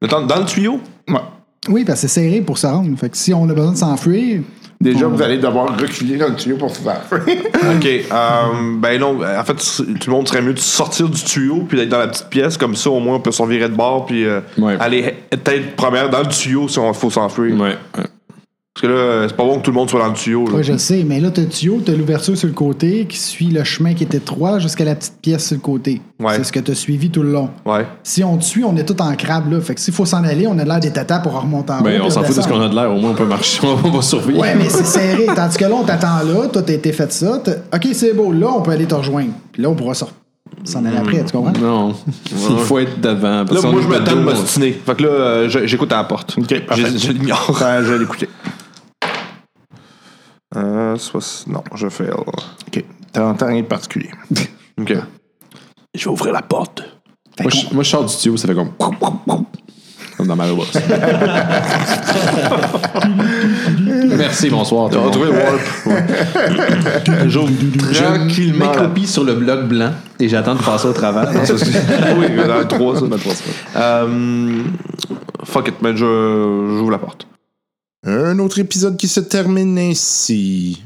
Dans, 0.09 0.23
dans 0.27 0.39
le 0.39 0.45
tuyau? 0.45 0.81
Ouais. 1.09 1.21
Oui, 1.69 1.85
parce 1.85 2.03
que 2.03 2.09
c'est 2.09 2.21
serré 2.21 2.41
pour 2.41 2.59
se 2.59 2.67
rendre. 2.67 2.97
Fait 2.99 3.09
que 3.11 3.17
si 3.17 3.33
on 3.33 3.49
a 3.49 3.55
besoin 3.55 3.73
de 3.73 3.77
s'enfuir, 3.77 4.43
Déjà, 4.81 5.07
vous 5.07 5.23
allez 5.23 5.39
devoir 5.39 5.79
reculer 5.79 6.17
dans 6.17 6.29
le 6.29 6.35
tuyau 6.37 6.57
pour 6.57 6.71
se 6.75 6.81
faire. 6.83 7.01
OK. 7.13 7.87
euh, 7.87 8.77
ben 8.79 9.01
non, 9.01 9.19
en 9.23 9.45
fait, 9.45 9.55
tout 10.01 10.11
le 10.11 10.13
monde 10.13 10.29
serait 10.29 10.43
mieux 10.43 10.53
de 10.53 10.59
sortir 10.59 11.09
du 11.09 11.23
tuyau 11.23 11.65
puis 11.69 11.79
d'être 11.79 11.89
dans 11.89 11.99
la 11.99 12.09
petite 12.09 12.29
pièce. 12.29 12.57
Comme 12.59 12.75
ça, 12.77 12.91
au 12.91 13.01
moins, 13.01 13.17
on 13.17 13.21
peut 13.21 13.33
s'en 13.33 13.47
virer 13.47 13.69
de 13.69 13.75
bord 13.75 14.05
puis 14.07 14.25
euh, 14.27 14.41
Ouais. 14.59 14.77
aller 14.79 15.15
peut-être 15.31 15.75
première 15.77 16.11
dans 16.11 16.21
le 16.21 16.27
tuyau 16.29 16.69
si 16.69 16.79
on 16.79 16.93
faut 16.93 17.11
s'enfuir. 17.11 17.59
Ouais. 17.59 17.77
Parce 18.75 18.83
que 18.83 18.87
là, 18.89 19.29
c'est 19.29 19.37
pas 19.37 19.45
bon 19.45 19.59
que 19.59 19.63
tout 19.63 19.71
le 19.71 19.77
monde 19.77 19.89
soit 19.89 20.01
dans 20.01 20.09
le 20.09 20.15
tuyau. 20.15 20.47
là. 20.47 20.55
oui, 20.57 20.65
je 20.65 20.73
le 20.73 20.79
sais, 20.79 21.05
mais 21.07 21.21
là, 21.21 21.31
t'as 21.31 21.43
le 21.43 21.49
tuyau, 21.49 21.81
t'as 21.87 21.93
l'ouverture 21.93 22.37
sur 22.37 22.49
le 22.49 22.55
côté 22.55 23.07
qui 23.09 23.17
suit 23.19 23.47
le 23.47 23.63
chemin 23.63 23.95
qui 23.95 24.03
est 24.03 24.13
étroit 24.17 24.59
jusqu'à 24.59 24.83
la 24.85 24.97
petite 24.97 25.15
pièce 25.23 25.47
sur 25.47 25.55
le 25.55 25.61
côté. 25.61 26.01
Ouais. 26.19 26.35
C'est 26.39 26.43
ce 26.45 26.51
que 26.51 26.59
t'as 26.59 26.75
suivi 26.75 27.09
tout 27.09 27.23
le 27.23 27.31
long. 27.31 27.51
Ouais. 27.65 27.87
Si 28.03 28.25
on 28.25 28.37
te 28.37 28.43
suit, 28.43 28.65
on 28.65 28.77
est 28.77 28.83
tout 28.85 29.01
en 29.01 29.15
crabe, 29.15 29.53
là. 29.53 29.61
Fait 29.61 29.77
que 29.77 29.81
s'il 29.81 29.95
faut 29.95 30.05
s'en 30.07 30.25
aller, 30.25 30.49
on 30.49 30.59
a 30.59 30.65
l'air 30.65 30.81
des 30.81 30.91
tatas 30.91 31.21
pour 31.21 31.41
remonter 31.41 31.73
en 31.73 31.79
haut. 31.79 31.85
Ben, 31.85 32.01
on 32.01 32.07
puis 32.07 32.11
s'en 32.15 32.25
fout 32.25 32.37
de 32.37 32.43
ce 32.43 32.49
qu'on 32.49 32.61
a 32.61 32.69
de 32.69 32.75
l'air. 32.75 32.91
Au 32.93 32.99
moins, 32.99 33.11
on 33.13 33.15
peut 33.15 33.25
marcher. 33.27 33.61
On 33.85 33.91
va 33.91 34.03
survivre. 34.03 34.41
Ouais, 34.41 34.57
mais 34.57 34.69
c'est 34.69 34.85
serré. 34.85 35.27
Tandis 35.37 35.57
que 35.57 35.65
là, 35.67 35.75
on 35.81 35.85
t'attend 35.85 36.19
là, 36.27 36.49
toi, 36.53 36.63
t'as 36.63 36.73
été 36.73 36.91
fait 36.93 37.13
ça. 37.13 37.41
OK, 37.73 37.89
c'est 37.93 38.13
beau, 38.13 38.33
là, 38.33 38.49
on 38.57 38.61
peut 38.63 38.73
aller 38.73 38.87
te 38.87 38.95
rejoindre. 38.97 39.31
Puis 39.53 39.63
là, 39.63 39.69
on 39.71 39.77
pourra 39.77 39.95
sortir. 39.95 40.17
S'en 40.65 40.85
aller 40.85 40.97
après, 40.97 41.23
tu 41.25 41.33
comprends? 41.33 41.53
Non. 41.61 41.95
Il 42.33 42.59
faut 42.59 42.79
être 42.79 43.01
devant. 43.01 43.45
parce 43.45 43.63
Là, 43.63 43.71
moi, 43.71 43.81
je 43.83 43.89
me 43.89 44.01
de 44.01 44.05
de 44.05 44.13
on- 44.17 44.23
m'ostiner. 44.23 44.73
Fait 44.73 44.95
que 44.97 45.03
là, 45.05 45.09
euh, 45.09 45.49
j'écoute 45.49 45.93
à 45.93 45.97
la 45.99 46.05
porte. 46.05 46.37
OK, 46.39 46.61
parfait. 46.67 46.83
Je, 46.97 47.13
l'ignore. 47.13 47.57
Je 47.83 47.93
vais 47.93 47.99
l'écouter. 47.99 48.29
Euh, 50.57 50.97
soit- 50.97 51.45
non, 51.49 51.63
je 51.75 51.89
fais. 51.89 52.11
OK. 52.13 52.85
T'entends 53.13 53.47
rien 53.47 53.63
de 53.63 53.67
particulier. 53.67 54.11
OK. 54.81 54.95
Je 55.95 56.05
vais 56.05 56.11
ouvrir 56.11 56.33
la 56.33 56.43
porte. 56.43 56.83
Moi, 57.41 57.51
je, 57.51 57.75
moi, 57.75 57.83
je 57.83 57.91
sors 57.91 58.05
du 58.05 58.15
tuyau, 58.17 58.37
ça 58.37 58.47
fait 58.49 58.55
comme. 58.55 58.71
Comme 60.17 60.29
dans 60.29 60.37
Mario 60.37 60.55
Bros. 60.55 60.65
Merci, 64.17 64.49
bonsoir. 64.49 64.89
monde. 64.91 65.11
trouver 65.11 65.27
le 65.33 65.33
warp. 65.33 65.61
J'ouvre 67.27 67.51
Je 67.91 68.03
tranquillement. 68.05 68.67
m'accroupis 68.67 69.07
sur 69.09 69.25
le 69.25 69.35
bloc 69.35 69.65
blanc 69.67 69.91
et 70.21 70.29
j'attends 70.29 70.55
de 70.55 70.63
passer 70.63 70.87
au 70.87 70.93
travers. 70.93 71.33
Non, 71.33 71.45
ça, 71.45 71.55
oui, 72.17 72.27
dans 72.47 72.59
le 72.59 72.67
3, 72.69 72.95
ça. 72.95 73.01
Dans 73.01 73.07
le 73.17 73.19
trois, 73.21 73.35
c'est 73.35 73.45
pas- 73.73 73.81
Euh, 73.81 74.63
fuck 75.45 75.69
it, 75.69 75.75
mais 75.83 75.97
je 75.97 76.05
j'ouvre 76.79 76.91
la 76.93 76.99
porte. 76.99 77.27
Un 78.07 78.39
autre 78.39 78.59
épisode 78.59 78.99
qui 78.99 79.09
se 79.09 79.21
termine 79.21 79.79
ainsi. 79.79 80.83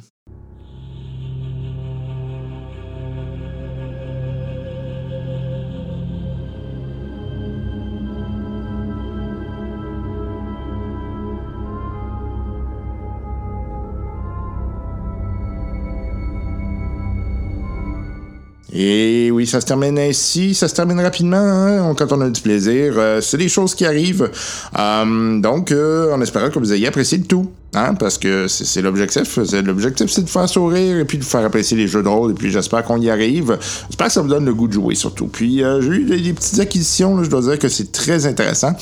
Et 18.81 19.33
oui, 19.33 19.45
ça 19.45 19.61
se 19.61 19.67
termine 19.67 19.99
ainsi. 19.99 20.55
Ça 20.55 20.69
se 20.69 20.75
termine 20.75 21.01
rapidement 21.01 21.37
hein, 21.37 21.95
quand 21.99 22.13
on 22.13 22.21
a 22.21 22.31
du 22.31 22.41
plaisir. 22.41 22.95
Euh, 22.97 23.21
c'est 23.21 23.37
des 23.37 23.49
choses 23.49 23.75
qui 23.75 23.85
arrivent. 23.85 24.31
Euh, 24.79 25.41
donc, 25.41 25.73
euh, 25.73 26.15
en 26.15 26.21
espérant 26.21 26.49
que 26.49 26.61
vous 26.61 26.73
ayez 26.73 26.87
apprécié 26.87 27.19
le 27.19 27.25
tout. 27.25 27.51
Hein, 27.75 27.95
parce 27.95 28.17
que 28.17 28.49
c'est 28.49 28.81
l'objectif. 28.81 29.39
L'objectif, 29.53 30.11
c'est 30.11 30.23
de 30.23 30.31
faire 30.31 30.49
sourire 30.49 30.99
et 30.99 31.05
puis 31.05 31.19
de 31.19 31.25
faire 31.25 31.45
apprécier 31.45 31.77
les 31.77 31.87
jeux 31.87 32.03
de 32.03 32.09
rôle. 32.09 32.31
Et 32.31 32.35
puis, 32.35 32.51
j'espère 32.51 32.83
qu'on 32.83 32.99
y 32.99 33.11
arrive. 33.11 33.59
J'espère 33.89 34.07
que 34.07 34.13
ça 34.13 34.23
vous 34.23 34.29
donne 34.29 34.47
le 34.47 34.55
goût 34.55 34.69
de 34.69 34.73
jouer, 34.73 34.95
surtout. 34.95 35.27
Puis, 35.27 35.63
euh, 35.63 35.83
j'ai 35.83 35.89
eu 35.89 36.05
des, 36.05 36.33
petites 36.33 36.59
acquisitions. 36.61 37.17
là, 37.19 37.25
je 37.25 37.29
dois 37.29 37.43
dire 37.43 37.59
que 37.59 37.69
c'est 37.69 37.93
très 37.93 38.25
intéressant. 38.25 38.73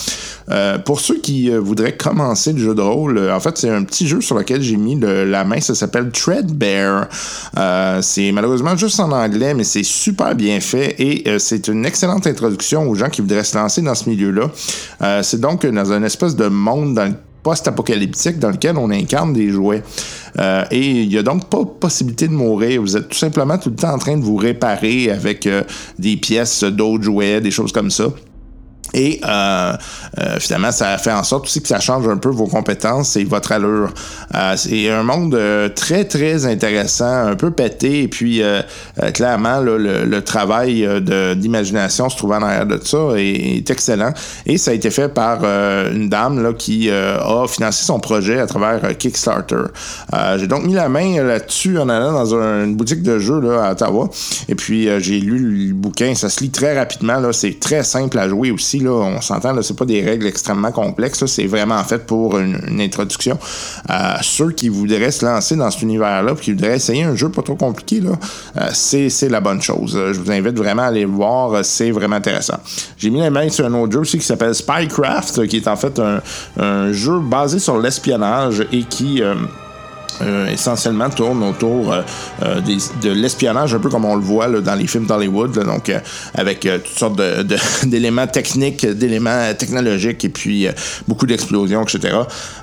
Euh, 0.51 0.79
pour 0.79 1.01
ceux 1.01 1.19
qui 1.19 1.51
euh, 1.51 1.59
voudraient 1.59 1.97
commencer 1.97 2.53
le 2.53 2.61
jeu 2.61 2.75
de 2.77 2.81
rôle, 2.81 3.19
euh, 3.19 3.35
en 3.35 3.41
fait, 3.41 3.59
c'est 3.59 3.71
un 3.71 3.83
petit 3.83 4.07
jeu 4.07 4.21
sur 4.21 4.37
lequel 4.37 4.63
j'ai 4.63 4.77
mis 4.77 4.99
la 5.01 5.45
main. 5.45 5.61
Ça 5.61 5.75
s'appelle 5.75 6.11
Threadbare. 6.13 7.09
Euh, 7.59 8.01
c'est 8.03 8.31
malheureusement 8.31 8.77
juste 8.77 9.01
en 9.01 9.11
anglais, 9.11 9.55
mais 9.55 9.65
c'est 9.65 9.83
super 9.83 10.37
bien 10.37 10.61
fait 10.61 10.95
et 10.99 11.39
c'est 11.39 11.69
une 11.69 11.85
excellente 11.85 12.27
introduction 12.27 12.89
aux 12.89 12.95
gens 12.95 13.09
qui 13.09 13.21
voudraient 13.21 13.45
se 13.45 13.57
lancer 13.57 13.83
dans 13.83 13.95
ce 13.95 14.09
milieu-là. 14.09 14.51
C'est 15.23 15.41
donc 15.41 15.67
dans 15.67 15.93
un 15.93 16.03
espèce 16.03 16.37
de 16.37 16.47
monde 16.47 16.95
dans 16.95 17.07
le 17.07 17.15
post-apocalyptique 17.47 18.41
dans 18.41 18.51
lequel 18.51 18.77
on 18.77 18.91
incarne 18.91 19.33
des 19.33 19.51
jouets. 19.51 19.85
Euh, 20.41 20.65
et 20.73 21.03
il 21.03 21.09
n'y 21.09 21.17
a 21.17 21.23
donc 21.23 21.49
pas 21.49 21.65
possibilité 21.65 22.27
de 22.27 22.33
mourir. 22.33 22.81
Vous 22.81 22.97
êtes 22.97 23.09
tout 23.09 23.17
simplement 23.17 23.57
tout 23.57 23.71
le 23.71 23.77
temps 23.77 23.95
en 23.95 23.99
train 23.99 24.17
de 24.17 24.25
vous 24.25 24.35
réparer 24.35 25.13
avec 25.13 25.47
euh, 25.47 25.63
des 25.97 26.17
pièces 26.17 26.65
d'autres 26.65 27.05
jouets, 27.05 27.41
des 27.41 27.53
choses 27.53 27.71
comme 27.71 27.93
ça. 27.93 28.07
Et 28.95 29.21
euh, 29.27 29.73
euh, 30.19 30.39
finalement, 30.39 30.73
ça 30.73 30.97
fait 30.99 31.13
en 31.13 31.23
sorte 31.23 31.47
aussi 31.47 31.61
que 31.61 31.69
ça 31.69 31.81
change 31.81 32.07
un 32.09 32.17
peu 32.17 32.31
vos 32.31 32.47
compétences 32.47 33.17
et 33.17 33.25
votre 33.25 33.53
allure. 33.53 33.91
Euh, 34.35 34.55
c'est 34.57 34.91
un 34.91 35.03
monde 35.03 35.35
euh, 35.35 35.69
très, 35.69 36.05
très 36.05 36.47
intéressant, 36.47 37.27
un 37.27 37.35
peu 37.37 37.51
pété. 37.51 38.03
Et 38.03 38.09
puis, 38.09 38.43
clairement, 39.15 39.61
le, 39.61 40.21
travail 40.21 40.89
d'imagination 41.37 42.09
se 42.09 42.17
trouvant 42.17 42.41
derrière 42.41 42.67
de 42.67 42.81
ça 42.83 42.99
est, 43.17 43.59
est 43.59 43.71
excellent. 43.71 44.13
Et 44.47 44.59
ça 44.59 44.71
a 44.71 44.75
été 44.75 44.91
fait 44.91 45.09
par 45.09 45.45
une 45.45 46.09
dame 46.09 46.55
qui 46.55 46.91
a 46.91 47.45
financé 47.49 47.85
son 47.85 48.01
projet 48.01 48.41
à 48.41 48.47
travers 48.47 48.97
Kickstarter. 48.97 49.65
J'ai 50.39 50.47
donc 50.47 50.65
mis 50.65 50.75
la 50.75 50.89
main 50.89 51.23
là-dessus 51.23 51.79
en 51.79 51.89
allant 51.89 52.13
dans 52.13 52.35
un- 52.35 52.65
une 52.65 52.77
boutique 52.77 53.03
de 53.03 53.19
jeux 53.19 53.59
à 53.59 53.73
Ottawa. 53.73 54.09
Et 54.49 54.55
puis, 54.55 54.89
j'ai 55.01 55.21
lu 55.21 55.69
le 55.69 55.75
bouquin. 55.75 56.15
Ça 56.15 56.29
se 56.29 56.41
lit 56.41 56.51
très 56.51 56.77
rapidement. 56.77 57.21
C'est 57.33 57.61
très 57.61 57.85
simple 57.85 58.19
à 58.19 58.29
jouer 58.29 58.51
aussi. 58.51 58.86
On 58.91 59.21
s'entend, 59.21 59.53
là, 59.53 59.63
c'est 59.63 59.77
pas 59.77 59.85
des 59.85 60.03
règles 60.03 60.27
extrêmement 60.27 60.73
complexes. 60.73 61.25
C'est 61.27 61.47
vraiment 61.47 61.83
fait 61.85 62.07
pour 62.07 62.39
une, 62.39 62.81
introduction. 62.81 63.39
Euh, 63.91 64.17
ceux 64.23 64.53
qui 64.53 64.69
voudraient 64.69 65.11
se 65.11 65.25
lancer 65.25 65.57
dans 65.57 65.71
cet 65.71 65.83
univers-là, 65.83 66.35
qui 66.35 66.53
voudraient 66.53 66.77
essayer 66.77 67.05
un 67.05 67.15
jeu 67.15 67.29
pas 67.29 67.43
trop 67.43 67.57
compliqué, 67.57 68.03
euh, 68.57 68.69
c'est, 68.73 69.29
la 69.29 69.41
bonne 69.41 69.63
chose. 69.63 69.97
Euh, 69.97 70.13
Je 70.13 70.21
vous 70.21 70.31
invite 70.31 70.57
vraiment 70.57 70.83
à 70.83 70.87
aller 70.87 71.03
le 71.03 71.09
voir. 71.09 71.53
Euh, 71.53 71.63
C'est 71.63 71.91
vraiment 71.91 72.17
intéressant. 72.17 72.59
J'ai 72.97 73.11
mis 73.11 73.21
la 73.21 73.31
main 73.31 73.49
sur 73.49 73.67
un 73.67 73.75
autre 73.75 73.93
jeu 73.93 74.01
aussi 74.01 74.19
qui 74.19 74.25
s'appelle 74.25 74.55
Spycraft, 74.55 75.47
qui 75.47 75.57
est 75.57 75.69
en 75.69 75.77
fait 75.77 76.01
un, 76.01 76.93
jeu 76.93 77.19
basé 77.19 77.59
sur 77.59 77.79
l'espionnage 77.79 78.67
et 78.73 78.85
qui... 78.85 79.23
euh, 80.23 80.47
essentiellement 80.47 81.11
tourne 81.11 81.43
autour 81.43 81.93
euh, 81.93 82.01
euh, 82.43 82.61
de 83.03 83.11
l'espionnage, 83.11 83.75
un 83.75 83.79
peu 83.79 83.91
comme 83.91 84.07
on 84.07 84.17
le 84.17 84.23
voit 84.23 84.49
dans 84.49 84.75
les 84.75 84.87
films 84.87 85.07
d'Hollywood, 85.07 85.53
donc 85.65 85.93
avec 86.35 86.61
toutes 86.61 86.99
sortes 86.99 87.21
d'éléments 87.85 88.27
techniques, 88.27 88.87
d'éléments 88.87 89.53
technologiques 89.59 90.25
et 90.25 90.29
puis 90.31 90.69
beaucoup 91.07 91.27
d'explosions, 91.27 91.83
etc. 91.83 92.17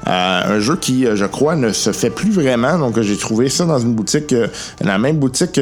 Un 0.06 0.60
jeu 0.60 0.78
qui, 0.78 1.06
je 1.14 1.26
crois, 1.26 1.56
ne 1.56 1.72
se 1.72 1.92
fait 1.92 2.10
plus 2.10 2.32
vraiment. 2.32 2.78
Donc 2.80 3.00
j'ai 3.02 3.18
trouvé 3.18 3.50
ça 3.50 3.66
dans 3.66 3.80
une 3.80 3.94
boutique, 3.94 4.34
la 4.82 4.98
même 4.98 5.18
boutique 5.18 5.60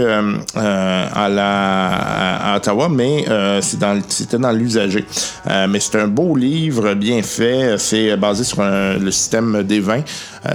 à, 0.55 1.29
la, 1.29 2.55
Ottawa, 2.55 2.89
mais 2.89 3.25
c'était 3.61 4.37
dans 4.37 4.51
l'usager. 4.51 5.05
Mais 5.45 5.79
c'est 5.79 5.99
un 5.99 6.07
beau 6.07 6.35
livre, 6.35 6.93
bien 6.93 7.21
fait. 7.21 7.75
C'est 7.77 8.15
basé 8.17 8.43
sur 8.43 8.61
le 8.63 9.11
système 9.11 9.63
des 9.63 9.79
vins. 9.79 10.03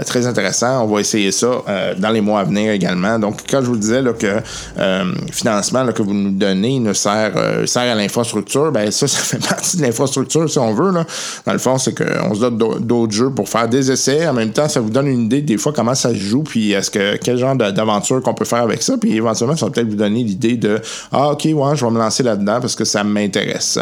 Très 0.06 0.26
intéressant. 0.26 0.84
On 0.84 0.86
va 0.86 1.00
essayer 1.00 1.25
ça 1.32 1.46
euh, 1.68 1.94
dans 1.96 2.10
les 2.10 2.20
mois 2.20 2.40
à 2.40 2.44
venir 2.44 2.72
également. 2.72 3.18
Donc, 3.18 3.40
quand 3.48 3.60
je 3.62 3.66
vous 3.66 3.76
disais 3.76 4.02
là, 4.02 4.12
que 4.12 4.26
euh, 4.78 5.04
financement 5.32 5.86
que 5.92 6.02
vous 6.02 6.14
nous 6.14 6.30
donnez 6.30 6.78
ne 6.80 6.92
sert, 6.92 7.32
euh, 7.36 7.66
sert 7.66 7.82
à 7.90 7.94
l'infrastructure, 7.94 8.72
ben 8.72 8.90
ça, 8.90 9.06
ça 9.08 9.18
fait 9.18 9.46
partie 9.46 9.76
de 9.76 9.82
l'infrastructure 9.82 10.48
si 10.50 10.58
on 10.58 10.74
veut. 10.74 10.90
Là. 10.92 11.04
Dans 11.46 11.52
le 11.52 11.58
fond, 11.58 11.78
c'est 11.78 11.94
qu'on 11.96 12.34
se 12.34 12.40
donne 12.40 12.58
d'au- 12.58 12.78
d'autres 12.78 13.12
jeux 13.12 13.30
pour 13.30 13.48
faire 13.48 13.68
des 13.68 13.90
essais. 13.90 14.26
En 14.26 14.32
même 14.32 14.50
temps, 14.52 14.68
ça 14.68 14.80
vous 14.80 14.90
donne 14.90 15.06
une 15.06 15.24
idée 15.26 15.42
des 15.42 15.58
fois 15.58 15.72
comment 15.74 15.94
ça 15.94 16.10
se 16.10 16.14
joue, 16.18 16.42
puis 16.42 16.72
est-ce 16.72 16.90
que 16.90 17.16
quel 17.16 17.38
genre 17.38 17.56
d'aventure 17.56 18.20
qu'on 18.22 18.34
peut 18.34 18.44
faire 18.44 18.62
avec 18.62 18.82
ça. 18.82 18.96
Puis 18.98 19.14
éventuellement, 19.16 19.56
ça 19.56 19.66
va 19.66 19.72
peut-être 19.72 19.88
vous 19.88 19.96
donner 19.96 20.22
l'idée 20.22 20.56
de 20.56 20.80
Ah, 21.12 21.30
ok, 21.30 21.44
ouais, 21.52 21.76
je 21.76 21.84
vais 21.84 21.90
me 21.90 21.98
lancer 21.98 22.22
là-dedans 22.22 22.58
parce 22.60 22.74
que 22.74 22.84
ça 22.84 23.02
m'intéresse. 23.04 23.78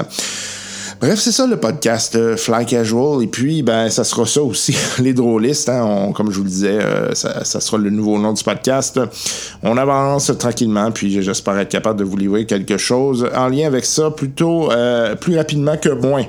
Bref, 1.07 1.19
c'est 1.19 1.33
ça 1.33 1.47
le 1.47 1.59
podcast 1.59 2.17
euh, 2.17 2.35
Fly 2.35 2.65
Casual. 2.65 3.23
Et 3.23 3.27
puis, 3.27 3.63
ben, 3.63 3.91
ça 3.91 4.05
sera 4.05 4.25
ça 4.25 4.41
aussi, 4.41 4.75
les 4.99 5.13
drôlistes. 5.13 5.69
Hein, 5.69 6.13
comme 6.15 6.31
je 6.31 6.39
vous 6.39 6.45
le 6.45 6.49
disais, 6.49 6.83
euh, 6.83 7.13
ça, 7.13 7.45
ça 7.45 7.61
sera 7.61 7.77
le 7.77 7.91
nouveau 7.91 8.19
nom 8.19 8.33
du 8.33 8.43
podcast. 8.43 8.99
On 9.63 9.77
avance 9.77 10.33
tranquillement, 10.39 10.91
puis 10.93 11.23
j'espère 11.23 11.59
être 11.59 11.69
capable 11.69 11.99
de 11.99 12.05
vous 12.05 12.17
livrer 12.17 12.47
quelque 12.47 12.79
chose 12.79 13.29
en 13.37 13.49
lien 13.49 13.67
avec 13.67 13.85
ça, 13.85 14.13
plutôt 14.13 14.73
euh, 14.73 15.15
plus 15.15 15.37
rapidement 15.37 15.77
que 15.77 15.91
moins. 15.91 16.25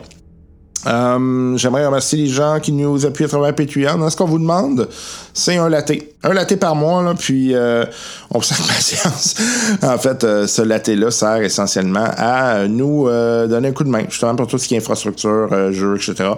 Euh, 0.88 1.58
J'aimerais 1.58 1.86
remercier 1.86 2.20
les 2.20 2.28
gens 2.28 2.60
qui 2.62 2.72
nous 2.72 3.06
appuient 3.06 3.26
à 3.26 3.28
travers 3.28 3.56
Patreon. 3.56 4.02
Hein, 4.02 4.10
Ce 4.10 4.16
qu'on 4.16 4.26
vous 4.26 4.40
demande, 4.40 4.88
c'est 5.34 5.58
un 5.58 5.70
latte. 5.70 5.92
Un 6.24 6.34
latte 6.34 6.56
par 6.60 6.76
mois, 6.76 7.04
là, 7.04 7.14
puis 7.18 7.54
euh, 7.54 7.86
on 8.32 8.38
vous 8.40 8.44
sert 8.44 8.58
patience. 8.66 9.36
en 9.84 9.98
fait, 9.98 10.24
euh, 10.24 10.48
ce 10.48 10.62
latte-là 10.64 11.12
sert 11.12 11.38
essentiellement 11.38 12.08
à 12.18 12.68
nous 12.68 13.08
euh, 13.08 13.46
donner 13.48 13.68
un 13.68 13.72
coup 13.72 13.84
de 13.84 13.90
main, 13.90 14.04
justement 14.10 14.36
pour 14.36 14.48
tout 14.48 14.58
ce 14.58 14.68
qui 14.68 14.74
est 14.74 14.80
infrastructure, 14.80 15.72
jeux, 15.72 15.96
etc. 15.98 16.32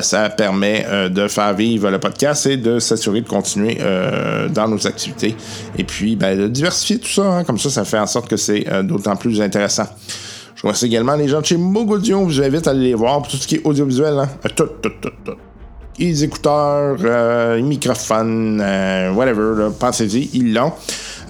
Ça 0.00 0.28
permet 0.30 0.86
de 1.10 1.28
faire 1.28 1.54
vivre 1.54 1.90
le 1.90 1.98
podcast 1.98 2.46
et 2.46 2.56
de 2.56 2.78
s'assurer 2.78 3.20
de 3.20 3.28
continuer 3.28 3.78
dans 4.50 4.68
nos 4.68 4.86
activités. 4.86 5.36
Et 5.78 5.84
puis, 5.84 6.14
ben, 6.16 6.38
de 6.38 6.46
diversifier 6.48 6.98
tout 6.98 7.08
ça. 7.08 7.22
hein. 7.22 7.44
comme 7.44 7.58
ça, 7.58 7.70
ça 7.70 7.84
fait 7.84 7.98
en 7.98 8.06
sorte 8.06 8.28
que 8.28 8.36
c'est 8.36 8.64
d'autant 8.84 9.16
plus 9.16 9.40
intéressant. 9.40 9.86
Je 10.56 10.62
remercie 10.62 10.86
également 10.86 11.14
les 11.16 11.28
gens 11.28 11.42
de 11.42 11.46
chez 11.46 11.58
Mogodio. 11.58 12.28
Je 12.30 12.40
vous 12.40 12.46
invite 12.46 12.66
à 12.66 12.70
aller 12.70 12.80
les 12.88 12.94
voir 12.94 13.18
pour 13.18 13.28
tout 13.28 13.36
ce 13.36 13.46
qui 13.46 13.56
est 13.56 13.60
audiovisuel. 13.66 14.14
Hein. 14.18 14.28
Euh, 14.44 14.48
Tout, 14.56 14.68
tout, 14.82 14.90
tout, 15.02 15.10
tout. 15.22 15.34
Les 15.98 16.24
écouteurs, 16.24 16.96
euh, 17.04 17.56
les 17.56 17.62
microphones, 17.62 18.60
euh, 18.62 19.12
whatever, 19.12 19.68
pensez-y, 19.78 20.30
ils 20.32 20.54
l'ont. 20.54 20.72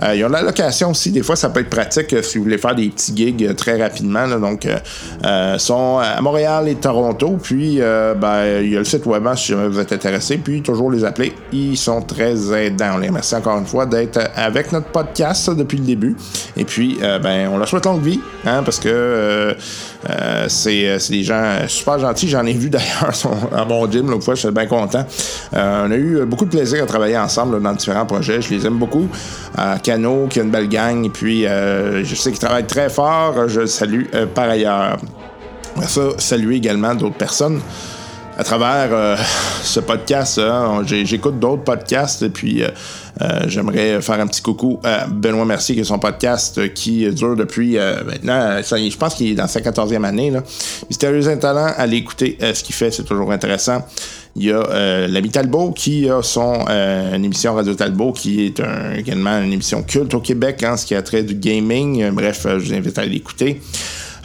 Euh, 0.03 0.15
ils 0.15 0.25
ont 0.25 0.29
de 0.29 0.35
la 0.35 0.43
location 0.43 0.91
aussi. 0.91 1.11
Des 1.11 1.23
fois, 1.23 1.37
ça 1.37 1.49
peut 1.51 1.61
être 1.61 1.71
pratique 1.71 2.13
euh, 2.13 2.23
si 2.23 2.39
vous 2.39 2.45
voulez 2.45 2.59
faire 2.59 2.75
des 2.75 2.89
petits 2.89 3.17
gigs 3.17 3.45
euh, 3.45 3.55
très 3.55 3.81
rapidement. 3.81 4.27
donc, 4.39 4.67
euh, 4.67 4.79
euh, 5.25 5.59
sont 5.59 5.99
à 5.99 6.21
Montréal 6.21 6.69
et 6.69 6.75
Toronto. 6.75 7.39
Puis, 7.43 7.79
ben, 7.79 8.61
il 8.63 8.71
y 8.71 8.77
a 8.77 8.79
le 8.79 8.85
site 8.85 9.07
web 9.07 9.27
hein, 9.27 9.37
si 9.37 9.53
jamais 9.53 9.69
vous 9.69 9.79
êtes 9.79 9.93
intéressé. 9.93 10.39
Puis, 10.39 10.63
toujours 10.63 10.91
les 10.91 11.05
appeler. 11.05 11.33
Ils 11.53 11.77
sont 11.77 12.03
très 12.03 12.67
aidants. 12.67 12.93
On 12.97 12.99
les 12.99 13.09
remercie 13.09 13.35
encore 13.35 13.59
une 13.59 13.67
fois 13.67 13.87
d'être 13.87 14.21
avec 14.35 14.73
notre 14.73 14.89
podcast 14.89 15.51
depuis 15.51 15.79
le 15.79 15.85
début. 15.85 16.17
Et 16.57 16.65
puis, 16.65 16.99
ben, 17.01 17.49
on 17.53 17.59
leur 17.59 17.69
souhaite 17.69 17.87
longue 17.87 18.03
vie, 18.03 18.21
hein, 18.45 18.63
parce 18.63 18.79
que 18.79 19.57
euh, 20.11 20.17
euh, 20.47 20.49
c'est 20.49 20.89
euh, 20.89 20.99
des 21.11 21.23
gens 21.23 21.57
super 21.69 21.99
gentils. 21.99 22.29
J'en 22.29 22.45
ai 22.47 22.53
vu 22.53 22.71
d'ailleurs 22.71 23.11
à 23.57 23.65
mon 23.65 23.91
gym 23.91 24.11
l'autre 24.11 24.25
fois. 24.25 24.35
Je 24.35 24.41
suis 24.41 24.51
bien 24.51 24.67
content. 24.67 25.05
Euh, 25.55 25.87
on 25.87 25.91
a 25.91 25.97
eu 25.97 26.25
beaucoup 26.25 26.45
de 26.45 26.51
plaisir 26.51 26.83
à 26.83 26.87
travailler 26.87 27.19
ensemble 27.19 27.63
dans 27.63 27.73
différents 27.73 28.07
projets. 28.07 28.41
Je 28.41 28.51
les 28.55 28.67
aime 28.67 28.79
beaucoup. 28.79 29.09
Euh, 29.59 29.77
Cano, 29.83 30.27
qui 30.29 30.41
a 30.41 30.43
une 30.43 30.51
belle 30.51 30.69
gang. 30.69 31.05
Et 31.05 31.11
puis, 31.11 31.47
euh, 31.47 32.05
je 32.05 32.15
sais 32.15 32.31
qu'ils 32.31 32.41
travaillent 32.41 32.67
très 32.67 32.89
fort. 32.89 33.49
Je 33.49 33.67
salue 33.67 34.05
euh, 34.15 34.27
par 34.27 34.49
ailleurs. 34.49 34.99
Ça, 35.87 36.01
saluer 36.19 36.57
également 36.57 36.95
d'autres 36.95 37.17
personnes 37.19 37.61
à 38.39 38.45
travers 38.45 38.89
euh, 38.93 39.17
ce 39.63 39.81
podcast. 39.81 40.39
hein. 40.39 40.83
J'écoute 40.85 41.39
d'autres 41.39 41.65
podcasts 41.65 42.23
et 42.23 42.29
puis 42.29 42.63
euh, 42.63 42.69
euh, 42.69 42.71
j'aimerais 43.47 44.01
faire 44.03 44.21
un 44.21 44.27
petit 44.27 44.43
coucou 44.43 44.79
à 44.85 45.07
Benoît 45.07 45.45
Mercier 45.45 45.75
qui 45.75 45.81
est 45.81 45.85
son 45.85 45.99
podcast 45.99 46.59
euh, 46.59 46.69
qui 46.69 47.09
dure 47.13 47.35
depuis 47.37 47.79
euh, 47.79 48.03
maintenant, 48.05 48.61
je 48.63 48.97
pense 48.97 49.15
qu'il 49.15 49.29
est 49.31 49.35
dans 49.35 49.47
sa 49.47 49.61
14e 49.61 50.05
année. 50.05 50.31
Là. 50.31 50.43
Mystérieux 50.91 51.23
Talent, 51.39 51.73
allez 51.77 51.97
écouter 51.97 52.37
euh, 52.43 52.53
ce 52.55 52.63
qu'il 52.63 52.75
fait, 52.75 52.91
c'est 52.91 53.05
toujours 53.05 53.33
intéressant. 53.33 53.87
Il 54.39 54.45
y 54.45 54.53
a 54.53 54.57
euh, 54.59 55.09
l'ami 55.09 55.31
Talbot 55.31 55.73
qui 55.73 56.11
a 56.11 56.23
son 56.23 56.67
euh, 56.69 57.17
une 57.17 57.25
émission 57.25 57.55
Radio 57.55 57.75
Talbot 57.75 58.13
qui 58.13 58.45
est 58.45 58.61
un- 58.61 58.93
également 58.95 59.39
une 59.41 59.53
émission 59.55 59.83
culte 59.83 60.13
au 60.13 60.21
Québec, 60.21 60.63
hein, 60.63 60.77
ce 60.77 60.85
qui 60.85 60.95
a 60.95 61.01
trait 61.01 61.23
du 61.23 61.35
gaming. 61.35 62.03
Euh, 62.03 62.11
Bref, 62.11 62.45
euh, 62.45 62.59
je 62.59 62.67
vous 62.67 62.75
invite 62.75 62.99
à 62.99 63.07
l'écouter. 63.07 63.61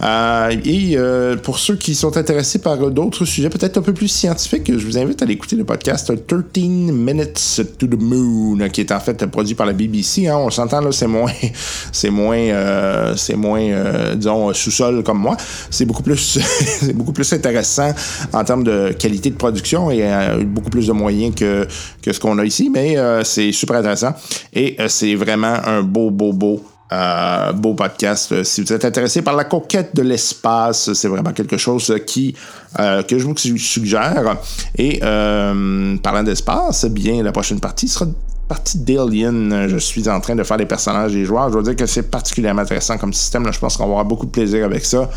Euh, 0.02 0.56
et 0.66 0.98
euh, 0.98 1.36
pour 1.36 1.60
ceux 1.60 1.76
qui 1.76 1.94
sont 1.96 2.18
intéressés 2.18 2.60
par 2.60 2.78
d'autres 2.90 3.26
sujets 3.26 3.50
peut-être 3.50 3.78
un 3.78 3.82
peu 3.82 3.94
plus 3.94 4.08
scientifiques, 4.08 4.72
je 4.78 4.86
vous 4.86 4.98
invite 4.98 5.22
à 5.22 5.26
aller 5.26 5.34
écouter 5.34 5.56
le 5.56 5.64
podcast 5.64 6.12
13 6.28 6.92
Minutes 6.92 7.62
to 7.78 7.88
the 7.88 8.02
Moon, 8.02 8.58
qui 8.70 8.82
est 8.82 8.92
en 8.92 9.00
fait 9.00 9.26
produit 9.28 9.56
par 9.56 9.66
la 9.66 9.74
BBC. 9.74 10.28
hein. 10.28 10.38
On 10.38 10.50
s'entend 10.50 10.82
là, 10.82 10.92
c'est 10.92 11.08
moins, 11.08 11.32
c'est 11.92 12.10
moins, 12.10 12.38
euh, 12.38 13.16
c'est 13.16 13.36
moins, 13.36 14.16
disons 14.16 14.54
sous-sol 14.54 15.04
comme 15.04 15.20
moi. 15.20 15.38
C'est 15.70 15.86
beaucoup 15.86 16.04
plus, 16.04 16.40
c'est 16.80 16.94
beaucoup 16.94 17.14
plus 17.14 17.32
intéressant 17.34 17.94
en 18.34 18.44
termes 18.44 18.64
de 18.64 18.94
qualité 18.98 19.30
de 19.30 19.36
production 19.36 19.92
et 19.92 20.04
beaucoup 20.46 20.70
plus 20.70 20.88
de 20.88 20.94
moyens 20.94 21.36
que 21.36 21.68
que 22.02 22.12
ce 22.12 22.20
qu'on 22.20 22.38
a 22.40 22.46
ici, 22.46 22.70
mais 22.74 22.98
euh, 22.98 23.24
c'est 23.24 23.52
super 23.52 23.78
intéressant 23.78 24.14
et 24.54 24.78
c'est 24.88 25.16
vraiment 25.16 25.58
un 25.66 25.82
beau, 25.82 26.10
beau, 26.10 26.34
beau 26.34 26.62
euh, 26.92 27.52
beau 27.54 27.74
podcast. 27.74 28.32
Euh, 28.32 28.44
Si 28.44 28.62
vous 28.62 28.72
êtes 28.74 28.86
intéressé 28.86 29.22
par 29.22 29.36
la 29.36 29.44
conquête 29.46 29.96
de 29.96 30.02
l'espace, 30.02 30.94
c'est 30.94 31.08
vraiment 31.08 31.32
quelque 31.32 31.58
chose 31.58 31.94
qui 32.06 32.36
euh, 32.80 33.02
que 33.04 33.18
je 33.18 33.26
vous 33.26 33.36
suggère. 33.58 34.38
Et 34.78 35.00
euh, 35.04 35.96
parlant 35.98 36.24
d'espace, 36.24 36.84
eh 36.86 36.90
bien 36.90 37.24
la 37.24 37.32
prochaine 37.32 37.60
partie 37.60 37.88
sera 37.88 38.06
partie 38.48 38.80
d'Alien. 38.80 39.68
Je 39.70 39.78
suis 39.78 40.10
en 40.10 40.20
train 40.20 40.36
de 40.36 40.44
faire 40.44 40.58
les 40.58 40.66
personnages 40.66 41.14
des 41.14 41.24
joueurs. 41.24 41.48
Je 41.48 41.54
dois 41.54 41.64
dire 41.64 41.76
que 41.78 41.86
c'est 41.86 42.12
particulièrement 42.12 42.64
intéressant 42.64 42.98
comme 42.98 43.14
système. 43.14 43.46
Là. 43.46 43.52
Je 43.52 43.60
pense 43.60 43.78
qu'on 43.78 43.86
va 43.86 43.92
avoir 43.92 44.06
beaucoup 44.06 44.26
de 44.26 44.32
plaisir 44.32 44.66
avec 44.66 44.84
ça. 44.84 45.10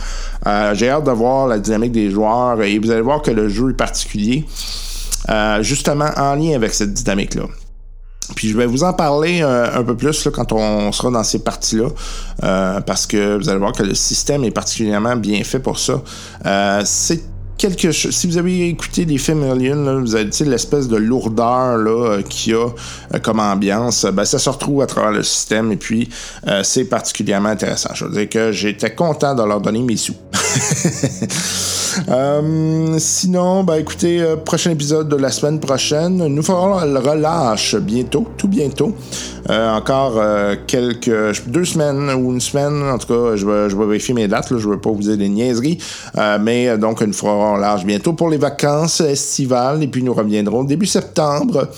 Euh, 0.47 0.73
J'ai 0.75 0.89
hâte 0.91 1.05
de 1.05 1.11
voir 1.11 1.49
la 1.49 1.59
dynamique 1.59 1.91
des 1.93 2.11
joueurs 2.11 2.63
et 2.63 2.79
vous 2.79 2.91
allez 2.93 3.01
voir 3.01 3.23
que 3.23 3.33
le 3.33 3.49
jeu 3.49 3.71
est 3.71 3.75
particulier. 3.77 4.45
euh, 5.31 5.63
justement 5.63 6.11
en 6.17 6.35
lien 6.37 6.55
avec 6.55 6.75
cette 6.75 6.93
dynamique-là. 6.93 7.45
Puis 8.35 8.49
je 8.49 8.57
vais 8.57 8.67
vous 8.67 8.85
en 8.85 8.93
parler 8.93 9.43
euh, 9.43 9.79
un 9.79 9.83
peu 9.83 9.97
plus 9.97 10.25
là, 10.25 10.31
quand 10.31 10.53
on 10.53 10.91
sera 10.93 11.11
dans 11.11 11.25
ces 11.25 11.41
parties-là, 11.41 11.89
euh, 12.43 12.81
parce 12.81 13.07
que 13.07 13.37
vous 13.37 13.49
allez 13.49 13.59
voir 13.59 13.73
que 13.73 13.83
le 13.83 13.95
système 13.95 14.45
est 14.45 14.51
particulièrement 14.51 15.17
bien 15.17 15.43
fait 15.45 15.59
pour 15.59 15.79
ça. 15.79 16.03
Euh, 16.47 16.83
c'est 16.85 17.23
quelque 17.59 17.93
chose. 17.93 18.15
Si 18.15 18.27
vous 18.27 18.39
avez 18.39 18.69
écouté 18.69 19.05
des 19.05 19.19
films 19.19 19.43
Alien, 19.45 20.01
vous 20.01 20.15
avez 20.15 20.31
l'espèce 20.47 20.89
de 20.89 20.97
lourdeur 20.97 21.79
euh, 21.79 22.23
qu'il 22.23 22.53
y 22.53 22.57
a 22.57 22.67
euh, 22.67 23.19
comme 23.23 23.41
ambiance, 23.41 24.07
ben, 24.07 24.25
ça 24.25 24.39
se 24.39 24.51
retrouve 24.51 24.83
à 24.83 24.87
travers 24.87 25.13
le 25.13 25.23
système 25.23 25.73
et 25.73 25.77
puis 25.77 26.09
euh, 26.47 26.63
c'est 26.63 26.85
particulièrement 26.85 27.51
intéressant. 27.51 27.91
Je 27.95 28.05
veux 28.05 28.13
dire 28.13 28.29
que 28.29 28.53
j'étais 28.53 28.95
content 28.95 29.35
de 29.35 29.43
leur 29.43 29.61
donner 29.61 29.81
mes 29.81 29.97
sous. 29.97 30.15
Euh, 32.09 32.97
sinon, 32.99 33.63
ben 33.63 33.77
écoutez, 33.77 34.21
euh, 34.21 34.37
prochain 34.37 34.73
épisode 34.73 35.09
de 35.09 35.17
la 35.17 35.31
semaine 35.31 35.61
prochaine. 35.61 36.17
Nous 36.27 36.43
ferons 36.43 36.81
le 36.81 36.99
relâche 36.99 37.77
bientôt, 37.77 38.27
tout 38.37 38.49
bientôt. 38.49 38.95
Euh, 39.51 39.71
encore 39.71 40.15
euh, 40.17 40.57
quelques 40.67 41.47
deux 41.47 41.67
semaines 41.67 42.11
ou 42.15 42.33
une 42.33 42.41
semaine, 42.41 42.83
en 42.83 42.97
tout 42.97 43.09
cas, 43.09 43.37
je 43.37 43.47
vais, 43.47 43.69
vérifier 43.69 44.15
mes 44.15 44.27
dates, 44.27 44.49
je 44.49 44.55
ne 44.55 44.73
veux 44.73 44.81
pas 44.81 44.91
vous 44.91 45.03
dire 45.03 45.19
des 45.19 45.29
niaiseries. 45.29 45.79
Euh, 46.17 46.39
mais 46.41 46.69
euh, 46.69 46.79
donc, 46.79 47.03
large 47.57 47.85
bientôt 47.85 48.13
pour 48.13 48.29
les 48.31 48.37
vacances 48.37 49.01
estivales 49.01 49.83
et 49.83 49.89
puis 49.89 50.03
nous 50.03 50.15
reviendrons 50.15 50.65
début 50.65 50.87
septembre, 50.87 51.69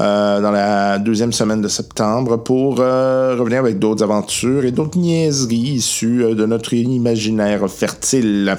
euh, 0.00 0.40
dans 0.40 0.50
la 0.50 0.98
deuxième 0.98 1.32
semaine 1.32 1.60
de 1.60 1.68
septembre, 1.68 2.38
pour 2.38 2.76
euh, 2.80 3.36
revenir 3.38 3.60
avec 3.60 3.78
d'autres 3.78 4.02
aventures 4.02 4.64
et 4.64 4.72
d'autres 4.72 4.98
niaiseries 4.98 5.56
issues 5.56 6.24
euh, 6.24 6.34
de 6.34 6.46
notre 6.46 6.74
imaginaire 6.74 7.68
fertile. 7.68 8.56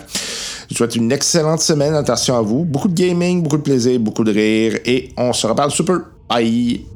Je 0.70 0.74
vous 0.74 0.78
souhaite 0.78 0.96
une 0.96 1.12
excellente 1.12 1.62
semaine. 1.62 1.94
Attention 1.94 2.38
à 2.38 2.42
vous. 2.42 2.64
Beaucoup 2.64 2.88
de 2.88 2.94
gaming, 2.94 3.44
beaucoup 3.44 3.58
de 3.58 3.64
plaisir, 3.64 4.00
beaucoup 4.00 4.24
de 4.24 4.32
rire. 4.32 4.80
Et 4.86 5.10
on 5.18 5.34
se 5.34 5.46
reparle 5.48 5.72
super. 5.72 6.00
Bye! 6.30 6.91